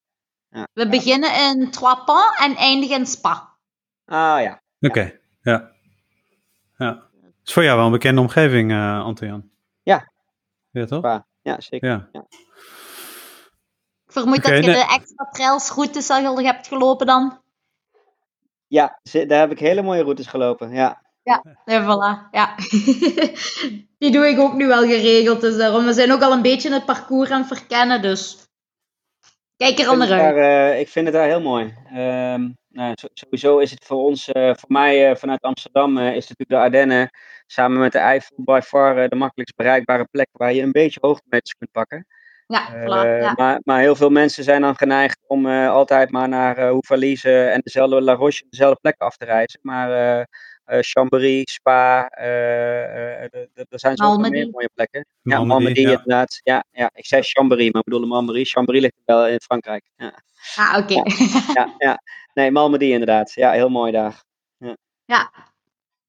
We 0.74 0.88
beginnen 0.90 1.36
in 1.36 1.72
Trois 1.72 2.04
Pans 2.06 2.38
en 2.40 2.56
eindigen 2.56 2.98
in 2.98 3.06
Spa. 3.06 3.58
Ah 4.06 4.42
ja. 4.42 4.62
Oké, 4.80 5.20
ja. 5.42 5.72
ja. 6.78 7.04
Is 7.46 7.54
voor 7.54 7.64
jou 7.64 7.76
wel 7.78 7.86
een 7.86 7.92
bekende 7.92 8.22
omgeving, 8.22 8.72
eh 8.72 9.04
Antojan? 9.04 9.50
Ja. 9.84 10.12
Ja, 10.72 10.86
toch? 10.86 11.22
Ja, 11.42 11.62
zeker. 11.62 11.90
Ja. 12.12 12.26
Ik 14.10 14.16
vermoed 14.16 14.44
dat 14.44 14.66
je 14.66 14.72
nee. 14.72 14.76
de 14.76 14.94
extra 14.94 15.30
trailsroutes 15.32 16.10
al 16.10 16.40
hebt 16.40 16.68
gelopen 16.68 17.06
dan. 17.06 17.42
Ja, 18.68 19.00
daar 19.28 19.40
heb 19.40 19.52
ik 19.52 19.60
hele 19.60 19.82
mooie 19.82 20.02
routes 20.02 20.28
gelopen. 20.28 20.72
Ja. 20.72 21.02
Ja, 21.24 21.44
voilà. 21.84 22.30
Ja. 22.32 22.56
Die 24.00 24.12
doe 24.12 24.28
ik 24.28 24.40
ook 24.40 24.54
nu 24.54 24.68
wel 24.68 24.84
geregeld. 24.84 25.42
Dus 25.42 25.58
daarom, 25.58 25.86
we 25.86 25.94
zijn 25.94 26.12
ook 26.12 26.22
al 26.22 26.32
een 26.32 26.42
beetje 26.42 26.74
het 26.74 26.86
parcours 26.86 27.30
aan 27.30 27.40
het 27.40 27.58
verkennen. 27.58 28.02
Dus 28.02 28.48
kijk 29.58 29.80
er 29.80 29.88
al 29.88 29.98
naar 29.98 30.12
uit. 30.12 30.20
daar, 30.20 30.72
eh, 30.72 30.80
ik 30.80 30.90
vind 30.90 31.06
het 31.06 31.16
daar 31.16 31.28
heel 31.28 31.42
mooi. 31.42 31.74
Ehm, 31.94 32.50
nou, 32.70 32.96
sowieso 33.14 33.58
is 33.58 33.72
het 33.72 33.86
voor 33.86 34.04
ons, 34.04 34.30
eh, 34.30 34.56
voor 34.56 34.72
mij 34.72 35.10
eh, 35.10 35.16
vanuit 35.16 35.42
Amsterdam, 35.42 35.98
eh, 35.98 36.06
is 36.06 36.28
natuurlijk 36.28 36.50
de 36.50 36.58
Ardennen 36.58 37.10
samen 37.46 37.80
met 37.80 37.92
de 37.92 37.98
Eifel 37.98 38.36
by 38.38 38.60
far 38.64 39.10
de 39.10 39.16
makkelijkst 39.16 39.56
bereikbare 39.56 40.08
plek 40.12 40.28
waar 40.32 40.54
je 40.54 40.62
een 40.62 40.72
beetje 40.72 41.00
hoogtemeters 41.02 41.54
kunt 41.58 41.72
pakken. 41.72 42.06
Ja, 42.54 42.74
Eh, 42.74 42.82
voilà. 42.82 43.22
Ja. 43.22 43.34
maar, 43.36 43.60
maar 43.64 43.80
heel 43.80 43.96
veel 43.96 44.10
mensen 44.10 44.44
zijn 44.44 44.62
dan 44.62 44.76
geneigd 44.78 45.20
om 45.28 45.48
eh, 45.48 45.70
altijd 45.70 46.12
maar 46.12 46.28
naar 46.30 46.58
uh, 46.58 47.54
en 47.54 47.60
dezelfde 47.64 48.02
La 48.02 48.14
Roche, 48.14 48.46
dezelfde 48.50 48.80
plek 48.82 48.96
af 49.02 49.18
te 49.18 49.26
reizen. 49.26 49.60
Maar 49.64 49.92
eh, 49.92 50.20
eh, 50.20 50.78
Chambéry, 50.82 51.42
Spa 51.46 52.08
eh, 52.08 53.24
eh, 53.24 53.34
er- 53.34 53.66
zijn 53.70 53.98
zoveel 53.98 54.14
Malmedy. 54.14 54.34
meer 54.36 54.50
mooie 54.52 54.70
plekken. 54.74 55.06
Ja, 55.22 55.44
Malmedy, 55.44 55.80
ja. 55.82 55.90
inderdaad. 55.90 56.40
Ja, 56.44 56.64
ja, 56.72 56.90
ik 56.94 57.06
zei 57.06 57.22
Chambéry, 57.22 57.64
maar 57.72 57.80
ik 57.82 57.84
bedoelde 57.84 58.08
Malmedy. 58.08 58.44
Chambéry 58.44 58.80
ligt 58.82 58.96
wel 59.06 59.28
in 59.28 59.40
Frankrijk. 59.42 59.84
Ja, 59.96 60.14
Ah, 60.56 60.78
oké. 60.78 60.94
ja, 61.54 61.74
ja. 61.78 62.02
Nee, 62.34 62.52
Malmedy 62.52 62.86
inderdaad. 62.86 63.34
Ja, 63.34 63.52
heel 63.52 63.70
mooi 63.70 63.92
daar. 63.92 64.24
Ja. 65.06 65.32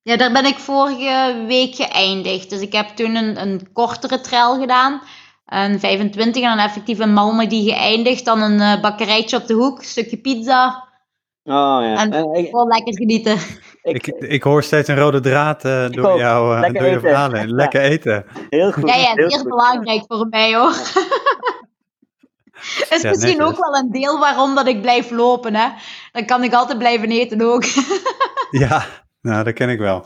ja, 0.02 0.16
daar 0.16 0.32
ben 0.32 0.44
ik 0.44 0.56
vorige 0.58 1.44
week 1.46 1.74
geëindigd. 1.74 2.50
Dus 2.50 2.60
ik 2.60 2.72
heb 2.72 2.86
toen 2.88 3.14
een, 3.14 3.40
een 3.40 3.72
kortere 3.72 4.20
trail 4.20 4.60
gedaan. 4.60 5.02
Een 5.50 5.80
25 5.80 6.42
en 6.42 6.48
dan 6.56 6.58
effectief 6.64 6.98
in 7.00 7.12
Malmedy 7.12 7.64
geëindigd. 7.70 8.24
Dan 8.24 8.42
een 8.42 8.60
eh, 8.60 8.80
bakkerijtje 8.80 9.36
op 9.36 9.46
de 9.46 9.54
hoek, 9.54 9.78
een 9.78 9.84
stukje 9.84 10.16
pizza. 10.16 10.88
Oh 11.44 11.78
ja. 11.82 11.96
En- 11.96 12.12
Eh, 12.12 12.38
ik, 12.42 12.48
Gewoon 12.48 12.66
lekker 12.68 12.94
genieten. 12.96 13.38
ik, 13.82 14.06
Ik, 14.06 14.42
hoor 14.42 14.62
steeds 14.62 14.88
een 14.88 14.98
rode 14.98 15.20
draad 15.20 15.64
eh, 15.64 15.88
door, 15.90 16.18
jou, 16.18 16.54
eh, 16.54 16.60
Lekker 16.60 16.80
door 16.82 16.90
je 16.90 17.00
verhalen. 17.00 17.50
Lekker 17.54 17.80
eten. 17.80 18.24
heel 18.50 18.72
goed. 18.72 18.88
Ja, 18.88 18.96
ja, 18.96 19.12
heel 19.14 19.44
belangrijk 19.44 20.04
voor 20.06 20.26
mij 20.30 20.54
hoor. 20.56 20.70
is 22.90 23.02
Ja, 23.02 23.08
misschien 23.08 23.36
netjes. 23.36 23.46
ook 23.46 23.56
wel 23.58 23.74
een 23.76 23.90
deel 23.90 24.18
waarom 24.18 24.54
dat 24.54 24.66
ik 24.66 24.80
blijf 24.80 25.10
lopen. 25.10 25.54
Hè? 25.54 25.68
Dan 26.12 26.24
kan 26.26 26.42
ik 26.44 26.52
altijd 26.54 26.78
blijven 26.78 27.10
eten 27.10 27.40
ook. 27.42 27.64
Ja, 28.50 28.84
nou, 29.22 29.44
dat 29.44 29.54
ken 29.54 29.68
ik 29.68 29.78
wel. 29.78 30.04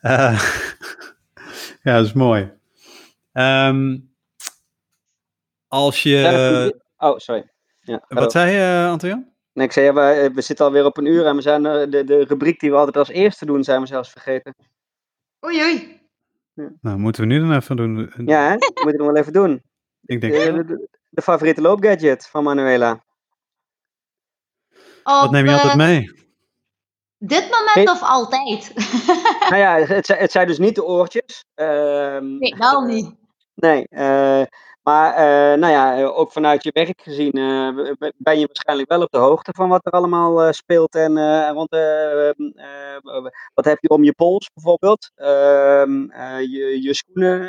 Eh, 0.00 0.40
ja, 1.82 1.96
dat 1.96 2.04
is 2.04 2.12
mooi. 2.12 2.50
Ehm, 3.32 3.96
als 5.70 6.02
je... 6.02 6.16
Ja, 6.16 7.08
oh, 7.10 7.18
sorry. 7.18 7.50
Ja, 7.80 8.04
wat 8.08 8.32
zei 8.32 8.50
je, 8.52 8.58
eh, 8.84 8.90
Antoine? 8.90 9.28
Nee, 9.52 9.66
ik 9.66 9.72
zei, 9.72 9.86
ja, 9.86 9.92
we, 9.92 10.30
we 10.34 10.40
zitten 10.40 10.66
alweer 10.66 10.84
op 10.84 10.96
een 10.96 11.04
uur 11.06 11.26
en 11.26 11.36
we 11.36 11.42
zijn 11.42 11.66
eh, 11.66 11.90
de, 11.90 12.04
de 12.04 12.24
rubriek 12.24 12.60
die 12.60 12.70
we 12.70 12.76
altijd 12.76 12.96
als 12.96 13.08
eerste 13.08 13.46
doen, 13.46 13.64
zijn 13.64 13.80
we 13.80 13.86
zelfs 13.86 14.10
vergeten. 14.10 14.54
Oei 15.44 15.62
oei. 15.62 16.00
Nou, 16.80 16.98
moeten 16.98 17.22
we 17.22 17.28
nu 17.28 17.40
dan 17.40 17.52
even 17.52 17.76
doen? 17.76 18.12
Ja, 18.26 18.48
hè? 18.48 18.56
Dat 18.56 18.74
moeten 18.84 18.90
we 18.90 18.96
nog 18.96 19.06
wel 19.06 19.16
even 19.16 19.32
doen. 19.32 19.62
Ik 20.04 20.20
De, 20.20 20.28
denk, 20.28 20.56
de, 20.56 20.64
de- 20.64 20.88
de 21.08 21.22
favoriete 21.22 21.60
loopgadget 21.60 22.26
van 22.28 22.44
Manuela. 22.44 23.04
wat 25.02 25.30
neem 25.30 25.44
je 25.44 25.50
Op, 25.50 25.54
altijd 25.56 25.72
eh, 25.72 25.86
mee? 25.86 26.18
Dit 27.18 27.50
moment 27.50 27.90
of 27.90 28.02
altijd? 28.02 28.72
nou 29.50 29.56
ja, 29.56 29.76
het, 29.78 30.06
zijn- 30.06 30.18
het 30.18 30.32
zijn 30.32 30.46
dus 30.46 30.58
niet 30.58 30.74
de 30.74 30.84
oortjes. 30.84 31.44
Ehm, 31.54 32.36
nee, 32.38 32.54
wel 32.58 32.80
niet. 32.84 33.14
Nee, 33.54 33.86
eh, 33.88 34.42
maar 34.82 35.14
eh, 35.14 35.58
nou 35.58 35.72
ja, 35.72 35.98
eh, 35.98 36.18
ook 36.18 36.32
vanuit 36.32 36.62
je 36.62 36.70
werk 36.72 37.00
gezien 37.02 37.32
eh, 37.32 38.10
ben 38.16 38.38
je 38.38 38.46
waarschijnlijk 38.46 38.88
wel 38.88 39.02
op 39.02 39.10
de 39.10 39.18
hoogte 39.18 39.52
van 39.54 39.68
wat 39.68 39.86
er 39.86 39.92
allemaal 39.92 40.52
speelt. 40.52 40.94
En 40.94 41.16
eh, 41.16 41.50
rond, 41.52 41.72
eh, 41.72 42.28
eh, 42.28 43.26
wat 43.54 43.64
heb 43.64 43.78
je 43.80 43.88
om 43.88 44.04
je 44.04 44.12
pols 44.12 44.50
bijvoorbeeld? 44.54 45.10
Ehm, 45.14 46.10
eh, 46.10 46.40
je, 46.40 46.82
je 46.82 46.94
schoenen, 46.94 47.40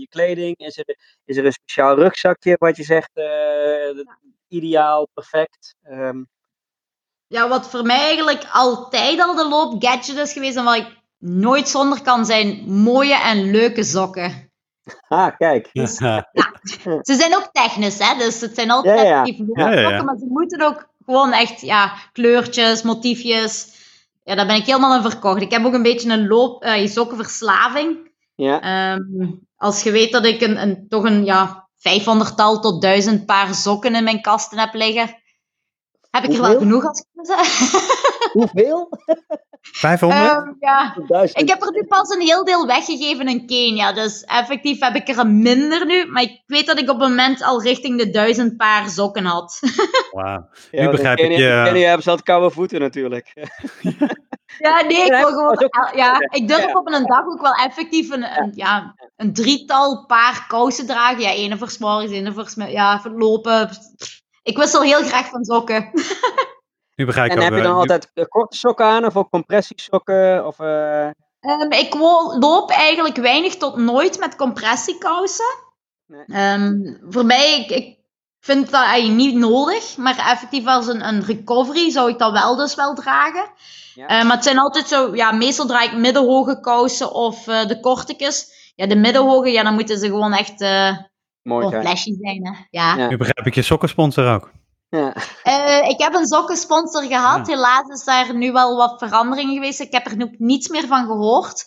je 0.00 0.06
kleding. 0.08 0.58
Is 0.58 0.78
er, 0.78 0.96
is 1.24 1.36
er 1.36 1.44
een 1.46 1.52
speciaal 1.52 1.94
rugzakje 1.94 2.56
wat 2.58 2.76
je 2.76 2.82
zegt 2.82 3.10
ideaal, 4.48 5.08
perfect? 5.14 5.74
Ehm, 5.82 6.22
Ja, 7.26 7.48
wat 7.48 7.70
voor 7.70 7.82
mij 7.82 7.98
eigenlijk 7.98 8.48
altijd 8.52 9.20
al 9.20 9.34
de 9.34 9.48
loopgadget 9.48 10.16
is 10.16 10.32
geweest 10.32 10.56
en 10.56 10.64
wat 10.64 10.76
ik 10.76 10.98
nooit 11.18 11.68
zonder 11.68 12.02
kan 12.02 12.26
zijn, 12.26 12.70
mooie 12.70 13.14
en 13.22 13.50
leuke 13.50 13.84
sokken. 13.84 14.45
ah, 15.08 15.36
kijk. 15.36 15.70
Ze 15.72 17.14
zijn 17.14 17.36
ook 17.36 17.48
technisch, 17.52 17.98
hè? 17.98 18.18
dus 18.18 18.40
het 18.40 18.54
zijn 18.54 18.70
altijd 18.70 19.00
Ja, 19.00 19.04
ja. 19.04 19.24
Ja, 19.54 19.70
ja, 19.72 19.88
ja. 19.90 20.02
maar 20.02 20.16
ze 20.18 20.26
moeten 20.28 20.60
ook 20.60 20.88
gewoon 21.04 21.32
echt 21.32 21.60
ja, 21.60 21.92
kleurtjes, 22.12 22.82
motiefjes. 22.82 23.74
Ja, 24.24 24.34
daar 24.34 24.46
ben 24.46 24.56
ik 24.56 24.66
helemaal 24.66 24.96
in 24.96 25.10
verkocht. 25.10 25.42
Ik 25.42 25.50
heb 25.50 25.64
ook 25.64 25.74
een 25.74 25.82
beetje 25.82 26.10
een 26.10 26.26
loop, 26.26 26.62
eh, 26.62 26.86
sokkenverslaving. 26.86 28.10
Ja, 28.34 28.60
Ehm, 28.60 29.30
als 29.56 29.82
je 29.82 29.90
weet 29.90 30.12
dat 30.12 30.24
ik 30.24 30.40
een, 30.40 30.62
een, 30.62 30.88
toch 30.88 31.04
een 31.04 31.24
ja, 31.24 31.68
500-tal 31.76 32.60
tot 32.60 32.82
1000 32.82 33.26
paar 33.26 33.54
sokken 33.54 33.94
in 33.94 34.04
mijn 34.04 34.20
kasten 34.20 34.58
heb 34.58 34.74
liggen, 34.74 35.22
heb 36.10 36.24
ik 36.24 36.32
er 36.32 36.40
wel 36.40 36.58
genoeg 36.58 36.86
als 36.86 36.98
ik 36.98 37.06
moet 37.12 37.26
zeggen. 37.26 37.80
hoeveel? 38.32 38.88
500? 39.60 40.20
Ehm, 40.30 40.52
ja. 40.60 40.96
Duizend. 41.06 41.40
Ik 41.40 41.48
heb 41.48 41.62
er 41.62 41.72
nu 41.72 41.84
pas 41.84 42.14
een 42.14 42.20
heel 42.20 42.44
deel 42.44 42.66
weggegeven 42.66 43.28
in 43.28 43.46
Kenia. 43.46 43.92
Dus 43.92 44.22
effectief 44.24 44.80
heb 44.80 44.94
ik 44.94 45.08
er 45.08 45.18
een 45.18 45.42
minder 45.42 45.86
nu. 45.86 46.06
Maar 46.06 46.22
ik 46.22 46.42
weet 46.46 46.66
dat 46.66 46.78
ik 46.78 46.90
op 46.90 47.00
het 47.00 47.08
moment 47.08 47.42
al 47.42 47.62
richting 47.62 47.98
de 47.98 48.10
duizend 48.10 48.56
paar 48.56 48.88
sokken 48.88 49.24
had. 49.24 49.58
Wauw. 50.10 50.48
Ja, 50.70 50.82
nu 50.82 50.90
begrijp 50.90 51.18
in 51.18 51.24
ik 51.24 51.30
Kenia- 51.30 51.52
je- 51.52 51.58
in 51.58 51.72
Kenia 51.72 51.84
hebben 51.86 52.02
ze 52.02 52.10
altijd 52.10 52.28
koude 52.28 52.50
voeten 52.50 52.80
natuurlijk. 52.80 53.32
Ja, 54.58 54.80
nee, 54.82 55.00
ik 55.00 55.06
Ja, 55.06 55.18
wil 55.18 55.28
gewoon. 55.28 55.70
Ja, 55.94 56.18
ik 56.30 56.48
durf 56.48 56.74
op 56.74 56.86
een 56.92 57.06
dag 57.06 57.26
ook 57.26 57.40
wel 57.40 57.52
effectief 57.52 58.10
een, 58.10 58.38
een, 58.42 58.52
ja, 58.54 58.94
een 59.16 59.32
drietal 59.32 60.04
paar 60.06 60.44
kousen 60.48 60.86
dragen. 60.86 61.20
Ja, 61.20 61.30
ene 61.30 61.58
voor 61.58 61.70
's 61.70 61.78
morgens, 61.78 62.12
ene 62.12 62.32
voor 62.32 62.68
ja, 62.68 63.00
voor 63.00 63.10
lopen. 63.10 63.68
Ik 64.42 64.56
wissel 64.56 64.82
heel 64.82 65.02
graag 65.02 65.28
van 65.28 65.44
sokken. 65.44 65.90
Nu 66.96 67.04
begrijp 67.04 67.30
ik 67.30 67.36
En 67.36 67.42
heb 67.42 67.52
je 67.52 67.58
eh, 67.58 67.64
dan 67.64 67.72
nu- 67.72 67.78
altijd 67.78 68.10
eh, 68.14 68.24
korte 68.28 68.56
sokken 68.56 68.86
aan 68.86 69.04
of 69.04 69.16
ook 69.16 69.30
compressiesokken? 69.30 70.46
Of, 70.46 70.58
eh, 70.60 71.06
Ehm, 71.40 71.70
ik 71.72 71.94
loop 72.38 72.70
eigenlijk 72.70 73.16
weinig 73.16 73.56
tot 73.56 73.76
nooit 73.76 74.18
met 74.18 74.36
compressiekousen. 74.36 75.54
Nee. 76.06 76.24
Ehm, 76.26 76.94
voor 77.08 77.24
mij, 77.24 77.60
ik, 77.60 77.70
ik 77.70 77.98
vind 78.40 78.70
dat 78.70 78.82
eigenlijk 78.82 79.20
niet 79.20 79.34
nodig. 79.36 79.96
Maar 79.96 80.18
effectief 80.18 80.66
als 80.66 80.86
een, 80.86 81.08
een 81.08 81.24
recovery 81.24 81.90
zou 81.90 82.10
ik 82.10 82.18
dat 82.18 82.32
wel 82.32 82.56
dus 82.56 82.74
wel 82.74 82.94
dragen. 82.94 83.44
Ja. 83.94 84.06
Eh, 84.06 84.24
maar 84.24 84.34
het 84.34 84.44
zijn 84.44 84.58
altijd 84.58 84.88
zo, 84.88 85.14
ja, 85.14 85.32
meestal 85.32 85.66
draag 85.66 85.84
ik 85.84 85.98
middenhoge 85.98 86.60
kousen 86.60 87.12
of 87.12 87.48
eh, 87.48 87.66
de 87.66 87.80
kortekes. 87.80 88.54
Ja, 88.74 88.86
de 88.86 88.96
middenhoge, 88.96 89.50
ja, 89.50 89.62
dan 89.62 89.74
moeten 89.74 89.98
ze 89.98 90.06
gewoon 90.06 90.32
echt 90.32 90.60
eh 90.60 90.96
mooi 91.42 91.80
flashy 91.80 92.14
zijn, 92.20 92.46
hè. 92.46 92.52
Ja. 92.70 92.96
Ja. 92.96 93.08
nu 93.08 93.16
begrijp 93.16 93.46
ik 93.46 93.54
je 93.54 93.62
sokkensponsor 93.62 94.34
ook. 94.34 94.50
Ja. 94.88 95.14
Eh, 95.42 95.88
ik 95.88 96.00
heb 96.00 96.14
een 96.14 96.26
sokkensponsor 96.26 97.02
gehad. 97.02 97.46
Helaas 97.46 97.88
is 97.88 98.04
daar 98.04 98.34
nu 98.34 98.52
wel 98.52 98.76
wat 98.76 98.98
verandering 98.98 99.52
geweest. 99.52 99.80
Ik 99.80 99.92
heb 99.92 100.06
er 100.06 100.16
nu 100.16 100.34
niets 100.38 100.68
meer 100.68 100.86
van 100.86 101.06
gehoord. 101.06 101.64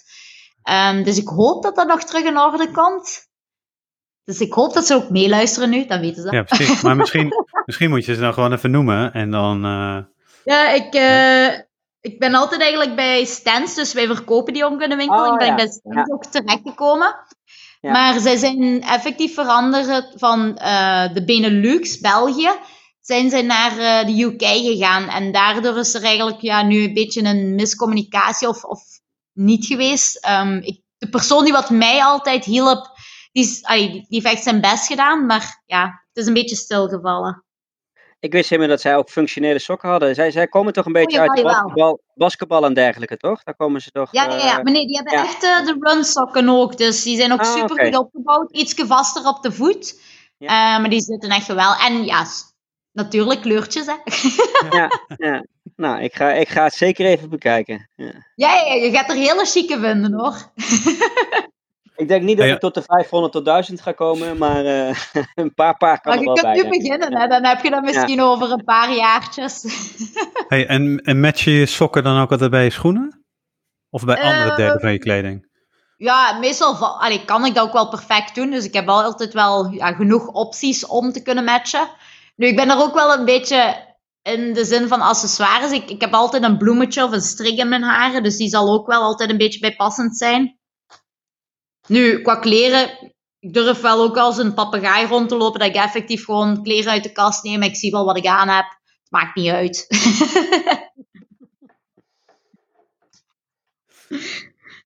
Ehm, 0.63 1.03
dus 1.03 1.17
ik 1.17 1.28
hoop 1.28 1.63
dat 1.63 1.76
dat 1.76 1.88
nog 1.88 2.03
terug 2.03 2.24
in 2.24 2.39
orde 2.39 2.72
komt. 2.72 3.28
Dus 4.24 4.39
ik 4.39 4.53
hoop 4.53 4.74
dat 4.74 4.86
ze 4.86 4.95
ook 4.95 5.09
meeluisteren 5.09 5.70
nu, 5.70 5.86
dat 5.86 5.99
weten 5.99 6.22
ze. 6.22 6.32
Ja, 6.32 6.43
precies. 6.43 6.82
Maar 6.82 6.95
misschien, 6.95 7.30
misschien 7.65 7.89
moet 7.89 8.05
je 8.05 8.13
ze 8.13 8.22
dan 8.22 8.34
gewoon 8.34 8.53
even 8.53 8.72
noemen 8.72 9.13
en 9.13 9.32
dan... 9.32 9.65
eh, 9.65 9.97
Ja, 10.43 10.70
ik, 10.70 10.93
eh, 10.93 11.59
ik 12.01 12.20
ben 12.20 12.34
altijd 12.34 12.61
eigenlijk 12.61 12.95
bij 12.95 13.26
stands, 13.26 13.76
dus 13.76 13.93
wij 13.93 14.07
verkopen 14.07 14.53
die 14.53 14.78
de 14.78 14.95
winkel. 14.95 15.26
Oh, 15.26 15.34
ik 15.34 15.38
ben 15.38 15.47
ja. 15.47 15.55
bij 15.55 15.67
stands 15.67 16.11
ook 16.11 16.26
terechtgekomen. 16.26 17.15
Ja. 17.82 17.91
Maar 17.91 18.20
zij 18.20 18.38
zijn 18.38 18.82
effectief 18.82 19.34
veranderd 19.34 20.13
van 20.15 20.57
eh, 20.57 21.13
de 21.13 21.26
Benelux, 21.26 21.99
België, 21.99 22.49
zijn 23.10 23.30
zij 23.30 23.41
naar 23.41 23.72
eh, 23.78 24.05
de 24.05 24.24
UK 24.24 24.41
gegaan. 24.43 25.07
En 25.07 25.32
daardoor 25.32 25.78
is 25.78 25.93
er 25.93 26.03
eigenlijk 26.03 26.41
ja, 26.41 26.64
nu 26.64 26.84
een 26.84 26.93
beetje 26.93 27.24
een 27.24 27.55
miscommunicatie 27.55 28.47
of, 28.47 28.64
of 28.64 28.82
niet 29.34 29.66
geweest. 29.66 30.18
Ehm, 30.18 30.57
ik, 30.57 30.82
de 30.97 31.10
persoon 31.10 31.43
die 31.43 31.53
wat 31.53 31.70
mij 31.70 32.03
altijd 32.03 32.45
hielp, 32.45 32.91
die, 33.32 33.43
is, 33.43 33.64
ai, 33.64 33.89
die 33.91 34.05
heeft 34.07 34.26
echt 34.26 34.43
zijn 34.43 34.62
best 34.62 34.88
gedaan, 34.88 35.26
maar 35.26 35.62
ja, 35.66 35.84
het 35.86 36.18
is 36.18 36.28
een 36.28 36.34
beetje 36.34 36.55
stilgevallen. 36.55 37.43
Ik 38.20 38.32
wist 38.32 38.49
helemaal 38.49 38.72
dat 38.72 38.82
zij 38.82 38.95
ook 38.95 39.10
functionele 39.10 39.60
sokken 39.60 39.89
hadden. 39.89 40.16
Zij, 40.16 40.32
zij 40.32 40.47
komen 40.47 40.74
toch 40.74 40.86
een 40.86 40.91
beetje 40.91 41.18
jawel, 41.18 41.36
uit 41.36 41.43
basketbal, 41.43 42.01
basketbal 42.14 42.66
en 42.66 42.74
dergelijke, 42.74 43.18
toch? 43.18 43.43
Daar 43.43 43.55
komen 43.55 43.82
ze 43.82 43.91
toch... 43.91 44.12
Ja, 44.12 44.24
ja, 44.24 44.36
ja. 44.36 44.57
eh, 44.57 44.64
Maar 44.64 44.74
nee, 44.74 44.86
die 44.86 44.95
hebben 44.95 45.14
ja. 45.14 45.24
echt 45.24 45.43
eh, 45.43 45.66
de 45.66 45.76
runsokken 45.80 46.49
ook. 46.49 46.78
Dus 46.78 47.03
die 47.03 47.18
zijn 47.18 47.32
ook 47.34 47.39
Ah, 47.39 47.53
super 47.53 47.86
goed 47.86 47.97
opgebouwd. 47.97 48.51
Ietsje 48.51 48.86
vaster 48.86 49.28
op 49.28 49.41
de 49.43 49.51
voet. 49.51 50.01
Ja. 50.38 50.80
Maar 50.80 50.89
die 50.89 51.01
zitten 51.01 51.30
echt 51.30 51.47
wel. 51.47 51.76
En 51.76 52.05
ja, 52.05 52.26
natuurlijk 53.04 53.41
kleurtjes, 53.41 53.86
hè. 53.86 53.95
ja, 54.78 54.89
ja. 55.18 55.45
Nou, 55.76 56.02
ik 56.02 56.16
ga, 56.16 56.32
ik 56.32 56.50
ga 56.50 56.64
het 56.64 56.74
zeker 56.74 57.06
even 57.06 57.30
bekijken. 57.30 57.89
Ja. 57.95 58.12
ja, 58.36 58.54
ja, 58.54 58.74
je 58.74 58.91
gaat 58.91 59.10
er 59.10 59.16
hele 59.16 59.45
chique 59.45 59.80
vinden, 59.80 60.14
hoor. 60.14 60.36
Ik 62.00 62.08
denk 62.08 62.24
niet 62.24 62.38
dat 62.38 62.45
Ja, 62.45 62.52
ja. 62.52 62.54
ik 62.54 62.60
tot 62.60 62.74
de 62.74 62.82
500 62.82 63.34
tot 63.34 63.45
1000 63.45 63.82
ga 63.82 63.91
komen, 63.91 64.38
maar 64.38 64.66
eh, 64.66 64.95
een 65.36 65.54
paar 65.54 65.78
paar 65.78 66.02
kan 66.02 66.12
Maar 66.12 66.14
er 66.14 66.20
je 66.20 66.26
wel 66.26 66.34
kunt 66.34 66.45
bij. 66.45 66.56
nu 66.56 66.62
denk 66.62 66.74
ik. 66.74 66.82
beginnen, 66.82 67.22
hè. 67.22 67.28
Dan 67.28 67.45
heb 67.45 67.64
je 67.64 67.70
dat 67.70 67.84
misschien 67.84 68.22
over 68.22 68.52
een 68.52 68.64
paar 68.64 68.93
jaartjes. 68.93 69.64
Hey, 70.47 70.68
en, 70.68 71.02
en 71.04 71.20
match 71.20 71.43
je 71.43 71.52
je 71.52 71.66
sokken 71.66 72.04
dan 72.04 72.22
ook 72.22 72.32
altijd 72.32 72.52
bij 72.52 72.64
je 72.64 72.70
schoenen? 72.70 73.26
Of 73.89 74.06
bij 74.06 74.22
andere 74.22 74.56
delen 74.56 74.80
van 74.80 74.91
je 74.91 75.00
kleding? 75.00 75.47
Ja, 75.97 76.38
meestal 76.39 76.76
allee, 76.76 77.26
kan 77.26 77.45
ik 77.45 77.56
dat 77.56 77.68
ook 77.68 77.74
wel 77.74 77.89
perfect 77.89 78.36
doen. 78.36 78.50
Dus 78.50 78.66
ik 78.66 78.74
heb 78.74 78.86
wel 78.86 79.04
altijd 79.04 79.34
wel 79.34 79.72
ja, 79.72 79.93
genoeg 79.93 80.28
opties 80.28 80.86
om 80.86 81.12
te 81.12 81.22
kunnen 81.22 81.43
matchen. 81.43 81.89
Nu, 82.39 82.47
ik 82.47 82.55
ben 82.55 82.69
er 82.69 82.77
ook 82.77 82.93
wel 82.93 83.13
een 83.13 83.25
beetje 83.25 83.87
in 84.21 84.53
de 84.53 84.65
zin 84.65 84.87
van 84.87 85.01
accessoires. 85.01 85.71
Ik, 85.71 85.89
ik 85.89 86.01
heb 86.01 86.13
altijd 86.13 86.43
een 86.43 86.57
bloemetje 86.57 87.03
of 87.03 87.11
een 87.11 87.21
strik 87.21 87.57
in 87.57 87.69
mijn 87.69 87.83
haren. 87.83 88.23
Dus 88.23 88.37
die 88.37 88.49
zal 88.49 88.73
ook 88.73 88.87
wel 88.87 89.01
altijd 89.01 89.29
een 89.29 89.37
beetje 89.37 89.59
bijpassend 89.59 90.17
zijn. 90.17 90.59
Nu, 91.87 92.21
qua 92.21 92.35
kleren, 92.35 93.13
ik 93.39 93.53
durf 93.53 93.81
wel 93.81 94.01
ook 94.01 94.17
als 94.17 94.37
een 94.37 94.53
papegaai 94.53 95.07
rond 95.07 95.29
te 95.29 95.35
lopen. 95.35 95.59
Dat 95.59 95.69
ik 95.69 95.75
effectief 95.75 96.25
gewoon 96.25 96.63
kleren 96.63 96.91
uit 96.91 97.03
de 97.03 97.11
kast 97.11 97.43
neem. 97.43 97.63
Ik 97.63 97.75
zie 97.75 97.91
wel 97.91 98.05
wat 98.05 98.17
ik 98.17 98.25
aan 98.25 98.49
heb. 98.49 98.65
Het 98.65 99.11
maakt 99.11 99.35
niet 99.35 99.51
uit. 99.51 99.87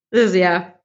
dus 0.10 0.34
ja. 0.34 0.82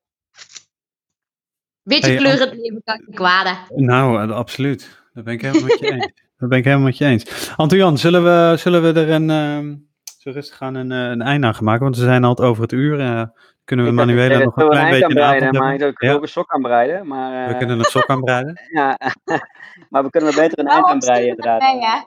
Beetje 1.83 2.07
Hey, 2.07 2.17
kleur 2.17 2.41
het 2.41 2.55
leven 2.55 2.83
kan 2.85 3.07
kwaden. 3.11 3.59
Nou, 3.69 4.23
eh, 4.23 4.31
absoluut. 4.37 5.03
Dat 5.13 5.25
ben 5.25 5.35
ik 5.35 5.43
helemaal 5.43 5.63
met 5.63 5.79
je 5.79 5.87
eens. 5.93 6.27
Dat 6.39 6.49
ben 6.49 6.59
ik 6.59 6.65
helemaal 6.65 6.87
met 6.87 6.99
je 6.99 7.05
eens. 7.05 7.53
Antojan, 7.57 7.99
zullen 7.99 8.25
we, 8.25 8.57
zullen 8.57 8.83
we 8.83 9.01
er 9.01 9.11
een, 9.11 9.31
ehm, 9.31 9.75
zo 10.19 10.31
rustig 10.31 10.61
aan 10.61 10.75
een, 10.75 10.93
eh, 10.93 10.99
een 11.11 11.23
einde 11.23 11.47
aan 11.47 11.55
gaan 11.55 11.65
maken? 11.65 11.83
Want 11.83 11.97
we 11.97 12.03
zijn 12.03 12.25
al 12.25 12.39
over 12.39 12.63
het 12.63 12.73
uur. 12.73 13.01
eh, 13.01 13.23
kunnen 13.65 13.87
we 13.87 13.93
Manuela 13.93 14.39
nog 14.39 14.57
een 14.57 14.69
klein 14.69 14.87
eind 14.87 14.99
beetje 14.99 15.15
breiden, 15.15 15.55
maar 15.63 15.75
ik 15.75 15.95
kan 15.95 16.09
Ja. 16.09 16.15
ook 16.15 16.23
een 16.23 16.29
sok 16.29 16.53
aan 16.53 16.63
breiden. 16.63 17.07
Maar, 17.07 17.47
We 17.47 17.53
eh, 17.53 17.59
kunnen 17.59 17.79
een 17.79 17.85
sok 17.85 18.07
aanbreiden. 18.07 18.61
ja, 18.79 18.99
maar 19.91 20.03
we 20.03 20.11
kunnen 20.11 20.31
er 20.31 20.35
beter 20.37 20.59
een 20.59 20.67
eind 20.67 20.87
aan 20.87 20.99
breien, 20.99 21.29
inderdaad. 21.29 21.61
Nee, 21.61 21.81
hè? 21.81 21.99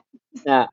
Ja. 0.44 0.70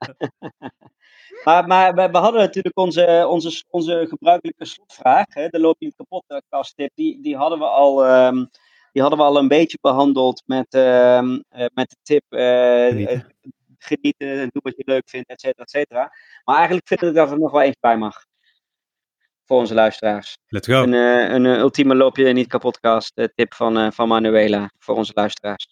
maar 1.46 1.68
maar 1.68 1.94
we, 1.96 2.10
we 2.12 2.18
hadden 2.18 2.42
natuurlijk 2.42 2.78
onze, 2.78 3.26
onze, 3.30 3.64
onze 3.70 4.06
gebruikelijke 4.10 4.66
slotvraag, 4.66 5.26
hè, 5.30 5.48
de 5.48 5.60
loop 5.60 5.76
je 5.80 5.86
niet 5.86 5.96
kapot 5.96 6.44
kasttip, 6.50 6.92
die, 6.96 7.22
die, 7.22 7.36
hadden 7.38 7.60
we 7.60 7.66
al, 7.66 8.06
ehm, 8.06 8.46
die 8.92 9.02
hadden 9.02 9.20
we 9.20 9.26
al 9.26 9.38
een 9.38 9.48
beetje 9.48 9.78
behandeld 9.82 10.44
met, 10.46 10.74
ehm, 10.74 11.40
eh, 11.50 11.66
met 11.74 11.90
de 11.90 11.96
tip 12.04 12.24
eh, 12.30 12.40
Genieten. 12.88 13.36
genieten 13.78 14.28
en 14.40 14.50
doe 14.52 14.62
wat 14.62 14.74
je 14.78 14.84
leuk 14.86 15.10
vindt, 15.10 15.30
et 15.30 15.40
cetera, 15.42 15.64
et 15.64 15.70
cetera. 15.70 16.12
Maar 16.44 16.56
eigenlijk 16.56 16.88
vind 16.88 17.02
ik 17.02 17.14
dat 17.14 17.32
er 17.32 17.40
nog 17.40 17.52
wel 17.52 17.62
eens 17.62 17.78
bij 17.80 17.98
mag. 17.98 18.26
Voor 19.46 19.58
onze 19.58 19.74
luisteraars. 19.74 20.38
Let's 20.48 20.68
go. 20.68 20.82
Een, 20.84 20.94
een 20.94 21.46
ultieme 21.46 21.96
loop 21.96 22.18
je 22.18 22.26
niet 22.34 22.48
kapotkast 22.48 23.12
eh, 23.18 23.26
tip 23.36 23.54
van, 23.54 23.78
eh, 23.78 23.92
van 23.92 24.08
Manuela 24.08 24.72
voor 24.78 24.96
onze 24.96 25.12
luisteraars. 25.16 25.68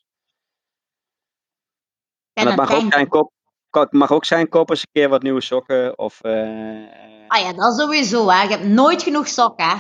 En 2.33 2.43
dat 2.43 2.53
En 2.53 2.59
een 2.59 2.65
mag 2.65 2.83
ook, 2.83 2.91
zijn, 2.93 3.07
koop, 3.07 3.31
ko- 3.69 3.87
mag 3.89 4.11
ook 4.11 4.25
zijn, 4.25 4.49
koop 4.49 4.69
eens 4.69 4.81
een 4.81 4.87
keer 4.91 5.09
wat 5.09 5.21
nieuwe 5.23 5.41
sokken. 5.41 5.97
Of, 5.97 6.21
eh, 6.21 6.83
eh, 6.83 7.27
Ah 7.27 7.41
ja, 7.41 7.53
dat 7.53 7.75
sowieso, 7.79 8.29
hè. 8.29 8.41
Je 8.41 8.49
hebt 8.49 8.63
nooit 8.67 9.03
genoeg 9.03 9.27
sokken, 9.27 9.65
hè. 9.69 9.75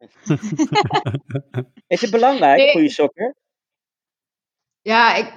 Is 1.86 2.00
het 2.00 2.10
belangrijk, 2.10 2.56
Nee. 2.58 2.72
goede 2.72 2.90
sokken? 2.90 3.36
Ja, 4.82 5.14
ik, 5.14 5.32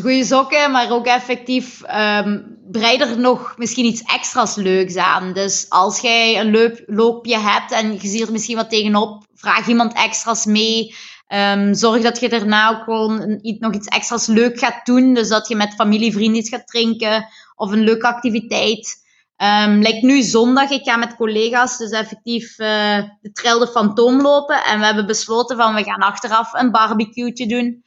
goede 0.00 0.24
sokken, 0.24 0.70
maar 0.70 0.90
ook 0.90 1.06
effectief 1.06 1.82
ehm 1.82 2.40
breid 2.70 3.00
er 3.00 3.18
nog 3.18 3.54
misschien 3.58 3.84
iets 3.84 4.02
extra's 4.02 4.54
leuks 4.54 4.96
aan. 4.96 5.32
Dus 5.32 5.66
als 5.68 6.00
jij 6.00 6.40
een 6.40 6.50
loop, 6.50 6.82
loopje 6.86 7.38
hebt 7.38 7.72
en 7.72 7.92
je 7.92 8.08
ziet 8.08 8.26
er 8.26 8.32
misschien 8.32 8.56
wat 8.56 8.70
tegenop, 8.70 9.26
vraag 9.34 9.68
iemand 9.68 9.92
extra's 9.94 10.44
mee. 10.44 10.94
Ehm, 11.26 11.74
zorg 11.74 12.02
dat 12.02 12.20
je 12.20 12.28
daarna 12.28 12.70
ook 12.70 12.84
gewoon 12.84 13.20
een, 13.20 13.46
iets- 13.46 13.58
nog 13.58 13.74
iets 13.74 13.86
extra's 13.86 14.26
leuk 14.26 14.58
gaat 14.58 14.86
doen. 14.86 15.14
Dus 15.14 15.28
dat 15.28 15.48
je 15.48 15.56
met 15.56 15.74
familie, 15.74 16.12
vrienden 16.12 16.40
iets 16.40 16.48
gaat 16.48 16.66
drinken 16.66 17.28
of 17.54 17.70
een 17.70 17.80
leuke 17.84 18.06
activiteit. 18.06 19.06
Ehm 19.38 19.78
like 19.78 20.06
nu 20.06 20.22
zondag, 20.22 20.70
ik 20.70 20.84
ga 20.84 20.96
met 20.96 21.16
collega's 21.16 21.78
dus 21.78 21.90
effectief 21.90 22.58
eh, 22.58 23.02
de 23.20 23.32
trail 23.32 23.58
de 23.58 23.66
Fantoom 23.68 24.20
lopen. 24.20 24.64
En 24.64 24.78
we 24.78 24.84
hebben 24.84 25.06
besloten 25.06 25.56
van 25.56 25.74
we 25.74 25.82
gaan 25.84 26.00
achteraf 26.00 26.52
een 26.52 26.70
barbecue'tje 26.70 27.46
doen. 27.46 27.84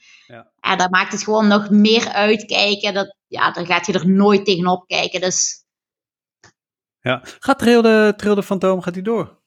Ja, 0.61 0.75
dat 0.75 0.89
maakt 0.89 1.11
het 1.11 1.23
gewoon 1.23 1.47
nog 1.47 1.69
meer 1.69 2.09
uitkijken. 2.09 2.93
Dat, 2.93 3.15
ja, 3.27 3.51
dan 3.51 3.65
gaat 3.65 3.85
je 3.85 3.93
er 3.93 4.09
nooit 4.09 4.45
tegenop 4.45 4.87
kijken. 4.87 5.21
Dus 5.21 5.63
Ja. 6.99 7.21
Gaat 7.39 7.59
Trail 7.59 7.81
de, 7.81 8.13
Trail 8.17 8.35
de 8.35 8.43
Fantoom 8.43 8.81
gaat 8.81 8.93
die 8.93 9.03
door? 9.03 9.39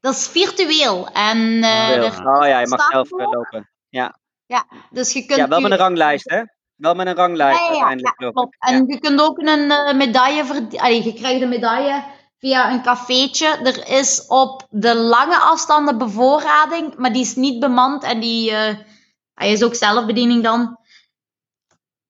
dat 0.00 0.14
is 0.14 0.28
virtueel. 0.28 1.08
En, 1.08 1.62
eh, 1.62 1.96
er- 1.96 2.26
oh 2.26 2.46
ja, 2.46 2.60
je 2.60 2.66
mag 2.66 2.86
zelf 2.90 3.10
lopen. 3.10 3.70
Ja. 3.88 4.18
dus 4.90 5.12
je 5.12 5.26
kunt 5.26 5.38
ja, 5.38 5.48
wel 5.48 5.60
met 5.60 5.70
een 5.70 5.76
ranglijst, 5.76 6.30
hè? 6.30 6.42
Wel 6.80 6.94
met 6.94 7.06
een 7.06 7.14
ranglijst 7.14 7.58
Ja, 7.58 7.64
ja, 7.64 7.70
ja, 7.72 7.78
uiteindelijk. 7.78 8.20
ja, 8.20 8.30
klopt. 8.30 8.56
En 8.58 8.86
je 8.86 8.98
kunt 9.00 9.20
ook 9.20 9.38
een 9.38 9.70
eh, 9.70 9.94
medaille 9.94 10.44
verdienen. 10.44 11.02
Je 11.04 11.12
krijgt 11.14 11.40
een 11.42 11.48
medaille 11.48 12.02
via 12.38 12.72
een 12.72 12.82
cafeetje. 12.82 13.46
Er 13.46 13.88
is 13.98 14.26
op 14.28 14.66
de 14.70 14.96
lange 14.96 15.36
afstanden 15.38 15.98
bevoorrading, 15.98 16.96
maar 16.96 17.12
die 17.12 17.22
is 17.22 17.34
niet 17.36 17.60
bemand 17.60 18.02
en 18.04 18.20
die 18.20 18.50
eh, 18.50 18.74
hij 19.34 19.52
is 19.52 19.62
ook 19.62 19.74
zelfbediening 19.74 20.42
dan. 20.42 20.78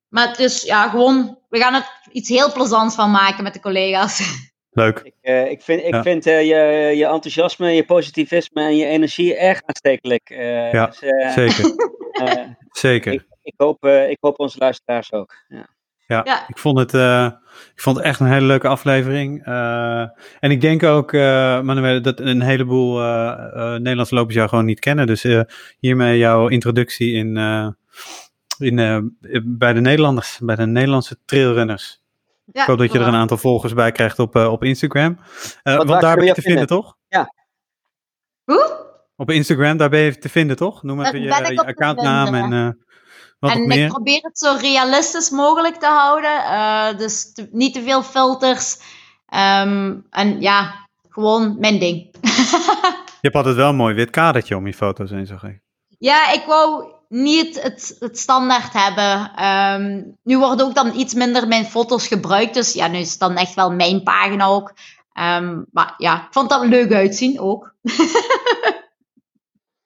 Maar 0.08 0.28
het 0.28 0.38
is 0.38 0.62
ja, 0.62 0.88
gewoon, 0.88 1.38
we 1.48 1.58
gaan 1.58 1.74
er 1.74 1.90
iets 2.12 2.28
heel 2.28 2.52
plezants 2.52 2.94
van 2.94 3.10
maken 3.10 3.42
met 3.42 3.52
de 3.52 3.60
collega's. 3.60 4.20
Leuk. 4.70 4.98
Ik, 4.98 5.14
eh, 5.20 5.50
ik 5.50 5.62
vind, 5.62 5.82
ik 5.82 5.94
Ja. 5.94 6.02
vind 6.02 6.26
eh, 6.26 6.40
je, 6.40 6.96
je 6.96 7.06
enthousiasme, 7.06 7.70
je 7.70 7.84
positivisme 7.84 8.62
en 8.62 8.76
je 8.76 8.84
energie 8.86 9.36
erg 9.36 9.60
aanstekelijk. 9.66 10.30
eh, 10.30 10.72
Ja, 10.72 10.86
dus, 10.86 11.02
eh, 11.02 11.30
Zeker. 11.32 11.74
eh, 12.24 12.44
Zeker. 12.70 13.12
ik, 13.12 13.26
ik, 13.42 13.54
hoop, 13.56 13.84
eh, 13.84 14.10
ik 14.10 14.16
hoop 14.20 14.38
onze 14.38 14.58
luisteraars 14.58 15.12
ook. 15.12 15.34
Ja. 15.48 15.66
Ja, 16.06 16.20
Ja. 16.24 16.48
Ik, 16.48 16.58
vond 16.58 16.78
het, 16.78 16.94
eh, 16.94 17.30
ik 17.74 17.80
vond 17.80 17.96
het 17.96 18.04
echt 18.04 18.20
een 18.20 18.26
hele 18.26 18.46
leuke 18.46 18.68
aflevering. 18.68 19.44
Eh, 19.44 20.00
en 20.40 20.50
ik 20.50 20.60
denk 20.60 20.82
ook, 20.82 21.12
eh 21.12 21.60
Manuel, 21.60 22.02
dat 22.02 22.20
een 22.20 22.40
heleboel 22.42 23.00
eh, 23.00 23.28
eh, 23.52 23.80
Nederlandse 23.80 24.14
lopers 24.14 24.34
jou 24.34 24.48
gewoon 24.48 24.64
niet 24.64 24.80
kennen. 24.80 25.06
Dus 25.06 25.24
eh, 25.24 25.40
hiermee 25.78 26.18
jouw 26.18 26.48
introductie 26.48 27.12
in, 27.12 27.36
eh, 27.36 27.68
in, 28.58 28.78
eh, 28.78 28.98
bij 29.44 29.72
de 29.72 29.80
Nederlanders, 29.80 30.38
bij 30.42 30.56
de 30.56 30.66
Nederlandse 30.66 31.16
trailrunners. 31.24 32.02
Ja, 32.52 32.60
Ik 32.62 32.66
hoop 32.68 32.78
dat 32.78 32.92
je 32.92 32.98
er 32.98 33.06
een 33.06 33.14
aantal 33.14 33.36
volgers 33.36 33.74
bij 33.74 33.92
krijgt 33.92 34.18
op, 34.18 34.36
eh, 34.36 34.52
op 34.52 34.64
Instagram. 34.64 35.18
Eh, 35.62 35.76
want 35.76 35.88
waar 35.88 36.00
daar 36.00 36.16
ben 36.16 36.24
je 36.26 36.32
te 36.34 36.42
vinden, 36.42 36.66
toch? 36.66 36.96
Hoe? 38.44 38.78
Op 39.16 39.30
Instagram, 39.30 39.76
daar 39.76 39.90
ben 39.90 40.00
je 40.00 40.18
te 40.18 40.28
vinden, 40.28 40.56
toch? 40.56 40.82
Noem 40.82 41.00
even 41.04 41.20
je, 41.20 41.26
je 41.28 41.64
accountnaam 41.66 42.34
en 42.34 42.52
eh, 42.52 42.82
wat 43.40 43.50
en 43.50 43.70
ik 43.70 43.88
probeer 43.88 44.20
het 44.22 44.38
zo 44.38 44.56
realistisch 44.60 45.30
mogelijk 45.30 45.76
te 45.76 45.86
houden. 45.86 46.44
eh, 46.44 46.98
dus 46.98 47.32
te- 47.32 47.48
niet 47.52 47.74
te 47.74 47.82
veel 47.82 48.02
filters. 48.02 48.78
Ehm, 49.28 49.96
en 50.10 50.40
ja, 50.40 50.88
gewoon 51.08 51.56
mijn 51.58 51.78
ding. 51.78 52.08
Je 53.20 53.26
hebt 53.28 53.34
altijd 53.36 53.56
wel 53.56 53.68
een 53.68 53.76
mooi 53.76 53.94
wit 53.94 54.10
kadertje 54.10 54.56
om 54.56 54.66
je 54.66 54.74
foto's 54.74 55.10
heen, 55.10 55.26
zag 55.26 55.42
ik. 55.44 55.60
ja, 55.98 56.30
ik 56.32 56.44
wou 56.46 56.84
niet 57.08 57.62
het, 57.62 57.96
het 58.00 58.18
standaard 58.18 58.72
hebben. 58.72 59.30
Ehm, 59.36 60.02
nu 60.22 60.38
worden 60.38 60.66
ook 60.66 60.74
dan 60.74 60.94
iets 60.94 61.14
minder 61.14 61.48
mijn 61.48 61.64
foto's 61.64 62.06
gebruikt. 62.06 62.54
Dus 62.54 62.72
ja, 62.72 62.86
nu 62.86 62.98
is 62.98 63.10
het 63.10 63.18
dan 63.20 63.36
echt 63.36 63.54
wel 63.54 63.70
mijn 63.72 64.02
pagina 64.02 64.44
ook. 64.46 64.72
Ehm, 65.12 65.60
maar 65.72 65.94
ja, 65.96 66.16
ik 66.16 66.28
vond 66.30 66.50
dat 66.50 66.64
leuk 66.66 66.92
uitzien 66.92 67.40
ook. 67.40 67.74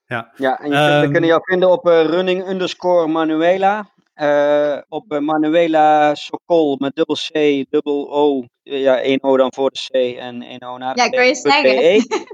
Ja, 0.07 0.31
en 0.37 0.71
je 0.71 0.77
Ehm. 0.77 1.01
we 1.01 1.11
kunnen 1.11 1.27
jou 1.31 1.41
vinden 1.45 1.71
op 1.71 1.89
eh, 1.89 2.05
running 2.05 2.49
underscore 2.49 3.07
Manuela. 3.07 3.93
Eh, 4.15 4.79
op 4.89 5.13
eh, 5.13 5.19
Manuela 5.19 6.15
Sokol 6.15 6.77
met 6.77 6.95
dubbel 6.95 7.15
C, 7.15 7.65
dubbel 7.71 8.13
O. 8.13 8.45
Ja, 8.63 9.01
één 9.01 9.23
O 9.23 9.37
dan 9.37 9.53
voor 9.55 9.71
de 9.71 9.79
C 9.91 10.19
en 10.19 10.43
één 10.43 10.63
O 10.63 10.79
na 10.79 10.93
de 10.95 11.01
Ja, 11.03 11.09
C. 11.09 11.13
kan 11.13 11.27
je 11.27 11.35
zeggen. 11.35 11.63
.be. 11.63 12.27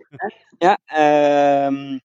ja, 0.66 0.78
ehm, 0.84 1.98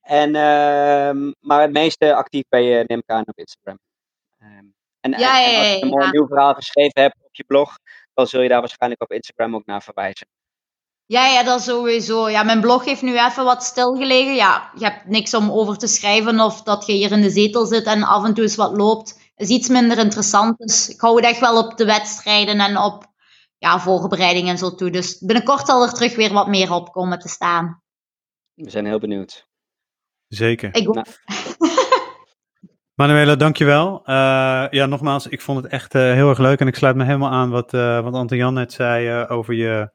en, 0.00 0.34
ehm, 0.34 1.32
maar 1.40 1.62
het 1.62 1.72
meeste 1.72 2.14
actief 2.14 2.44
ben 2.48 2.62
je, 2.62 2.84
neem 2.86 2.98
ik 2.98 3.10
aan, 3.10 3.26
op 3.26 3.38
Instagram. 3.38 3.78
Ehm, 4.38 4.64
en, 5.00 5.10
Ja, 5.10 5.38
ja, 5.38 5.48
en 5.52 5.58
als 5.58 5.68
je 5.68 5.76
ja, 5.76 5.82
een 5.82 5.88
mooi 5.88 6.04
ja. 6.04 6.10
nieuw 6.10 6.26
verhaal 6.26 6.54
geschreven 6.54 7.02
hebt 7.02 7.16
op 7.22 7.34
je 7.34 7.44
blog, 7.44 7.78
dan 8.14 8.26
zul 8.26 8.40
je 8.42 8.48
daar 8.48 8.60
waarschijnlijk 8.60 9.02
op 9.02 9.12
Instagram 9.12 9.54
ook 9.54 9.66
naar 9.66 9.82
verwijzen. 9.82 10.26
Ja, 11.06 11.26
ja, 11.26 11.42
dat 11.42 11.62
sowieso. 11.62 12.28
Ja, 12.28 12.42
mijn 12.42 12.60
blog 12.60 12.84
heeft 12.84 13.02
nu 13.02 13.18
even 13.18 13.44
wat 13.44 13.62
stilgelegen. 13.62 14.34
Ja, 14.34 14.70
je 14.74 14.84
hebt 14.84 15.06
niks 15.06 15.34
om 15.34 15.50
over 15.50 15.76
te 15.76 15.86
schrijven 15.86 16.40
of 16.40 16.62
dat 16.62 16.86
je 16.86 16.92
hier 16.92 17.12
in 17.12 17.20
de 17.20 17.30
zetel 17.30 17.66
zit 17.66 17.84
en 17.84 18.02
af 18.02 18.24
en 18.24 18.34
toe 18.34 18.44
eens 18.44 18.56
wat 18.56 18.76
loopt. 18.76 19.32
is 19.36 19.48
iets 19.48 19.68
minder 19.68 19.98
interessant. 19.98 20.58
Dus 20.58 20.88
ik 20.88 21.00
hou 21.00 21.16
het 21.16 21.24
echt 21.24 21.40
wel 21.40 21.64
op 21.64 21.76
de 21.76 21.84
wedstrijden 21.84 22.60
en 22.60 22.78
op 22.78 23.04
ja, 23.58 23.78
voorbereiding 23.78 24.48
en 24.48 24.58
zo 24.58 24.74
toe. 24.74 24.90
Dus 24.90 25.18
binnenkort 25.18 25.66
zal 25.66 25.82
er 25.82 25.92
terug 25.92 26.16
weer 26.16 26.32
wat 26.32 26.48
meer 26.48 26.72
op 26.72 26.92
komen 26.92 27.18
te 27.18 27.28
staan. 27.28 27.82
We 28.54 28.70
zijn 28.70 28.86
heel 28.86 28.98
benieuwd. 28.98 29.48
Zeker. 30.28 30.74
Ik 30.74 30.88
ook. 30.88 30.94
Nou. 30.94 31.06
Manuela, 32.94 33.36
dankjewel. 33.36 34.02
Eh 34.04 34.66
ja, 34.70 34.86
nogmaals, 34.86 35.26
ik 35.26 35.40
vond 35.40 35.62
het 35.62 35.72
echt 35.72 35.94
eh, 35.94 36.02
heel 36.02 36.28
erg 36.28 36.38
leuk. 36.38 36.60
En 36.60 36.66
ik 36.66 36.74
sluit 36.74 36.96
me 36.96 37.04
helemaal 37.04 37.30
aan 37.30 37.50
wat, 37.50 37.74
eh 37.74 38.00
wat 38.00 38.14
Anton-Jan 38.14 38.54
net 38.54 38.72
zei 38.72 39.08
eh, 39.08 39.30
over 39.30 39.54
je, 39.54 39.90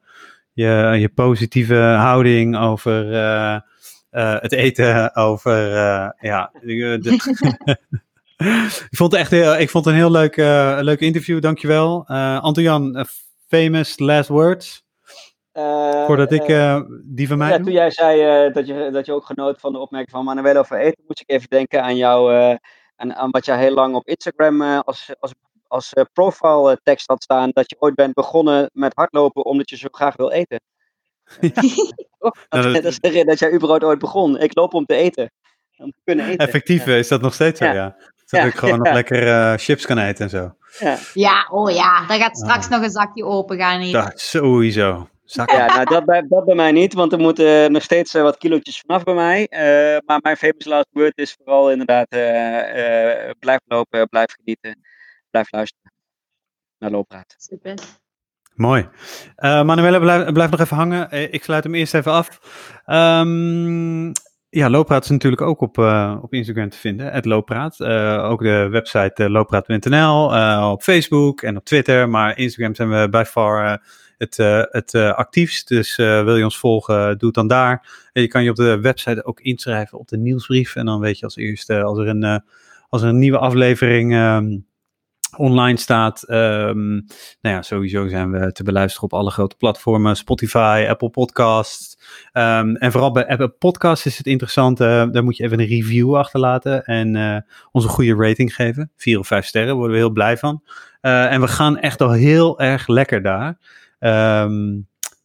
je, 0.52 0.96
je 0.98 1.08
positieve 1.08 1.74
houding, 1.74 2.58
over 2.58 3.12
eh, 3.14 3.54
eh, 4.10 4.40
het 4.40 4.52
eten, 4.52 5.14
over, 5.16 5.76
eh, 5.76 6.08
ja... 6.20 6.50
de- 6.60 7.00
ik 8.90 8.96
vond 8.96 9.12
het 9.12 9.20
echt 9.20 9.30
heel, 9.30 9.58
ik 9.58 9.70
vond 9.70 9.84
het 9.84 9.94
een 9.94 10.00
heel 10.00 10.10
leuk, 10.10 10.36
eh, 10.36 10.78
leuk 10.80 11.00
interview, 11.00 11.40
dankjewel. 11.40 12.04
Eh 12.06 12.40
Anton-Jan, 12.42 12.96
eh, 12.96 13.04
famous 13.48 13.98
last 13.98 14.28
words, 14.28 14.84
Eh, 15.52 16.04
voordat 16.06 16.32
ik 16.32 16.46
die 17.04 17.28
van 17.28 17.38
mij 17.38 17.48
Ja, 17.50 17.58
toen 17.58 17.72
jij 17.72 17.90
zei 17.90 18.20
eh, 18.46 18.52
dat, 18.54 18.66
je, 18.66 18.88
dat 18.92 19.06
je 19.06 19.12
ook 19.12 19.26
genoot 19.26 19.60
van 19.60 19.72
de 19.72 19.78
opmerking 19.78 20.10
van 20.10 20.24
Manuel 20.24 20.56
over 20.56 20.78
eten, 20.78 21.04
moest 21.06 21.20
ik 21.20 21.30
even 21.30 21.48
denken 21.48 21.82
aan 21.82 21.96
jou, 21.96 22.34
eh, 22.34 22.56
aan, 22.96 23.14
aan 23.14 23.30
wat 23.30 23.44
jij 23.44 23.58
heel 23.58 23.74
lang 23.74 23.94
op 23.94 24.06
Instagram 24.08 24.62
eh, 24.62 24.78
als, 24.84 25.10
als, 25.20 25.32
als 25.72 25.92
eh, 25.92 26.04
profile 26.12 26.70
eh, 26.70 26.76
tekst 26.82 27.06
had 27.08 27.22
staan, 27.22 27.50
dat 27.52 27.70
je 27.70 27.76
ooit 27.78 27.94
bent 27.94 28.14
begonnen 28.14 28.70
met 28.72 28.92
hardlopen 28.94 29.44
omdat 29.44 29.70
je 29.70 29.76
zo 29.76 29.88
graag 29.90 30.16
wil 30.16 30.30
eten. 30.30 30.60
Nou, 31.40 32.34
dat, 32.48 32.62
dat- 32.62 32.74
dat, 32.74 32.84
is 32.84 32.98
de 32.98 33.08
reden 33.08 33.26
dat 33.26 33.38
jij 33.38 33.52
überhaupt 33.52 33.84
ooit 33.84 33.98
begon. 33.98 34.38
Ik 34.38 34.56
loop 34.56 34.74
om 34.74 34.84
te 34.84 34.94
eten. 34.94 35.32
Om 35.76 35.90
te 35.90 36.00
kunnen 36.04 36.26
eten. 36.26 36.46
Effectief 36.46 36.86
eh, 36.86 36.98
is 36.98 37.08
dat 37.08 37.20
nog 37.20 37.34
steeds 37.34 37.58
zo, 37.58 37.64
Ja. 37.64 37.72
ja. 37.72 37.96
Dat 38.16 38.40
Ja, 38.40 38.46
ik 38.46 38.54
gewoon 38.54 38.78
nog 38.78 38.92
lekker 38.92 39.26
eh, 39.28 39.52
chips 39.56 39.86
kan 39.86 39.98
eten 39.98 40.24
en 40.24 40.30
zo. 40.30 40.54
Ja. 40.78 40.98
Ja, 41.14 41.46
oh 41.50 41.70
ja, 41.70 42.06
daar 42.06 42.18
gaat 42.18 42.36
straks 42.36 42.68
nog 42.68 42.82
een 42.82 42.90
zakje 42.90 43.24
open 43.24 43.58
gaan 43.58 43.80
hier. 43.80 43.92
Dat 43.92 44.20
sowieso. 44.20 45.08
Zak. 45.24 45.50
Ja, 45.50 45.66
nou 45.66 45.84
dat 45.84 46.04
bij, 46.04 46.26
dat 46.28 46.44
bij 46.44 46.54
mij 46.54 46.72
niet, 46.72 46.94
want 46.94 47.12
er 47.12 47.18
moeten 47.18 47.72
nog 47.72 47.82
steeds 47.82 48.12
wat 48.12 48.38
kilootjes 48.38 48.82
vanaf 48.86 49.02
bij 49.02 49.14
mij. 49.14 49.46
Eh, 49.46 49.98
maar 50.06 50.18
mijn 50.22 50.36
famous 50.36 50.64
last 50.64 50.86
word 50.90 51.12
is 51.18 51.32
vooral 51.38 51.70
inderdaad 51.70 52.06
eh, 52.08 53.28
eh, 53.28 53.30
blijf 53.38 53.60
lopen, 53.64 54.08
blijf 54.08 54.32
genieten, 54.32 54.80
blijf 55.32 55.52
luisteren 55.52 55.92
naar 56.78 56.90
Loopraad. 56.90 57.34
Super. 57.38 57.74
Mooi. 58.54 58.88
Eh 59.36 59.62
Manuela, 59.62 59.98
blijf, 59.98 60.32
blijf 60.32 60.50
nog 60.50 60.60
even 60.60 60.76
hangen. 60.76 61.10
Eh, 61.10 61.32
ik 61.32 61.44
sluit 61.44 61.64
hem 61.64 61.74
eerst 61.74 61.94
even 61.94 62.12
af. 62.12 62.28
Ehm, 62.84 64.06
ja, 64.48 64.70
Loopraad 64.70 65.04
is 65.04 65.10
natuurlijk 65.10 65.42
ook 65.42 65.60
op, 65.60 65.78
eh, 65.78 66.18
op 66.22 66.34
Instagram 66.34 66.68
te 66.68 66.76
vinden, 66.78 67.12
het 67.12 67.24
Loopraad. 67.24 67.80
Eh, 67.80 68.24
ook 68.30 68.42
de 68.42 68.68
website 68.70 69.22
uh, 69.22 69.28
loopraad.nl, 69.30 70.34
eh, 70.34 70.68
op 70.72 70.82
Facebook 70.82 71.42
en 71.42 71.56
op 71.56 71.64
Twitter. 71.64 72.08
Maar 72.08 72.38
Instagram 72.38 72.74
zijn 72.74 72.90
we 72.90 73.08
bij 73.08 73.26
far 73.26 73.80
het, 74.22 74.38
eh, 74.38 74.62
het 74.70 74.94
eh, 74.94 75.14
actiefst. 75.14 75.68
Dus 75.68 75.98
eh, 75.98 76.24
wil 76.24 76.36
je 76.36 76.44
ons 76.44 76.58
volgen, 76.58 77.18
doe 77.18 77.26
het 77.26 77.34
dan 77.34 77.48
daar. 77.48 78.08
En 78.12 78.22
je 78.22 78.28
kan 78.28 78.44
je 78.44 78.50
op 78.50 78.56
de 78.56 78.80
website 78.80 79.24
ook 79.24 79.40
inschrijven 79.40 79.98
op 79.98 80.08
de 80.08 80.16
nieuwsbrief. 80.18 80.76
En 80.76 80.86
dan 80.86 81.00
weet 81.00 81.18
je 81.18 81.24
als 81.24 81.36
eerste 81.36 81.82
als 81.82 81.98
er 81.98 82.08
een, 82.08 82.22
eh, 82.22 82.38
als 82.88 83.02
er 83.02 83.08
een 83.08 83.18
nieuwe 83.18 83.38
aflevering... 83.38 84.12
ehm, 84.12 84.58
online 85.36 85.78
staat. 85.78 86.22
Ehm, 86.22 86.92
nou 87.40 87.54
ja, 87.56 87.62
sowieso 87.62 88.08
zijn 88.08 88.30
we 88.30 88.52
te 88.52 88.62
beluisteren 88.62 89.10
op 89.10 89.18
alle 89.18 89.30
grote 89.30 89.56
platformen. 89.56 90.16
Spotify, 90.16 90.86
Apple 90.88 91.10
Podcasts. 91.10 91.98
Ehm, 92.32 92.74
en 92.74 92.92
vooral 92.92 93.12
bij 93.12 93.26
Apple 93.26 93.48
Podcasts 93.48 94.06
is 94.06 94.18
het 94.18 94.26
interessant. 94.26 94.80
eh, 94.80 95.10
daar 95.10 95.24
moet 95.24 95.36
je 95.36 95.44
even 95.44 95.60
een 95.60 95.66
review 95.66 96.16
achterlaten. 96.16 96.84
En 96.84 97.16
eh, 97.16 97.36
onze 97.72 97.88
goede 97.88 98.14
rating 98.14 98.54
geven. 98.54 98.90
Vier 98.96 99.18
of 99.18 99.26
vijf 99.26 99.46
sterren, 99.46 99.74
worden 99.74 99.92
we 99.92 99.98
heel 99.98 100.10
blij 100.10 100.36
van. 100.36 100.62
Eh, 101.00 101.32
en 101.32 101.40
we 101.40 101.48
gaan 101.48 101.78
echt 101.78 102.00
al 102.00 102.10
heel 102.12 102.60
erg 102.60 102.86
lekker 102.86 103.22
daar. 103.22 103.58
Ehm, 103.98 104.74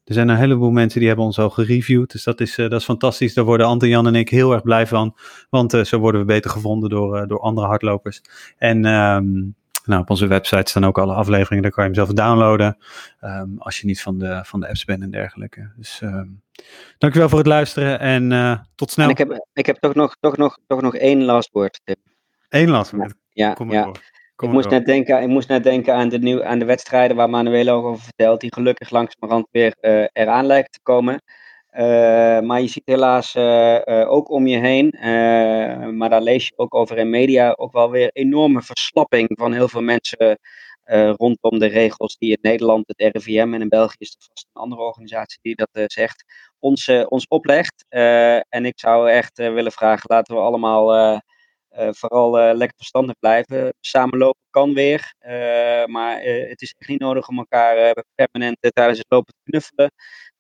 er 0.04 0.14
zijn 0.14 0.30
een 0.30 0.38
heleboel 0.38 0.72
mensen 0.72 1.00
die 1.00 1.08
hebben 1.08 1.26
ons 1.26 1.40
al 1.40 1.50
gereviewd. 1.50 2.12
Dus 2.12 2.24
dat 2.24 2.42
is, 2.42 2.56
dat 2.56 2.74
is 2.74 2.84
fantastisch. 2.84 3.34
Daar 3.34 3.46
worden 3.46 3.68
Ante, 3.68 3.88
Jan 3.88 4.08
en 4.08 4.16
ik 4.16 4.30
heel 4.30 4.54
erg 4.54 4.62
blij 4.62 4.88
van. 4.88 5.16
Want 5.50 5.72
zo 5.84 5.98
worden 5.98 6.22
we 6.22 6.28
beter 6.28 6.52
gevonden 6.52 6.90
door, 6.90 7.28
door 7.28 7.40
andere 7.40 7.68
hardlopers. 7.68 8.22
En 8.58 8.86
nou, 9.88 10.02
op 10.02 10.10
onze 10.10 10.28
website 10.28 10.70
staan 10.70 10.86
ook 10.86 10.98
alle 10.98 11.14
afleveringen. 11.14 11.62
Daar 11.64 11.72
kan 11.72 11.84
je 11.84 11.90
hem 11.90 12.06
zelf 12.06 12.18
downloaden. 12.18 12.78
ehm, 13.20 13.50
als 13.58 13.80
je 13.80 13.86
niet 13.86 14.02
van 14.02 14.18
de, 14.18 14.40
van 14.44 14.60
de 14.60 14.68
apps 14.68 14.86
bent 14.86 15.02
en 15.02 15.12
dergelijke. 15.12 15.72
Dus 15.76 16.02
ehm, 16.02 16.28
dankjewel 16.98 17.30
voor 17.30 17.38
het 17.38 17.48
luisteren. 17.48 18.00
En 18.00 18.32
eh, 18.32 18.60
tot 18.76 18.92
snel. 18.92 19.06
En 19.06 19.12
ik 19.12 19.18
heb, 19.18 19.48
ik 19.54 19.66
heb 19.66 19.78
toch, 19.78 19.94
nog, 19.94 20.16
toch, 20.20 20.38
nog, 20.38 20.58
toch 20.68 20.82
nog 20.82 20.96
één 20.96 21.24
last 21.24 21.50
word, 21.52 21.82
Tim. 21.84 21.96
Eén 22.50 22.70
last 22.70 22.92
minute. 22.92 23.16
Ja, 23.30 23.54
Kom 23.54 23.68
maar 23.68 23.76
ja. 23.76 23.84
door. 23.84 23.96
Ik 23.96 24.44
Kom 24.44 24.52
moest, 24.52 24.70
door. 24.70 24.74
net 24.78 24.86
denken, 24.86 25.22
ik 25.22 25.28
moest 25.28 25.48
net 25.48 25.64
denken 25.64 25.94
aan 25.94 26.10
de, 26.10 26.20
nieuw, 26.20 26.44
aan 26.44 26.60
de 26.60 26.66
wedstrijden 26.66 27.18
waar 27.18 27.30
Manuela 27.30 27.72
ook 27.72 27.86
over 27.86 28.04
vertelt, 28.04 28.42
die 28.42 28.54
gelukkig 28.54 28.90
langzamerhand 28.90 29.48
weer 29.52 29.76
eh, 29.80 30.06
eraan 30.14 30.46
lijken 30.46 30.72
te 30.72 30.80
komen. 30.84 31.22
Eh, 31.78 32.40
maar 32.40 32.62
je 32.62 32.68
ziet 32.68 32.86
helaas 32.86 33.36
eh, 33.36 34.02
eh, 34.02 34.12
ook 34.12 34.30
om 34.30 34.48
je 34.48 34.58
heen, 34.58 34.96
maar 35.98 36.10
daar 36.10 36.22
lees 36.22 36.48
je 36.48 36.58
ook 36.58 36.76
over 36.76 36.98
in 36.98 37.10
media, 37.10 37.52
ook 37.52 37.72
wel 37.72 37.90
weer 37.92 38.10
enorme 38.14 38.62
verslapping 38.62 39.30
van 39.34 39.54
heel 39.54 39.68
veel 39.68 39.82
mensen 39.82 40.40
rondom 41.16 41.60
de 41.60 41.66
regels 41.66 42.18
die 42.18 42.32
in 42.32 42.38
Nederland, 42.42 42.88
het 42.88 43.16
RIVM 43.16 43.54
en 43.54 43.62
in 43.62 43.70
België 43.70 43.96
is 43.98 44.10
er 44.10 44.28
vast 44.28 44.48
een 44.54 44.62
andere 44.62 44.82
organisatie 44.82 45.40
die 45.42 45.56
dat 45.56 45.92
zegt, 45.92 46.24
ons, 46.60 46.88
ons 47.08 47.28
oplegt. 47.28 47.86
En 48.50 48.66
ik 48.66 48.80
zou 48.80 49.10
echt 49.10 49.38
willen 49.38 49.72
vragen, 49.72 50.06
laten 50.08 50.36
we 50.36 50.42
allemaal 50.42 51.22
vooral 51.70 52.32
lekker 52.32 52.78
verstandig 52.78 53.16
blijven. 53.20 53.74
Samenlopen 53.80 54.42
kan 54.50 54.74
weer, 54.74 55.14
maar 55.86 56.22
het 56.22 56.62
is 56.62 56.76
echt 56.78 56.90
niet 56.90 57.00
nodig 57.00 57.28
om 57.28 57.38
elkaar 57.38 58.04
permanent 58.16 58.58
tijdens 58.60 58.98
het 58.98 59.08
lopen 59.10 59.34
te 59.34 59.52
knuffelen. 59.52 59.92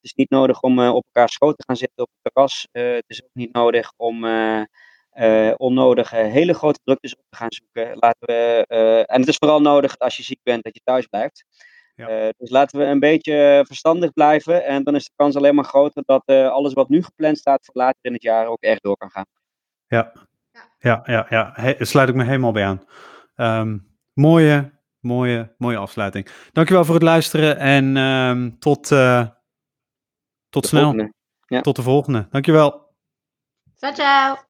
Het 0.07 0.17
is 0.17 0.23
niet 0.23 0.39
nodig 0.39 0.61
om 0.61 0.79
eh, 0.79 0.93
op 0.95 1.05
elkaar 1.05 1.29
schoot 1.29 1.57
te 1.57 1.63
gaan 1.67 1.75
zitten 1.75 2.03
op 2.03 2.09
het 2.21 2.33
terras. 2.33 2.67
Eh, 2.71 2.93
het 2.93 3.03
is 3.07 3.23
ook 3.23 3.29
niet 3.33 3.53
nodig 3.53 3.91
om 3.97 4.25
eh, 4.25 4.61
eh, 5.09 5.53
onnodige 5.57 6.15
hele 6.15 6.53
grote 6.53 6.79
druktes 6.83 7.15
op 7.15 7.23
te 7.29 7.37
gaan 7.37 7.51
zoeken. 7.51 7.97
Laten 7.97 8.27
we, 8.27 8.65
eh, 8.67 8.97
en 9.13 9.19
het 9.19 9.27
is 9.27 9.35
vooral 9.35 9.61
nodig 9.61 9.97
als 9.97 10.17
je 10.17 10.23
ziek 10.23 10.39
bent 10.43 10.63
dat 10.63 10.73
je 10.75 10.81
thuis 10.83 11.05
blijft. 11.07 11.45
Ja. 11.95 12.07
Eh, 12.07 12.29
dus 12.37 12.49
laten 12.49 12.79
we 12.79 12.85
een 12.85 12.99
beetje 12.99 13.63
verstandig 13.67 14.13
blijven. 14.13 14.65
En 14.65 14.83
dan 14.83 14.95
is 14.95 15.05
de 15.05 15.11
kans 15.15 15.35
alleen 15.35 15.55
maar 15.55 15.63
groter 15.65 16.03
dat 16.05 16.23
eh, 16.25 16.49
alles 16.49 16.73
wat 16.73 16.89
nu 16.89 17.03
gepland 17.03 17.37
staat 17.37 17.65
voor 17.65 17.75
later 17.75 17.99
in 18.01 18.13
het 18.13 18.21
jaar 18.23 18.47
ook 18.47 18.61
echt 18.61 18.83
door 18.83 18.97
kan 18.97 19.09
gaan. 19.11 19.25
Ja, 19.87 20.11
ja, 20.79 21.01
ja, 21.05 21.25
ja. 21.29 21.51
He- 21.53 21.85
sluit 21.85 22.09
ik 22.09 22.15
me 22.15 22.23
helemaal 22.23 22.51
bij 22.51 22.65
aan. 22.65 22.83
Ehm, 23.35 23.77
mooie, 24.13 24.71
mooie, 24.99 25.53
mooie 25.57 25.77
afsluiting. 25.77 26.27
Dankjewel 26.51 26.85
voor 26.85 26.93
het 26.93 27.03
luisteren 27.03 27.57
en 27.57 27.97
ehm, 27.97 28.49
tot, 28.59 28.91
eh, 28.91 29.27
tot 30.61 30.71
De 30.71 30.77
snel. 30.77 30.83
volgende. 30.91 31.13
Ja. 31.47 31.61
Tot 31.61 31.75
de 31.75 31.81
volgende. 31.81 32.27
Dankjewel. 32.29 32.95
Ciao, 33.75 33.93
ciao. 33.93 34.46